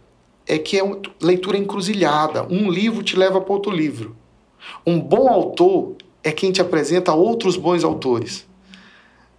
é 0.47 0.59
que 0.59 0.79
é 0.79 0.83
uma 0.83 1.01
leitura 1.21 1.59
encruzilhada. 1.59 2.47
Um 2.49 2.71
livro 2.71 3.03
te 3.03 3.17
leva 3.17 3.41
para 3.41 3.53
outro 3.53 3.73
livro. 3.73 4.17
Um 4.87 5.01
bom 5.01 5.29
autor 5.29 5.97
é 6.23 6.31
quem 6.33 6.53
te 6.53 6.61
apresenta 6.61 7.13
outros 7.13 7.57
bons 7.57 7.85
autores. 7.85 8.47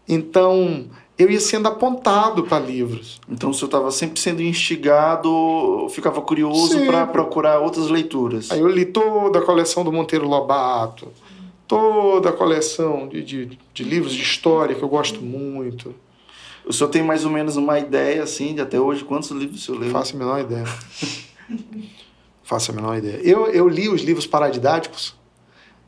Então, 0.07 0.85
eu 1.17 1.29
ia 1.29 1.39
sendo 1.39 1.67
apontado 1.67 2.43
para 2.43 2.59
livros. 2.59 3.19
Então, 3.29 3.49
o 3.49 3.53
senhor 3.53 3.67
estava 3.67 3.91
sempre 3.91 4.19
sendo 4.19 4.41
instigado, 4.41 5.87
ficava 5.89 6.21
curioso 6.21 6.85
para 6.85 7.07
procurar 7.07 7.59
outras 7.59 7.89
leituras. 7.89 8.51
Aí 8.51 8.59
eu 8.59 8.67
li 8.67 8.85
toda 8.85 9.39
a 9.39 9.41
coleção 9.41 9.83
do 9.83 9.91
Monteiro 9.91 10.27
Lobato, 10.27 11.11
toda 11.67 12.29
a 12.29 12.33
coleção 12.33 13.07
de, 13.07 13.23
de, 13.23 13.59
de 13.73 13.83
livros 13.83 14.13
de 14.13 14.21
história 14.21 14.75
que 14.75 14.83
eu 14.83 14.89
gosto 14.89 15.21
muito. 15.21 15.93
O 16.67 16.73
senhor 16.73 16.89
tem 16.89 17.01
mais 17.01 17.23
ou 17.23 17.31
menos 17.31 17.55
uma 17.55 17.79
ideia, 17.79 18.23
assim, 18.23 18.53
de 18.53 18.61
até 18.61 18.79
hoje, 18.79 19.03
quantos 19.03 19.31
livros 19.31 19.61
o 19.61 19.65
senhor 19.65 19.79
leu? 19.79 19.91
Faço 19.91 20.15
a 20.15 20.19
menor 20.19 20.41
ideia. 20.41 20.65
Faço 22.43 22.71
a 22.71 22.75
menor 22.75 22.97
ideia. 22.97 23.19
Eu, 23.23 23.47
eu 23.47 23.67
li 23.67 23.87
os 23.87 24.01
livros 24.01 24.27
paradidáticos 24.27 25.15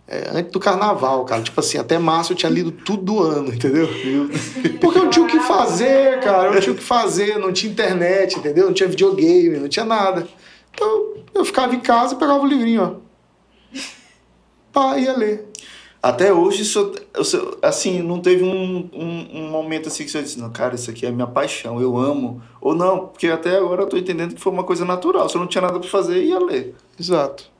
é, 0.08 0.30
antes 0.34 0.52
do 0.52 0.60
carnaval, 0.60 1.24
cara. 1.24 1.44
Tipo 1.44 1.60
assim, 1.60 1.78
até 1.78 2.00
março 2.00 2.34
eu 2.34 2.38
tinha 2.38 2.52
lido 2.52 2.72
tudo 2.72 3.04
do 3.04 3.24
ano, 3.24 3.54
entendeu? 3.54 3.88
Porque 4.82 4.98
eu 4.98 5.10
tinha 5.10 5.24
o 5.24 5.28
que 5.28 5.40
fazer, 5.40 6.20
cara. 6.22 6.52
Eu 6.52 6.60
tinha 6.60 6.74
o 6.74 6.76
que 6.76 6.84
fazer, 6.84 7.38
não 7.38 7.54
tinha 7.54 7.72
internet, 7.72 8.40
entendeu? 8.40 8.66
Não 8.66 8.74
tinha 8.74 8.90
videogame, 8.90 9.58
não 9.58 9.70
tinha 9.70 9.86
nada. 9.86 10.28
Então 10.74 11.14
eu 11.34 11.46
ficava 11.46 11.76
em 11.76 11.80
casa 11.80 12.16
e 12.16 12.18
pegava 12.18 12.40
o 12.40 12.48
livrinho, 12.48 12.82
ó. 12.82 13.10
Pá, 14.72 14.98
ia 14.98 15.16
ler. 15.16 15.46
Até 16.02 16.34
hoje, 16.34 16.62
isso, 16.62 16.94
assim, 17.62 18.02
não 18.02 18.22
teve 18.22 18.42
um, 18.44 18.90
um, 18.94 19.28
um, 19.34 19.50
momento 19.50 19.90
assim 19.90 20.06
que 20.06 20.10
você 20.10 20.24
disse, 20.24 20.40
não, 20.40 20.50
cara, 20.50 20.76
isso 20.76 20.90
aqui 20.90 21.06
é 21.06 21.12
minha 21.12 21.28
paixão, 21.28 21.82
eu 21.82 21.98
amo. 21.98 22.42
Ou 22.62 22.74
não, 22.74 23.08
porque 23.08 23.28
até 23.28 23.58
agora 23.58 23.82
eu 23.82 23.88
tô 23.88 23.98
entendendo 23.98 24.34
que 24.34 24.40
foi 24.40 24.54
uma 24.54 24.64
coisa 24.64 24.86
natural. 24.86 25.28
Se 25.28 25.36
eu 25.36 25.42
não 25.42 25.48
tinha 25.48 25.62
nada 25.62 25.78
para 25.78 25.90
fazer, 25.90 26.24
ia 26.24 26.40
ler. 26.40 26.74
Exato. 26.98 27.52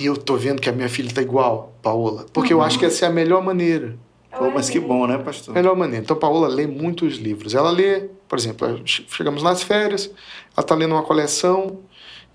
E 0.00 0.06
eu 0.06 0.16
tô 0.16 0.36
vendo 0.36 0.60
que 0.60 0.68
a 0.68 0.72
minha 0.72 0.88
filha 0.88 1.12
tá 1.14 1.22
igual, 1.22 1.72
Paola. 1.80 2.26
Porque 2.32 2.52
uhum. 2.52 2.60
eu 2.60 2.66
acho 2.66 2.80
que 2.80 2.84
essa 2.84 3.06
é 3.06 3.08
a 3.08 3.12
melhor 3.12 3.42
maneira. 3.42 3.96
Pô, 4.36 4.50
mas 4.50 4.68
que 4.68 4.80
bom, 4.80 5.06
né, 5.06 5.16
pastor? 5.18 5.54
Melhor 5.54 5.76
maneira. 5.76 6.02
Então, 6.02 6.16
Paola 6.16 6.48
lê 6.48 6.66
muitos 6.66 7.16
livros. 7.16 7.54
Ela 7.54 7.70
lê, 7.70 8.08
por 8.28 8.36
exemplo, 8.36 8.80
chegamos 8.84 9.42
nas 9.42 9.62
férias, 9.62 10.10
ela 10.56 10.66
tá 10.66 10.74
lendo 10.74 10.92
uma 10.92 11.04
coleção, 11.04 11.78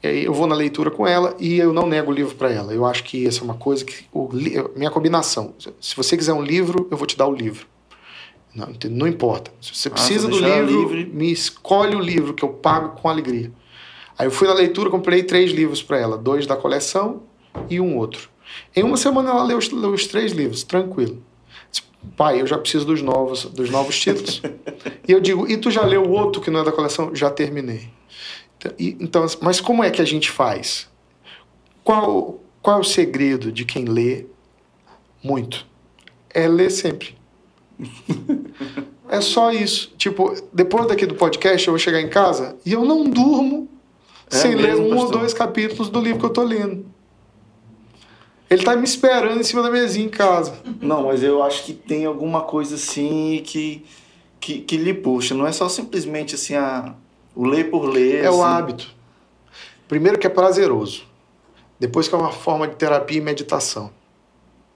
eu 0.02 0.34
vou 0.34 0.48
na 0.48 0.56
leitura 0.56 0.90
com 0.90 1.06
ela 1.06 1.36
e 1.40 1.58
eu 1.58 1.74
não 1.74 1.86
nego 1.86 2.12
o 2.12 2.14
livro 2.14 2.36
para 2.36 2.52
ela. 2.52 2.74
Eu 2.74 2.86
acho 2.86 3.04
que 3.04 3.28
essa 3.28 3.42
é 3.42 3.44
uma 3.44 3.56
coisa 3.56 3.84
que. 3.84 4.06
O, 4.14 4.30
minha 4.76 4.90
combinação. 4.90 5.54
Se 5.80 5.96
você 5.96 6.16
quiser 6.16 6.34
um 6.34 6.42
livro, 6.42 6.88
eu 6.90 6.98
vou 6.98 7.06
te 7.06 7.18
dar 7.18 7.28
o 7.28 7.34
livro. 7.34 7.68
Não, 8.56 8.70
não 8.90 9.08
importa. 9.08 9.52
Se 9.62 9.76
você 9.76 9.90
ah, 9.90 9.92
precisa 9.92 10.28
do 10.28 10.40
livro, 10.40 10.94
livre. 10.94 11.06
me 11.14 11.32
escolhe 11.32 11.96
o 11.96 12.00
livro 12.00 12.34
que 12.34 12.44
eu 12.44 12.50
pago 12.50 13.00
com 13.00 13.10
alegria. 13.10 13.52
Aí 14.18 14.26
eu 14.26 14.32
fui 14.32 14.48
na 14.48 14.54
leitura, 14.54 14.90
comprei 14.90 15.24
três 15.24 15.52
livros 15.52 15.84
para 15.84 15.98
ela, 15.98 16.18
dois 16.18 16.48
da 16.48 16.56
coleção 16.56 17.24
e 17.70 17.80
um 17.80 17.98
outro. 17.98 18.30
Em 18.76 18.84
uma 18.84 18.98
semana 18.98 19.30
ela 19.30 19.44
leu 19.44 19.58
os, 19.58 19.70
leu 19.70 19.92
os 19.92 20.08
três 20.08 20.32
livros, 20.32 20.64
tranquilo. 20.64 21.22
Disse, 21.70 21.84
Pai, 22.18 22.42
eu 22.42 22.48
já 22.48 22.58
preciso 22.58 22.86
dos 22.86 23.02
novos, 23.02 23.46
dos 23.46 23.70
novos 23.70 24.00
títulos. 24.00 24.42
e 25.08 25.12
eu 25.12 25.20
digo, 25.20 25.50
e 25.50 25.58
tu 25.58 25.70
já 25.70 25.86
leu 25.86 26.04
o 26.04 26.12
outro 26.12 26.42
que 26.42 26.50
não 26.50 26.62
é 26.62 26.64
da 26.64 26.72
coleção? 26.72 27.14
Já 27.14 27.30
terminei. 27.30 27.90
Então, 28.78 29.26
mas 29.42 29.62
como 29.62 29.84
é 29.84 29.90
que 29.90 30.02
a 30.02 30.06
gente 30.06 30.30
faz? 30.30 30.88
Qual, 31.84 32.40
qual 32.62 32.78
é 32.78 32.80
o 32.82 32.84
segredo 32.84 33.52
de 33.52 33.64
quem 33.66 33.86
lê 33.86 34.26
muito? 35.24 35.66
É 36.30 36.48
ler 36.48 36.70
sempre. 36.70 37.16
É 39.12 39.22
só 39.22 39.52
isso. 39.52 39.92
Tipo, 39.98 40.36
depois 40.54 40.86
daqui 40.88 41.04
do 41.08 41.16
podcast, 41.16 41.68
eu 41.68 41.72
vou 41.72 41.80
chegar 41.80 42.00
em 42.00 42.10
casa 42.10 42.56
e 42.64 42.74
eu 42.74 42.86
não 42.86 43.04
durmo 43.06 43.68
É 44.30 44.36
sem 44.36 44.54
ler 44.54 44.76
mesmo, 44.76 44.86
um 44.86 44.90
ou 44.90 45.02
pastor? 45.02 45.20
dois 45.22 45.34
capítulos 45.34 45.90
do 45.90 46.00
livro 46.00 46.20
que 46.20 46.26
eu 46.28 46.30
tô 46.30 46.44
lendo. 46.44 46.86
Ele 48.48 48.62
tá 48.64 48.76
me 48.76 48.84
esperando 48.84 49.40
em 49.40 49.44
cima 49.44 49.64
da 49.64 49.72
mesinha 49.72 50.06
em 50.06 50.10
casa. 50.10 50.54
Não, 50.80 51.08
mas 51.08 51.24
eu 51.24 51.42
acho 51.42 51.64
que 51.64 51.74
tem 51.74 52.06
alguma 52.06 52.42
coisa 52.42 52.76
assim 52.76 53.42
que, 53.44 53.84
que, 54.40 54.60
que 54.62 54.78
lhe 54.78 54.94
puxa. 54.94 55.34
Não 55.34 55.48
é 55.48 55.52
só 55.52 55.68
simplesmente 55.68 56.36
assim 56.36 56.54
a, 56.54 56.94
o 57.40 57.46
ler 57.46 57.72
por 57.72 57.86
ler. 57.86 58.26
É 58.26 58.30
o 58.30 58.44
assim. 58.44 58.54
hábito. 58.54 58.96
Primeiro 59.88 60.20
que 60.20 60.28
é 60.28 60.30
prazeroso. 60.30 61.04
Depois 61.80 62.10
que 62.10 62.14
é 62.14 62.18
uma 62.18 62.34
forma 62.34 62.68
de 62.68 62.76
terapia 62.76 63.18
e 63.18 63.22
meditação. 63.22 63.92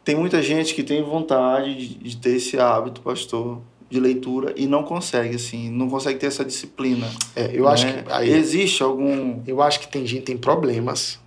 Tem 0.05 0.16
muita 0.16 0.41
gente 0.41 0.74
que 0.74 0.82
tem 0.82 1.03
vontade 1.03 1.76
de, 1.76 1.95
de 1.95 2.16
ter 2.16 2.38
esse 2.38 2.57
hábito, 2.57 3.01
pastor, 3.01 3.59
de 3.89 3.99
leitura 3.99 4.53
e 4.55 4.66
não 4.66 4.82
consegue, 4.84 5.36
assim, 5.36 5.70
não 5.70 5.89
consegue 5.89 6.18
ter 6.18 6.28
essa 6.28 6.45
disciplina. 6.45 7.05
É, 7.36 7.51
eu 7.53 7.68
acho 7.68 7.86
né? 7.86 8.01
que 8.01 8.11
aí, 8.14 8.32
Existe 8.32 8.82
algum. 8.82 9.41
eu 9.45 9.61
acho 9.61 9.82
que 9.82 9.88
tem 9.89 10.07
gente 10.07 10.22
que 10.22 10.28
tem 10.28 10.38
problemas. 10.38 11.20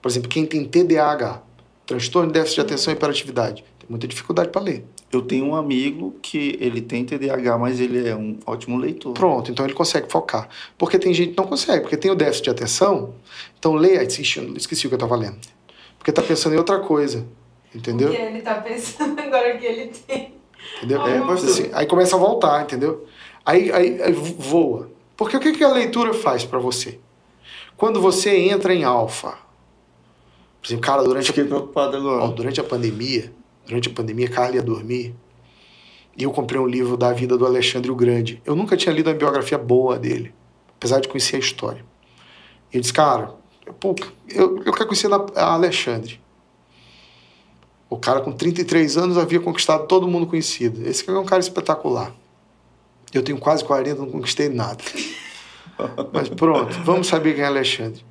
Por 0.00 0.08
exemplo, 0.08 0.30
quem 0.30 0.46
tem 0.46 0.64
TDAH, 0.64 1.42
transtorno 1.84 2.28
de 2.28 2.38
déficit 2.38 2.54
de 2.54 2.60
atenção 2.62 2.90
e 2.90 2.96
hiperatividade, 2.96 3.62
tem 3.78 3.86
muita 3.86 4.08
dificuldade 4.08 4.48
para 4.48 4.62
ler. 4.62 4.86
Eu 5.12 5.22
tenho 5.22 5.46
um 5.46 5.56
amigo 5.56 6.14
que 6.22 6.56
ele 6.60 6.80
tem 6.80 7.04
TDAH, 7.04 7.58
mas 7.58 7.80
ele 7.80 8.08
é 8.08 8.14
um 8.14 8.38
ótimo 8.46 8.78
leitor. 8.78 9.12
Pronto, 9.12 9.50
então 9.50 9.66
ele 9.66 9.74
consegue 9.74 10.10
focar. 10.10 10.48
Porque 10.78 10.98
tem 10.98 11.12
gente 11.12 11.32
que 11.32 11.36
não 11.36 11.48
consegue, 11.48 11.80
porque 11.80 11.96
tem 11.96 12.10
o 12.10 12.14
déficit 12.14 12.44
de 12.44 12.50
atenção, 12.50 13.14
então 13.58 13.74
lê, 13.74 14.02
esqueci 14.04 14.38
o 14.86 14.88
que 14.88 14.94
eu 14.94 14.96
estava 14.96 15.16
lendo. 15.16 15.38
Porque 15.98 16.12
tá 16.12 16.22
pensando 16.22 16.54
em 16.54 16.58
outra 16.58 16.78
coisa, 16.78 17.26
entendeu? 17.74 18.08
Porque 18.08 18.22
ele 18.22 18.40
tá 18.40 18.54
pensando 18.54 19.18
agora 19.20 19.58
que 19.58 19.66
ele 19.66 19.86
tem. 19.88 20.34
Entendeu? 20.78 21.04
É, 21.04 21.20
pastor. 21.20 21.50
Assim, 21.50 21.70
aí 21.72 21.86
começa 21.86 22.14
a 22.14 22.18
voltar, 22.18 22.62
entendeu? 22.62 23.06
Aí, 23.44 23.72
aí, 23.72 24.00
aí 24.02 24.12
voa. 24.12 24.90
Porque 25.16 25.36
o 25.36 25.40
que, 25.40 25.52
que 25.52 25.64
a 25.64 25.72
leitura 25.72 26.14
faz 26.14 26.44
para 26.44 26.58
você? 26.58 27.00
Quando 27.76 28.00
você 28.00 28.36
entra 28.36 28.74
em 28.74 28.84
alfa, 28.84 29.38
por 30.60 30.68
exemplo, 30.68 30.82
cara, 30.82 31.02
durante 31.02 31.26
Fiquei 31.26 31.44
a, 31.44 31.46
preocupado 31.46 31.96
agora. 31.96 32.24
ó, 32.24 32.28
durante 32.28 32.60
a 32.60 32.64
pandemia, 32.64 33.32
durante 33.70 33.88
a 33.88 33.92
pandemia, 33.92 34.28
Carla 34.28 34.56
ia 34.56 34.62
dormir, 34.62 35.14
e 36.16 36.24
eu 36.24 36.32
comprei 36.32 36.60
um 36.60 36.66
livro 36.66 36.96
da 36.96 37.12
vida 37.12 37.38
do 37.38 37.46
Alexandre 37.46 37.90
o 37.90 37.94
Grande. 37.94 38.42
Eu 38.44 38.56
nunca 38.56 38.76
tinha 38.76 38.92
lido 38.92 39.08
uma 39.08 39.16
biografia 39.16 39.56
boa 39.56 39.98
dele, 39.98 40.34
apesar 40.76 41.00
de 41.00 41.08
conhecer 41.08 41.36
a 41.36 41.38
história. 41.38 41.84
E 42.72 42.76
eu 42.76 42.80
disse, 42.80 42.92
cara, 42.92 43.34
eu, 44.28 44.62
eu 44.64 44.72
quero 44.72 44.86
conhecer 44.86 45.08
a 45.12 45.24
a 45.36 45.54
Alexandre. 45.54 46.20
O 47.88 47.96
cara 47.96 48.20
com 48.20 48.32
33 48.32 48.96
anos 48.96 49.16
havia 49.16 49.40
conquistado 49.40 49.86
todo 49.86 50.06
mundo 50.06 50.26
conhecido. 50.26 50.86
Esse 50.86 51.04
cara 51.04 51.18
é 51.18 51.20
um 51.20 51.24
cara 51.24 51.40
espetacular. 51.40 52.12
Eu 53.12 53.22
tenho 53.22 53.38
quase 53.38 53.64
40, 53.64 54.00
não 54.00 54.10
conquistei 54.10 54.48
nada. 54.48 54.82
Mas 56.12 56.28
pronto, 56.28 56.72
vamos 56.84 57.06
saber 57.06 57.34
quem 57.34 57.42
é 57.42 57.46
Alexandre. 57.46 58.04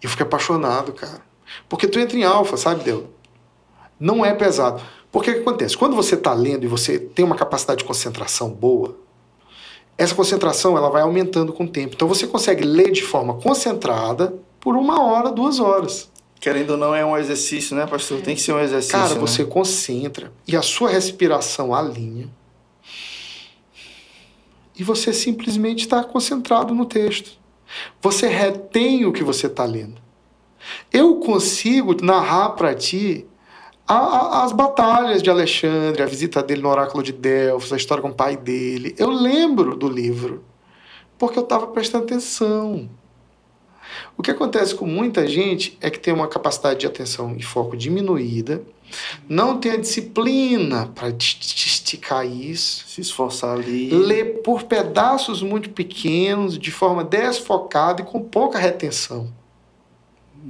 Eu 0.00 0.08
fiquei 0.08 0.24
apaixonado, 0.24 0.92
cara. 0.92 1.22
Porque 1.68 1.86
tu 1.86 1.98
entra 1.98 2.16
em 2.16 2.24
alfa, 2.24 2.56
sabe, 2.56 2.84
Deus? 2.84 3.04
Não 3.98 4.24
é 4.24 4.34
pesado. 4.34 4.82
Porque 5.10 5.30
o 5.30 5.34
que 5.34 5.40
acontece? 5.40 5.76
Quando 5.76 5.96
você 5.96 6.14
está 6.14 6.32
lendo 6.32 6.64
e 6.64 6.68
você 6.68 6.98
tem 6.98 7.24
uma 7.24 7.34
capacidade 7.34 7.78
de 7.78 7.84
concentração 7.84 8.50
boa, 8.50 8.96
essa 9.96 10.14
concentração 10.14 10.76
ela 10.76 10.90
vai 10.90 11.02
aumentando 11.02 11.52
com 11.52 11.64
o 11.64 11.68
tempo. 11.68 11.94
Então 11.94 12.06
você 12.06 12.26
consegue 12.26 12.64
ler 12.64 12.92
de 12.92 13.02
forma 13.02 13.34
concentrada 13.34 14.34
por 14.60 14.76
uma 14.76 15.02
hora, 15.02 15.30
duas 15.30 15.58
horas. 15.58 16.08
Querendo 16.40 16.70
ou 16.70 16.76
não, 16.76 16.94
é 16.94 17.04
um 17.04 17.16
exercício, 17.16 17.74
né, 17.74 17.84
pastor? 17.84 18.20
Tem 18.20 18.36
que 18.36 18.40
ser 18.40 18.52
um 18.52 18.60
exercício. 18.60 18.96
Cara, 18.96 19.14
né? 19.14 19.20
você 19.20 19.44
concentra 19.44 20.32
e 20.46 20.56
a 20.56 20.62
sua 20.62 20.88
respiração 20.88 21.74
alinha. 21.74 22.30
E 24.78 24.84
você 24.84 25.12
simplesmente 25.12 25.80
está 25.80 26.04
concentrado 26.04 26.72
no 26.72 26.86
texto. 26.86 27.32
Você 28.00 28.28
retém 28.28 29.04
o 29.04 29.12
que 29.12 29.24
você 29.24 29.48
está 29.48 29.64
lendo. 29.64 30.00
Eu 30.92 31.16
consigo 31.16 31.96
narrar 32.04 32.50
para 32.50 32.72
ti 32.74 33.26
a- 33.88 33.94
a- 34.40 34.44
as 34.44 34.52
batalhas 34.52 35.22
de 35.22 35.30
Alexandre, 35.30 36.02
a 36.02 36.06
visita 36.06 36.42
dele 36.42 36.62
no 36.62 36.68
oráculo 36.68 37.02
de 37.02 37.12
Delfos, 37.12 37.72
a 37.72 37.76
história 37.76 38.02
com 38.02 38.10
o 38.10 38.14
pai 38.14 38.36
dele. 38.36 38.94
Eu 38.98 39.10
lembro 39.10 39.76
do 39.76 39.88
livro, 39.88 40.44
porque 41.18 41.38
eu 41.38 41.42
estava 41.42 41.66
prestando 41.68 42.04
atenção. 42.04 42.88
O 44.16 44.22
que 44.22 44.30
acontece 44.30 44.74
com 44.74 44.86
muita 44.86 45.26
gente 45.26 45.78
é 45.80 45.88
que 45.90 45.98
tem 45.98 46.12
uma 46.12 46.28
capacidade 46.28 46.80
de 46.80 46.86
atenção 46.86 47.34
e 47.36 47.42
foco 47.42 47.76
diminuída, 47.76 48.62
não 49.28 49.58
tem 49.58 49.72
a 49.72 49.76
disciplina 49.76 50.90
para 50.94 51.08
esticar 51.08 52.26
isso, 52.26 52.84
Se 52.88 53.00
esforçar 53.00 53.56
ali. 53.56 53.90
lê 53.90 54.24
por 54.24 54.64
pedaços 54.64 55.42
muito 55.42 55.70
pequenos, 55.70 56.58
de 56.58 56.70
forma 56.70 57.02
desfocada 57.04 58.02
e 58.02 58.04
com 58.04 58.20
pouca 58.20 58.58
retenção. 58.58 59.32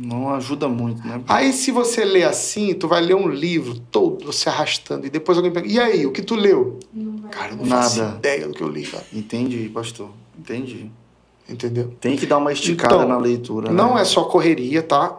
Não 0.01 0.33
ajuda 0.33 0.69
muito, 0.69 1.05
né? 1.05 1.21
Aí, 1.27 1.53
se 1.53 1.73
você 1.73 2.05
lê 2.05 2.23
assim, 2.23 2.73
tu 2.73 2.87
vai 2.87 3.01
ler 3.01 3.17
um 3.17 3.29
livro 3.29 3.81
todo 3.91 4.33
se 4.33 4.49
arrastando 4.49 5.05
e 5.07 5.11
depois 5.11 5.37
alguém 5.37 5.53
pergunta: 5.53 5.75
e 5.75 5.81
aí, 5.81 6.07
o 6.07 6.13
que 6.13 6.23
tu 6.23 6.37
leu? 6.37 6.79
Não. 6.95 7.19
Cara, 7.29 7.53
eu 7.53 7.57
não 7.57 7.67
faço 7.67 8.01
Nada. 8.01 8.17
ideia 8.17 8.47
do 8.47 8.55
que 8.55 8.63
eu 8.63 8.69
li, 8.69 8.85
cara. 8.87 9.05
Entendi, 9.13 9.69
pastor. 9.69 10.11
Entendi. 10.39 10.89
Entendeu? 11.49 11.93
Tem 12.01 12.17
que 12.17 12.27
dar 12.27 12.39
uma 12.39 12.53
esticada 12.53 12.95
Então, 12.95 13.09
na 13.09 13.19
leitura. 13.19 13.73
Não 13.73 13.97
né? 13.97 14.03
é 14.03 14.05
só 14.05 14.23
correria, 14.25 14.83
tá? 14.83 15.19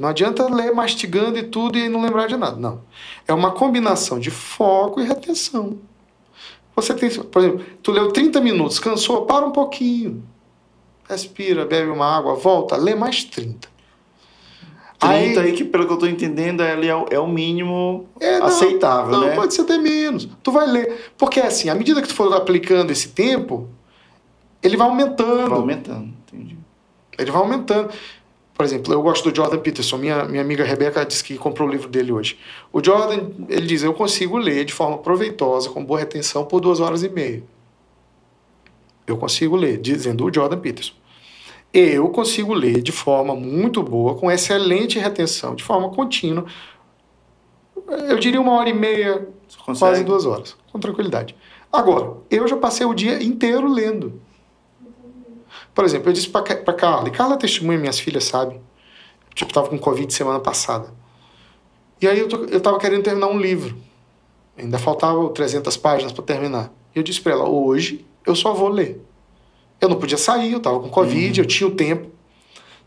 Não 0.00 0.08
adianta 0.08 0.52
ler 0.52 0.74
mastigando 0.74 1.38
e 1.38 1.44
tudo 1.44 1.78
e 1.78 1.88
não 1.88 2.02
lembrar 2.02 2.26
de 2.26 2.36
nada. 2.36 2.56
Não. 2.56 2.80
É 3.28 3.32
uma 3.32 3.52
combinação 3.52 4.18
de 4.18 4.30
foco 4.30 5.00
e 5.00 5.06
retenção. 5.06 5.78
Você 6.74 6.94
tem, 6.94 7.08
por 7.10 7.42
exemplo, 7.42 7.64
tu 7.82 7.92
leu 7.92 8.10
30 8.10 8.40
minutos, 8.40 8.80
cansou, 8.80 9.26
para 9.26 9.46
um 9.46 9.52
pouquinho. 9.52 10.24
Respira, 11.08 11.66
bebe 11.66 11.90
uma 11.90 12.06
água, 12.06 12.34
volta, 12.34 12.76
lê 12.76 12.94
mais 12.94 13.22
30. 13.22 13.68
30 15.08 15.40
aí, 15.40 15.52
que, 15.52 15.64
pelo 15.64 15.86
que 15.86 15.92
eu 15.92 15.96
tô 15.98 16.06
entendendo, 16.06 16.62
ele 16.62 16.86
é, 16.86 16.94
o- 16.96 17.06
é 17.10 17.18
o 17.18 17.26
mínimo 17.26 18.06
É, 18.20 18.38
não, 18.38 18.46
aceitável, 18.46 19.12
não, 19.12 19.26
né? 19.26 19.34
pode 19.34 19.52
ser 19.54 19.62
até 19.62 19.78
menos. 19.78 20.28
Tu 20.42 20.50
vai 20.52 20.66
ler. 20.66 21.12
Porque 21.18 21.40
assim, 21.40 21.68
à 21.68 21.74
medida 21.74 22.00
que 22.00 22.08
tu 22.08 22.14
for 22.14 22.32
aplicando 22.34 22.90
esse 22.90 23.08
tempo, 23.08 23.68
ele 24.62 24.76
vai 24.76 24.86
aumentando. 24.88 25.48
Vai 25.50 25.58
aumentando, 25.58 26.12
entendi. 26.26 26.56
Ele 27.18 27.30
vai 27.30 27.40
aumentando. 27.42 27.90
Por 28.54 28.64
exemplo, 28.66 28.92
eu 28.92 29.02
gosto 29.02 29.28
do 29.30 29.34
Jordan 29.34 29.58
Peterson. 29.58 29.96
Minha, 29.96 30.24
minha 30.24 30.42
amiga 30.42 30.62
Rebeca 30.62 31.04
disse 31.04 31.24
que 31.24 31.36
comprou 31.36 31.66
o 31.66 31.70
livro 31.70 31.88
dele 31.88 32.12
hoje. 32.12 32.38
O 32.72 32.84
Jordan, 32.84 33.30
ele 33.48 33.66
diz: 33.66 33.82
Eu 33.82 33.94
consigo 33.94 34.36
ler 34.36 34.64
de 34.64 34.72
forma 34.72 34.98
proveitosa, 34.98 35.70
com 35.70 35.84
boa 35.84 35.98
retenção, 35.98 36.44
por 36.44 36.60
duas 36.60 36.78
horas 36.78 37.02
e 37.02 37.08
meia. 37.08 37.42
Eu 39.06 39.16
consigo 39.16 39.56
ler, 39.56 39.78
dizendo 39.78 40.24
o 40.26 40.32
Jordan 40.32 40.58
Peterson. 40.58 40.92
Eu 41.72 42.08
consigo 42.10 42.52
ler 42.52 42.82
de 42.82 42.92
forma 42.92 43.34
muito 43.34 43.82
boa, 43.82 44.14
com 44.14 44.30
excelente 44.30 44.98
retenção, 44.98 45.54
de 45.54 45.64
forma 45.64 45.88
contínua. 45.90 46.44
Eu 48.08 48.18
diria 48.18 48.40
uma 48.40 48.52
hora 48.52 48.68
e 48.68 48.74
meia, 48.74 49.26
quase 49.78 50.04
duas 50.04 50.26
horas, 50.26 50.56
com 50.70 50.78
tranquilidade. 50.78 51.34
Agora, 51.72 52.18
eu 52.30 52.46
já 52.46 52.56
passei 52.56 52.86
o 52.86 52.92
dia 52.92 53.22
inteiro 53.22 53.66
lendo. 53.66 54.20
Por 55.74 55.84
exemplo, 55.84 56.10
eu 56.10 56.12
disse 56.12 56.28
para 56.28 56.74
Carla, 56.74 57.08
e 57.08 57.10
Carla 57.10 57.36
testemunha, 57.38 57.78
minhas 57.78 57.98
filhas 57.98 58.24
sabem. 58.24 58.60
Tipo, 59.34 59.50
estava 59.50 59.68
com 59.68 59.78
Covid 59.78 60.12
semana 60.12 60.38
passada. 60.38 60.92
E 62.00 62.06
aí 62.06 62.18
eu, 62.18 62.28
tô, 62.28 62.44
eu 62.44 62.60
tava 62.60 62.78
querendo 62.78 63.02
terminar 63.02 63.28
um 63.28 63.38
livro. 63.38 63.76
Ainda 64.58 64.78
faltavam 64.78 65.32
300 65.32 65.74
páginas 65.78 66.12
para 66.12 66.22
terminar. 66.22 66.70
E 66.94 66.98
eu 66.98 67.02
disse 67.02 67.20
para 67.20 67.32
ela, 67.32 67.48
hoje 67.48 68.04
eu 68.26 68.36
só 68.36 68.52
vou 68.52 68.68
ler. 68.68 69.00
Eu 69.82 69.88
não 69.88 69.98
podia 69.98 70.16
sair, 70.16 70.52
eu 70.52 70.58
estava 70.58 70.78
com 70.78 70.88
Covid, 70.88 71.40
eu 71.40 71.44
tinha 71.44 71.68
o 71.68 71.74
tempo. 71.74 72.08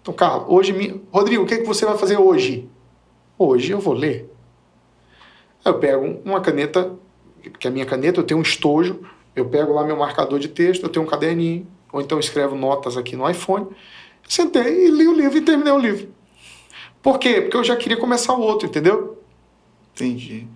Então, 0.01 0.13
Carla, 0.13 0.45
hoje... 0.47 0.71
Me... 0.71 1.01
Rodrigo, 1.11 1.43
o 1.43 1.45
que, 1.45 1.55
é 1.55 1.57
que 1.57 1.65
você 1.65 1.85
vai 1.85 1.97
fazer 1.97 2.15
hoje? 2.15 2.69
Hoje 3.37 3.73
eu 3.73 3.81
vou 3.81 3.93
ler. 3.93 4.33
Eu 5.65 5.77
pego 5.77 6.21
uma 6.23 6.39
caneta, 6.39 6.95
que 7.59 7.67
a 7.67 7.71
minha 7.71 7.85
caneta 7.85 8.21
eu 8.21 8.23
tenho 8.23 8.39
um 8.39 8.43
estojo, 8.43 9.01
eu 9.35 9.45
pego 9.45 9.73
lá 9.73 9.83
meu 9.83 9.97
marcador 9.97 10.39
de 10.39 10.47
texto, 10.47 10.83
eu 10.83 10.89
tenho 10.89 11.05
um 11.05 11.09
caderninho, 11.09 11.67
ou 11.91 11.99
então 11.99 12.17
eu 12.17 12.21
escrevo 12.21 12.55
notas 12.55 12.95
aqui 12.95 13.17
no 13.17 13.29
iPhone. 13.29 13.67
Sentei 14.25 14.87
e 14.87 14.89
li 14.89 15.05
o 15.05 15.13
livro 15.13 15.37
e 15.37 15.41
terminei 15.41 15.73
o 15.73 15.77
livro. 15.77 16.07
Por 17.01 17.19
quê? 17.19 17.41
Porque 17.41 17.57
eu 17.57 17.63
já 17.63 17.75
queria 17.75 17.97
começar 17.97 18.33
o 18.33 18.41
outro, 18.41 18.67
entendeu? 18.67 19.21
Entendi. 19.93 20.47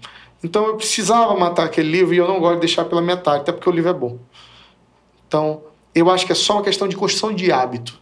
Então 0.41 0.67
eu 0.67 0.77
precisava 0.77 1.35
matar 1.35 1.65
aquele 1.65 1.91
livro 1.91 2.13
e 2.13 2.17
eu 2.17 2.29
não 2.29 2.39
gosto 2.39 2.55
de 2.55 2.61
deixar 2.61 2.85
pela 2.85 3.01
metade, 3.01 3.41
até 3.41 3.51
porque 3.51 3.69
o 3.69 3.73
livro 3.73 3.89
é 3.89 3.93
bom. 3.93 4.17
Então, 5.27 5.63
eu 5.99 6.09
acho 6.09 6.25
que 6.25 6.31
é 6.31 6.35
só 6.35 6.53
uma 6.53 6.63
questão 6.63 6.87
de 6.87 6.95
construção 6.95 7.33
de 7.33 7.51
hábito. 7.51 7.99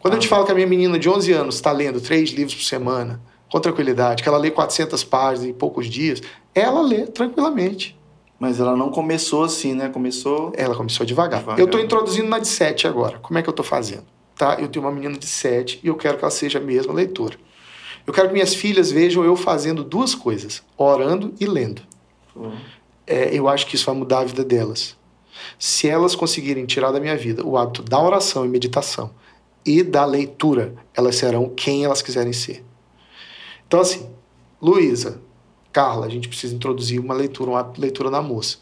Quando 0.00 0.14
eu 0.14 0.20
te 0.20 0.28
falo 0.28 0.44
que 0.44 0.52
a 0.52 0.54
minha 0.54 0.66
menina 0.66 0.98
de 0.98 1.08
11 1.08 1.32
anos 1.32 1.54
está 1.56 1.72
lendo 1.72 2.00
três 2.00 2.30
livros 2.30 2.54
por 2.54 2.62
semana, 2.62 3.20
com 3.50 3.60
tranquilidade, 3.60 4.22
que 4.22 4.28
ela 4.28 4.38
lê 4.38 4.50
400 4.50 5.02
páginas 5.04 5.50
em 5.50 5.52
poucos 5.52 5.86
dias, 5.86 6.22
ela 6.54 6.80
lê 6.80 7.06
tranquilamente. 7.06 7.96
Mas 8.38 8.60
ela 8.60 8.76
não 8.76 8.90
começou 8.90 9.44
assim, 9.44 9.74
né? 9.74 9.88
Começou. 9.88 10.52
Ela 10.56 10.74
começou 10.74 11.06
devagar. 11.06 11.40
Devagar. 11.40 11.58
Eu 11.58 11.66
estou 11.66 11.80
introduzindo 11.80 12.28
na 12.28 12.38
de 12.38 12.48
7 12.48 12.86
agora. 12.86 13.18
Como 13.18 13.38
é 13.38 13.42
que 13.42 13.48
eu 13.48 13.52
estou 13.52 13.64
fazendo? 13.64 14.04
Tá? 14.36 14.56
Eu 14.60 14.68
tenho 14.68 14.84
uma 14.84 14.92
menina 14.92 15.16
de 15.16 15.26
7 15.26 15.80
e 15.82 15.86
eu 15.88 15.94
quero 15.94 16.18
que 16.18 16.24
ela 16.24 16.30
seja 16.30 16.60
mesmo 16.60 16.92
leitora. 16.92 17.36
Eu 18.06 18.12
quero 18.12 18.28
que 18.28 18.34
minhas 18.34 18.54
filhas 18.54 18.90
vejam 18.90 19.24
eu 19.24 19.34
fazendo 19.34 19.82
duas 19.82 20.14
coisas: 20.14 20.62
orando 20.76 21.34
e 21.40 21.46
lendo. 21.46 21.82
Pô, 22.34 22.50
É, 23.06 23.34
eu 23.34 23.48
acho 23.48 23.66
que 23.66 23.74
isso 23.74 23.86
vai 23.86 23.94
mudar 23.94 24.20
a 24.20 24.24
vida 24.24 24.44
delas. 24.44 24.96
Se 25.58 25.88
elas 25.88 26.14
conseguirem 26.14 26.66
tirar 26.66 26.92
da 26.92 27.00
minha 27.00 27.16
vida 27.16 27.44
o 27.44 27.56
hábito 27.56 27.82
da 27.82 28.00
oração 28.00 28.44
e 28.44 28.48
meditação 28.48 29.10
e 29.64 29.82
da 29.82 30.04
leitura, 30.04 30.74
elas 30.94 31.16
serão 31.16 31.48
quem 31.48 31.84
elas 31.84 32.02
quiserem 32.02 32.32
ser. 32.32 32.64
Então, 33.66 33.80
assim, 33.80 34.08
Luísa, 34.62 35.20
Carla, 35.72 36.06
a 36.06 36.08
gente 36.08 36.28
precisa 36.28 36.54
introduzir 36.54 37.00
uma 37.00 37.14
leitura, 37.14 37.50
uma 37.50 37.72
leitura 37.76 38.10
na 38.10 38.22
moça. 38.22 38.58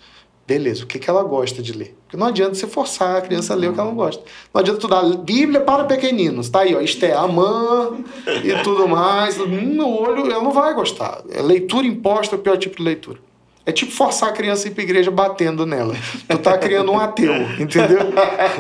Beleza, 0.47 0.85
o 0.85 0.87
que, 0.87 0.99
que 0.99 1.09
ela 1.09 1.23
gosta 1.23 1.63
de 1.63 1.73
ler? 1.73 1.97
Porque 2.03 2.19
não 2.19 2.27
adianta 2.27 2.55
você 2.55 2.67
forçar 2.67 3.17
a 3.17 3.21
criança 3.23 3.55
a 3.55 3.57
ler 3.57 3.71
o 3.71 3.73
que 3.73 3.81
ela 3.81 3.89
não 3.89 3.97
gosta. 3.97 4.23
Não 4.53 4.61
adianta 4.61 4.81
tu 4.81 4.89
dar 4.89 5.03
Bíblia 5.17 5.63
para 5.63 5.85
pequeninos. 5.85 6.51
Tá 6.51 6.61
aí, 6.61 6.75
ó, 6.75 6.81
isto 6.81 7.03
é 7.05 7.15
Amã 7.15 7.97
e 8.27 8.63
tudo 8.63 8.87
mais. 8.87 9.39
No 9.39 9.89
olho, 9.89 10.31
ela 10.31 10.43
não 10.43 10.53
vai 10.53 10.75
gostar. 10.75 11.23
É 11.31 11.41
leitura 11.41 11.87
imposta 11.87 12.37
é 12.37 12.39
o 12.39 12.43
pior 12.43 12.59
tipo 12.59 12.77
de 12.77 12.83
leitura. 12.83 13.19
É 13.67 13.73
tipo 13.73 13.93
forçar 13.93 14.29
a 14.29 14.33
criança 14.33 14.69
a 14.69 14.71
ir 14.71 14.75
pra 14.75 14.83
igreja 14.83 15.11
batendo 15.11 15.65
nela. 15.65 15.95
Tu 16.29 16.39
tá 16.39 16.59
criando 16.59 16.93
um 16.93 16.99
ateu, 16.99 17.33
entendeu? 17.59 18.01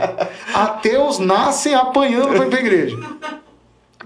Ateus 0.54 1.18
nascem 1.18 1.74
apanhando 1.74 2.28
pra 2.28 2.46
ir 2.46 2.50
pra 2.50 2.60
igreja. 2.60 2.96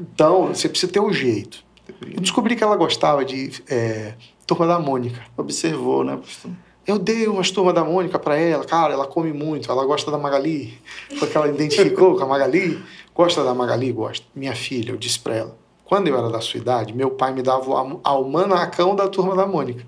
Então, 0.00 0.48
você 0.48 0.68
precisa 0.68 0.90
ter 0.90 1.00
um 1.00 1.12
jeito. 1.12 1.62
Eu 2.02 2.20
descobri 2.20 2.56
que 2.56 2.64
ela 2.64 2.76
gostava 2.76 3.24
de 3.24 3.52
é, 3.68 4.14
Turma 4.46 4.66
da 4.66 4.78
Mônica. 4.78 5.20
Observou, 5.36 6.02
né, 6.02 6.16
pastor? 6.16 6.50
Eu 6.86 6.98
dei 6.98 7.28
umas 7.28 7.50
turmas 7.50 7.74
da 7.74 7.84
Mônica 7.84 8.18
para 8.18 8.36
ela, 8.36 8.64
cara, 8.64 8.94
ela 8.94 9.06
come 9.06 9.30
muito, 9.30 9.70
ela 9.70 9.84
gosta 9.84 10.10
da 10.10 10.16
Magali, 10.16 10.78
porque 11.18 11.36
ela 11.36 11.46
identificou 11.46 12.16
com 12.16 12.24
a 12.24 12.26
Magali. 12.26 12.82
Gosta 13.14 13.44
da 13.44 13.52
Magali? 13.52 13.92
Gosta. 13.92 14.24
Minha 14.34 14.54
filha, 14.54 14.92
eu 14.92 14.96
disse 14.96 15.18
para 15.18 15.34
ela, 15.34 15.58
quando 15.84 16.08
eu 16.08 16.16
era 16.16 16.30
da 16.30 16.40
sua 16.40 16.58
idade, 16.58 16.94
meu 16.94 17.10
pai 17.10 17.34
me 17.34 17.42
dava 17.42 17.68
o 17.68 18.00
almanacão 18.02 18.96
da 18.96 19.06
turma 19.06 19.36
da 19.36 19.46
Mônica. 19.46 19.84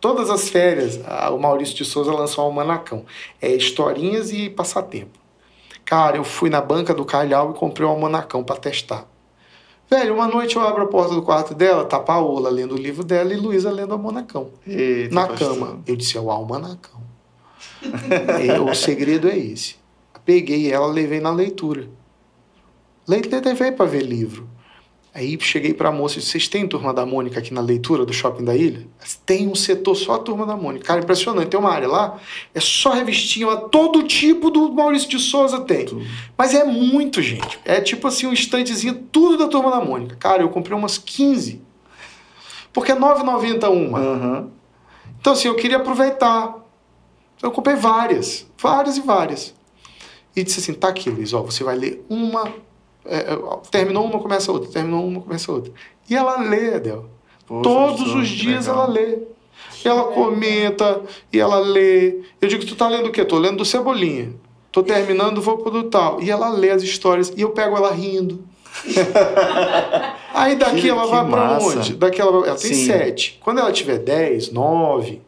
Todas 0.00 0.30
as 0.30 0.48
férias, 0.48 1.00
o 1.32 1.38
Maurício 1.38 1.74
de 1.74 1.84
Souza 1.84 2.12
lançou 2.12 2.44
um 2.44 2.48
almanacão. 2.48 3.04
É 3.40 3.50
historinhas 3.50 4.30
e 4.30 4.50
passatempo. 4.50 5.18
Cara, 5.84 6.16
eu 6.16 6.24
fui 6.24 6.50
na 6.50 6.60
banca 6.60 6.92
do 6.92 7.04
Calhau 7.04 7.52
e 7.52 7.54
comprei 7.54 7.86
um 7.86 7.90
almanacão 7.90 8.42
para 8.44 8.56
testar. 8.56 9.06
Velho, 9.88 10.14
uma 10.14 10.26
noite 10.26 10.56
eu 10.56 10.62
abro 10.62 10.82
a 10.82 10.86
porta 10.86 11.14
do 11.14 11.22
quarto 11.22 11.54
dela, 11.54 11.84
tá 11.84 12.00
Paola 12.00 12.50
lendo 12.50 12.74
o 12.74 12.78
livro 12.78 13.04
dela 13.04 13.32
e 13.32 13.36
Luísa 13.36 13.70
lendo 13.70 13.94
a 13.94 13.96
Monacão. 13.98 14.50
Eita, 14.66 15.14
na 15.14 15.28
pastor. 15.28 15.54
cama. 15.54 15.80
Eu 15.86 15.94
disse, 15.94 16.18
é 16.18 16.20
o 16.20 16.28
almanacão. 16.28 17.00
é, 18.44 18.60
o 18.60 18.74
segredo 18.74 19.28
é 19.28 19.38
esse. 19.38 19.76
Peguei 20.24 20.72
ela, 20.72 20.88
levei 20.88 21.20
na 21.20 21.30
leitura. 21.30 21.88
Levei 23.06 23.70
para 23.70 23.86
ver 23.86 24.02
livro. 24.02 24.48
Aí 25.16 25.38
cheguei 25.40 25.72
para 25.72 25.88
a 25.88 25.92
moça 25.92 26.16
e 26.16 26.18
disse: 26.18 26.32
Vocês 26.32 26.46
têm 26.46 26.68
turma 26.68 26.92
da 26.92 27.06
Mônica 27.06 27.38
aqui 27.38 27.54
na 27.54 27.62
leitura 27.62 28.04
do 28.04 28.12
shopping 28.12 28.44
da 28.44 28.54
ilha? 28.54 28.86
Tem 29.24 29.48
um 29.48 29.54
setor 29.54 29.94
só 29.94 30.16
a 30.16 30.18
turma 30.18 30.44
da 30.44 30.54
Mônica. 30.54 30.84
Cara, 30.84 31.00
impressionante. 31.00 31.48
Tem 31.48 31.58
uma 31.58 31.72
área 31.72 31.88
lá, 31.88 32.20
é 32.54 32.60
só 32.60 32.92
revistinha, 32.92 33.56
todo 33.56 34.02
tipo 34.02 34.50
do 34.50 34.70
Maurício 34.70 35.08
de 35.08 35.18
Souza 35.18 35.60
tem. 35.60 35.86
Tudo. 35.86 36.04
Mas 36.36 36.54
é 36.54 36.64
muito, 36.64 37.22
gente. 37.22 37.58
É 37.64 37.80
tipo 37.80 38.06
assim, 38.06 38.26
um 38.26 38.32
estantezinho, 38.34 38.92
tudo 39.10 39.38
da 39.38 39.48
turma 39.48 39.70
da 39.70 39.82
Mônica. 39.82 40.16
Cara, 40.16 40.42
eu 40.42 40.50
comprei 40.50 40.76
umas 40.76 40.98
15. 40.98 41.62
Porque 42.70 42.92
é 42.92 42.94
9,90 42.94 43.70
uma. 43.70 43.98
Uhum. 43.98 44.50
Então, 45.18 45.32
assim, 45.32 45.48
eu 45.48 45.54
queria 45.54 45.78
aproveitar. 45.78 46.56
Eu 47.42 47.50
comprei 47.50 47.74
várias, 47.74 48.46
várias 48.60 48.98
e 48.98 49.00
várias. 49.00 49.54
E 50.36 50.44
disse 50.44 50.60
assim: 50.60 50.74
tá 50.74 50.88
aqui, 50.88 51.08
Luiz, 51.08 51.32
ó, 51.32 51.40
você 51.40 51.64
vai 51.64 51.74
ler 51.74 52.04
uma 52.06 52.52
é, 53.08 53.38
terminou 53.70 54.04
uma, 54.04 54.18
começa 54.18 54.50
outra, 54.50 54.70
terminou 54.70 55.06
uma, 55.06 55.20
começa 55.20 55.50
outra. 55.50 55.72
E 56.08 56.14
ela 56.14 56.40
lê, 56.40 56.74
Adel. 56.74 57.06
Poxa, 57.46 57.62
Todos 57.62 58.14
os 58.14 58.28
dias 58.28 58.66
legal. 58.66 58.82
ela 58.82 58.92
lê. 58.92 59.18
Ela 59.84 60.04
comenta, 60.04 61.00
e 61.32 61.38
ela 61.38 61.58
lê. 61.58 62.22
Eu 62.40 62.48
digo, 62.48 62.64
tu 62.66 62.74
tá 62.74 62.88
lendo 62.88 63.08
o 63.08 63.12
quê? 63.12 63.24
Tô 63.24 63.38
lendo 63.38 63.58
do 63.58 63.64
Cebolinha. 63.64 64.32
Tô 64.72 64.82
terminando, 64.82 65.40
vou 65.40 65.58
pro 65.58 65.70
do 65.70 65.84
tal. 65.84 66.20
E 66.20 66.30
ela 66.30 66.48
lê 66.50 66.70
as 66.70 66.82
histórias, 66.82 67.32
e 67.36 67.40
eu 67.40 67.50
pego 67.50 67.76
ela 67.76 67.92
rindo. 67.92 68.44
Aí 70.34 70.54
daqui 70.56 70.82
que, 70.82 70.88
ela 70.88 71.06
vai 71.06 71.26
para 71.28 71.58
onde? 71.58 71.94
Daqui 71.94 72.20
ela, 72.20 72.46
ela 72.46 72.56
tem 72.56 72.74
Sim. 72.74 72.86
sete. 72.86 73.38
Quando 73.42 73.60
ela 73.60 73.72
tiver 73.72 73.98
dez, 73.98 74.50
nove, 74.50 75.22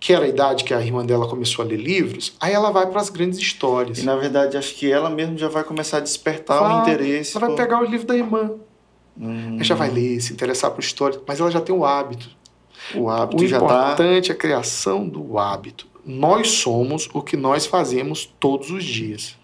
que 0.00 0.12
era 0.12 0.24
a 0.24 0.28
idade 0.28 0.64
que 0.64 0.72
a 0.72 0.80
irmã 0.80 1.04
dela 1.04 1.28
começou 1.28 1.64
a 1.64 1.68
ler 1.68 1.76
livros, 1.76 2.36
aí 2.40 2.52
ela 2.52 2.70
vai 2.70 2.86
para 2.86 3.00
as 3.00 3.10
grandes 3.10 3.38
histórias. 3.38 3.98
E 3.98 4.04
na 4.04 4.16
verdade, 4.16 4.56
acho 4.56 4.74
que 4.74 4.90
ela 4.90 5.10
mesmo 5.10 5.36
já 5.36 5.48
vai 5.48 5.64
começar 5.64 5.98
a 5.98 6.00
despertar 6.00 6.60
vai, 6.60 6.78
o 6.78 6.82
interesse. 6.82 7.36
Ela 7.36 7.48
vai 7.48 7.56
pegar 7.56 7.80
o 7.80 7.84
livro 7.84 8.06
da 8.06 8.16
irmã. 8.16 8.52
Hum. 9.20 9.54
Ela 9.54 9.64
já 9.64 9.74
vai 9.74 9.90
ler, 9.90 10.20
se 10.20 10.32
interessar 10.32 10.70
por 10.70 10.80
história, 10.80 11.20
mas 11.26 11.40
ela 11.40 11.50
já 11.50 11.60
tem 11.60 11.74
o 11.74 11.84
hábito. 11.84 12.30
O 12.94 13.10
hábito 13.10 13.42
o 13.42 13.48
já 13.48 13.58
tá 13.58 13.64
importante 13.64 14.28
tá... 14.28 14.32
é 14.32 14.36
a 14.36 14.38
criação 14.38 15.08
do 15.08 15.36
hábito. 15.38 15.86
Nós 16.04 16.48
somos 16.48 17.08
o 17.12 17.20
que 17.20 17.36
nós 17.36 17.66
fazemos 17.66 18.24
todos 18.38 18.70
os 18.70 18.84
dias. 18.84 19.36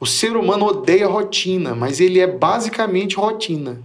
O 0.00 0.06
ser 0.06 0.36
humano 0.36 0.66
odeia 0.66 1.06
rotina, 1.06 1.74
mas 1.74 2.00
ele 2.00 2.18
é 2.18 2.26
basicamente 2.26 3.16
rotina. 3.16 3.80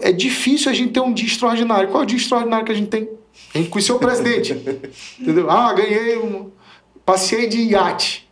É 0.00 0.12
difícil 0.12 0.70
a 0.70 0.74
gente 0.74 0.92
ter 0.92 1.00
um 1.00 1.12
dia 1.12 1.26
extraordinário. 1.26 1.88
Qual 1.88 2.00
é 2.00 2.04
o 2.04 2.06
dia 2.06 2.16
extraordinário 2.16 2.64
que 2.64 2.72
a 2.72 2.74
gente 2.74 2.88
tem? 2.88 3.08
A 3.54 3.58
gente 3.58 3.70
conheceu 3.70 3.96
o 3.96 3.98
presidente. 3.98 4.52
entendeu? 5.20 5.50
Ah, 5.50 5.72
ganhei 5.72 6.18
um. 6.18 6.50
Passei 7.04 7.46
de 7.46 7.58
iate. 7.58 8.24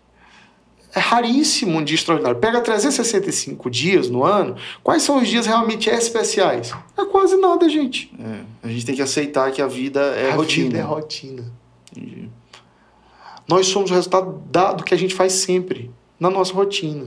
É 0.95 1.01
raríssimo 1.01 1.79
um 1.79 1.85
dia 1.85 1.95
extraordinário. 1.95 2.39
Pega 2.39 2.61
365 2.61 3.71
dias 3.71 4.11
no 4.11 4.25
ano, 4.25 4.57
quais 4.83 5.03
são 5.03 5.23
os 5.23 5.29
dias 5.29 5.47
realmente 5.47 5.89
especiais? 5.89 6.73
É 6.99 7.05
quase 7.07 7.37
nada, 7.37 7.67
gente. 7.69 8.13
É, 8.19 8.41
a 8.63 8.69
gente 8.69 8.85
tem 8.85 8.95
que 8.95 9.01
aceitar 9.01 9.51
que 9.53 9.63
a 9.63 9.67
vida 9.67 10.01
é 10.01 10.33
a 10.33 10.35
rotina. 10.35 10.67
A 10.67 10.69
vida 10.69 10.79
é 10.79 10.83
rotina. 10.83 11.53
Entendi. 11.91 12.29
Nós 13.49 13.67
somos 13.69 13.91
o 13.91 13.95
resultado 13.95 14.77
do 14.77 14.85
que 14.85 14.95
a 14.95 14.99
gente 14.99 15.15
faz 15.15 15.33
sempre, 15.33 15.91
na 16.21 16.31
nossa 16.31 16.53
rotina. 16.53 17.07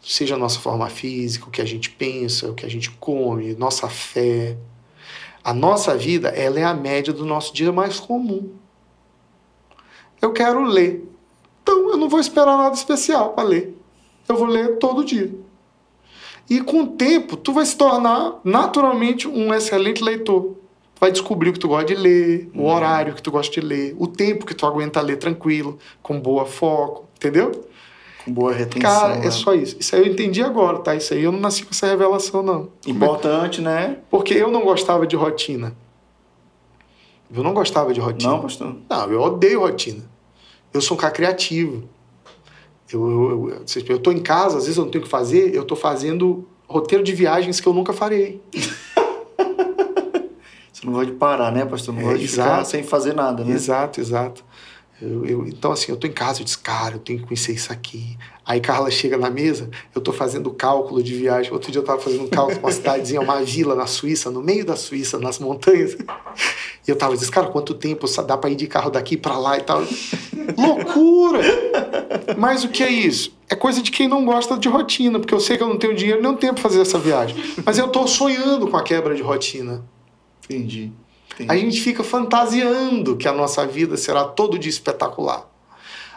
Seja 0.00 0.36
a 0.36 0.38
nossa 0.38 0.60
forma 0.60 0.88
física, 0.88 1.46
o 1.48 1.50
que 1.50 1.60
a 1.60 1.64
gente 1.64 1.90
pensa, 1.90 2.48
o 2.48 2.54
que 2.54 2.64
a 2.64 2.70
gente 2.70 2.90
come, 2.92 3.54
nossa 3.54 3.88
fé, 3.88 4.56
a 5.46 5.54
nossa 5.54 5.96
vida, 5.96 6.30
ela 6.30 6.58
é 6.58 6.64
a 6.64 6.74
média 6.74 7.12
do 7.12 7.24
nosso 7.24 7.54
dia 7.54 7.70
mais 7.70 8.00
comum. 8.00 8.50
Eu 10.20 10.32
quero 10.32 10.64
ler. 10.64 11.08
Então, 11.62 11.88
eu 11.88 11.96
não 11.96 12.08
vou 12.08 12.18
esperar 12.18 12.58
nada 12.58 12.74
especial 12.74 13.32
para 13.32 13.46
ler. 13.46 13.78
Eu 14.28 14.34
vou 14.34 14.48
ler 14.48 14.78
todo 14.78 15.04
dia. 15.04 15.32
E 16.50 16.60
com 16.60 16.82
o 16.82 16.88
tempo, 16.88 17.36
tu 17.36 17.52
vai 17.52 17.64
se 17.64 17.76
tornar 17.76 18.40
naturalmente 18.42 19.28
um 19.28 19.54
excelente 19.54 20.02
leitor. 20.02 20.56
Tu 20.96 21.00
vai 21.00 21.12
descobrir 21.12 21.50
o 21.50 21.52
que 21.52 21.60
tu 21.60 21.68
gosta 21.68 21.84
de 21.84 21.94
ler, 21.94 22.50
o 22.52 22.62
uhum. 22.62 22.66
horário 22.66 23.14
que 23.14 23.22
tu 23.22 23.30
gosta 23.30 23.52
de 23.52 23.64
ler, 23.64 23.94
o 24.00 24.08
tempo 24.08 24.46
que 24.46 24.54
tu 24.54 24.66
aguenta 24.66 25.00
ler 25.00 25.16
tranquilo, 25.16 25.78
com 26.02 26.18
boa 26.18 26.44
foco, 26.44 27.04
entendeu? 27.14 27.52
Boa 28.26 28.52
retenção. 28.52 28.90
Cara, 28.90 29.14
é 29.14 29.18
né? 29.20 29.26
é 29.26 29.30
só 29.30 29.54
isso. 29.54 29.76
Isso 29.78 29.94
aí 29.94 30.02
eu 30.02 30.12
entendi 30.12 30.42
agora, 30.42 30.78
tá? 30.78 30.94
Isso 30.94 31.14
aí 31.14 31.22
eu 31.22 31.30
não 31.30 31.38
nasci 31.38 31.64
com 31.64 31.70
essa 31.70 31.86
revelação, 31.86 32.42
não. 32.42 32.68
Importante, 32.86 33.60
né? 33.60 33.98
Porque 34.10 34.34
eu 34.34 34.50
não 34.50 34.64
gostava 34.64 35.06
de 35.06 35.14
rotina. 35.14 35.76
Eu 37.32 37.42
não 37.42 37.54
gostava 37.54 37.92
de 37.92 38.00
rotina. 38.00 38.32
Não, 38.32 38.40
pastor? 38.40 38.76
Não, 38.88 39.12
eu 39.12 39.20
odeio 39.20 39.60
rotina. 39.60 40.04
Eu 40.72 40.80
sou 40.80 40.96
um 40.96 41.00
cara 41.00 41.12
criativo. 41.12 41.84
Eu, 42.92 43.08
eu, 43.08 43.50
eu, 43.50 43.64
eu 43.88 43.98
tô 43.98 44.12
em 44.12 44.20
casa, 44.20 44.58
às 44.58 44.64
vezes 44.64 44.76
eu 44.76 44.84
não 44.84 44.90
tenho 44.90 45.02
o 45.02 45.04
que 45.04 45.10
fazer, 45.10 45.54
eu 45.54 45.64
tô 45.64 45.74
fazendo 45.74 46.46
roteiro 46.68 47.02
de 47.02 47.12
viagens 47.12 47.60
que 47.60 47.66
eu 47.66 47.72
nunca 47.72 47.92
farei. 47.92 48.40
Você 50.72 50.84
não 50.84 50.92
gosta 50.92 51.06
de 51.10 51.16
parar, 51.16 51.50
né, 51.50 51.64
pastor? 51.64 51.94
Não 51.94 52.02
é, 52.02 52.04
gosta 52.04 52.18
de 52.18 52.28
ficar 52.28 52.64
sem 52.64 52.82
fazer 52.82 53.14
nada, 53.14 53.42
né? 53.42 53.54
Exato, 53.54 54.00
exato. 54.00 54.44
Eu, 55.00 55.26
eu, 55.26 55.46
então, 55.46 55.72
assim, 55.72 55.92
eu 55.92 55.96
tô 55.96 56.06
em 56.06 56.12
casa, 56.12 56.40
eu 56.40 56.44
disse, 56.44 56.58
cara, 56.58 56.94
eu 56.94 56.98
tenho 56.98 57.18
que 57.18 57.26
conhecer 57.26 57.52
isso 57.52 57.70
aqui. 57.70 58.16
Aí 58.46 58.60
Carla 58.60 58.90
chega 58.90 59.18
na 59.18 59.28
mesa, 59.28 59.68
eu 59.94 60.00
tô 60.00 60.12
fazendo 60.12 60.50
cálculo 60.50 61.02
de 61.02 61.14
viagem. 61.14 61.52
Outro 61.52 61.70
dia 61.70 61.80
eu 61.80 61.84
tava 61.84 62.00
fazendo 62.00 62.22
um 62.22 62.28
cálculo 62.28 62.58
uma 62.60 62.72
cidadezinha, 62.72 63.20
uma 63.20 63.42
vila 63.42 63.74
na 63.74 63.86
Suíça, 63.86 64.30
no 64.30 64.40
meio 64.40 64.64
da 64.64 64.76
Suíça, 64.76 65.18
nas 65.18 65.38
montanhas. 65.38 65.96
E 66.86 66.90
eu 66.90 66.96
tava 66.96 67.14
dizendo, 67.14 67.32
cara, 67.32 67.48
quanto 67.48 67.74
tempo 67.74 68.06
dá 68.22 68.38
para 68.38 68.48
ir 68.48 68.54
de 68.54 68.66
carro 68.66 68.90
daqui 68.90 69.16
para 69.16 69.36
lá 69.36 69.58
e 69.58 69.62
tal. 69.62 69.82
Loucura! 70.56 71.42
Mas 72.38 72.64
o 72.64 72.68
que 72.68 72.82
é 72.82 72.90
isso? 72.90 73.36
É 73.48 73.54
coisa 73.54 73.82
de 73.82 73.90
quem 73.90 74.08
não 74.08 74.24
gosta 74.24 74.56
de 74.56 74.68
rotina, 74.68 75.18
porque 75.18 75.34
eu 75.34 75.40
sei 75.40 75.56
que 75.56 75.62
eu 75.62 75.68
não 75.68 75.76
tenho 75.76 75.94
dinheiro 75.94 76.22
nem 76.22 76.34
tempo 76.36 76.54
para 76.54 76.62
fazer 76.62 76.80
essa 76.80 76.98
viagem. 76.98 77.36
Mas 77.64 77.76
eu 77.78 77.88
tô 77.88 78.06
sonhando 78.06 78.68
com 78.68 78.76
a 78.76 78.82
quebra 78.82 79.14
de 79.14 79.22
rotina. 79.22 79.84
Entendi. 80.44 80.92
Entendi. 81.36 81.52
A 81.52 81.56
gente 81.56 81.80
fica 81.80 82.02
fantasiando 82.02 83.16
que 83.16 83.28
a 83.28 83.32
nossa 83.32 83.66
vida 83.66 83.96
será 83.96 84.24
todo 84.24 84.58
dia 84.58 84.70
espetacular. 84.70 85.48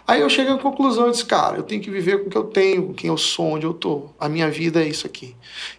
Aí 0.07 0.21
eu 0.21 0.29
cheguei 0.29 0.51
à 0.51 0.57
conclusão 0.57 1.07
e 1.07 1.11
disse, 1.11 1.25
cara, 1.25 1.57
eu 1.57 1.63
tenho 1.63 1.81
que 1.81 1.91
viver 1.91 2.23
com 2.23 2.27
o 2.27 2.29
que 2.31 2.37
eu 2.37 2.45
tenho, 2.45 2.87
com 2.87 2.93
quem 2.93 3.09
eu 3.09 3.17
sou, 3.17 3.45
onde 3.45 3.65
eu 3.65 3.71
estou. 3.71 4.11
A 4.19 4.27
minha 4.27 4.49
vida 4.49 4.81
é 4.83 4.87
isso 4.87 5.05
aqui. 5.05 5.35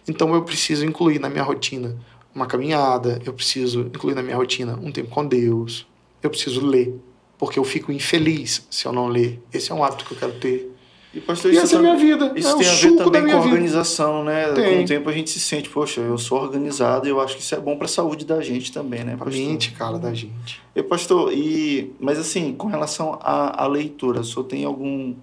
Então 0.07 0.33
eu 0.33 0.43
preciso 0.43 0.85
incluir 0.85 1.19
na 1.19 1.27
minha 1.27 1.43
rotina 1.43 1.97
uma 2.33 2.45
caminhada, 2.45 3.21
eu 3.25 3.33
preciso 3.33 3.81
incluir 3.81 4.15
na 4.15 4.23
minha 4.23 4.37
rotina 4.37 4.79
um 4.81 4.89
tempo 4.89 5.09
com 5.09 5.25
Deus, 5.25 5.85
eu 6.23 6.29
preciso 6.29 6.65
ler, 6.65 6.95
porque 7.37 7.59
eu 7.59 7.63
fico 7.65 7.91
infeliz 7.91 8.65
se 8.69 8.85
eu 8.85 8.93
não 8.93 9.07
ler. 9.07 9.41
Esse 9.53 9.71
é 9.71 9.75
um 9.75 9.83
hábito 9.83 10.05
que 10.05 10.13
eu 10.13 10.17
quero 10.17 10.39
ter. 10.39 10.71
E, 11.13 11.19
pastor, 11.19 11.51
E 11.51 11.55
isso 11.55 11.63
essa 11.65 11.75
é 11.75 11.79
a 11.79 11.81
minha 11.81 11.93
também- 11.95 12.11
vida. 12.13 12.31
Isso 12.39 12.49
é 12.55 12.57
tem 12.59 12.67
a 12.69 12.73
ver 12.73 13.03
também 13.03 13.21
minha 13.23 13.35
com 13.35 13.41
vida. 13.41 13.53
organização, 13.55 14.23
né? 14.23 14.53
Tem. 14.53 14.77
Com 14.77 14.83
o 14.83 14.85
tempo 14.87 15.09
a 15.09 15.13
gente 15.13 15.29
se 15.29 15.39
sente, 15.41 15.69
poxa, 15.69 15.99
eu 15.99 16.17
sou 16.17 16.39
organizado 16.41 17.05
e 17.05 17.09
eu 17.09 17.19
acho 17.19 17.35
que 17.35 17.41
isso 17.41 17.53
é 17.53 17.59
bom 17.59 17.75
para 17.75 17.85
a 17.85 17.89
saúde 17.89 18.23
da 18.25 18.41
gente 18.41 18.71
também, 18.71 19.03
né, 19.03 19.15
A 19.15 19.17
pastor? 19.17 19.33
mente, 19.33 19.71
cara, 19.71 19.99
da 19.99 20.13
gente. 20.13 20.61
E, 20.73 20.81
pastor, 20.81 21.33
e, 21.33 21.93
mas 21.99 22.17
assim, 22.17 22.53
com 22.53 22.67
relação 22.67 23.19
à, 23.21 23.63
à 23.63 23.67
leitura, 23.67 24.21
o 24.21 24.23
senhor 24.23 24.45
tem 24.45 24.63
algum, 24.63 25.13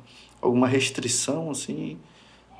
alguma 0.42 0.66
restrição, 0.68 1.50
assim? 1.50 1.96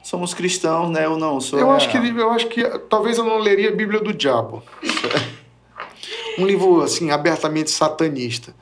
Somos 0.03 0.33
cristãos, 0.33 0.89
né, 0.91 1.07
ou 1.07 1.19
não? 1.19 1.39
Eu 1.53 1.71
é- 1.71 1.77
acho, 1.77 1.91
que, 1.91 1.99
eu 1.99 2.31
acho 2.31 2.47
que 2.47 2.65
talvez 2.89 3.19
eu 3.19 3.25
não 3.25 3.37
leria 3.39 3.69
a 3.69 3.75
Bíblia 3.75 4.01
do 4.01 4.15
Diabo. 4.15 4.63
um 6.39 6.47
livro, 6.47 6.81
assim, 6.81 7.11
abertamente 7.11 7.71
satanista. 7.71 8.55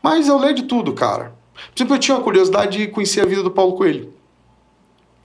Mas 0.00 0.28
eu 0.28 0.38
leio 0.38 0.54
de 0.54 0.62
tudo, 0.64 0.92
cara. 0.92 1.34
Por 1.70 1.78
exemplo, 1.78 1.94
eu 1.96 1.98
tinha 1.98 2.16
uma 2.16 2.24
curiosidade 2.24 2.78
de 2.78 2.86
conhecer 2.88 3.20
a 3.20 3.26
vida 3.26 3.42
do 3.42 3.50
Paulo 3.50 3.74
Coelho. 3.74 4.12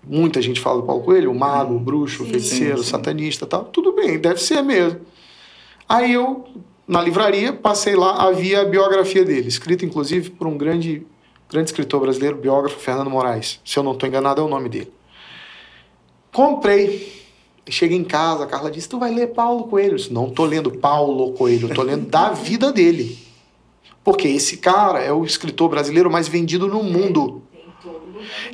Muita 0.03 0.41
gente 0.41 0.59
fala 0.61 0.81
do 0.81 0.87
Paulo 0.87 1.03
Coelho, 1.03 1.31
o 1.31 1.35
mago, 1.35 1.75
o 1.75 1.79
bruxo, 1.79 2.23
o 2.23 2.25
feiticeiro, 2.25 2.75
Sim, 2.75 2.81
o 2.81 2.83
sim. 2.83 2.91
satanista 2.91 3.45
e 3.45 3.47
tal. 3.47 3.65
Tudo 3.65 3.91
bem, 3.91 4.17
deve 4.17 4.41
ser 4.41 4.61
mesmo. 4.61 5.01
Aí 5.87 6.13
eu, 6.13 6.45
na 6.87 7.01
livraria, 7.01 7.51
passei 7.51 7.95
lá, 7.95 8.23
havia 8.23 8.61
a 8.61 8.65
biografia 8.65 9.25
dele, 9.25 9.47
escrita 9.47 9.85
inclusive 9.85 10.29
por 10.29 10.47
um 10.47 10.57
grande, 10.57 11.05
grande 11.49 11.69
escritor 11.69 11.99
brasileiro, 11.99 12.37
biógrafo, 12.37 12.79
Fernando 12.79 13.09
Moraes. 13.09 13.59
Se 13.65 13.77
eu 13.77 13.83
não 13.83 13.91
estou 13.93 14.07
enganado, 14.07 14.39
é 14.41 14.43
o 14.43 14.47
nome 14.47 14.69
dele. 14.69 14.91
Comprei. 16.31 17.17
Cheguei 17.69 17.97
em 17.97 18.03
casa, 18.03 18.45
a 18.45 18.47
Carla 18.47 18.71
disse: 18.71 18.87
Tu 18.87 18.97
vai 18.97 19.13
ler 19.13 19.27
Paulo 19.27 19.65
Coelho? 19.65 19.93
Eu 19.93 19.97
disse, 19.97 20.13
não 20.13 20.29
tô 20.29 20.45
lendo 20.45 20.71
Paulo 20.71 21.33
Coelho, 21.33 21.73
tô 21.73 21.83
lendo 21.83 22.07
da 22.07 22.29
vida 22.29 22.71
dele. 22.71 23.26
Porque 24.07 24.29
esse 24.29 24.55
cara 24.55 24.99
é 25.03 25.11
o 25.11 25.25
escritor 25.25 25.67
brasileiro 25.67 26.09
mais 26.09 26.29
vendido 26.29 26.65
no 26.65 26.81
mundo. 26.81 27.43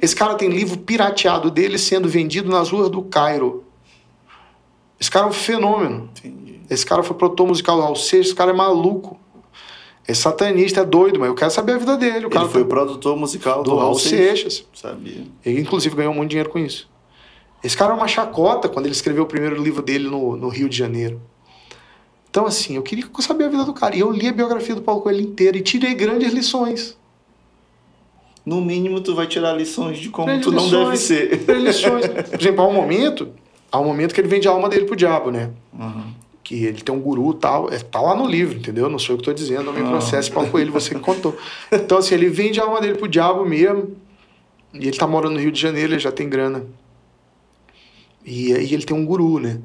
Esse 0.01 0.15
cara 0.15 0.33
tem 0.33 0.49
livro 0.49 0.79
pirateado 0.79 1.51
dele 1.51 1.77
sendo 1.77 2.09
vendido 2.09 2.49
nas 2.49 2.71
ruas 2.71 2.89
do 2.89 3.03
Cairo. 3.03 3.63
Esse 4.99 5.11
cara 5.11 5.27
é 5.27 5.29
um 5.29 5.31
fenômeno. 5.31 6.09
Esse 6.67 6.83
cara 6.83 7.03
foi 7.03 7.15
produtor 7.15 7.45
musical 7.45 7.93
do 7.93 7.95
Seixas, 7.99 8.29
esse 8.29 8.35
cara 8.35 8.49
é 8.49 8.53
maluco. 8.55 9.19
É 10.07 10.15
satanista, 10.15 10.81
é 10.81 10.85
doido, 10.85 11.19
mas 11.19 11.29
eu 11.29 11.35
quero 11.35 11.51
saber 11.51 11.73
a 11.73 11.77
vida 11.77 11.97
dele. 11.97 12.25
O 12.25 12.31
cara 12.31 12.45
Ele 12.45 12.51
foi 12.51 12.63
tá- 12.63 12.69
produtor 12.69 13.15
musical 13.15 13.61
do, 13.61 13.69
do 13.69 13.77
Raul 13.77 13.99
Seixas. 13.99 14.65
Sabia. 14.73 15.23
Ele, 15.45 15.61
inclusive, 15.61 15.95
ganhou 15.95 16.15
muito 16.15 16.31
dinheiro 16.31 16.49
com 16.49 16.57
isso. 16.57 16.89
Esse 17.63 17.77
cara 17.77 17.93
é 17.93 17.95
uma 17.95 18.07
chacota 18.07 18.67
quando 18.67 18.87
ele 18.87 18.95
escreveu 18.95 19.21
o 19.21 19.27
primeiro 19.27 19.61
livro 19.61 19.83
dele 19.83 20.09
no, 20.09 20.35
no 20.35 20.49
Rio 20.49 20.67
de 20.67 20.75
Janeiro. 20.75 21.21
Então, 22.33 22.47
assim, 22.47 22.77
eu 22.77 22.81
queria 22.81 23.05
saber 23.19 23.43
a 23.43 23.47
vida 23.47 23.63
do 23.63 23.73
cara. 23.75 23.95
E 23.95 23.99
eu 23.99 24.11
li 24.11 24.27
a 24.27 24.33
biografia 24.33 24.73
do 24.73 24.81
Paulo 24.81 25.01
Coelho 25.01 25.21
inteira 25.21 25.55
e 25.55 25.61
tirei 25.61 25.93
grandes 25.93 26.33
lições. 26.33 26.97
No 28.43 28.59
mínimo, 28.59 28.99
tu 29.01 29.13
vai 29.13 29.27
tirar 29.27 29.53
lições 29.53 29.99
de 29.99 30.09
como 30.09 30.25
Grandes 30.25 30.45
tu 30.47 30.51
não 30.51 30.67
deve 30.67 30.93
lições. 30.93 30.99
ser. 30.99 31.45
Lições. 31.59 32.07
Por 32.31 32.41
exemplo, 32.41 32.61
há 32.63 32.67
um 32.67 32.73
momento, 32.73 33.29
há 33.71 33.79
um 33.79 33.85
momento 33.85 34.15
que 34.15 34.19
ele 34.19 34.27
vende 34.27 34.47
a 34.47 34.51
alma 34.51 34.67
dele 34.67 34.85
pro 34.85 34.95
diabo, 34.95 35.29
né? 35.29 35.51
Uhum. 35.77 36.11
que 36.43 36.65
ele 36.65 36.81
tem 36.81 36.93
um 36.93 36.99
guru 36.99 37.33
e 37.33 37.35
tal, 37.35 37.71
é, 37.71 37.77
tá 37.77 38.01
lá 38.01 38.15
no 38.15 38.25
livro, 38.27 38.57
entendeu? 38.57 38.89
Não 38.89 38.97
sou 38.97 39.13
eu 39.13 39.17
que 39.17 39.21
estou 39.21 39.33
dizendo, 39.35 39.65
não 39.65 39.71
me 39.73 39.81
Ah. 39.81 39.89
processe, 39.91 40.31
Paulo 40.31 40.49
Coelho, 40.49 40.71
você 40.73 40.95
que 40.95 40.99
contou. 40.99 41.37
Então, 41.71 41.99
assim, 41.99 42.15
ele 42.15 42.27
vende 42.29 42.59
a 42.59 42.63
alma 42.63 42.81
dele 42.81 42.95
pro 42.97 43.07
diabo 43.07 43.45
mesmo, 43.45 43.95
e 44.73 44.87
ele 44.87 44.97
tá 44.97 45.05
morando 45.05 45.35
no 45.35 45.39
Rio 45.39 45.51
de 45.51 45.61
Janeiro, 45.61 45.93
ele 45.93 45.99
já 45.99 46.11
tem 46.11 46.27
grana. 46.27 46.65
E 48.25 48.53
aí 48.53 48.73
ele 48.73 48.83
tem 48.83 48.95
um 48.97 49.05
guru, 49.05 49.39
né? 49.39 49.59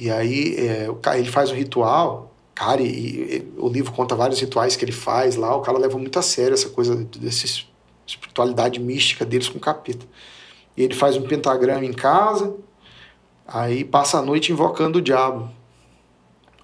E 0.00 0.10
aí 0.10 0.56
é, 0.56 0.88
ele 1.18 1.30
faz 1.30 1.50
um 1.50 1.54
ritual, 1.54 2.34
cara, 2.54 2.80
e, 2.80 2.86
e 2.88 3.52
o 3.58 3.68
livro 3.68 3.92
conta 3.92 4.16
vários 4.16 4.40
rituais 4.40 4.74
que 4.74 4.82
ele 4.82 4.92
faz 4.92 5.36
lá, 5.36 5.54
o 5.54 5.60
cara 5.60 5.76
leva 5.76 5.98
muito 5.98 6.18
a 6.18 6.22
sério 6.22 6.54
essa 6.54 6.70
coisa 6.70 6.96
dessa 6.96 7.44
espiritualidade 8.06 8.80
mística 8.80 9.26
deles 9.26 9.50
com 9.50 9.58
o 9.58 9.60
capeta. 9.60 10.06
E 10.74 10.82
ele 10.82 10.94
faz 10.94 11.18
um 11.18 11.22
pentagrama 11.22 11.84
em 11.84 11.92
casa, 11.92 12.56
aí 13.46 13.84
passa 13.84 14.16
a 14.16 14.22
noite 14.22 14.50
invocando 14.50 15.00
o 15.00 15.02
diabo. 15.02 15.50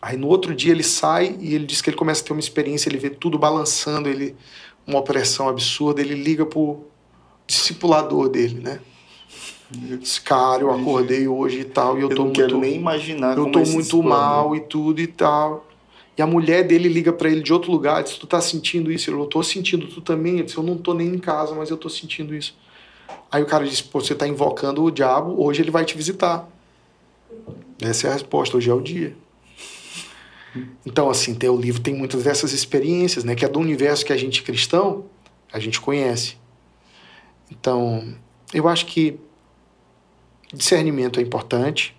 Aí 0.01 0.17
no 0.17 0.29
outro 0.29 0.55
dia 0.55 0.73
ele 0.73 0.83
sai 0.83 1.37
e 1.39 1.55
ele 1.55 1.67
diz 1.67 1.83
que 1.83 1.91
ele 1.91 1.97
começa 1.99 2.23
a 2.23 2.25
ter 2.25 2.33
uma 2.33 2.41
experiência, 2.41 2.89
ele 2.89 2.97
vê 2.97 3.11
tudo 3.11 3.39
balançando, 3.39 4.09
ele 4.09 4.35
uma 4.87 5.01
opressão 5.01 5.47
absurda, 5.47 6.01
ele 6.01 6.15
liga 6.15 6.47
pro 6.47 6.87
discipulador 7.47 8.31
dele, 8.31 8.61
né? 8.63 8.81
Diz, 9.71 10.19
cara, 10.19 10.63
eu 10.63 10.71
acordei 10.71 11.27
hoje 11.27 11.61
e 11.61 11.65
tal, 11.65 11.99
e 11.99 12.03
eu, 12.03 12.11
Eu 12.11 12.17
tô 12.17 12.25
não 12.25 12.33
quero 12.33 12.59
muito 12.59 12.67
nem 12.67 12.77
imaginar 12.77 13.37
eu 13.37 13.51
tô 13.51 13.59
é 13.59 13.67
muito 13.67 14.01
mal 14.03 14.55
e 14.55 14.61
tudo 14.61 15.01
e 15.01 15.07
tal. 15.07 15.67
E 16.17 16.23
a 16.23 16.27
mulher 16.27 16.65
dele 16.65 16.89
liga 16.89 17.13
pra 17.13 17.29
ele 17.29 17.43
de 17.43 17.53
outro 17.53 17.71
lugar, 17.71 18.03
diz, 18.03 18.17
tu 18.17 18.27
tá 18.27 18.41
sentindo 18.41 18.91
isso? 18.91 19.11
Ele, 19.11 19.19
eu 19.19 19.27
tô 19.27 19.43
sentindo, 19.43 19.87
tu 19.87 20.01
também? 20.01 20.35
Ele 20.35 20.45
disse, 20.45 20.57
eu 20.57 20.63
não 20.63 20.79
tô 20.79 20.95
nem 20.95 21.09
em 21.09 21.19
casa, 21.19 21.55
mas 21.55 21.69
eu 21.69 21.77
tô 21.77 21.91
sentindo 21.91 22.35
isso. 22.35 22.57
Aí 23.31 23.43
o 23.43 23.47
cara 23.47 23.67
disse, 23.67 23.83
pô, 23.83 24.01
você 24.01 24.15
tá 24.15 24.27
invocando 24.27 24.83
o 24.83 24.91
diabo, 24.91 25.35
hoje 25.43 25.63
ele 25.63 25.71
vai 25.71 25.85
te 25.85 25.97
visitar. 25.97 26.49
Essa 27.83 28.07
é 28.07 28.11
a 28.11 28.13
resposta, 28.15 28.57
hoje 28.57 28.71
é 28.71 28.75
o 28.75 28.81
dia. 28.81 29.17
Então, 30.87 31.11
assim, 31.11 31.35
tem, 31.35 31.51
o 31.51 31.57
livro 31.57 31.83
tem 31.83 31.95
muitas 31.95 32.23
dessas 32.23 32.53
experiências, 32.53 33.25
né? 33.25 33.35
Que 33.35 33.45
é 33.45 33.49
do 33.49 33.59
universo 33.59 34.07
que 34.07 34.13
a 34.13 34.17
gente 34.17 34.43
cristão, 34.43 35.05
a 35.53 35.59
gente 35.59 35.81
conhece. 35.81 36.37
Então, 37.51 38.15
eu 38.55 38.67
acho 38.69 38.87
que 38.87 39.19
discernimento 40.53 41.21
é 41.21 41.23
importante. 41.23 41.97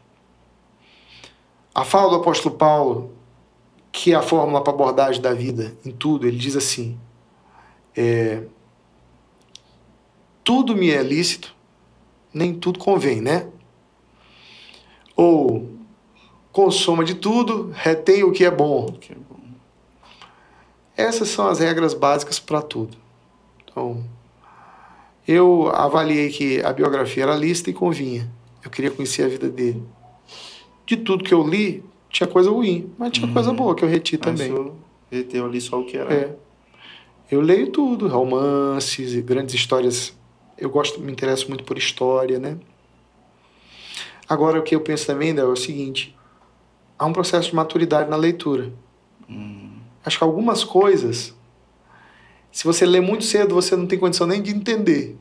A 1.74 1.84
fala 1.84 2.10
do 2.10 2.16
apóstolo 2.16 2.56
Paulo, 2.56 3.12
que 3.92 4.14
é 4.14 4.16
a 4.16 4.22
fórmula 4.22 4.64
para 4.64 4.74
abordagem 4.74 5.22
da 5.22 5.34
vida 5.34 5.76
em 5.86 5.92
tudo, 5.92 6.28
ele 6.28 6.38
diz 6.38 6.56
assim: 6.56 6.98
é, 7.96 8.44
tudo 10.44 10.76
me 10.76 10.90
é 10.92 11.04
lícito, 11.04 11.56
nem 12.34 12.54
tudo 12.54 12.80
convém, 12.80 13.22
né? 13.22 13.48
Ou 15.16 15.78
consoma 16.52 17.04
de 17.04 17.16
tudo, 17.16 17.72
retém 17.74 18.24
o 18.24 18.32
que 18.32 18.46
é 18.46 18.52
bom. 18.52 18.86
Que 18.94 19.14
bom. 19.14 19.40
Essas 20.96 21.30
são 21.30 21.48
as 21.48 21.60
regras 21.60 21.94
básicas 21.94 22.40
para 22.40 22.62
tudo. 22.62 22.98
Então, 23.64 24.04
eu 25.28 25.70
avaliei 25.74 26.30
que 26.30 26.62
a 26.64 26.72
biografia 26.72 27.24
era 27.24 27.36
lícita 27.36 27.70
e 27.70 27.74
convinha. 27.74 28.32
Eu 28.68 28.72
queria 28.72 28.92
conhecer 28.92 29.24
a 29.24 29.28
vida 29.30 29.48
dele. 29.50 29.82
De 30.86 30.98
tudo 30.98 31.24
que 31.24 31.34
eu 31.34 31.42
li, 31.48 31.84
tinha 32.10 32.28
coisa 32.28 32.52
ruim, 32.52 32.92
mas 32.98 33.12
tinha 33.14 33.26
Uhum. 33.26 33.34
coisa 33.34 33.54
boa 33.54 33.74
que 33.74 33.84
eu 33.84 33.88
reti 33.88 34.20
Mas 34.22 34.26
também. 34.40 34.52
eu 34.52 34.76
reteu 35.10 35.46
ali 35.46 35.62
só 35.62 35.80
o 35.80 35.86
que 35.86 35.98
era. 35.98 36.14
É. 36.14 36.36
Eu 37.32 37.40
leio 37.40 37.72
tudo, 37.72 38.08
romances 38.10 39.14
e 39.14 39.22
grandes 39.22 39.56
histórias. 39.56 40.14
Eu 40.58 40.70
gosto, 40.70 41.00
me 41.00 41.12
interesso 41.12 41.48
muito 41.48 41.64
por 41.64 41.78
história, 41.78 42.40
né? 42.40 42.58
Agora 44.28 44.60
o 44.60 44.64
que 44.64 44.76
eu 44.76 44.82
penso 44.82 45.06
também, 45.08 45.34
Del, 45.34 45.50
é 45.50 45.54
o 45.54 45.56
seguinte: 45.56 46.14
há 47.00 47.06
um 47.06 47.14
processo 47.14 47.50
de 47.50 47.56
maturidade 47.56 48.10
na 48.10 48.18
leitura. 48.18 48.74
Hum, 49.30 49.78
Acho 50.04 50.18
que 50.18 50.24
algumas 50.24 50.64
coisas, 50.64 51.34
se 52.52 52.64
você 52.66 52.86
lê 52.86 53.00
muito 53.00 53.24
cedo, 53.24 53.56
você 53.56 53.76
não 53.78 53.86
tem 53.88 53.98
condição 54.00 54.28
nem 54.28 54.42
de 54.42 54.52
entender. 54.52 55.18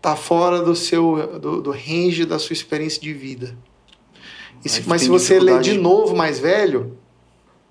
Tá 0.00 0.14
fora 0.14 0.62
do 0.62 0.74
seu 0.76 1.38
do, 1.40 1.60
do 1.60 1.70
range 1.70 2.24
da 2.24 2.38
sua 2.38 2.52
experiência 2.52 3.00
de 3.00 3.12
vida. 3.12 3.56
E 4.64 4.68
se- 4.68 4.82
mas 4.88 5.02
se 5.02 5.08
você 5.08 5.34
lê 5.34 5.38
dificuldade. 5.58 5.72
de 5.72 5.78
novo, 5.78 6.16
mais 6.16 6.38
velho, 6.38 6.96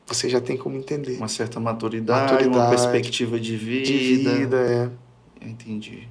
você 0.06 0.30
já 0.30 0.40
tem 0.42 0.58
como 0.58 0.76
entender. 0.78 1.18
uma 1.18 1.28
certa 1.28 1.60
maturidade, 1.60 2.32
uma 2.32 2.40
Maturidade, 2.40 2.70
perspectiva 2.70 3.40
de 3.40 3.56
vida. 3.56 3.86
De 3.86 3.98
vida, 4.16 4.58
é. 5.42 5.46
Entendi. 5.46 6.08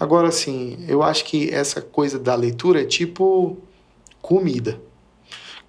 Agora, 0.00 0.28
assim, 0.28 0.84
eu 0.88 1.02
acho 1.02 1.24
que 1.26 1.50
essa 1.50 1.80
coisa 1.82 2.18
da 2.18 2.34
leitura 2.34 2.80
é 2.80 2.84
tipo 2.84 3.58
comida. 4.22 4.80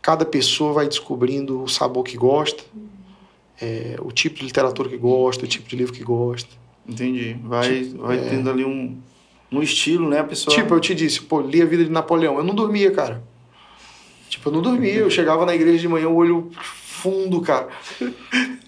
Cada 0.01 0.25
pessoa 0.25 0.71
vai 0.73 0.87
descobrindo 0.87 1.61
o 1.61 1.67
sabor 1.67 2.03
que 2.03 2.15
gosta, 2.17 2.63
é, 3.61 3.95
o 4.01 4.11
tipo 4.11 4.37
de 4.39 4.45
literatura 4.45 4.87
que 4.89 4.97
gosta, 4.97 5.45
o 5.45 5.47
tipo 5.47 5.67
de 5.67 5.75
livro 5.75 5.93
que 5.93 6.03
gosta. 6.03 6.49
Entendi. 6.87 7.37
Vai, 7.43 7.83
vai 7.83 8.17
é. 8.17 8.29
tendo 8.29 8.49
ali 8.49 8.63
um, 8.65 8.97
um 9.59 9.63
estilo, 9.63 10.09
né? 10.09 10.19
A 10.19 10.23
pessoa. 10.23 10.55
Tipo, 10.55 10.73
eu 10.73 10.79
te 10.79 10.95
disse, 10.95 11.21
pô, 11.21 11.41
li 11.41 11.61
a 11.61 11.65
vida 11.65 11.83
de 11.83 11.91
Napoleão. 11.91 12.37
Eu 12.37 12.43
não 12.43 12.55
dormia, 12.55 12.91
cara. 12.91 13.23
Tipo, 14.29 14.49
eu 14.49 14.53
não 14.53 14.61
dormia. 14.61 14.95
Eu 14.95 15.09
chegava 15.09 15.45
na 15.45 15.53
igreja 15.53 15.79
de 15.79 15.87
manhã, 15.87 16.09
o 16.09 16.15
olho 16.15 16.49
fundo, 17.03 17.41
cara. 17.41 17.67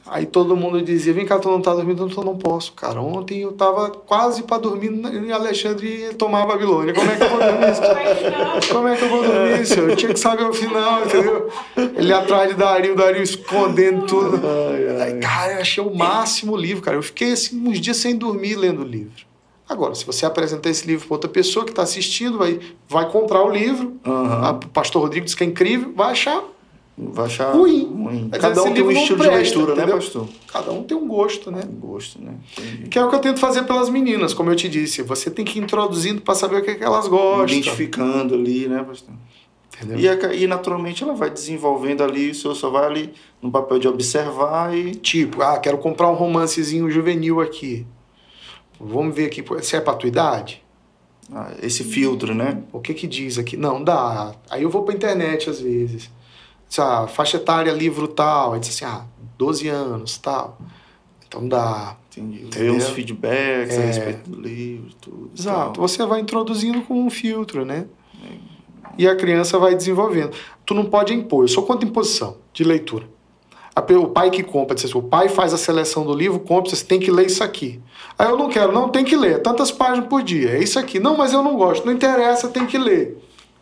Aí 0.05 0.25
todo 0.25 0.55
mundo 0.55 0.81
dizia, 0.83 1.13
vem 1.13 1.25
cá, 1.25 1.39
tu 1.39 1.49
não 1.49 1.59
tá 1.59 1.73
dormindo? 1.73 2.07
Eu 2.15 2.23
não 2.23 2.37
posso, 2.37 2.73
cara. 2.73 3.01
Ontem 3.01 3.41
eu 3.41 3.53
tava 3.53 3.89
quase 3.89 4.43
pra 4.43 4.57
dormir 4.59 4.91
em 4.91 5.31
Alexandre 5.31 6.09
e 6.11 6.13
tomar 6.13 6.45
Babilônia. 6.45 6.93
Como 6.93 7.09
é 7.09 7.15
que 7.15 7.23
eu 7.23 7.29
vou 7.29 7.39
dormir 7.39 7.71
isso? 7.71 8.73
Como 8.73 8.87
é 8.87 8.95
que 8.95 9.03
eu 9.03 9.09
vou 9.09 9.23
dormir, 9.23 9.65
senhor? 9.65 9.89
Eu 9.89 9.95
tinha 9.95 10.13
que 10.13 10.19
saber 10.19 10.43
o 10.43 10.53
final, 10.53 11.05
entendeu? 11.05 11.49
Ele 11.95 12.13
atrás 12.13 12.49
de 12.49 12.55
Dario, 12.55 12.93
o 12.93 12.95
Dario 12.95 13.23
escondendo 13.23 14.05
tudo. 14.05 14.39
Aí, 15.01 15.19
cara, 15.19 15.53
eu 15.53 15.61
achei 15.61 15.83
o 15.83 15.95
máximo 15.95 16.53
o 16.53 16.57
livro, 16.57 16.83
cara. 16.83 16.97
Eu 16.97 17.03
fiquei 17.03 17.31
assim, 17.31 17.67
uns 17.67 17.79
dias 17.79 17.97
sem 17.97 18.15
dormir 18.15 18.55
lendo 18.55 18.81
o 18.83 18.85
livro. 18.85 19.25
Agora, 19.67 19.95
se 19.95 20.05
você 20.05 20.25
apresentar 20.25 20.69
esse 20.69 20.85
livro 20.85 21.07
para 21.07 21.15
outra 21.15 21.29
pessoa 21.29 21.65
que 21.65 21.71
está 21.71 21.81
assistindo, 21.81 22.37
vai, 22.37 22.59
vai 22.87 23.09
comprar 23.11 23.43
o 23.43 23.49
livro. 23.49 23.93
A- 24.03 24.51
O 24.63 24.69
pastor 24.69 25.01
Rodrigo 25.01 25.25
diz 25.25 25.33
que 25.35 25.43
é 25.43 25.47
incrível, 25.47 25.91
vai 25.95 26.11
achar 26.11 26.43
Vai 26.97 27.25
achar 27.25 27.51
Ruim. 27.53 27.83
ruim. 27.93 28.29
Cada 28.29 28.51
esse 28.61 28.69
um 28.69 28.73
tem 28.73 28.81
um 28.81 28.89
estilo 28.91 29.19
de 29.19 29.27
presta, 29.27 29.37
leitura, 29.57 29.75
né, 29.75 29.81
entendeu? 29.81 29.95
pastor? 29.97 30.29
Cada 30.47 30.71
um 30.71 30.81
tem 30.83 30.95
um 30.95 31.05
gosto, 31.05 31.51
né? 31.51 31.61
Gosto, 31.77 32.21
né? 32.23 32.35
Entendi. 32.57 32.87
Que 32.87 32.97
é 32.97 33.03
o 33.03 33.09
que 33.09 33.15
eu 33.15 33.19
tento 33.19 33.37
fazer 33.37 33.63
pelas 33.63 33.89
meninas, 33.89 34.33
como 34.33 34.49
eu 34.49 34.55
te 34.55 34.69
disse. 34.69 35.01
Você 35.01 35.29
tem 35.29 35.43
que 35.43 35.59
ir 35.59 35.63
introduzindo 35.63 36.21
para 36.21 36.35
saber 36.35 36.55
o 36.55 36.63
que, 36.63 36.71
é 36.71 36.75
que 36.75 36.83
elas 36.85 37.09
gostam. 37.09 37.43
Identificando 37.47 38.33
ali, 38.35 38.69
né, 38.69 38.81
pastor? 38.81 39.13
E, 39.97 40.07
a- 40.07 40.33
e 40.33 40.47
naturalmente 40.47 41.03
ela 41.03 41.13
vai 41.13 41.29
desenvolvendo 41.29 42.01
ali, 42.01 42.29
o 42.29 42.35
senhor 42.35 42.55
só 42.55 42.69
vai 42.69 42.85
ali 42.85 43.13
no 43.41 43.51
papel 43.51 43.77
de 43.77 43.89
observar 43.89 44.73
e. 44.73 44.95
Tipo, 44.95 45.41
ah, 45.41 45.57
quero 45.59 45.77
comprar 45.79 46.09
um 46.09 46.13
romancezinho 46.15 46.89
juvenil 46.89 47.41
aqui. 47.41 47.85
Vamos 48.80 49.15
ver 49.15 49.26
aqui 49.27 49.43
se 49.64 49.76
é 49.76 49.81
pra 49.81 49.93
tua 49.93 50.07
idade. 50.07 50.61
ah, 51.34 51.52
esse 51.61 51.84
filtro, 51.84 52.35
né? 52.35 52.61
O 52.72 52.80
que 52.80 52.93
que 52.93 53.07
diz 53.07 53.38
aqui? 53.38 53.57
Não, 53.57 53.84
dá. 53.84 54.35
Aí 54.49 54.64
eu 54.64 54.69
vou 54.69 54.84
pra 54.84 54.93
internet 54.93 55.49
às 55.49 55.60
vezes. 55.60 56.10
Diz, 56.68 56.80
ah, 56.80 57.07
faixa 57.07 57.38
etária, 57.38 57.72
livro 57.72 58.07
tal. 58.07 58.53
Aí 58.53 58.60
diz 58.60 58.69
assim, 58.69 58.85
ah, 58.85 59.06
12 59.38 59.68
anos, 59.68 60.18
tal. 60.18 60.57
Então 61.27 61.47
dá. 61.47 61.95
Entendi. 62.11 62.43
Entendeu? 62.45 62.76
uns 62.76 62.88
feedbacks 62.89 63.77
a 63.77 63.81
É. 63.81 63.85
respeito 63.88 64.30
do 64.30 64.39
livro, 64.41 64.93
tudo. 65.02 65.31
e 65.35 65.39
Exato. 65.39 65.73
tal. 65.73 65.88
Você 65.88 66.06
vai 66.06 66.22
introduzindo 66.22 66.81
com 66.84 66.93
um 67.06 67.10
filtro, 67.10 67.65
né? 67.65 67.85
E 68.97 69.07
a 69.07 69.15
criança 69.15 69.57
vai 69.60 69.76
desenvolvendo. 69.76 70.31
Tu 70.65 70.73
não 70.73 70.85
pode 70.85 71.14
impor. 71.14 71.43
Eu 71.43 71.47
sou 71.49 71.64
contra 71.65 71.88
imposição 71.88 72.38
de 72.53 72.64
leitura. 72.64 73.06
O 73.77 74.07
pai 74.07 74.31
que 74.31 74.41
compra, 74.41 74.73
diz 74.73 74.85
assim, 74.85 74.97
o 74.97 75.02
pai 75.02 75.27
faz 75.27 75.53
a 75.53 75.57
seleção 75.57 76.06
do 76.06 76.14
livro, 76.14 76.39
compra, 76.39 76.73
você 76.73 76.85
tem 76.85 76.99
que 76.99 77.11
ler 77.11 77.26
isso 77.26 77.43
aqui. 77.43 77.81
Aí 78.18 78.30
eu 78.30 78.38
não 78.38 78.47
quero, 78.47 78.72
não, 78.72 78.88
tem 78.88 79.03
que 79.03 79.15
ler, 79.18 79.41
tantas 79.41 79.69
páginas 79.69 80.07
por 80.07 80.23
dia, 80.23 80.52
é 80.52 80.64
isso 80.64 80.80
aqui. 80.80 80.99
Não, 80.99 81.18
mas 81.18 81.34
eu 81.34 81.43
não 81.43 81.57
gosto, 81.57 81.85
não 81.85 81.91
interessa, 81.91 82.47
tem 82.47 82.65
que 82.65 82.77
ler. 82.77 83.18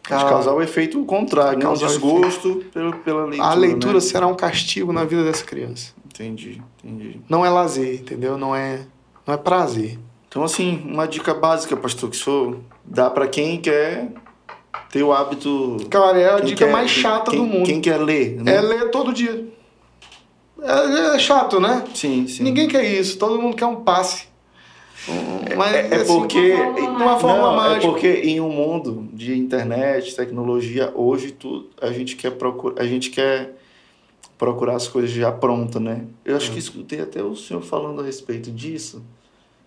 Pode 0.08 0.26
causar 0.26 0.54
o 0.54 0.62
efeito 0.62 1.04
contrário, 1.06 1.58
né? 1.58 1.68
Um 1.68 1.74
desgosto 1.74 2.64
pelo, 2.74 2.94
pela 2.98 3.26
leitura. 3.26 3.48
a 3.48 3.54
leitura 3.54 3.94
né? 3.94 4.00
será 4.02 4.28
um 4.28 4.36
castigo 4.36 4.92
na 4.94 5.04
vida 5.06 5.24
dessa 5.24 5.46
criança. 5.46 5.94
Entendi, 6.06 6.62
entendi. 6.84 7.22
Não 7.28 7.46
é 7.46 7.50
lazer, 7.50 7.96
entendeu? 8.02 8.38
Não 8.38 8.56
é, 8.56 8.82
não 9.26 9.34
é 9.34 9.38
prazer. 9.38 9.98
Então, 10.28 10.44
assim, 10.44 10.84
uma 10.86 11.08
dica 11.08 11.34
básica, 11.34 11.76
pastor, 11.78 12.10
que 12.10 12.18
senhor 12.18 12.58
dá 12.84 13.10
para 13.10 13.28
quem 13.28 13.60
quer 13.62 14.12
ter 14.92 15.04
o 15.04 15.14
hábito. 15.14 15.78
Cara, 15.90 16.20
é 16.20 16.34
a 16.34 16.40
dica 16.40 16.66
quer- 16.66 16.72
mais 16.72 16.92
chata 16.92 17.32
quem- 17.32 17.40
do 17.40 17.46
mundo. 17.46 17.66
Quem 17.66 17.80
quer 17.82 17.98
ler, 17.98 18.42
né? 18.44 18.58
É 18.58 18.62
ler 18.62 18.92
todo 18.92 19.14
dia. 19.14 19.48
É, 20.64 21.16
é 21.16 21.20
chato, 21.20 21.60
né? 21.60 21.84
Sim, 21.94 22.28
sim. 22.28 22.44
Ninguém 22.44 22.68
quer 22.68 22.84
isso, 22.84 23.18
todo 23.18 23.42
mundo 23.42 23.56
quer 23.56 23.66
um 23.66 23.78
passe. 23.84 24.28
Um- 25.08 25.56
Mas, 25.58 25.76
É, 25.76 25.88
é 25.90 25.96
assim, 25.98 26.18
porque. 26.20 26.54
uma 26.54 27.20
fórmula 27.20 27.52
Não, 27.52 27.66
é 27.66 27.70
mágica. 27.70 27.88
porque 27.92 28.08
em 28.08 28.40
um 28.40 28.50
mundo 28.50 29.10
de 29.12 29.38
internet, 29.38 30.16
tecnologia, 30.16 30.92
hoje 30.96 31.32
tudo, 31.32 31.70
a 31.82 31.92
gente 31.92 32.16
quer 32.16 32.32
procurar, 32.32 32.82
a 32.82 32.88
gente 32.88 33.10
quer 33.10 33.56
procurar 34.38 34.76
as 34.78 34.88
coisas 34.88 35.12
já 35.12 35.32
prontas, 35.32 35.82
né? 35.82 36.06
Eu 36.24 36.34
É. 36.36 36.38
acho 36.38 36.52
que 36.52 36.60
escutei 36.60 37.02
até 37.02 37.22
o 37.22 37.36
senhor 37.36 37.62
falando 37.62 38.02
a 38.02 38.06
respeito 38.06 38.50
disso. 38.50 39.04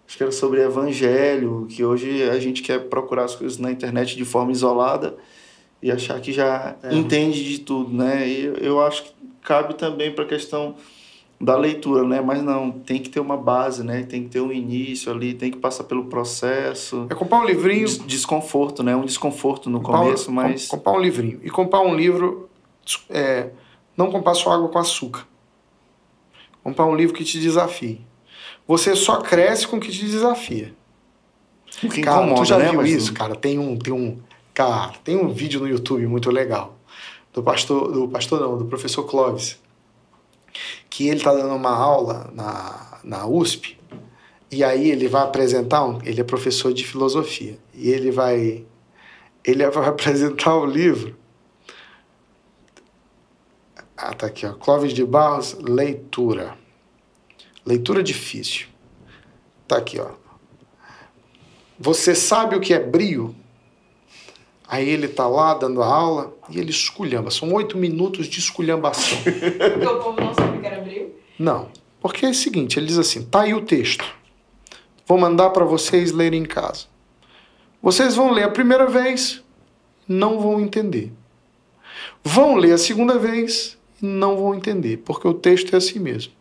Acho 0.08 0.16
que 0.16 0.22
era 0.22 0.32
sobre 0.32 0.62
evangelho, 0.62 1.66
que 1.68 1.84
hoje 1.84 2.22
a 2.30 2.38
gente 2.38 2.62
quer 2.62 2.80
procurar 2.88 3.24
as 3.24 3.34
coisas 3.34 3.58
na 3.58 3.70
internet 3.70 4.16
de 4.16 4.24
forma 4.24 4.52
isolada 4.52 5.16
e 5.82 5.90
achar 5.90 6.18
que 6.20 6.32
já 6.32 6.76
É. 6.82 6.94
entende 6.94 7.44
de 7.44 7.58
tudo, 7.60 7.92
né? 7.92 8.26
E 8.26 8.44
eu, 8.44 8.54
eu 8.54 8.80
acho 8.80 9.02
que 9.04 9.10
cabe 9.46 9.74
também 9.74 10.12
para 10.12 10.24
a 10.24 10.26
questão 10.28 10.74
da 11.40 11.56
leitura, 11.56 12.02
né? 12.06 12.20
Mas 12.20 12.42
não, 12.42 12.70
tem 12.70 13.00
que 13.00 13.08
ter 13.08 13.20
uma 13.20 13.36
base, 13.36 13.84
né? 13.84 14.02
Tem 14.02 14.24
que 14.24 14.30
ter 14.30 14.40
um 14.40 14.50
início 14.52 15.12
ali, 15.12 15.32
tem 15.34 15.50
que 15.50 15.58
passar 15.58 15.84
pelo 15.84 16.06
processo. 16.06 17.06
É 17.08 17.14
comprar 17.14 17.38
um 17.38 17.44
livrinho. 17.44 17.84
Des- 17.86 17.98
desconforto, 18.06 18.82
né? 18.82 18.96
Um 18.96 19.04
desconforto 19.04 19.70
no 19.70 19.80
comprar 19.80 20.00
um- 20.00 20.04
começo, 20.04 20.32
mas 20.32 20.66
com- 20.66 20.76
Comprar 20.78 20.92
um 20.92 21.00
livrinho. 21.00 21.40
E 21.42 21.50
comprar 21.50 21.80
um 21.80 21.94
livro. 21.94 22.48
É, 23.10 23.50
não 23.96 24.10
comprar 24.10 24.34
só 24.34 24.52
água 24.52 24.68
com 24.68 24.78
açúcar. 24.78 25.26
Comprar 26.62 26.86
um 26.86 26.94
livro 26.96 27.14
que 27.14 27.24
te 27.24 27.38
desafie. 27.38 28.00
Você 28.66 28.96
só 28.96 29.20
cresce 29.20 29.66
com 29.68 29.76
o 29.76 29.80
que 29.80 29.90
te 29.90 30.04
desafia. 30.06 30.74
o 31.82 31.88
que 31.88 32.00
Cara, 32.00 32.18
incomoda, 32.22 32.40
tu 32.42 32.44
já 32.46 32.58
né? 32.58 32.70
viu 32.70 32.80
Mas 32.80 32.90
isso, 32.90 33.12
cara? 33.12 33.34
Tem 33.36 33.58
um, 33.58 33.76
tem 33.76 33.92
um, 33.92 34.18
cara, 34.54 34.92
tem 35.04 35.16
um 35.16 35.28
vídeo 35.28 35.60
no 35.60 35.68
YouTube 35.68 36.06
muito 36.06 36.30
legal 36.30 36.75
do 37.36 37.42
pastor, 37.42 37.92
do 37.92 38.08
pastor 38.08 38.40
não, 38.40 38.56
do 38.56 38.64
professor 38.64 39.04
Clóvis, 39.04 39.60
que 40.88 41.06
ele 41.06 41.20
tá 41.20 41.34
dando 41.34 41.54
uma 41.54 41.76
aula 41.76 42.30
na, 42.32 42.98
na 43.04 43.26
USP 43.26 43.78
e 44.50 44.64
aí 44.64 44.90
ele 44.90 45.06
vai 45.06 45.22
apresentar, 45.22 45.84
um, 45.84 46.00
ele 46.02 46.18
é 46.18 46.24
professor 46.24 46.72
de 46.72 46.86
filosofia 46.86 47.58
e 47.74 47.90
ele 47.90 48.10
vai, 48.10 48.64
ele 49.44 49.68
vai 49.68 49.86
apresentar 49.86 50.56
o 50.56 50.64
livro. 50.64 51.14
Ah, 53.94 54.14
tá 54.14 54.28
aqui, 54.28 54.46
ó. 54.46 54.54
Clóvis 54.54 54.94
de 54.94 55.04
Barros, 55.04 55.58
leitura. 55.60 56.56
Leitura 57.66 58.02
difícil. 58.02 58.66
Tá 59.68 59.76
aqui, 59.76 59.98
ó. 59.98 60.12
Você 61.78 62.14
sabe 62.14 62.56
o 62.56 62.60
que 62.60 62.72
é 62.72 62.80
brio? 62.80 63.34
Aí 64.68 64.88
ele 64.88 65.06
tá 65.06 65.28
lá 65.28 65.54
dando 65.54 65.82
a 65.82 65.86
aula 65.86 66.34
e 66.50 66.58
ele 66.58 66.70
esculhamba. 66.70 67.30
São 67.30 67.52
oito 67.52 67.78
minutos 67.78 68.26
de 68.26 68.38
esculhambação. 68.38 69.18
Porque 69.22 69.86
o 69.86 69.98
povo 70.00 70.20
não 70.20 70.34
sabe 70.34 70.58
que 70.58 70.66
era 70.66 70.78
abril. 70.78 71.14
Não, 71.38 71.68
porque 72.00 72.24
é 72.24 72.30
o 72.30 72.34
seguinte, 72.34 72.78
ele 72.78 72.86
diz 72.86 72.98
assim, 72.98 73.24
tá 73.24 73.42
aí 73.42 73.52
o 73.52 73.60
texto. 73.60 74.04
Vou 75.06 75.18
mandar 75.18 75.50
para 75.50 75.64
vocês 75.64 76.12
lerem 76.12 76.42
em 76.42 76.46
casa. 76.46 76.86
Vocês 77.82 78.16
vão 78.16 78.30
ler 78.30 78.44
a 78.44 78.50
primeira 78.50 78.86
vez, 78.86 79.42
não 80.08 80.40
vão 80.40 80.60
entender. 80.60 81.12
Vão 82.24 82.56
ler 82.56 82.72
a 82.72 82.78
segunda 82.78 83.18
vez 83.18 83.76
e 84.02 84.06
não 84.06 84.36
vão 84.36 84.54
entender, 84.54 84.98
porque 84.98 85.28
o 85.28 85.34
texto 85.34 85.74
é 85.74 85.76
assim 85.76 85.98
mesmo. 85.98 86.32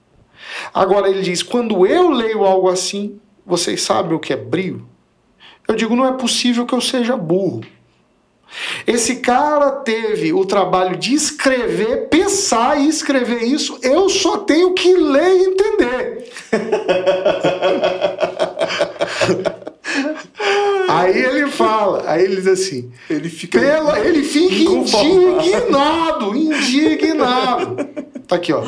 Agora 0.73 1.09
ele 1.09 1.21
diz: 1.21 1.43
quando 1.43 1.85
eu 1.85 2.09
leio 2.09 2.43
algo 2.43 2.69
assim, 2.69 3.19
vocês 3.45 3.81
sabem 3.81 4.13
o 4.13 4.19
que 4.19 4.33
é 4.33 4.37
brio? 4.37 4.87
Eu 5.67 5.75
digo: 5.75 5.95
não 5.95 6.05
é 6.05 6.13
possível 6.13 6.65
que 6.65 6.73
eu 6.73 6.81
seja 6.81 7.17
burro. 7.17 7.61
Esse 8.87 9.17
cara 9.17 9.71
teve 9.71 10.31
o 10.33 10.45
trabalho 10.45 10.97
de 10.97 11.13
escrever, 11.13 12.07
pensar 12.09 12.79
e 12.79 12.87
escrever 12.87 13.43
isso. 13.43 13.77
Eu 13.81 14.07
só 14.09 14.37
tenho 14.37 14.73
que 14.73 14.93
ler 14.93 15.27
e 15.27 15.43
entender. 15.45 16.31
aí 20.87 21.21
ele 21.21 21.47
fala, 21.47 22.03
aí 22.07 22.23
ele 22.23 22.37
diz 22.37 22.47
assim: 22.47 22.89
ele 23.09 23.27
fica. 23.29 23.59
pela, 23.59 23.99
ele 23.99 24.23
fica 24.23 24.55
indignado, 24.55 26.33
indignado. 26.35 27.75
Tá 28.27 28.37
aqui, 28.37 28.53
ó. 28.53 28.63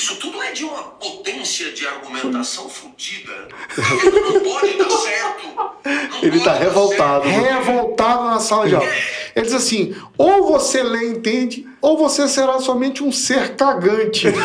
Isso 0.00 0.16
tudo 0.16 0.42
é 0.42 0.50
de 0.52 0.64
uma 0.64 0.82
potência 0.82 1.72
de 1.72 1.86
argumentação 1.86 2.70
fodida. 2.70 3.48
Não 3.76 4.40
pode 4.40 4.78
dar 4.78 4.88
certo. 4.88 5.46
Não 5.54 6.22
Ele 6.22 6.40
tá 6.40 6.54
revoltado. 6.54 7.28
Revoltado 7.28 8.24
na 8.24 8.40
sala 8.40 8.66
de 8.66 8.76
aula. 8.76 8.88
Ele 9.36 9.44
diz 9.44 9.52
assim: 9.52 9.94
ou 10.16 10.46
você 10.46 10.82
lê 10.82 11.08
e 11.08 11.10
entende, 11.10 11.68
ou 11.82 11.98
você 11.98 12.26
será 12.28 12.58
somente 12.60 13.04
um 13.04 13.12
ser 13.12 13.56
cagante. 13.56 14.28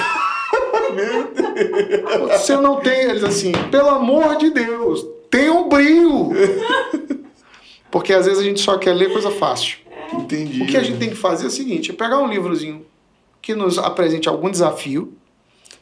Você 2.32 2.56
não 2.56 2.80
tem, 2.80 3.02
ele 3.02 3.16
diz 3.16 3.24
assim, 3.24 3.52
pelo 3.70 3.90
amor 3.90 4.38
de 4.38 4.50
Deus, 4.50 5.06
tenha 5.30 5.52
um 5.52 5.68
brilho. 5.68 6.30
Porque 7.92 8.14
às 8.14 8.26
vezes 8.26 8.40
a 8.40 8.44
gente 8.44 8.62
só 8.62 8.78
quer 8.78 8.94
ler 8.94 9.12
coisa 9.12 9.30
fácil. 9.32 9.80
Entendi. 10.14 10.64
O 10.64 10.68
que 10.68 10.78
a 10.78 10.84
gente 10.84 10.98
tem 10.98 11.10
que 11.10 11.16
fazer 11.16 11.46
é 11.46 11.48
o 11.48 11.52
seguinte: 11.52 11.92
é 11.92 11.94
pegar 11.94 12.20
um 12.20 12.28
livrozinho 12.28 12.86
que 13.42 13.54
nos 13.54 13.78
apresente 13.78 14.30
algum 14.30 14.50
desafio, 14.50 15.14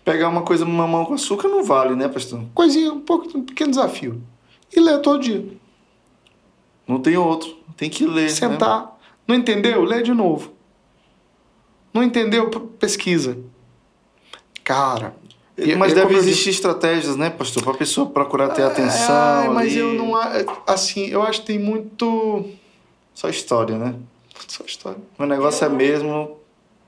Pegar 0.03 0.27
uma 0.29 0.41
coisa 0.41 0.65
mamão 0.65 1.05
com 1.05 1.13
açúcar 1.13 1.47
não 1.47 1.63
vale, 1.63 1.95
né, 1.95 2.07
pastor? 2.09 2.41
coisinha, 2.53 2.91
um 2.91 2.99
pouco, 2.99 3.37
um 3.37 3.43
pequeno 3.43 3.69
desafio, 3.71 4.21
e 4.75 4.79
ler 4.79 4.99
todo 5.01 5.21
dia. 5.21 5.45
Não 6.87 6.99
tem 6.99 7.15
outro. 7.17 7.55
Tem 7.77 7.89
que 7.89 8.05
ler. 8.05 8.23
Né? 8.23 8.29
Sentar. 8.29 8.99
Não 9.27 9.33
entendeu? 9.35 9.83
Lê 9.83 10.01
de 10.03 10.13
novo. 10.13 10.51
Não 11.93 12.03
entendeu? 12.03 12.49
Pesquisa. 12.79 13.37
Cara. 14.63 15.15
e- 15.57 15.75
Mas 15.75 15.91
é 15.93 15.95
deve 15.95 16.13
eu 16.13 16.17
existir 16.17 16.49
estratégias, 16.49 17.15
né, 17.15 17.29
pastor? 17.29 17.63
Pra 17.63 17.73
pessoa 17.73 18.09
procurar 18.09 18.49
ter 18.49 18.67
disse. 18.67 18.81
atenção. 18.81 19.15
Ai, 19.15 19.49
mas 19.49 19.71
ali. 19.71 19.77
eu 19.79 19.93
não. 19.93 20.15
a- 20.15 20.31
Assim, 20.67 21.05
eu 21.07 21.21
acho 21.21 21.41
que 21.41 21.47
tem 21.47 21.59
muito. 21.59 22.45
Só 23.13 23.29
história, 23.29 23.77
né? 23.77 23.95
Só 24.47 24.63
história. 24.65 24.99
O 25.17 25.25
negócio 25.25 25.63
é 25.65 25.69
mesmo. 25.69 26.37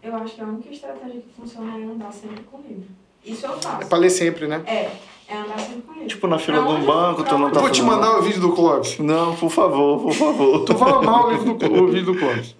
Eu 0.04 0.16
acho 0.18 0.36
que 0.36 0.42
a 0.42 0.46
única 0.46 0.70
estratégia 0.70 1.22
que 1.22 1.30
funciona 1.42 1.78
é 1.80 1.84
andar 1.84 2.12
sempre 2.12 2.44
com 2.44 2.58
livro. 2.62 2.90
Isso 3.26 3.46
eu 3.46 3.54
faço. 3.60 3.82
É 3.82 3.86
pra 3.86 3.98
ler 3.98 4.10
sempre, 4.10 4.48
né? 4.48 4.62
É, 4.68 4.92
é 5.28 5.38
andar 5.38 5.60
sempre 5.60 5.82
com 5.82 5.94
livro. 5.94 6.08
Tipo, 6.08 6.28
na 6.28 6.38
fila 6.38 6.62
Pra 6.64 6.68
de 6.76 6.82
um 6.82 6.86
banco, 6.86 7.24
tu 7.24 7.38
não 7.38 7.50
tá 7.52 7.60
Vou 7.60 7.70
te 7.70 7.82
falando. 7.82 8.02
mandar 8.02 8.20
o 8.20 8.22
vídeo 8.22 8.42
do 8.42 8.52
Clóvis. 8.54 9.00
Não, 9.00 9.36
por 9.36 9.50
favor, 9.50 10.02
por 10.02 10.14
favor. 10.14 10.60
Tu 10.66 10.74
vai 10.76 10.92
amar 10.92 11.26
o, 11.26 11.32
livro 11.32 11.54
do, 11.56 11.84
o 11.84 11.88
vídeo 11.88 12.14
do 12.14 12.16
Clóvis. 12.20 12.56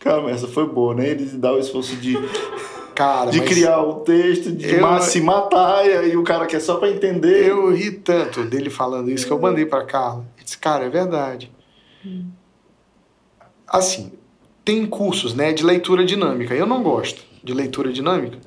Calma, 0.00 0.30
essa 0.30 0.46
foi 0.48 0.66
boa, 0.66 0.94
né? 0.94 1.08
Ele 1.08 1.24
dá 1.24 1.52
o 1.52 1.58
esforço 1.58 1.96
de, 1.96 2.16
Cara, 2.94 3.30
de 3.30 3.40
criar 3.42 3.80
o 3.82 3.96
texto, 4.00 4.50
de 4.52 4.74
Eu- 4.74 4.80
ma- 4.80 5.00
se 5.00 5.20
matar, 5.20 5.86
e 5.86 5.92
aí 5.92 6.16
o 6.16 6.22
cara 6.24 6.46
quer 6.46 6.60
só 6.60 6.76
pra 6.76 6.88
entender. 6.90 7.46
eu 7.48 7.72
ri 7.72 7.90
tanto 7.92 8.44
dele 8.44 8.70
falando 8.70 9.10
isso 9.10 9.26
que 9.26 9.32
eu 9.32 9.38
mandei 9.38 9.66
pra 9.66 9.84
Carla. 9.84 10.24
Eu 10.38 10.44
disse, 10.44 10.58
cara, 10.58 10.84
é 10.84 10.88
verdade. 10.88 11.50
Assim, 13.66 14.12
tem 14.64 14.86
cursos 14.86 15.34
né, 15.34 15.52
de 15.52 15.64
leitura 15.64 16.04
dinâmica. 16.04 16.54
Eu 16.54 16.66
não 16.66 16.82
gosto 16.82 17.22
de 17.42 17.52
leitura 17.52 17.92
dinâmica 17.92 18.38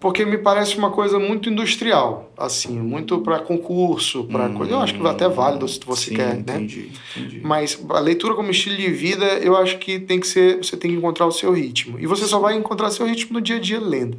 porque 0.00 0.24
me 0.24 0.38
parece 0.38 0.78
uma 0.78 0.90
coisa 0.90 1.18
muito 1.18 1.50
industrial, 1.50 2.30
assim, 2.36 2.78
muito 2.78 3.18
para 3.20 3.40
concurso, 3.40 4.24
para 4.24 4.46
Hum, 4.46 4.54
coisa. 4.54 4.72
Eu 4.72 4.78
acho 4.78 4.94
que 4.94 5.04
até 5.06 5.24
é 5.24 5.28
válido 5.28 5.66
se 5.66 5.80
você 5.84 6.10
sim, 6.10 6.16
quer, 6.16 6.34
né? 6.34 6.40
entendi, 6.40 6.92
entendi. 7.16 7.40
Mas 7.42 7.78
a 7.90 7.98
leitura 7.98 8.34
como 8.34 8.50
estilo 8.50 8.76
de 8.76 8.90
vida, 8.90 9.24
eu 9.38 9.56
acho 9.56 9.78
que 9.78 9.98
tem 9.98 10.20
que 10.20 10.26
ser, 10.26 10.58
você 10.58 10.76
tem 10.76 10.92
que 10.92 10.96
encontrar 10.96 11.26
o 11.26 11.32
seu 11.32 11.52
ritmo. 11.52 11.98
E 11.98 12.06
você 12.06 12.26
só 12.26 12.38
vai 12.38 12.56
encontrar 12.56 12.90
seu 12.90 13.06
ritmo 13.06 13.34
no 13.34 13.40
dia 13.40 13.56
a 13.56 13.60
dia 13.60 13.80
lendo. 13.80 14.18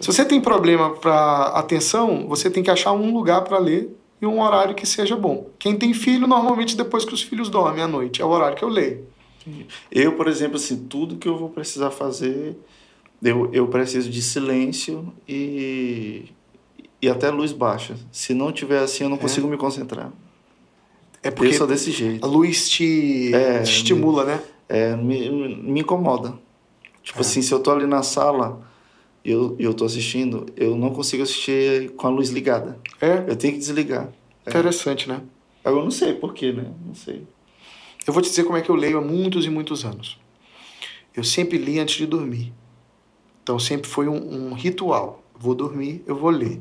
Se 0.00 0.06
você 0.06 0.24
tem 0.24 0.40
problema 0.40 0.90
para 0.90 1.46
atenção, 1.54 2.26
você 2.26 2.48
tem 2.48 2.62
que 2.62 2.70
achar 2.70 2.92
um 2.92 3.12
lugar 3.12 3.42
para 3.42 3.58
ler 3.58 3.94
e 4.22 4.26
um 4.26 4.40
horário 4.40 4.74
que 4.74 4.86
seja 4.86 5.16
bom. 5.16 5.50
Quem 5.58 5.76
tem 5.76 5.92
filho, 5.92 6.26
normalmente 6.26 6.76
depois 6.76 7.04
que 7.04 7.12
os 7.12 7.22
filhos 7.22 7.50
dormem 7.50 7.82
à 7.82 7.88
noite, 7.88 8.22
é 8.22 8.24
o 8.24 8.28
horário 8.28 8.56
que 8.56 8.64
eu 8.64 8.68
leio. 8.68 9.06
Eu, 9.90 10.12
por 10.12 10.28
exemplo, 10.28 10.56
assim, 10.56 10.76
tudo 10.88 11.16
que 11.16 11.28
eu 11.28 11.36
vou 11.36 11.48
precisar 11.48 11.90
fazer, 11.90 12.56
eu, 13.22 13.50
eu 13.52 13.66
preciso 13.68 14.08
de 14.10 14.22
silêncio 14.22 15.12
e, 15.28 16.26
e 17.02 17.08
até 17.08 17.30
luz 17.30 17.52
baixa. 17.52 17.96
Se 18.12 18.34
não 18.34 18.52
tiver 18.52 18.78
assim, 18.80 19.04
eu 19.04 19.10
não 19.10 19.16
consigo 19.18 19.48
me 19.48 19.56
concentrar. 19.56 20.12
É 21.22 21.28
eu 21.28 21.32
porque 21.32 21.52
sou 21.54 21.66
desse 21.66 21.90
a 21.90 21.92
jeito. 21.92 22.26
luz 22.26 22.68
te, 22.68 23.32
É, 23.34 23.62
te 23.62 23.70
estimula, 23.72 24.24
né? 24.24 24.40
É, 24.68 24.94
me, 24.96 25.28
me 25.56 25.80
incomoda. 25.80 26.34
Tipo 27.02 27.18
É. 27.18 27.20
assim, 27.22 27.42
se 27.42 27.52
eu 27.52 27.60
tô 27.60 27.70
ali 27.70 27.86
na 27.86 28.02
sala 28.02 28.60
e 29.24 29.30
eu, 29.30 29.56
eu 29.58 29.74
tô 29.74 29.84
assistindo, 29.84 30.46
eu 30.56 30.76
não 30.76 30.90
consigo 30.90 31.22
assistir 31.22 31.90
com 31.96 32.06
a 32.06 32.10
luz 32.10 32.28
ligada. 32.30 32.78
É 33.00 33.24
Eu 33.26 33.34
tenho 33.36 33.54
que 33.54 33.58
desligar. 33.58 34.08
interessante, 34.46 35.08
né? 35.08 35.20
Eu 35.64 35.76
não 35.82 35.90
sei 35.90 36.12
porquê, 36.14 36.52
né? 36.52 36.70
Não 36.86 36.94
sei. 36.94 37.26
Eu 38.06 38.12
vou 38.12 38.22
te 38.22 38.30
dizer 38.30 38.44
como 38.44 38.56
é 38.56 38.62
que 38.62 38.70
eu 38.70 38.74
leio 38.76 38.98
há 38.98 39.00
muitos 39.02 39.44
e 39.44 39.50
muitos 39.50 39.84
anos. 39.84 40.18
Eu 41.14 41.24
sempre 41.24 41.58
li 41.58 41.78
antes 41.78 41.96
de 41.96 42.06
dormir. 42.06 42.52
Então 43.48 43.58
sempre 43.58 43.88
foi 43.88 44.06
um, 44.06 44.50
um 44.50 44.52
ritual. 44.52 45.22
Vou 45.34 45.54
dormir, 45.54 46.04
eu 46.06 46.14
vou 46.14 46.28
ler. 46.28 46.56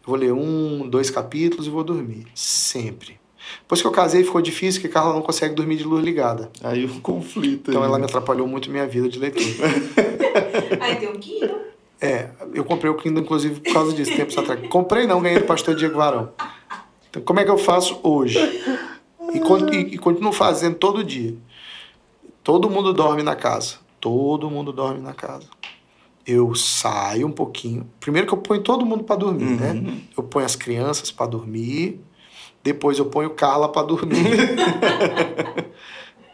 Eu 0.00 0.06
vou 0.06 0.16
ler 0.16 0.32
um, 0.32 0.88
dois 0.88 1.10
capítulos 1.10 1.66
e 1.66 1.70
vou 1.70 1.84
dormir. 1.84 2.26
Sempre. 2.34 3.20
Depois 3.60 3.82
que 3.82 3.86
eu 3.86 3.90
casei 3.90 4.24
ficou 4.24 4.40
difícil, 4.40 4.80
porque 4.80 4.90
Carla 4.94 5.12
não 5.12 5.20
consegue 5.20 5.54
dormir 5.54 5.76
de 5.76 5.84
luz 5.84 6.02
ligada. 6.02 6.50
Aí 6.64 6.86
o 6.86 7.00
conflito. 7.02 7.70
Então 7.70 7.82
aí. 7.82 7.88
ela 7.90 7.98
me 7.98 8.06
atrapalhou 8.06 8.48
muito 8.48 8.70
minha 8.70 8.86
vida 8.86 9.10
de 9.10 9.18
leitura. 9.18 9.68
Aí 10.80 10.96
tem 10.96 11.10
um 11.10 11.18
Kindle. 11.18 11.60
É, 12.00 12.30
eu 12.54 12.64
comprei 12.64 12.90
o 12.90 12.96
Kindle, 12.96 13.22
inclusive, 13.22 13.60
por 13.60 13.74
causa 13.74 13.92
disso, 13.92 14.16
tempos 14.16 14.38
atrás. 14.38 14.66
Comprei 14.70 15.06
não, 15.06 15.20
ganhei 15.20 15.38
do 15.38 15.44
pastor 15.44 15.74
Diego 15.74 15.96
Varão. 15.98 16.30
Então, 17.10 17.20
como 17.20 17.40
é 17.40 17.44
que 17.44 17.50
eu 17.50 17.58
faço 17.58 18.00
hoje? 18.02 18.38
E, 19.34 19.40
con- 19.40 19.68
e- 19.70 19.94
e 19.94 19.98
continuo 19.98 20.32
fazendo 20.32 20.76
todo 20.76 21.04
dia. 21.04 21.36
Todo 22.42 22.70
mundo 22.70 22.94
dorme 22.94 23.22
na 23.22 23.36
casa. 23.36 23.76
Todo 24.00 24.48
mundo 24.48 24.72
dorme 24.72 25.00
na 25.00 25.12
casa. 25.12 25.46
Eu 26.26 26.54
saio 26.54 27.26
um 27.26 27.32
pouquinho. 27.32 27.88
Primeiro 28.00 28.26
que 28.26 28.34
eu 28.34 28.38
ponho 28.38 28.60
todo 28.60 28.84
mundo 28.84 29.04
para 29.04 29.16
dormir, 29.16 29.60
né? 29.60 29.72
Uhum. 29.72 30.00
Eu 30.16 30.24
ponho 30.24 30.44
as 30.44 30.56
crianças 30.56 31.10
para 31.10 31.26
dormir. 31.26 32.00
Depois 32.64 32.98
eu 32.98 33.06
ponho 33.06 33.30
Carla 33.30 33.68
para 33.68 33.86
dormir. 33.86 34.16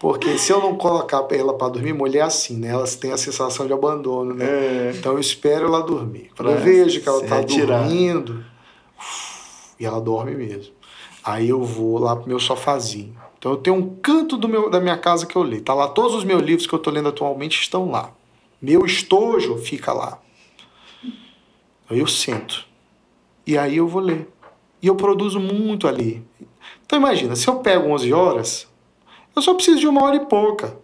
Porque 0.01 0.36
se 0.36 0.52
eu 0.52 0.60
não 0.60 0.74
colocar 0.74 1.24
ela 1.31 1.55
para 1.55 1.69
dormir, 1.69 1.93
mulher 1.93 2.20
é 2.20 2.23
assim, 2.23 2.56
né? 2.56 2.69
Elas 2.69 2.97
têm 2.97 3.12
a 3.12 3.16
sensação 3.16 3.66
de 3.66 3.73
abandono, 3.73 4.35
né? 4.35 4.44
É. 4.44 4.93
Então 4.97 5.12
eu 5.12 5.20
espero 5.20 5.66
ela 5.66 5.81
dormir. 5.81 6.31
Quando 6.36 6.51
eu 6.51 6.56
Pra 6.56 6.64
vejo 6.64 7.01
que 7.01 7.09
ela 7.09 7.23
está 7.23 7.40
dormindo, 7.40 8.44
e 9.78 9.86
ela 9.86 10.01
dorme 10.01 10.35
mesmo. 10.35 10.73
Aí 11.23 11.48
eu 11.48 11.62
vou 11.62 11.98
lá 11.98 12.16
pro 12.16 12.28
meu 12.28 12.40
sofazinho. 12.40 13.14
Então 13.39 13.52
eu 13.52 13.59
tenho 13.59 13.77
um 13.77 13.97
canto 14.02 14.36
do 14.36 14.48
meu, 14.48 14.70
da 14.70 14.81
minha 14.81 14.97
casa 14.97 15.27
que 15.27 15.36
eu 15.36 15.43
leio. 15.43 15.62
Tá 15.62 15.74
lá 15.74 15.86
todos 15.86 16.16
os 16.16 16.24
meus 16.24 16.43
livros 16.43 16.66
que 16.66 16.73
eu 16.73 16.78
tô 16.78 16.90
lendo 16.90 17.09
atualmente 17.09 17.60
estão 17.60 17.90
lá. 17.90 18.12
Meu 18.62 18.86
estojo 18.86 19.59
fica 19.59 19.93
lá. 19.93 20.22
Aí 21.90 21.98
eu 21.98 22.06
sento. 22.06 22.64
E 23.44 23.59
aí 23.59 23.76
eu 23.76 23.89
vou 23.89 24.01
ler. 24.01 24.28
E 24.80 24.86
eu 24.86 24.94
produzo 24.94 25.40
muito 25.40 25.89
ali. 25.89 26.24
Então 26.86 26.97
imagina, 26.97 27.34
se 27.34 27.48
eu 27.48 27.56
pego 27.56 27.89
11 27.89 28.12
horas, 28.12 28.68
eu 29.34 29.43
só 29.43 29.52
preciso 29.55 29.80
de 29.80 29.89
uma 29.89 30.05
hora 30.05 30.14
e 30.14 30.26
pouca. 30.26 30.78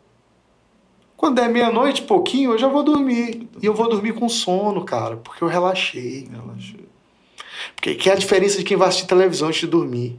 Quando 1.17 1.39
é 1.39 1.49
meia-noite, 1.49 2.03
pouquinho, 2.03 2.53
eu 2.53 2.59
já 2.59 2.67
vou 2.67 2.83
dormir. 2.83 3.49
E 3.63 3.67
eu 3.67 3.75
vou 3.75 3.89
dormir 3.89 4.15
com 4.15 4.29
sono, 4.29 4.85
cara, 4.85 5.17
porque 5.17 5.45
eu 5.45 5.49
relaxei. 5.49 6.29
Relaxa. 6.31 6.77
Porque 7.77 7.95
que 7.95 8.11
é 8.11 8.13
a 8.13 8.17
diferença 8.17 8.59
de 8.59 8.65
quem 8.65 8.77
vai 8.77 8.89
assistir 8.89 9.07
televisão 9.07 9.49
antes 9.49 9.61
de 9.61 9.67
dormir. 9.69 10.19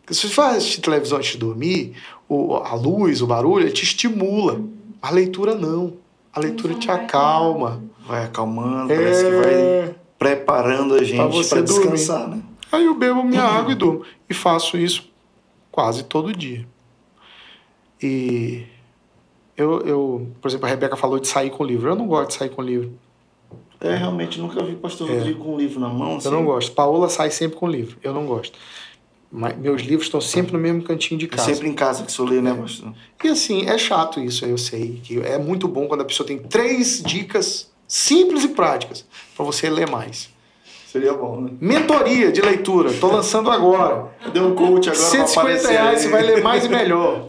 Porque 0.00 0.14
se 0.14 0.28
você 0.28 0.34
vai 0.34 0.56
assistir 0.56 0.80
televisão 0.80 1.18
antes 1.18 1.32
de 1.32 1.38
dormir, 1.38 1.94
o, 2.28 2.56
a 2.56 2.74
luz, 2.74 3.22
o 3.22 3.26
barulho, 3.26 3.64
ele 3.64 3.72
te 3.72 3.84
estimula. 3.84 4.60
A 5.00 5.10
leitura 5.10 5.54
não. 5.54 5.96
A 6.32 6.40
leitura 6.40 6.74
te 6.74 6.90
acalma. 6.90 7.82
Vai 8.06 8.24
acalmando, 8.24 8.88
parece 8.88 9.24
que 9.24 9.30
vai 9.30 9.54
É. 9.54 9.94
preparando 10.18 10.94
a 10.94 11.02
gente 11.02 11.16
Pra 11.16 11.28
para 11.48 11.62
descansar, 11.62 12.28
né? 12.28 12.42
Aí 12.70 12.84
eu 12.84 12.94
bebo 12.94 13.22
minha 13.22 13.42
água 13.42 13.72
e 13.72 13.74
durmo. 13.74 14.02
E 14.28 14.34
faço 14.34 14.76
isso 14.76 15.08
quase 15.70 16.04
todo 16.04 16.32
dia. 16.32 16.66
E 18.02 18.64
eu, 19.56 19.80
eu, 19.80 20.28
por 20.40 20.48
exemplo, 20.48 20.66
a 20.66 20.68
Rebeca 20.68 20.96
falou 20.96 21.18
de 21.18 21.28
sair 21.28 21.50
com 21.50 21.64
livro. 21.64 21.88
Eu 21.88 21.96
não 21.96 22.06
gosto 22.06 22.28
de 22.30 22.34
sair 22.34 22.50
com 22.50 22.62
livro. 22.62 22.92
É, 23.80 23.94
realmente 23.94 24.40
nunca 24.40 24.62
vi 24.62 24.72
o 24.72 24.78
pastor 24.78 25.08
Rodrigo 25.08 25.44
com 25.44 25.54
um 25.54 25.56
livro 25.58 25.80
na 25.80 25.88
mão. 25.88 26.12
Eu 26.12 26.16
assim. 26.18 26.30
não 26.30 26.44
gosto. 26.44 26.72
Paola 26.72 27.08
sai 27.08 27.30
sempre 27.30 27.58
com 27.58 27.66
livro. 27.68 27.96
Eu 28.02 28.12
não 28.12 28.26
gosto. 28.26 28.58
Meus 29.30 29.82
livros 29.82 30.06
estão 30.06 30.20
sempre 30.22 30.52
no 30.54 30.58
mesmo 30.58 30.82
cantinho 30.82 31.18
de 31.18 31.26
É 31.26 31.28
casa. 31.28 31.52
sempre 31.54 31.68
em 31.68 31.74
casa 31.74 32.02
que 32.04 32.10
sou 32.10 32.24
lê, 32.26 32.40
né, 32.40 32.54
pastor? 32.54 32.94
E 33.22 33.28
assim, 33.28 33.66
é 33.68 33.76
chato 33.76 34.20
isso, 34.20 34.44
eu 34.46 34.56
sei. 34.56 35.00
que 35.04 35.20
É 35.20 35.36
muito 35.38 35.68
bom 35.68 35.86
quando 35.86 36.00
a 36.00 36.04
pessoa 36.04 36.26
tem 36.26 36.38
três 36.38 37.02
dicas 37.02 37.70
simples 37.86 38.44
e 38.44 38.48
práticas 38.48 39.04
para 39.36 39.44
você 39.44 39.68
ler 39.68 39.88
mais. 39.90 40.30
Seria 40.90 41.12
bom, 41.12 41.42
né? 41.42 41.50
Mentoria 41.60 42.32
de 42.32 42.40
leitura, 42.40 42.90
tô 42.94 43.08
lançando 43.08 43.50
agora. 43.50 44.06
Deu 44.32 44.46
um 44.46 44.54
coach 44.54 44.88
agora. 44.88 45.04
150 45.06 45.68
reais 45.68 46.00
você 46.00 46.08
vai 46.08 46.22
ler 46.22 46.42
mais 46.42 46.64
e 46.64 46.68
melhor. 46.70 47.28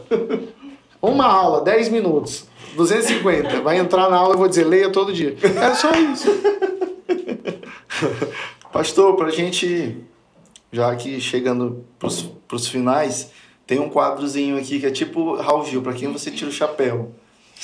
Uma 1.02 1.26
aula, 1.26 1.60
10 1.62 1.90
minutos. 1.90 2.46
250. 2.76 3.60
Vai 3.60 3.76
entrar 3.78 4.08
na 4.08 4.16
aula 4.16 4.34
e 4.34 4.38
vou 4.38 4.48
dizer, 4.48 4.64
leia 4.64 4.88
todo 4.90 5.12
dia. 5.12 5.36
É 5.42 5.74
só 5.74 5.90
isso. 5.92 6.30
Pastor, 8.72 9.16
pra 9.16 9.30
gente, 9.30 9.96
já 10.72 10.90
aqui 10.90 11.20
chegando 11.20 11.84
pros, 11.98 12.22
pros 12.46 12.66
finais, 12.68 13.30
tem 13.66 13.78
um 13.78 13.88
quadrozinho 13.90 14.56
aqui 14.58 14.80
que 14.80 14.86
é 14.86 14.90
tipo 14.90 15.36
Raul 15.36 15.64
Gil, 15.64 15.82
pra 15.82 15.92
quem 15.92 16.12
você 16.12 16.30
tira 16.30 16.50
o 16.50 16.52
chapéu. 16.52 17.12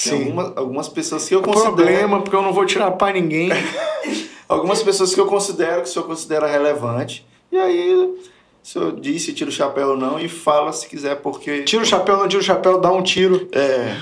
Tem 0.02 0.12
Sim. 0.12 0.24
alguma- 0.26 0.52
algumas 0.56 0.88
pessoas 0.88 1.26
que 1.28 1.34
eu 1.34 1.42
considero. 1.42 1.74
Problema, 1.74 2.20
porque 2.22 2.36
eu 2.36 2.42
não 2.42 2.52
vou 2.52 2.66
tirar 2.66 2.90
pra 2.92 3.12
ninguém. 3.12 3.48
Algumas 4.48 4.80
pessoas 4.80 5.12
que 5.12 5.20
eu 5.20 5.26
considero, 5.26 5.82
que 5.82 5.88
o 5.88 5.92
senhor 5.92 6.04
considera 6.06 6.46
relevante. 6.46 7.26
E 7.50 7.56
aí, 7.56 7.92
o 7.96 8.16
senhor 8.62 9.00
disse 9.00 9.32
tira 9.32 9.50
o 9.50 9.52
chapéu 9.52 9.88
ou 9.88 9.96
não 9.96 10.20
e 10.20 10.28
fala 10.28 10.72
se 10.72 10.86
quiser, 10.88 11.16
porque. 11.16 11.64
Tira 11.64 11.82
o 11.82 11.86
chapéu, 11.86 12.16
não 12.16 12.28
tira 12.28 12.40
o 12.40 12.44
chapéu, 12.44 12.80
dá 12.80 12.92
um 12.92 13.02
tiro. 13.02 13.48
É. 13.50 13.96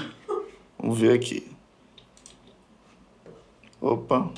Vamos 0.78 0.98
ver 0.98 1.14
aqui. 1.14 1.46
Opa. 3.80 4.28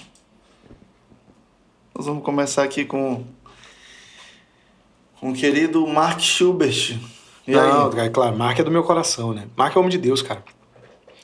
Nós 1.95 2.07
vamos 2.07 2.23
começar 2.23 2.63
aqui 2.63 2.85
com. 2.85 3.25
Com 5.27 5.33
o 5.33 5.35
querido 5.35 5.85
Mark 5.89 6.21
Schubert. 6.21 6.97
E 7.49 7.51
não, 7.51 7.91
aí? 7.91 8.07
é 8.07 8.09
claro, 8.09 8.39
Mark 8.39 8.57
é 8.61 8.63
do 8.63 8.71
meu 8.71 8.85
coração, 8.85 9.35
né? 9.35 9.49
Mark 9.57 9.75
é 9.75 9.79
homem 9.81 9.91
de 9.91 9.99
Deus, 9.99 10.23
cara. 10.23 10.45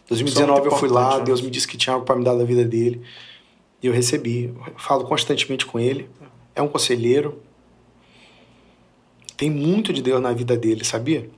2019 0.08 0.66
eu 0.66 0.72
fui 0.72 0.88
lá, 0.88 1.18
né? 1.18 1.24
Deus 1.24 1.40
me 1.40 1.48
disse 1.48 1.68
que 1.68 1.76
tinha 1.76 1.94
algo 1.94 2.04
para 2.04 2.16
me 2.16 2.24
dar 2.24 2.34
da 2.34 2.42
vida 2.42 2.64
dele. 2.64 3.00
E 3.80 3.86
eu 3.86 3.92
recebi. 3.92 4.52
Eu 4.66 4.74
falo 4.76 5.04
constantemente 5.04 5.64
com 5.64 5.78
ele. 5.78 6.10
É 6.52 6.60
um 6.60 6.66
conselheiro. 6.66 7.40
Tem 9.36 9.48
muito 9.48 9.92
de 9.92 10.02
Deus 10.02 10.20
na 10.20 10.32
vida 10.32 10.56
dele, 10.56 10.84
sabia? 10.84 11.30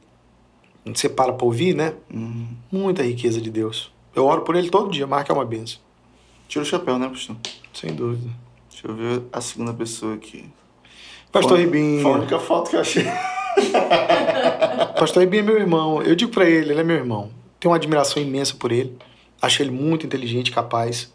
Quando 0.82 0.96
você 0.96 1.10
para 1.10 1.34
pra 1.34 1.44
ouvir, 1.44 1.74
né? 1.74 1.92
Hum, 2.10 2.46
Muita 2.72 3.02
riqueza 3.02 3.42
de 3.42 3.50
Deus. 3.50 3.92
Eu 4.14 4.24
oro 4.24 4.40
por 4.40 4.56
ele 4.56 4.70
todo 4.70 4.90
dia. 4.90 5.06
Mark 5.06 5.28
é 5.28 5.34
uma 5.34 5.44
benção. 5.44 5.80
tira 6.48 6.62
o 6.62 6.66
chapéu, 6.66 6.98
né, 6.98 7.10
pastor? 7.10 7.36
Sem 7.74 7.94
dúvida. 7.94 8.30
Deixa 8.70 8.88
eu 8.88 8.94
ver 8.94 9.22
a 9.30 9.42
segunda 9.42 9.74
pessoa 9.74 10.14
aqui. 10.14 10.50
Pastor 11.34 11.58
Ribinho. 11.58 12.00
Foi 12.00 12.12
a 12.12 12.14
única 12.14 12.38
foto 12.38 12.70
que 12.70 12.76
eu 12.76 12.80
achei. 12.80 13.04
Pastor 14.96 15.24
Ribinho 15.24 15.40
é 15.40 15.46
meu 15.46 15.58
irmão. 15.58 16.00
Eu 16.00 16.14
digo 16.14 16.30
pra 16.30 16.48
ele, 16.48 16.70
ele 16.70 16.80
é 16.80 16.84
meu 16.84 16.94
irmão. 16.94 17.30
Tenho 17.58 17.72
uma 17.72 17.76
admiração 17.76 18.22
imensa 18.22 18.54
por 18.54 18.70
ele. 18.70 18.96
Acho 19.42 19.60
ele 19.60 19.72
muito 19.72 20.06
inteligente, 20.06 20.52
capaz. 20.52 21.12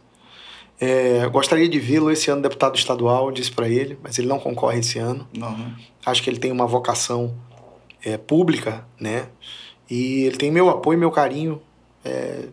É, 0.78 1.26
gostaria 1.30 1.70
de 1.70 1.80
vê-lo 1.80 2.12
esse 2.12 2.30
ano 2.30 2.42
deputado 2.42 2.76
estadual, 2.76 3.32
disse 3.32 3.52
pra 3.52 3.70
ele, 3.70 3.98
mas 4.04 4.20
ele 4.20 4.28
não 4.28 4.40
concorre 4.40 4.80
esse 4.80 5.00
ano. 5.00 5.26
Não, 5.34 5.58
né? 5.58 5.74
Acho 6.06 6.22
que 6.22 6.30
ele 6.30 6.38
tem 6.40 6.52
uma 6.52 6.68
vocação 6.68 7.34
é, 8.04 8.18
pública, 8.18 8.86
né? 9.00 9.28
E 9.90 10.24
ele 10.24 10.36
tem 10.36 10.52
meu 10.52 10.70
apoio, 10.70 11.00
meu 11.00 11.12
carinho 11.12 11.62
é, 12.04 12.46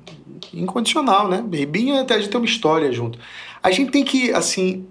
incondicional, 0.55 1.29
né? 1.29 1.45
Ribinho 1.53 2.01
até 2.01 2.15
a 2.15 2.19
gente 2.19 2.31
tem 2.31 2.41
uma 2.41 2.47
história 2.47 2.93
junto. 2.93 3.19
A 3.61 3.73
gente 3.73 3.91
tem 3.91 4.05
que, 4.05 4.33
assim, 4.33 4.87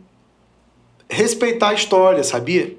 respeitar 1.09 1.69
a 1.69 1.73
história, 1.73 2.23
sabia? 2.23 2.75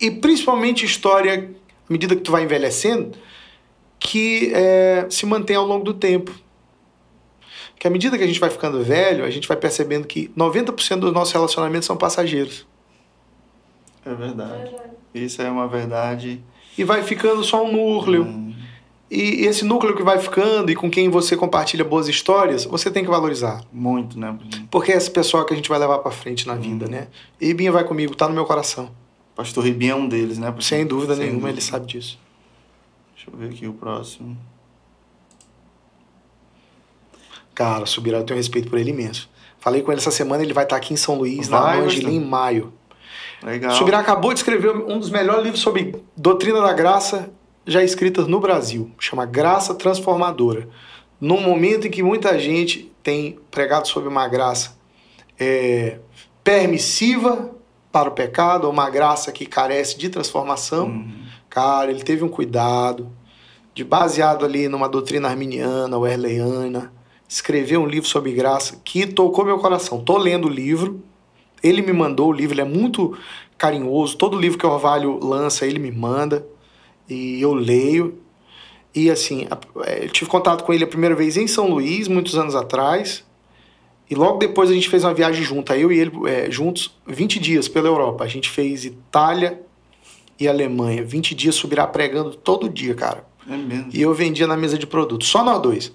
E 0.00 0.10
principalmente 0.10 0.84
história, 0.84 1.50
à 1.88 1.92
medida 1.92 2.16
que 2.16 2.22
tu 2.22 2.32
vai 2.32 2.44
envelhecendo, 2.44 3.16
que 3.98 4.52
é, 4.54 5.06
se 5.10 5.26
mantém 5.26 5.56
ao 5.56 5.66
longo 5.66 5.84
do 5.84 5.94
tempo. 5.94 6.32
que 7.78 7.86
à 7.86 7.90
medida 7.90 8.16
que 8.18 8.24
a 8.24 8.26
gente 8.26 8.40
vai 8.40 8.50
ficando 8.50 8.82
velho, 8.82 9.24
a 9.24 9.30
gente 9.30 9.48
vai 9.48 9.56
percebendo 9.56 10.06
que 10.06 10.28
90% 10.36 11.00
dos 11.00 11.12
nossos 11.12 11.32
relacionamentos 11.32 11.86
são 11.86 11.96
passageiros. 11.96 12.66
É 14.04 14.14
verdade. 14.14 14.70
Verdade. 14.70 14.90
Isso 15.14 15.42
é 15.42 15.50
uma 15.50 15.66
verdade. 15.66 16.42
E 16.76 16.84
vai 16.84 17.02
ficando 17.02 17.42
só 17.42 17.64
um 17.64 17.72
núcleo. 17.72 18.24
Hum, 18.24 18.49
E 19.10 19.44
esse 19.44 19.64
núcleo 19.64 19.96
que 19.96 20.04
vai 20.04 20.20
ficando 20.20 20.70
e 20.70 20.76
com 20.76 20.88
quem 20.88 21.08
você 21.08 21.36
compartilha 21.36 21.84
boas 21.84 22.06
histórias, 22.06 22.64
você 22.64 22.90
tem 22.92 23.02
que 23.02 23.10
valorizar. 23.10 23.60
muito, 23.72 24.16
né? 24.16 24.38
Porque 24.70 24.92
é 24.92 24.96
esse 24.96 25.10
pessoal 25.10 25.44
que 25.44 25.52
a 25.52 25.56
gente 25.56 25.68
vai 25.68 25.80
levar 25.80 25.98
pra 25.98 26.12
frente 26.12 26.46
na 26.46 26.54
vida, 26.54 26.86
né? 26.86 27.08
E 27.40 27.52
Binha 27.52 27.72
vai 27.72 27.82
comigo, 27.82 28.14
tá 28.14 28.28
no 28.28 28.34
meu 28.34 28.44
coração. 28.44 28.88
Pastor 29.34 29.64
Ribinho 29.64 29.92
é 29.92 29.94
um 29.96 30.06
deles, 30.08 30.38
né? 30.38 30.54
Sem 30.60 30.86
dúvida 30.86 31.14
Sem 31.14 31.24
nenhuma, 31.24 31.40
dúvida. 31.48 31.54
ele 31.58 31.60
sabe 31.60 31.86
disso. 31.86 32.18
Deixa 33.16 33.30
eu 33.30 33.36
ver 33.36 33.48
aqui 33.52 33.66
o 33.66 33.72
próximo. 33.72 34.36
Cara, 37.54 37.86
Subirá, 37.86 38.18
eu 38.18 38.24
tenho 38.24 38.38
respeito 38.38 38.70
por 38.70 38.78
ele 38.78 38.90
imenso. 38.90 39.28
Falei 39.58 39.82
com 39.82 39.90
ele 39.90 40.00
essa 40.00 40.10
semana, 40.10 40.42
ele 40.42 40.52
vai 40.54 40.64
estar 40.64 40.76
aqui 40.76 40.94
em 40.94 40.96
São 40.96 41.16
Luís, 41.16 41.48
Vai, 41.48 41.78
na 41.78 41.84
Angelim, 41.84 42.16
em 42.16 42.24
maio. 42.24 42.72
Legal. 43.42 43.72
Subirá 43.74 43.98
acabou 43.98 44.32
de 44.32 44.38
escrever 44.38 44.70
um 44.70 44.98
dos 44.98 45.10
melhores 45.10 45.42
livros 45.42 45.60
sobre 45.60 45.96
doutrina 46.16 46.60
da 46.60 46.72
graça 46.72 47.30
já 47.70 47.84
escritos 47.84 48.26
no 48.26 48.40
Brasil. 48.40 48.90
Chama 48.98 49.24
Graça 49.24 49.72
Transformadora. 49.74 50.68
Num 51.20 51.40
momento 51.40 51.86
em 51.86 51.90
que 51.90 52.02
muita 52.02 52.36
gente 52.36 52.90
tem 53.00 53.38
pregado 53.48 53.86
sobre 53.86 54.08
uma 54.08 54.26
graça 54.26 54.76
é, 55.38 56.00
permissiva 56.42 57.52
para 57.92 58.08
o 58.08 58.12
pecado, 58.12 58.64
ou 58.64 58.72
uma 58.72 58.90
graça 58.90 59.30
que 59.30 59.46
carece 59.46 59.96
de 59.96 60.08
transformação, 60.08 60.86
Uhum. 60.86 61.12
cara, 61.48 61.92
ele 61.92 62.02
teve 62.02 62.24
um 62.24 62.28
cuidado 62.28 63.08
de, 63.72 63.84
baseado 63.84 64.44
ali 64.44 64.68
numa 64.68 64.88
doutrina 64.88 65.28
arminiana, 65.28 65.96
wesleyana, 65.96 66.92
escrever 67.28 67.78
um 67.78 67.86
livro 67.86 68.08
sobre 68.08 68.32
graça 68.32 68.80
que 68.84 69.06
tocou 69.06 69.44
meu 69.44 69.58
coração. 69.58 70.02
Tô 70.02 70.18
lendo 70.18 70.48
o 70.48 70.50
livro, 70.50 71.00
ele 71.62 71.82
me 71.82 71.92
mandou 71.92 72.30
o 72.30 72.32
livro, 72.32 72.54
ele 72.54 72.62
é 72.62 72.64
muito 72.64 73.16
carinhoso. 73.56 74.16
Todo 74.16 74.36
livro 74.36 74.58
que 74.58 74.66
o 74.66 74.70
Orvalho 74.70 75.20
lança, 75.22 75.64
ele 75.64 75.78
me 75.78 75.92
manda 75.92 76.44
e 77.10 77.42
eu 77.42 77.52
leio. 77.52 78.18
E 78.94 79.10
assim, 79.10 79.46
é, 79.84 80.04
eu 80.04 80.08
tive 80.08 80.30
contato 80.30 80.64
com 80.64 80.72
ele 80.72 80.84
a 80.84 80.86
primeira 80.86 81.14
vez 81.14 81.36
em 81.36 81.46
São 81.46 81.68
Luís, 81.68 82.08
muitos 82.08 82.36
anos 82.36 82.54
atrás. 82.54 83.24
E 84.08 84.14
logo 84.14 84.38
depois 84.38 84.70
a 84.70 84.74
gente 84.74 84.88
fez 84.88 85.04
uma 85.04 85.14
viagem 85.14 85.44
junto, 85.44 85.72
eu 85.72 85.92
e 85.92 86.00
ele 86.00 86.10
é, 86.26 86.50
juntos, 86.50 86.96
20 87.06 87.38
dias 87.38 87.68
pela 87.68 87.86
Europa. 87.86 88.24
A 88.24 88.26
gente 88.26 88.50
fez 88.50 88.84
Itália 88.84 89.60
e 90.38 90.48
Alemanha. 90.48 91.04
20 91.04 91.34
dias 91.34 91.54
subirá 91.54 91.86
pregando 91.86 92.34
todo 92.34 92.68
dia, 92.68 92.94
cara. 92.94 93.24
É 93.48 93.56
mesmo. 93.56 93.90
E 93.92 94.02
eu 94.02 94.12
vendia 94.12 94.46
na 94.46 94.56
mesa 94.56 94.76
de 94.76 94.86
produtos, 94.86 95.28
só 95.28 95.44
nós 95.44 95.60
dois. 95.60 95.92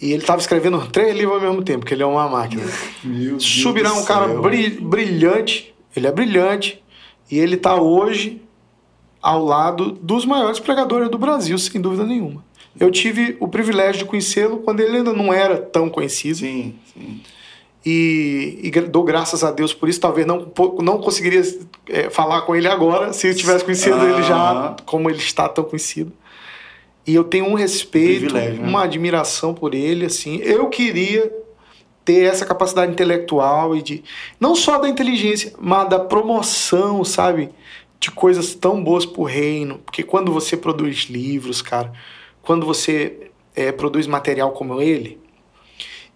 E 0.00 0.12
ele 0.12 0.22
tava 0.22 0.40
escrevendo 0.40 0.86
três 0.90 1.14
livros 1.14 1.34
ao 1.36 1.40
mesmo 1.40 1.62
tempo, 1.62 1.80
porque 1.80 1.94
ele 1.94 2.02
é 2.02 2.06
uma 2.06 2.28
máquina. 2.28 2.62
Meu 3.02 3.30
Deus 3.30 3.44
Subirá 3.44 3.92
um 3.92 4.04
cara 4.04 4.26
brilhante, 4.28 5.74
ele 5.94 6.06
é 6.06 6.12
brilhante, 6.12 6.82
e 7.30 7.38
ele 7.38 7.56
tá 7.56 7.74
hoje 7.74 8.40
ao 9.24 9.42
lado 9.42 9.90
dos 9.90 10.26
maiores 10.26 10.60
pregadores 10.60 11.08
do 11.08 11.16
Brasil, 11.16 11.56
sem 11.56 11.80
dúvida 11.80 12.04
nenhuma. 12.04 12.44
Eu 12.78 12.90
tive 12.90 13.38
o 13.40 13.48
privilégio 13.48 14.00
de 14.00 14.04
conhecê-lo 14.04 14.58
quando 14.58 14.80
ele 14.80 14.98
ainda 14.98 15.14
não 15.14 15.32
era 15.32 15.56
tão 15.56 15.88
conhecido. 15.88 16.36
Sim, 16.36 16.74
sim. 16.92 17.22
E, 17.86 18.60
e 18.62 18.70
dou 18.82 19.02
graças 19.02 19.42
a 19.42 19.50
Deus 19.50 19.72
por 19.72 19.88
isso. 19.88 19.98
Talvez 19.98 20.26
não, 20.26 20.52
não 20.82 20.98
conseguiria 20.98 21.42
é, 21.88 22.10
falar 22.10 22.42
com 22.42 22.54
ele 22.54 22.68
agora 22.68 23.14
se 23.14 23.26
eu 23.26 23.34
tivesse 23.34 23.64
conhecido 23.64 23.96
ele 24.04 24.22
já 24.22 24.76
como 24.84 25.08
ele 25.08 25.18
está 25.18 25.48
tão 25.48 25.64
conhecido. 25.64 26.12
E 27.06 27.14
eu 27.14 27.24
tenho 27.24 27.46
um 27.46 27.54
respeito, 27.54 28.34
né? 28.34 28.58
uma 28.60 28.84
admiração 28.84 29.54
por 29.54 29.74
ele. 29.74 30.04
Assim, 30.04 30.36
eu 30.42 30.68
queria 30.68 31.32
ter 32.04 32.24
essa 32.24 32.44
capacidade 32.44 32.92
intelectual 32.92 33.74
e 33.74 33.80
de 33.80 34.04
não 34.38 34.54
só 34.54 34.78
da 34.78 34.88
inteligência, 34.88 35.54
mas 35.58 35.88
da 35.88 35.98
promoção, 35.98 37.02
sabe, 37.04 37.50
de 38.04 38.10
coisas 38.10 38.54
tão 38.54 38.84
boas 38.84 39.06
pro 39.06 39.22
reino. 39.22 39.78
Porque 39.78 40.02
quando 40.02 40.30
você 40.30 40.58
produz 40.58 41.06
livros, 41.08 41.62
cara, 41.62 41.90
quando 42.42 42.66
você 42.66 43.30
é, 43.56 43.72
produz 43.72 44.06
material 44.06 44.52
como 44.52 44.78
ele 44.80 45.18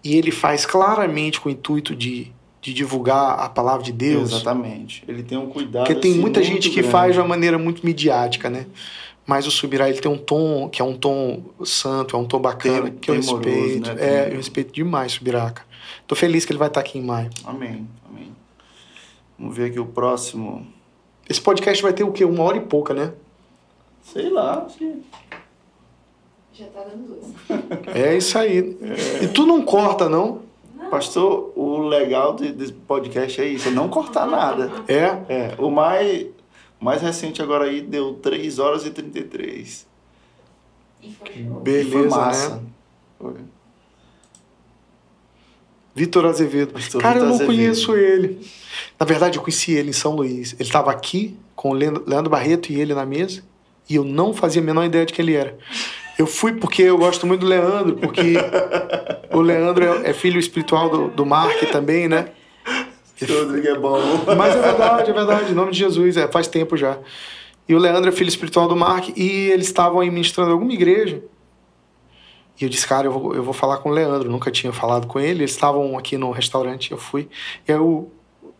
e 0.03 0.15
ele 0.15 0.29
faz 0.29 0.67
claramente 0.67 1.41
com 1.41 1.49
o 1.49 1.51
intuito 1.51 1.95
de, 1.95 2.31
de 2.61 2.75
divulgar 2.75 3.39
a 3.39 3.49
palavra 3.49 3.83
de 3.83 3.91
Deus. 3.91 4.31
Exatamente. 4.31 5.03
Ele 5.07 5.23
tem 5.23 5.35
um 5.35 5.47
cuidado. 5.49 5.83
Porque 5.87 5.99
tem 5.99 6.11
assim, 6.11 6.21
muita 6.21 6.43
gente 6.43 6.69
que 6.69 6.75
grande. 6.75 6.91
faz 6.91 7.13
de 7.15 7.19
uma 7.21 7.27
maneira 7.27 7.57
muito 7.57 7.83
midiática, 7.83 8.51
né? 8.51 8.67
Mas 9.25 9.47
o 9.47 9.51
Subirá, 9.51 9.89
ele 9.89 9.99
tem 9.99 10.11
um 10.11 10.17
tom 10.17 10.69
que 10.69 10.81
é 10.81 10.85
um 10.85 10.95
tom 10.95 11.43
santo, 11.63 12.15
é 12.15 12.19
um 12.19 12.25
tom 12.25 12.39
bacana, 12.39 12.83
Tem- 12.89 12.99
que 12.99 13.11
eu 13.11 13.19
temoroso, 13.19 13.49
respeito. 13.49 13.95
né? 13.95 13.95
É, 13.99 14.23
Tem- 14.23 14.31
eu 14.31 14.37
respeito 14.37 14.73
demais 14.73 15.13
Subirá, 15.13 15.49
cara. 15.49 15.67
Tô 16.05 16.15
feliz 16.15 16.45
que 16.45 16.51
ele 16.51 16.59
vai 16.59 16.67
estar 16.67 16.79
aqui 16.81 16.99
em 16.99 17.03
maio. 17.03 17.29
Amém, 17.43 17.87
amém. 18.07 18.31
Vamos 19.37 19.55
ver 19.57 19.65
aqui 19.71 19.79
o 19.79 19.85
próximo. 19.85 20.67
Esse 21.29 21.39
podcast 21.41 21.81
vai 21.83 21.93
ter 21.93 22.03
o 22.03 22.11
quê? 22.11 22.25
Uma 22.25 22.43
hora 22.43 22.57
e 22.57 22.61
pouca, 22.61 22.93
né? 22.93 23.13
Sei 24.01 24.29
lá, 24.29 24.63
acho 24.65 24.77
que. 24.77 25.01
Já 26.53 26.65
tá 26.67 26.83
dando 26.83 27.07
duas. 27.07 27.95
É 27.95 28.17
isso 28.17 28.37
aí. 28.37 28.77
E 29.21 29.27
tu 29.27 29.45
não 29.45 29.61
corta, 29.63 30.09
não? 30.09 30.41
Pastor, 30.89 31.53
o 31.55 31.77
legal 31.87 32.35
de- 32.35 32.51
desse 32.51 32.73
podcast 32.73 33.39
é 33.39 33.45
isso, 33.45 33.67
é 33.67 33.71
não 33.71 33.87
cortar 33.89 34.25
nada. 34.25 34.71
É? 34.87 35.03
É, 35.29 35.55
o 35.59 35.69
mais, 35.69 36.25
mais 36.79 37.01
recente 37.01 37.41
agora 37.43 37.65
aí 37.65 37.79
deu 37.81 38.15
3 38.15 38.57
horas 38.57 38.85
e 38.87 38.89
33. 38.89 39.85
E 41.03 41.11
foi 41.13 41.31
show. 41.43 41.59
Beleza, 41.61 41.87
E 41.87 41.91
foi 41.91 42.09
massa. 42.09 42.55
né? 42.55 42.61
Foi. 43.19 43.35
Vitor 45.95 46.25
Azevedo. 46.25 46.73
Cara, 46.73 46.79
eu 46.81 46.89
Vitor 46.89 47.13
não 47.15 47.35
Azevedo. 47.35 47.45
conheço 47.47 47.95
ele. 47.95 48.39
Na 48.99 49.05
verdade, 49.05 49.37
eu 49.37 49.41
conheci 49.41 49.73
ele 49.73 49.89
em 49.89 49.93
São 49.93 50.15
Luís. 50.15 50.53
Ele 50.53 50.63
estava 50.63 50.91
aqui 50.91 51.35
com 51.55 51.71
o 51.71 51.73
Leandro 51.73 52.29
Barreto 52.29 52.71
e 52.71 52.79
ele 52.79 52.93
na 52.93 53.05
mesa. 53.05 53.43
E 53.89 53.95
eu 53.95 54.03
não 54.03 54.33
fazia 54.33 54.61
a 54.61 54.65
menor 54.65 54.85
ideia 54.85 55.05
de 55.05 55.13
quem 55.13 55.23
ele 55.23 55.35
era. 55.35 55.57
Eu 56.17 56.27
fui 56.27 56.53
porque 56.53 56.83
eu 56.83 56.97
gosto 56.97 57.25
muito 57.25 57.41
do 57.41 57.47
Leandro, 57.47 57.95
porque 57.95 58.35
o 59.31 59.41
Leandro 59.41 59.83
é, 59.83 60.09
é 60.09 60.13
filho 60.13 60.39
espiritual 60.39 60.89
do, 60.89 61.07
do 61.07 61.25
Mark 61.25 61.57
também, 61.71 62.07
né? 62.07 62.27
Rodrigo 63.27 63.67
é 63.67 63.77
bom. 63.77 63.99
Mas 64.37 64.55
é 64.55 64.61
verdade, 64.61 65.09
é 65.09 65.13
verdade. 65.13 65.51
Em 65.51 65.55
nome 65.55 65.71
de 65.71 65.79
Jesus, 65.79 66.17
é, 66.17 66.27
faz 66.27 66.47
tempo 66.47 66.77
já. 66.77 66.97
E 67.67 67.75
o 67.75 67.77
Leandro 67.77 68.09
é 68.09 68.11
filho 68.11 68.29
espiritual 68.29 68.67
do 68.67 68.75
Mark 68.75 69.09
e 69.15 69.49
eles 69.49 69.67
estavam 69.67 69.99
aí 69.99 70.09
ministrando 70.09 70.51
alguma 70.51 70.73
igreja. 70.73 71.21
E 72.59 72.63
eu 72.65 72.69
disse, 72.69 72.85
cara, 72.87 73.07
eu 73.07 73.11
vou, 73.11 73.33
eu 73.35 73.41
vou 73.43 73.53
falar 73.53 73.77
com 73.77 73.89
o 73.89 73.91
Leandro. 73.93 74.29
Nunca 74.29 74.51
tinha 74.51 74.73
falado 74.73 75.07
com 75.07 75.19
ele. 75.19 75.41
Eles 75.41 75.51
estavam 75.51 75.97
aqui 75.97 76.17
no 76.17 76.29
restaurante, 76.31 76.91
eu 76.91 76.97
fui. 76.97 77.29
E 77.67 77.71
aí 77.71 77.77
eu, 77.77 78.11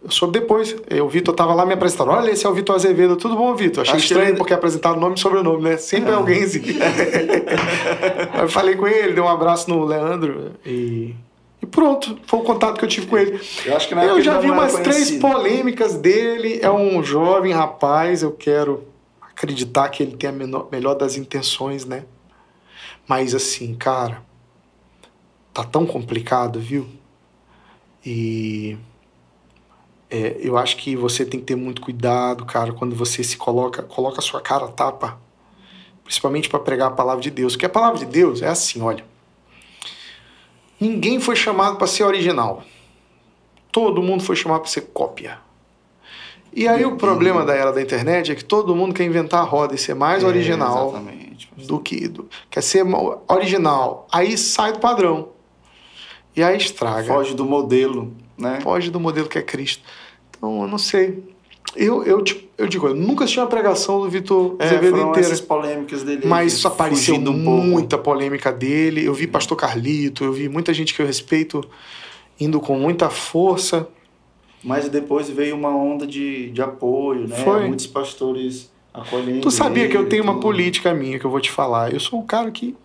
eu 0.04 0.10
soube 0.12 0.40
depois. 0.40 0.76
Eu, 0.90 1.06
o 1.06 1.10
Vitor 1.10 1.36
tava 1.36 1.54
lá 1.54 1.66
me 1.66 1.74
apresentando. 1.74 2.12
Olha, 2.12 2.32
esse 2.32 2.46
é 2.46 2.50
o 2.50 2.54
Vitor 2.54 2.76
Azevedo. 2.76 3.18
Tudo 3.18 3.36
bom, 3.36 3.54
Vitor? 3.56 3.82
Achei 3.82 3.96
Acho 3.96 4.06
estranho 4.06 4.30
ele- 4.30 4.38
porque 4.38 4.54
apresentaram 4.54 4.98
nome 5.00 5.16
e 5.16 5.20
sobrenome, 5.20 5.64
né? 5.64 5.76
Sempre 5.78 6.12
é 6.12 6.14
alguém 6.14 6.44
assim. 6.44 6.62
aí 8.34 8.42
eu 8.42 8.50
falei 8.50 8.76
com 8.76 8.88
ele, 8.88 9.14
dei 9.14 9.22
um 9.24 9.28
abraço 9.28 9.70
no 9.70 9.84
Leandro 9.86 10.52
e. 10.66 11.14
E 11.62 11.66
pronto, 11.66 12.18
foi 12.26 12.40
o 12.40 12.44
contato 12.44 12.78
que 12.80 12.86
eu 12.86 12.88
tive 12.88 13.06
com 13.08 13.18
ele. 13.18 13.38
Eu 13.66 13.76
acho 13.76 13.86
que 13.90 13.94
na 13.94 14.06
Eu 14.06 14.22
já 14.22 14.40
vi 14.40 14.50
umas 14.50 14.76
três 14.76 15.12
polêmicas 15.12 15.96
dele. 15.96 16.58
É 16.62 16.72
um 16.72 17.04
jovem 17.04 17.52
rapaz, 17.52 18.24
eu 18.24 18.32
quero 18.32 18.86
acreditar 19.22 19.90
que 19.90 20.02
ele 20.02 20.16
tem 20.16 20.30
a 20.30 20.32
menor- 20.34 20.70
melhor 20.72 20.94
das 20.96 21.18
intenções, 21.18 21.84
né? 21.84 22.06
Mas 23.10 23.34
assim, 23.34 23.74
cara, 23.74 24.24
tá 25.52 25.64
tão 25.64 25.84
complicado, 25.84 26.60
viu? 26.60 26.88
E 28.06 28.78
é, 30.12 30.38
eu 30.40 30.56
acho 30.56 30.78
que 30.78 30.96
você 30.96 31.26
tem 31.26 31.40
que 31.40 31.48
ter 31.48 31.56
muito 31.56 31.82
cuidado, 31.82 32.46
cara, 32.46 32.72
quando 32.72 32.96
você 32.96 33.24
se 33.24 33.36
coloca, 33.36 33.82
coloca 33.82 34.20
a 34.20 34.22
sua 34.22 34.40
cara 34.40 34.66
a 34.66 34.68
tapa, 34.68 35.20
principalmente 36.04 36.48
para 36.48 36.60
pregar 36.60 36.90
a 36.90 36.92
palavra 36.92 37.24
de 37.24 37.32
Deus. 37.32 37.54
Porque 37.54 37.66
a 37.66 37.70
palavra 37.70 37.98
de 37.98 38.06
Deus 38.06 38.44
é 38.44 38.48
assim, 38.48 38.80
olha. 38.80 39.04
Ninguém 40.80 41.20
foi 41.20 41.36
chamado 41.36 41.78
para 41.78 41.88
ser 41.88 42.04
original. 42.04 42.64
Todo 43.72 44.04
mundo 44.04 44.24
foi 44.24 44.36
chamado 44.36 44.62
para 44.62 44.70
ser 44.70 44.82
cópia. 44.94 45.40
E 46.54 46.68
aí 46.68 46.86
o 46.86 46.96
problema 46.96 47.46
da 47.46 47.54
era 47.54 47.72
da 47.72 47.82
internet 47.82 48.32
é 48.32 48.36
que 48.36 48.44
todo 48.44 48.76
mundo 48.76 48.94
quer 48.94 49.04
inventar 49.04 49.42
a 49.42 49.44
roda 49.44 49.76
e 49.76 49.78
ser 49.78 49.94
mais 49.94 50.24
É, 50.24 50.28
original 50.28 50.90
Exatamente. 50.90 51.50
do 51.68 51.80
que 51.80 52.08
do, 52.08 52.28
quer 52.50 52.62
ser 52.62 52.84
original. 53.28 54.08
Aí 54.12 54.38
sai 54.38 54.74
do 54.74 54.80
padrão. 54.80 55.30
E 56.36 56.44
aí 56.44 56.58
estraga. 56.58 57.08
Foge 57.14 57.34
do 57.34 57.46
modelo, 57.46 58.14
né? 58.38 58.60
Foge 58.62 58.90
do 58.90 59.00
modelo 59.00 59.28
que 59.28 59.38
é 59.38 59.42
Cristo. 59.42 59.84
Então, 60.30 60.62
eu 60.62 60.68
não 60.68 60.78
sei. 60.78 61.24
Eu, 61.76 62.04
eu, 62.04 62.24
eu 62.58 62.68
digo, 62.68 62.88
eu 62.88 62.96
nunca 62.96 63.26
assisti 63.26 63.40
uma 63.40 63.46
pregação 63.48 64.02
do 64.02 64.10
Vitor 64.10 64.56
É, 64.58 64.66
Azevedo 64.66 64.98
inteira. 64.98 65.20
essas 65.20 65.42
polêmicas 65.42 66.02
dele. 66.04 66.26
Mas 66.26 66.54
isso 66.54 66.68
apareceu 66.68 67.16
um 67.16 67.24
pouco. 67.24 67.62
muita 67.62 67.98
polêmica 67.98 68.52
dele. 68.52 69.06
Eu 69.06 69.14
vi 69.14 69.28
pastor 69.28 69.56
Carlito, 69.58 70.24
eu 70.24 70.34
vi 70.34 70.50
muita 70.50 70.74
gente 70.74 70.94
que 70.96 71.02
eu 71.02 71.06
respeito 71.06 71.64
indo 72.40 72.60
com 72.60 72.76
muita 72.80 73.10
força. 73.10 73.88
Mas 74.64 74.88
depois 74.90 75.30
veio 75.30 75.56
uma 75.56 75.70
onda 75.70 76.06
de, 76.06 76.50
de 76.50 76.62
apoio, 76.62 77.28
né? 77.28 77.36
Foi. 77.38 77.66
Muitos 77.68 77.88
pastores 77.88 78.70
acolhendo. 78.94 79.42
Tu 79.42 79.52
sabia 79.52 79.88
que 79.88 79.96
eu 79.96 80.02
ele, 80.02 80.10
tenho 80.10 80.24
uma 80.24 80.40
política 80.40 80.94
minha 80.94 81.18
que 81.20 81.26
eu 81.26 81.32
vou 81.32 81.40
te 81.40 81.50
falar. 81.52 81.94
Eu 81.94 82.00
sou 82.00 82.20
um 82.20 82.26
cara 82.26 82.50
que 82.52 82.76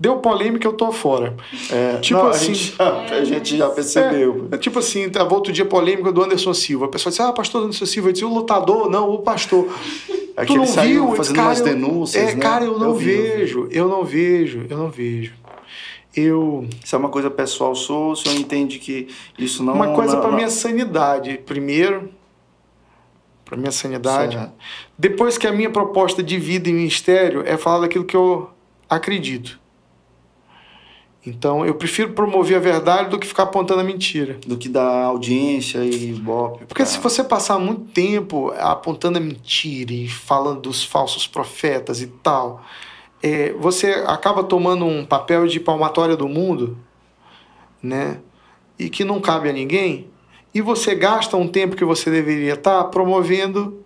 Deu 0.00 0.16
polêmica, 0.16 0.66
eu 0.66 0.72
tô 0.72 0.90
fora. 0.90 1.36
É, 1.70 1.98
Tipo 1.98 2.18
não, 2.18 2.26
assim- 2.28 2.50
a, 2.50 2.54
gente 2.54 2.74
já, 2.76 3.02
a 3.20 3.24
gente 3.24 3.56
já 3.56 3.68
percebeu. 3.68 4.48
É 4.50 4.56
tipo 4.56 4.80
assim, 4.80 5.08
tava 5.08 5.32
outro 5.32 5.52
dia 5.52 5.64
polêmica 5.64 6.10
do 6.10 6.20
Anderson 6.24 6.52
Silva. 6.52 6.86
A 6.86 6.88
pessoa 6.88 7.10
disse, 7.12 7.22
ah, 7.22 7.30
pastor 7.32 7.62
Anderson 7.62 7.86
Silva. 7.86 8.08
Eu 8.08 8.12
disse, 8.12 8.24
o 8.24 8.28
lutador, 8.28 8.90
não, 8.90 9.10
o 9.10 9.18
pastor. 9.18 9.68
É 10.36 10.44
tu 10.44 10.48
que 10.48 10.56
não 10.56 10.64
ele 10.64 10.72
saiu 10.72 10.88
viu? 10.88 11.02
Eu 11.02 11.06
disse, 11.10 11.16
fazendo 11.18 11.36
"Cara, 11.36 11.48
umas 11.50 11.60
denúncias, 11.60 12.30
É, 12.30 12.34
né? 12.34 12.40
cara, 12.40 12.64
eu 12.64 12.78
não 12.80 12.88
Eu 12.88 12.94
vi, 12.96 13.10
eu 13.12 13.22
vi. 13.22 13.28
vejo, 13.36 13.68
eu 13.70 13.88
não 13.88 14.02
vejo, 14.04 14.66
eu 14.68 14.76
não 14.76 14.88
vejo. 14.90 15.32
Eu... 16.14 16.68
Isso 16.84 16.94
é 16.94 16.98
uma 16.98 17.08
coisa 17.08 17.30
pessoal 17.30 17.74
sua, 17.74 18.12
o 18.12 18.16
senhor 18.16 18.36
entende 18.36 18.78
que 18.78 19.08
isso 19.38 19.62
não... 19.62 19.74
Uma 19.74 19.94
coisa 19.94 20.14
não, 20.14 20.20
para 20.20 20.32
minha 20.32 20.50
sanidade, 20.50 21.38
primeiro, 21.46 22.10
para 23.44 23.56
minha 23.56 23.72
sanidade. 23.72 24.36
Certo. 24.36 24.52
Depois 24.98 25.38
que 25.38 25.46
a 25.46 25.52
minha 25.52 25.70
proposta 25.70 26.22
de 26.22 26.38
vida 26.38 26.68
e 26.68 26.72
ministério 26.72 27.42
é 27.46 27.56
falar 27.56 27.80
daquilo 27.80 28.04
que 28.04 28.16
eu 28.16 28.50
acredito. 28.88 29.60
Então, 31.24 31.64
eu 31.64 31.74
prefiro 31.76 32.12
promover 32.14 32.56
a 32.56 32.60
verdade 32.60 33.10
do 33.10 33.18
que 33.18 33.26
ficar 33.26 33.44
apontando 33.44 33.80
a 33.80 33.84
mentira. 33.84 34.38
Do 34.44 34.56
que 34.56 34.68
dar 34.68 35.04
audiência 35.04 35.84
e 35.84 36.12
bope. 36.14 36.64
Porque 36.64 36.84
se 36.84 36.98
você 36.98 37.22
passar 37.22 37.60
muito 37.60 37.92
tempo 37.92 38.52
apontando 38.58 39.18
a 39.18 39.20
mentira 39.20 39.92
e 39.92 40.08
falando 40.08 40.62
dos 40.62 40.82
falsos 40.82 41.26
profetas 41.26 42.02
e 42.02 42.08
tal, 42.08 42.64
é, 43.22 43.52
você 43.52 44.04
acaba 44.06 44.42
tomando 44.42 44.84
um 44.84 45.04
papel 45.06 45.46
de 45.46 45.60
palmatória 45.60 46.16
do 46.16 46.28
mundo, 46.28 46.76
né? 47.82 48.18
E 48.78 48.90
que 48.90 49.04
não 49.04 49.20
cabe 49.20 49.48
a 49.48 49.52
ninguém. 49.52 50.08
E 50.52 50.60
você 50.60 50.94
gasta 50.94 51.36
um 51.36 51.46
tempo 51.46 51.76
que 51.76 51.84
você 51.84 52.10
deveria 52.10 52.54
estar 52.54 52.84
promovendo 52.84 53.82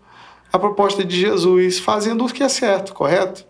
a 0.52 0.58
proposta 0.58 1.04
de 1.04 1.20
Jesus, 1.20 1.78
fazendo 1.78 2.24
o 2.24 2.32
que 2.32 2.42
é 2.42 2.48
certo, 2.48 2.94
correto? 2.94 3.44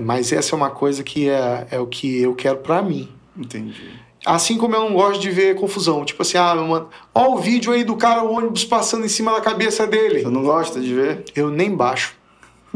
Mas 0.00 0.32
essa 0.32 0.54
é 0.54 0.56
uma 0.56 0.70
coisa 0.70 1.04
que 1.04 1.28
é, 1.28 1.66
é 1.70 1.78
o 1.78 1.86
que 1.86 2.22
eu 2.22 2.34
quero 2.34 2.58
para 2.58 2.82
mim. 2.82 3.08
Entendi. 3.36 3.90
Assim 4.24 4.56
como 4.56 4.74
eu 4.74 4.80
não 4.80 4.94
gosto 4.94 5.20
de 5.20 5.30
ver 5.30 5.54
confusão. 5.54 6.04
Tipo 6.04 6.22
assim, 6.22 6.38
ah, 6.38 6.54
mano, 6.54 6.88
ó 7.14 7.34
o 7.34 7.38
vídeo 7.38 7.72
aí 7.72 7.84
do 7.84 7.94
cara, 7.94 8.24
o 8.24 8.32
ônibus 8.32 8.64
passando 8.64 9.04
em 9.04 9.08
cima 9.08 9.32
da 9.32 9.40
cabeça 9.40 9.86
dele. 9.86 10.22
Você 10.22 10.30
não 10.30 10.42
gosta 10.42 10.80
de 10.80 10.94
ver? 10.94 11.24
Eu 11.36 11.50
nem 11.50 11.76
baixo. 11.76 12.16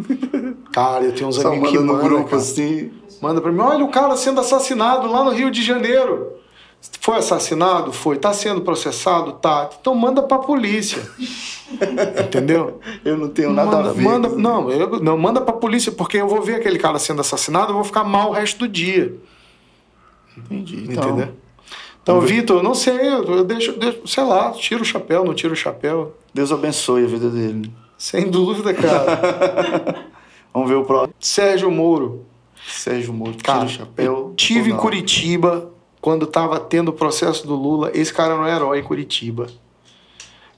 Cara, 0.73 1.05
eu 1.05 1.13
tenho 1.13 1.29
uns 1.29 1.45
amigos 1.45 1.71
que 1.71 1.77
manda 1.77 1.87
no 1.87 1.93
mandam, 1.95 2.09
grupo 2.09 2.31
cara. 2.31 2.43
assim. 2.43 2.93
Manda 3.21 3.41
pra 3.41 3.51
mim, 3.51 3.61
olha 3.61 3.85
o 3.85 3.91
cara 3.91 4.17
sendo 4.17 4.41
assassinado 4.41 5.11
lá 5.11 5.25
no 5.25 5.31
Rio 5.31 5.51
de 5.51 5.63
Janeiro. 5.63 6.35
Foi 7.01 7.17
assassinado? 7.17 7.93
Foi. 7.93 8.17
Tá 8.17 8.33
sendo 8.33 8.61
processado? 8.61 9.33
Tá. 9.33 9.69
Então 9.81 9.95
manda 9.95 10.23
pra 10.23 10.39
polícia. 10.39 11.03
Entendeu? 12.25 12.81
Eu 13.05 13.17
não 13.17 13.29
tenho 13.29 13.53
nada 13.53 13.77
manda, 13.77 13.91
a 13.91 13.93
ver. 13.93 14.03
Manda, 14.03 14.29
não, 14.29 14.71
eu, 14.71 15.01
não, 15.01 15.19
manda 15.19 15.41
pra 15.41 15.53
polícia, 15.53 15.91
porque 15.91 16.19
eu 16.19 16.29
vou 16.29 16.41
ver 16.41 16.57
aquele 16.57 16.79
cara 16.79 16.99
sendo 16.99 17.21
assassinado, 17.21 17.71
eu 17.71 17.75
vou 17.75 17.85
ficar 17.85 18.05
mal 18.05 18.31
o 18.31 18.33
resto 18.33 18.61
do 18.61 18.69
dia. 18.69 19.15
Entendi. 20.37 20.87
Então, 20.89 21.09
Entendeu? 21.09 21.35
Então. 22.03 22.21
Vitor, 22.21 22.63
não 22.63 22.75
sei, 22.75 22.97
eu 22.97 23.25
eu 23.25 23.45
deixo, 23.45 23.73
deixo, 23.73 24.07
sei 24.07 24.25
lá, 24.25 24.53
tiro 24.53 24.83
o 24.83 24.85
chapéu, 24.85 25.25
não 25.25 25.35
tiro 25.35 25.53
o 25.53 25.57
chapéu. 25.57 26.17
Deus 26.33 26.51
abençoe 26.53 27.05
a 27.05 27.07
vida 27.07 27.29
dele. 27.29 27.71
Sem 27.99 28.31
dúvida, 28.31 28.73
cara. 28.73 30.07
Vamos 30.55 30.69
ver 30.69 30.77
o 30.77 30.85
próximo. 30.85 31.15
Sérgio 31.21 31.71
Moro. 31.71 32.25
Sérgio 32.67 33.13
Moro. 33.13 33.33
Tira 33.33 33.43
Cara, 33.45 33.65
o 33.65 33.69
chapéu. 33.69 34.05
eu 34.29 34.35
tive 34.37 34.71
em? 34.71 34.77
Curitiba 34.77 35.71
quando 36.01 36.27
tava 36.27 36.59
tendo 36.61 36.89
o 36.91 36.93
processo 36.93 37.47
do 37.47 37.55
Lula. 37.55 37.91
Esse 37.95 38.13
cara 38.15 38.37
não 38.37 38.47
é 38.47 38.55
herói 38.55 38.79
em 38.79 38.83
Curitiba. 38.83 39.49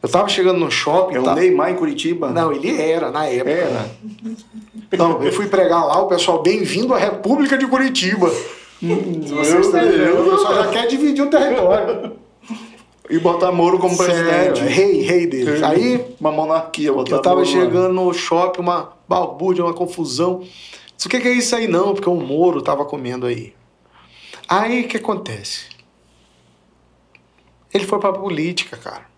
Eu 0.02 0.08
tava 0.08 0.28
chegando 0.28 0.58
no 0.58 0.70
shopping. 0.70 1.16
É 1.16 1.20
o 1.20 1.22
tá- 1.24 1.34
Neymar 1.34 1.70
em 1.70 1.74
Curitiba? 1.76 2.30
Não, 2.30 2.52
ele 2.52 2.80
era 2.80 3.10
na 3.10 3.26
época. 3.26 3.50
Era. 3.50 3.90
Não, 4.96 5.22
eu 5.22 5.32
fui 5.32 5.46
pregar 5.46 5.84
lá, 5.86 6.00
o 6.00 6.06
pessoal, 6.06 6.42
bem-vindo 6.42 6.94
à 6.94 6.98
República 6.98 7.56
de 7.58 7.66
Curitiba. 7.66 8.30
Hum, 8.82 9.22
Se 9.26 9.34
você 9.34 9.58
entendendo, 9.58 10.26
o 10.26 10.30
pessoal 10.30 10.54
já 10.54 10.68
quer 10.68 10.86
dividir 10.86 11.22
o 11.22 11.28
território. 11.30 12.12
E 13.10 13.18
botar 13.18 13.50
Moro 13.50 13.78
como 13.78 13.96
presidente. 13.96 14.60
é 14.60 14.66
rei, 14.66 15.02
rei 15.02 15.26
deles. 15.26 15.62
Aí 15.62 16.04
Uma 16.20 16.30
monarquia. 16.30 16.92
Botar 16.92 17.16
eu 17.16 17.22
tava 17.22 17.36
Moro 17.36 17.46
chegando 17.48 17.92
no 17.92 18.12
shopping, 18.14 18.60
uma 18.60 18.92
balbúrdia, 19.08 19.64
uma 19.64 19.74
confusão. 19.74 20.40
Disse, 20.40 21.06
o 21.06 21.10
que, 21.10 21.18
que 21.20 21.28
é 21.28 21.32
isso 21.32 21.54
aí? 21.56 21.66
Não, 21.66 21.92
porque 21.94 22.08
o 22.08 22.14
Moro 22.14 22.62
tava 22.62 22.84
comendo 22.84 23.26
aí. 23.26 23.52
Aí 24.48 24.82
o 24.84 24.88
que 24.88 24.96
acontece? 24.96 25.66
Ele 27.72 27.86
foi 27.86 27.98
pra 27.98 28.12
política, 28.12 28.76
cara. 28.76 29.08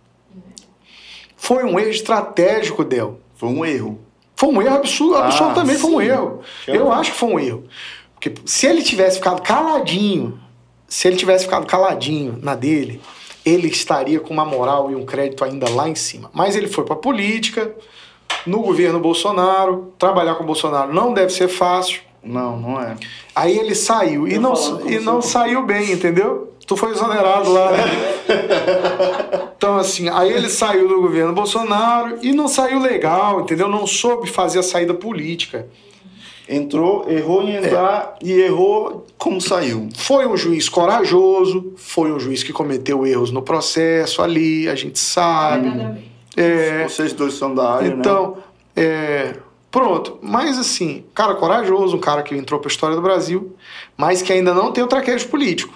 Foi 1.36 1.64
um 1.64 1.78
erro 1.78 1.90
estratégico, 1.90 2.84
Del. 2.84 3.18
Foi 3.34 3.48
um 3.48 3.64
erro. 3.64 3.98
Foi 4.36 4.48
um 4.48 4.62
erro 4.62 4.76
absurdo, 4.76 5.16
Ah, 5.16 5.26
absolutamente 5.26 5.78
foi 5.80 5.90
um 5.90 6.00
sim. 6.00 6.06
erro. 6.06 6.40
Eu- 6.66 6.74
Eu 6.74 6.92
acho 6.92 7.12
que 7.12 7.18
foi 7.18 7.28
um 7.30 7.38
erro. 7.40 7.64
Porque 8.14 8.32
se 8.46 8.66
ele 8.66 8.82
tivesse 8.82 9.16
ficado 9.16 9.42
caladinho, 9.42 10.38
se 10.86 11.08
ele 11.08 11.16
tivesse 11.16 11.44
ficado 11.44 11.66
caladinho 11.66 12.38
na 12.40 12.54
dele, 12.54 13.00
ele 13.44 13.68
estaria 13.68 14.20
com 14.20 14.32
uma 14.32 14.44
moral 14.44 14.90
e 14.90 14.94
um 14.94 15.04
crédito 15.04 15.44
ainda 15.44 15.68
lá 15.68 15.88
em 15.88 15.94
cima. 15.94 16.30
Mas 16.32 16.56
ele 16.56 16.68
foi 16.68 16.84
pra 16.84 16.96
política, 16.96 17.74
no 18.46 18.60
governo 18.60 18.98
Bolsonaro, 19.00 19.92
trabalhar 19.98 20.34
com 20.34 20.44
o 20.44 20.46
Bolsonaro 20.46 20.92
não 20.92 21.12
deve 21.12 21.32
ser 21.32 21.48
fácil. 21.48 22.02
Não, 22.22 22.56
não 22.56 22.80
é. 22.80 22.96
Aí 23.34 23.58
ele 23.58 23.74
saiu 23.74 24.28
e 24.28 24.38
não, 24.38 24.54
e 24.88 24.98
não 25.00 25.20
saiu 25.20 25.64
bem, 25.64 25.92
entendeu? 25.92 26.52
Tu 26.66 26.76
foi 26.76 26.92
exonerado 26.92 27.52
lá. 27.52 27.72
né? 27.72 27.84
então, 29.56 29.76
assim, 29.76 30.08
aí 30.08 30.32
ele 30.32 30.48
saiu 30.48 30.86
do 30.86 31.00
governo 31.00 31.32
Bolsonaro 31.32 32.18
e 32.22 32.32
não 32.32 32.46
saiu 32.46 32.78
legal, 32.78 33.40
entendeu? 33.40 33.68
Não 33.68 33.86
soube 33.86 34.30
fazer 34.30 34.60
a 34.60 34.62
saída 34.62 34.94
política. 34.94 35.66
Entrou, 36.48 37.08
errou 37.08 37.42
em 37.42 37.54
entrar 37.54 38.16
e 38.20 38.32
errou 38.32 39.06
como 39.16 39.40
saiu. 39.40 39.88
Foi 39.96 40.26
um 40.26 40.36
juiz 40.36 40.68
corajoso, 40.68 41.72
foi 41.76 42.12
um 42.12 42.18
juiz 42.18 42.42
que 42.42 42.52
cometeu 42.52 43.06
erros 43.06 43.30
no 43.30 43.42
processo 43.42 44.20
ali, 44.20 44.68
a 44.68 44.74
gente 44.74 44.98
sabe. 44.98 46.02
É, 46.36 46.84
Vocês 46.88 47.12
dois 47.12 47.34
são 47.34 47.54
da 47.54 47.74
área, 47.74 47.88
né? 47.90 47.96
então, 47.98 48.38
é, 48.74 49.36
pronto. 49.70 50.18
Mas 50.20 50.58
assim, 50.58 51.04
cara 51.14 51.34
corajoso, 51.34 51.96
um 51.96 52.00
cara 52.00 52.22
que 52.22 52.34
entrou 52.34 52.58
para 52.58 52.68
a 52.68 52.72
história 52.72 52.96
do 52.96 53.02
Brasil, 53.02 53.54
mas 53.96 54.20
que 54.20 54.32
ainda 54.32 54.52
não 54.52 54.72
tem 54.72 54.82
o 54.82 54.88
traquejo 54.88 55.28
político. 55.28 55.74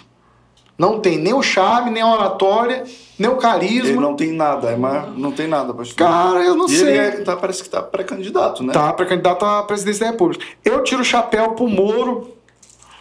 Não 0.79 1.01
tem 1.01 1.17
nem 1.17 1.33
o 1.33 1.43
charme, 1.43 1.91
nem 1.91 2.03
a 2.03 2.13
oratória, 2.13 2.85
nem 3.19 3.31
o 3.31 3.39
Ele 3.63 3.95
não 3.95 4.15
tem 4.15 4.33
nada, 4.33 4.71
é 4.71 4.77
mais, 4.77 5.17
não 5.17 5.33
tem 5.33 5.47
nada, 5.47 5.73
pastor. 5.73 5.97
Cara, 5.97 6.45
eu 6.45 6.55
não 6.55 6.67
e 6.67 6.71
sei. 6.71 6.89
ele 6.89 6.99
é- 6.99 7.11
tá, 7.23 7.35
parece 7.37 7.63
que 7.63 7.69
tá 7.69 7.83
pré-candidato, 7.83 8.63
né? 8.63 8.73
Tá 8.73 8.93
para 8.93 9.07
candidato 9.07 9.45
à 9.45 9.63
presidência 9.63 10.05
da 10.05 10.13
República. 10.13 10.45
Eu 10.65 10.83
tiro 10.85 11.01
o 11.01 11.05
chapéu 11.05 11.53
pro 11.53 11.67
Moro 11.67 12.37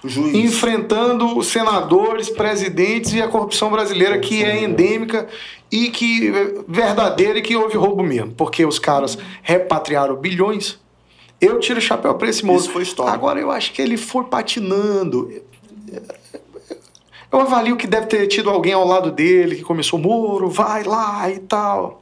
juiz. 0.06 0.34
enfrentando 0.34 1.38
os 1.38 1.48
senadores, 1.48 2.30
presidentes 2.30 3.14
e 3.14 3.22
a 3.22 3.28
corrupção 3.28 3.70
brasileira 3.70 4.18
que 4.18 4.42
é 4.44 4.64
endêmica 4.64 5.28
e 5.70 5.90
que 5.90 6.30
é 6.30 6.54
verdadeira 6.68 7.40
e 7.40 7.42
que 7.42 7.56
houve 7.56 7.76
roubo 7.76 8.02
mesmo, 8.02 8.32
porque 8.34 8.66
os 8.66 8.80
caras 8.80 9.18
repatriaram 9.44 10.16
bilhões. 10.16 10.80
Eu 11.42 11.60
tiro 11.60 11.80
o 11.80 11.82
chapéu 11.82 12.16
para 12.16 12.30
esse 12.30 12.46
moço. 12.46 12.66
Isso 12.66 12.72
foi 12.72 12.84
histórico. 12.84 13.14
Agora 13.14 13.40
eu 13.40 13.52
acho 13.52 13.74
que 13.74 13.82
ele 13.82 13.98
foi 13.98 14.24
patinando. 14.24 15.30
Eu 17.36 17.42
avalio 17.42 17.78
que 17.78 17.86
deve 17.86 18.08
ter 18.08 18.26
tido 18.28 18.50
alguém 18.50 18.74
ao 18.74 18.88
lado 18.88 19.12
dele 19.12 19.58
que 19.58 19.64
começou 19.64 20.00
Moro, 20.00 20.50
vai 20.50 20.84
lá 20.84 21.30
e 21.30 21.40
tal. 21.40 22.02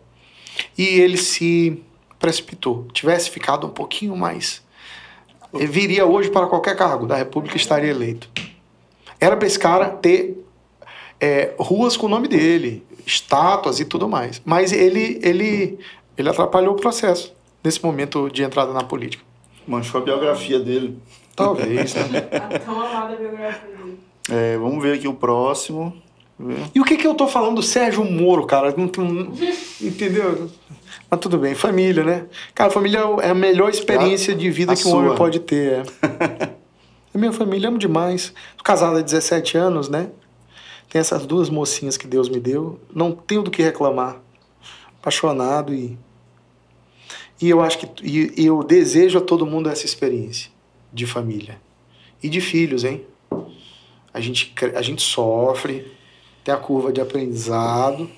E 0.77 0.85
ele 0.85 1.17
se 1.17 1.81
precipitou. 2.19 2.87
Tivesse 2.93 3.29
ficado 3.29 3.67
um 3.67 3.71
pouquinho 3.71 4.15
mais 4.15 4.63
ele 5.53 5.67
viria 5.67 6.05
hoje 6.05 6.29
para 6.29 6.47
qualquer 6.47 6.75
cargo 6.75 7.05
da 7.05 7.15
República 7.15 7.55
estaria 7.55 7.91
eleito. 7.91 8.27
Era 9.19 9.37
para 9.37 9.45
esse 9.45 9.59
cara 9.59 9.89
ter 9.89 10.43
é, 11.19 11.53
ruas 11.59 11.95
com 11.95 12.07
o 12.07 12.09
nome 12.09 12.27
dele, 12.27 12.83
estátuas 13.05 13.79
e 13.79 13.85
tudo 13.85 14.09
mais. 14.09 14.41
Mas 14.43 14.71
ele, 14.71 15.19
ele, 15.21 15.79
ele 16.17 16.29
atrapalhou 16.29 16.73
o 16.73 16.77
processo 16.77 17.33
nesse 17.63 17.83
momento 17.83 18.29
de 18.29 18.43
entrada 18.43 18.73
na 18.73 18.83
política. 18.83 19.23
Manchou 19.67 20.01
a 20.01 20.03
biografia 20.03 20.59
dele. 20.59 20.97
Talvez, 21.35 21.93
né? 21.95 22.27
A 22.31 22.59
tão 22.59 22.81
amada 22.81 23.15
biografia 23.15 23.69
dele. 23.69 23.99
É, 24.29 24.57
vamos 24.57 24.81
ver 24.81 24.95
aqui 24.95 25.07
o 25.07 25.13
próximo. 25.13 25.93
E 26.73 26.79
o 26.79 26.83
que, 26.83 26.97
que 26.97 27.05
eu 27.05 27.13
tô 27.13 27.27
falando 27.27 27.55
do 27.57 27.63
Sérgio 27.63 28.03
Moro, 28.03 28.45
cara? 28.45 28.73
Não, 28.75 28.87
tem- 28.87 29.31
entendeu? 29.81 30.49
Mas 31.09 31.19
tudo 31.19 31.37
bem, 31.37 31.53
família, 31.55 32.03
né? 32.03 32.25
Cara, 32.55 32.69
família 32.71 32.99
é 33.21 33.29
a 33.29 33.33
melhor 33.35 33.69
experiência 33.69 34.33
de 34.35 34.49
vida 34.49 34.73
A 34.73 34.75
que 34.75 34.87
um 34.87 34.91
homem 34.95 35.07
sua. 35.09 35.15
pode 35.17 35.39
ter. 35.39 35.83
É. 36.01 36.49
A 37.13 37.17
minha 37.19 37.31
família, 37.31 37.69
amo 37.69 37.77
demais. 37.77 38.33
Tô 38.57 38.63
casado 38.63 38.97
há 38.97 39.01
17 39.01 39.55
anos, 39.55 39.87
né? 39.87 40.09
Tem 40.89 40.99
essas 40.99 41.27
duas 41.27 41.47
mocinhas 41.47 41.95
que 41.95 42.07
Deus 42.07 42.27
me 42.27 42.39
deu. 42.39 42.79
Não 42.93 43.11
tenho 43.11 43.43
do 43.43 43.51
que 43.51 43.61
reclamar. 43.61 44.19
Apaixonado 44.99 45.71
e. 45.75 45.95
E 47.39 47.47
eu 47.49 47.61
acho 47.61 47.77
que. 47.77 47.87
E 48.01 48.33
e 48.41 48.45
eu 48.47 48.63
desejo 48.63 49.19
a 49.19 49.21
todo 49.21 49.45
mundo 49.45 49.69
essa 49.69 49.85
experiência 49.85 50.49
de 50.91 51.05
família. 51.05 51.61
E 52.23 52.27
de 52.27 52.41
filhos, 52.41 52.83
hein? 52.83 53.05
A 54.13 54.19
gente, 54.21 54.53
a 54.75 54.81
gente 54.81 55.01
sofre, 55.01 55.91
tem 56.43 56.53
a 56.53 56.57
curva 56.57 56.91
de 56.93 57.01
aprendizado. 57.01 58.09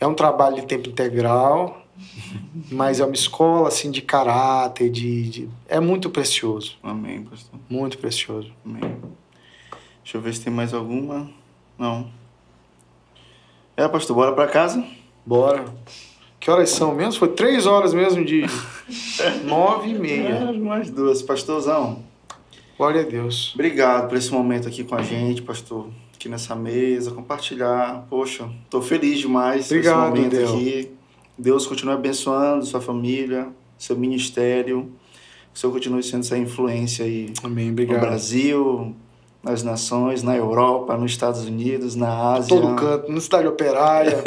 É 0.00 0.06
um 0.06 0.14
trabalho 0.14 0.56
de 0.56 0.66
tempo 0.66 0.88
integral, 0.88 1.82
mas 2.72 2.98
é 2.98 3.04
uma 3.04 3.14
escola 3.14 3.68
assim 3.68 3.90
de 3.90 4.00
caráter, 4.02 4.90
de, 4.90 5.28
de- 5.28 5.48
é 5.68 5.78
muito 5.78 6.10
precioso, 6.10 6.76
Amém, 6.82 7.22
pastor. 7.24 7.60
muito 7.68 7.98
precioso. 7.98 8.50
Amém. 8.64 8.96
Deixa 10.02 10.16
eu 10.16 10.20
ver 10.20 10.34
se 10.34 10.40
tem 10.42 10.52
mais 10.52 10.74
alguma. 10.74 11.30
Não. 11.78 12.10
É, 13.76 13.86
pastor, 13.88 14.16
bora 14.16 14.32
pra 14.32 14.48
casa? 14.48 14.84
Bora. 15.24 15.64
Que 16.40 16.50
horas 16.50 16.70
são 16.70 16.92
mesmo? 16.94 17.20
Foi 17.20 17.28
três 17.28 17.66
horas 17.66 17.94
mesmo 17.94 18.24
de 18.24 18.44
nove 19.44 19.90
e 19.90 19.94
meia. 19.94 20.28
É, 20.34 20.52
mais 20.52 20.90
duas. 20.90 21.22
Pastorzão, 21.22 22.02
Glória 22.82 23.02
a 23.02 23.04
Deus. 23.04 23.52
obrigado 23.54 24.08
por 24.08 24.18
esse 24.18 24.32
momento 24.32 24.66
aqui 24.66 24.82
com 24.82 24.96
a 24.96 25.02
gente, 25.02 25.40
pastor. 25.40 25.86
Aqui 26.16 26.28
nessa 26.28 26.56
mesa, 26.56 27.12
compartilhar. 27.12 28.04
Poxa, 28.10 28.50
tô 28.68 28.82
feliz 28.82 29.20
demais 29.20 29.66
Obrigado, 29.66 30.02
esse 30.02 30.10
momento 30.10 30.36
Del. 30.36 30.48
aqui. 30.48 30.90
Deus 31.38 31.64
continue 31.64 31.94
abençoando 31.94 32.66
sua 32.66 32.80
família, 32.80 33.46
seu 33.78 33.96
ministério. 33.96 34.90
Que 35.52 35.58
o 35.58 35.60
Senhor 35.60 35.72
continue 35.72 36.02
sendo 36.02 36.22
essa 36.24 36.36
influência 36.36 37.04
aí 37.04 37.32
Amém. 37.44 37.66
no 37.66 37.70
Obrigado. 37.70 38.00
Brasil, 38.00 38.96
nas 39.44 39.62
nações, 39.62 40.24
na 40.24 40.36
Europa, 40.36 40.96
nos 40.96 41.12
Estados 41.12 41.44
Unidos, 41.44 41.94
na 41.94 42.32
Ásia. 42.32 42.48
Todo 42.48 42.74
canto, 42.74 43.12
na 43.12 43.20
cidade 43.20 43.46
operária. 43.46 44.24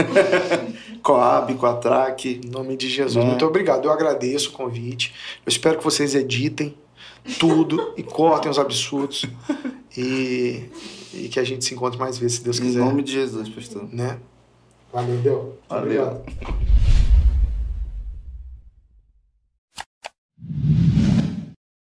Coab, 1.03 1.53
Coatrac. 1.55 2.41
Em 2.41 2.49
nome 2.49 2.77
de 2.77 2.87
Jesus. 2.87 3.21
Né? 3.21 3.31
Muito 3.31 3.45
obrigado. 3.45 3.83
Eu 3.83 3.91
agradeço 3.91 4.47
o 4.47 4.53
convite. 4.53 5.13
Eu 5.45 5.49
espero 5.49 5.77
que 5.77 5.83
vocês 5.83 6.15
editem 6.15 6.73
tudo 7.39 7.93
e 7.97 8.03
cortem 8.03 8.49
os 8.49 8.59
absurdos. 8.59 9.25
E, 9.97 10.69
e, 11.13 11.29
que 11.29 11.39
a 11.39 11.43
gente 11.45 11.63
se 11.63 11.73
encontre 11.73 11.97
mais 11.97 12.17
vezes, 12.17 12.37
se 12.37 12.43
Deus 12.43 12.59
quiser. 12.59 12.81
Em 12.81 12.83
nome 12.83 13.01
de 13.01 13.13
Jesus, 13.13 13.47
pastor. 13.47 13.87
Né? 13.93 14.19
Valeu, 14.91 15.17
Deus. 15.21 15.53
Valeu. 15.69 15.83
Obrigado. 15.83 16.25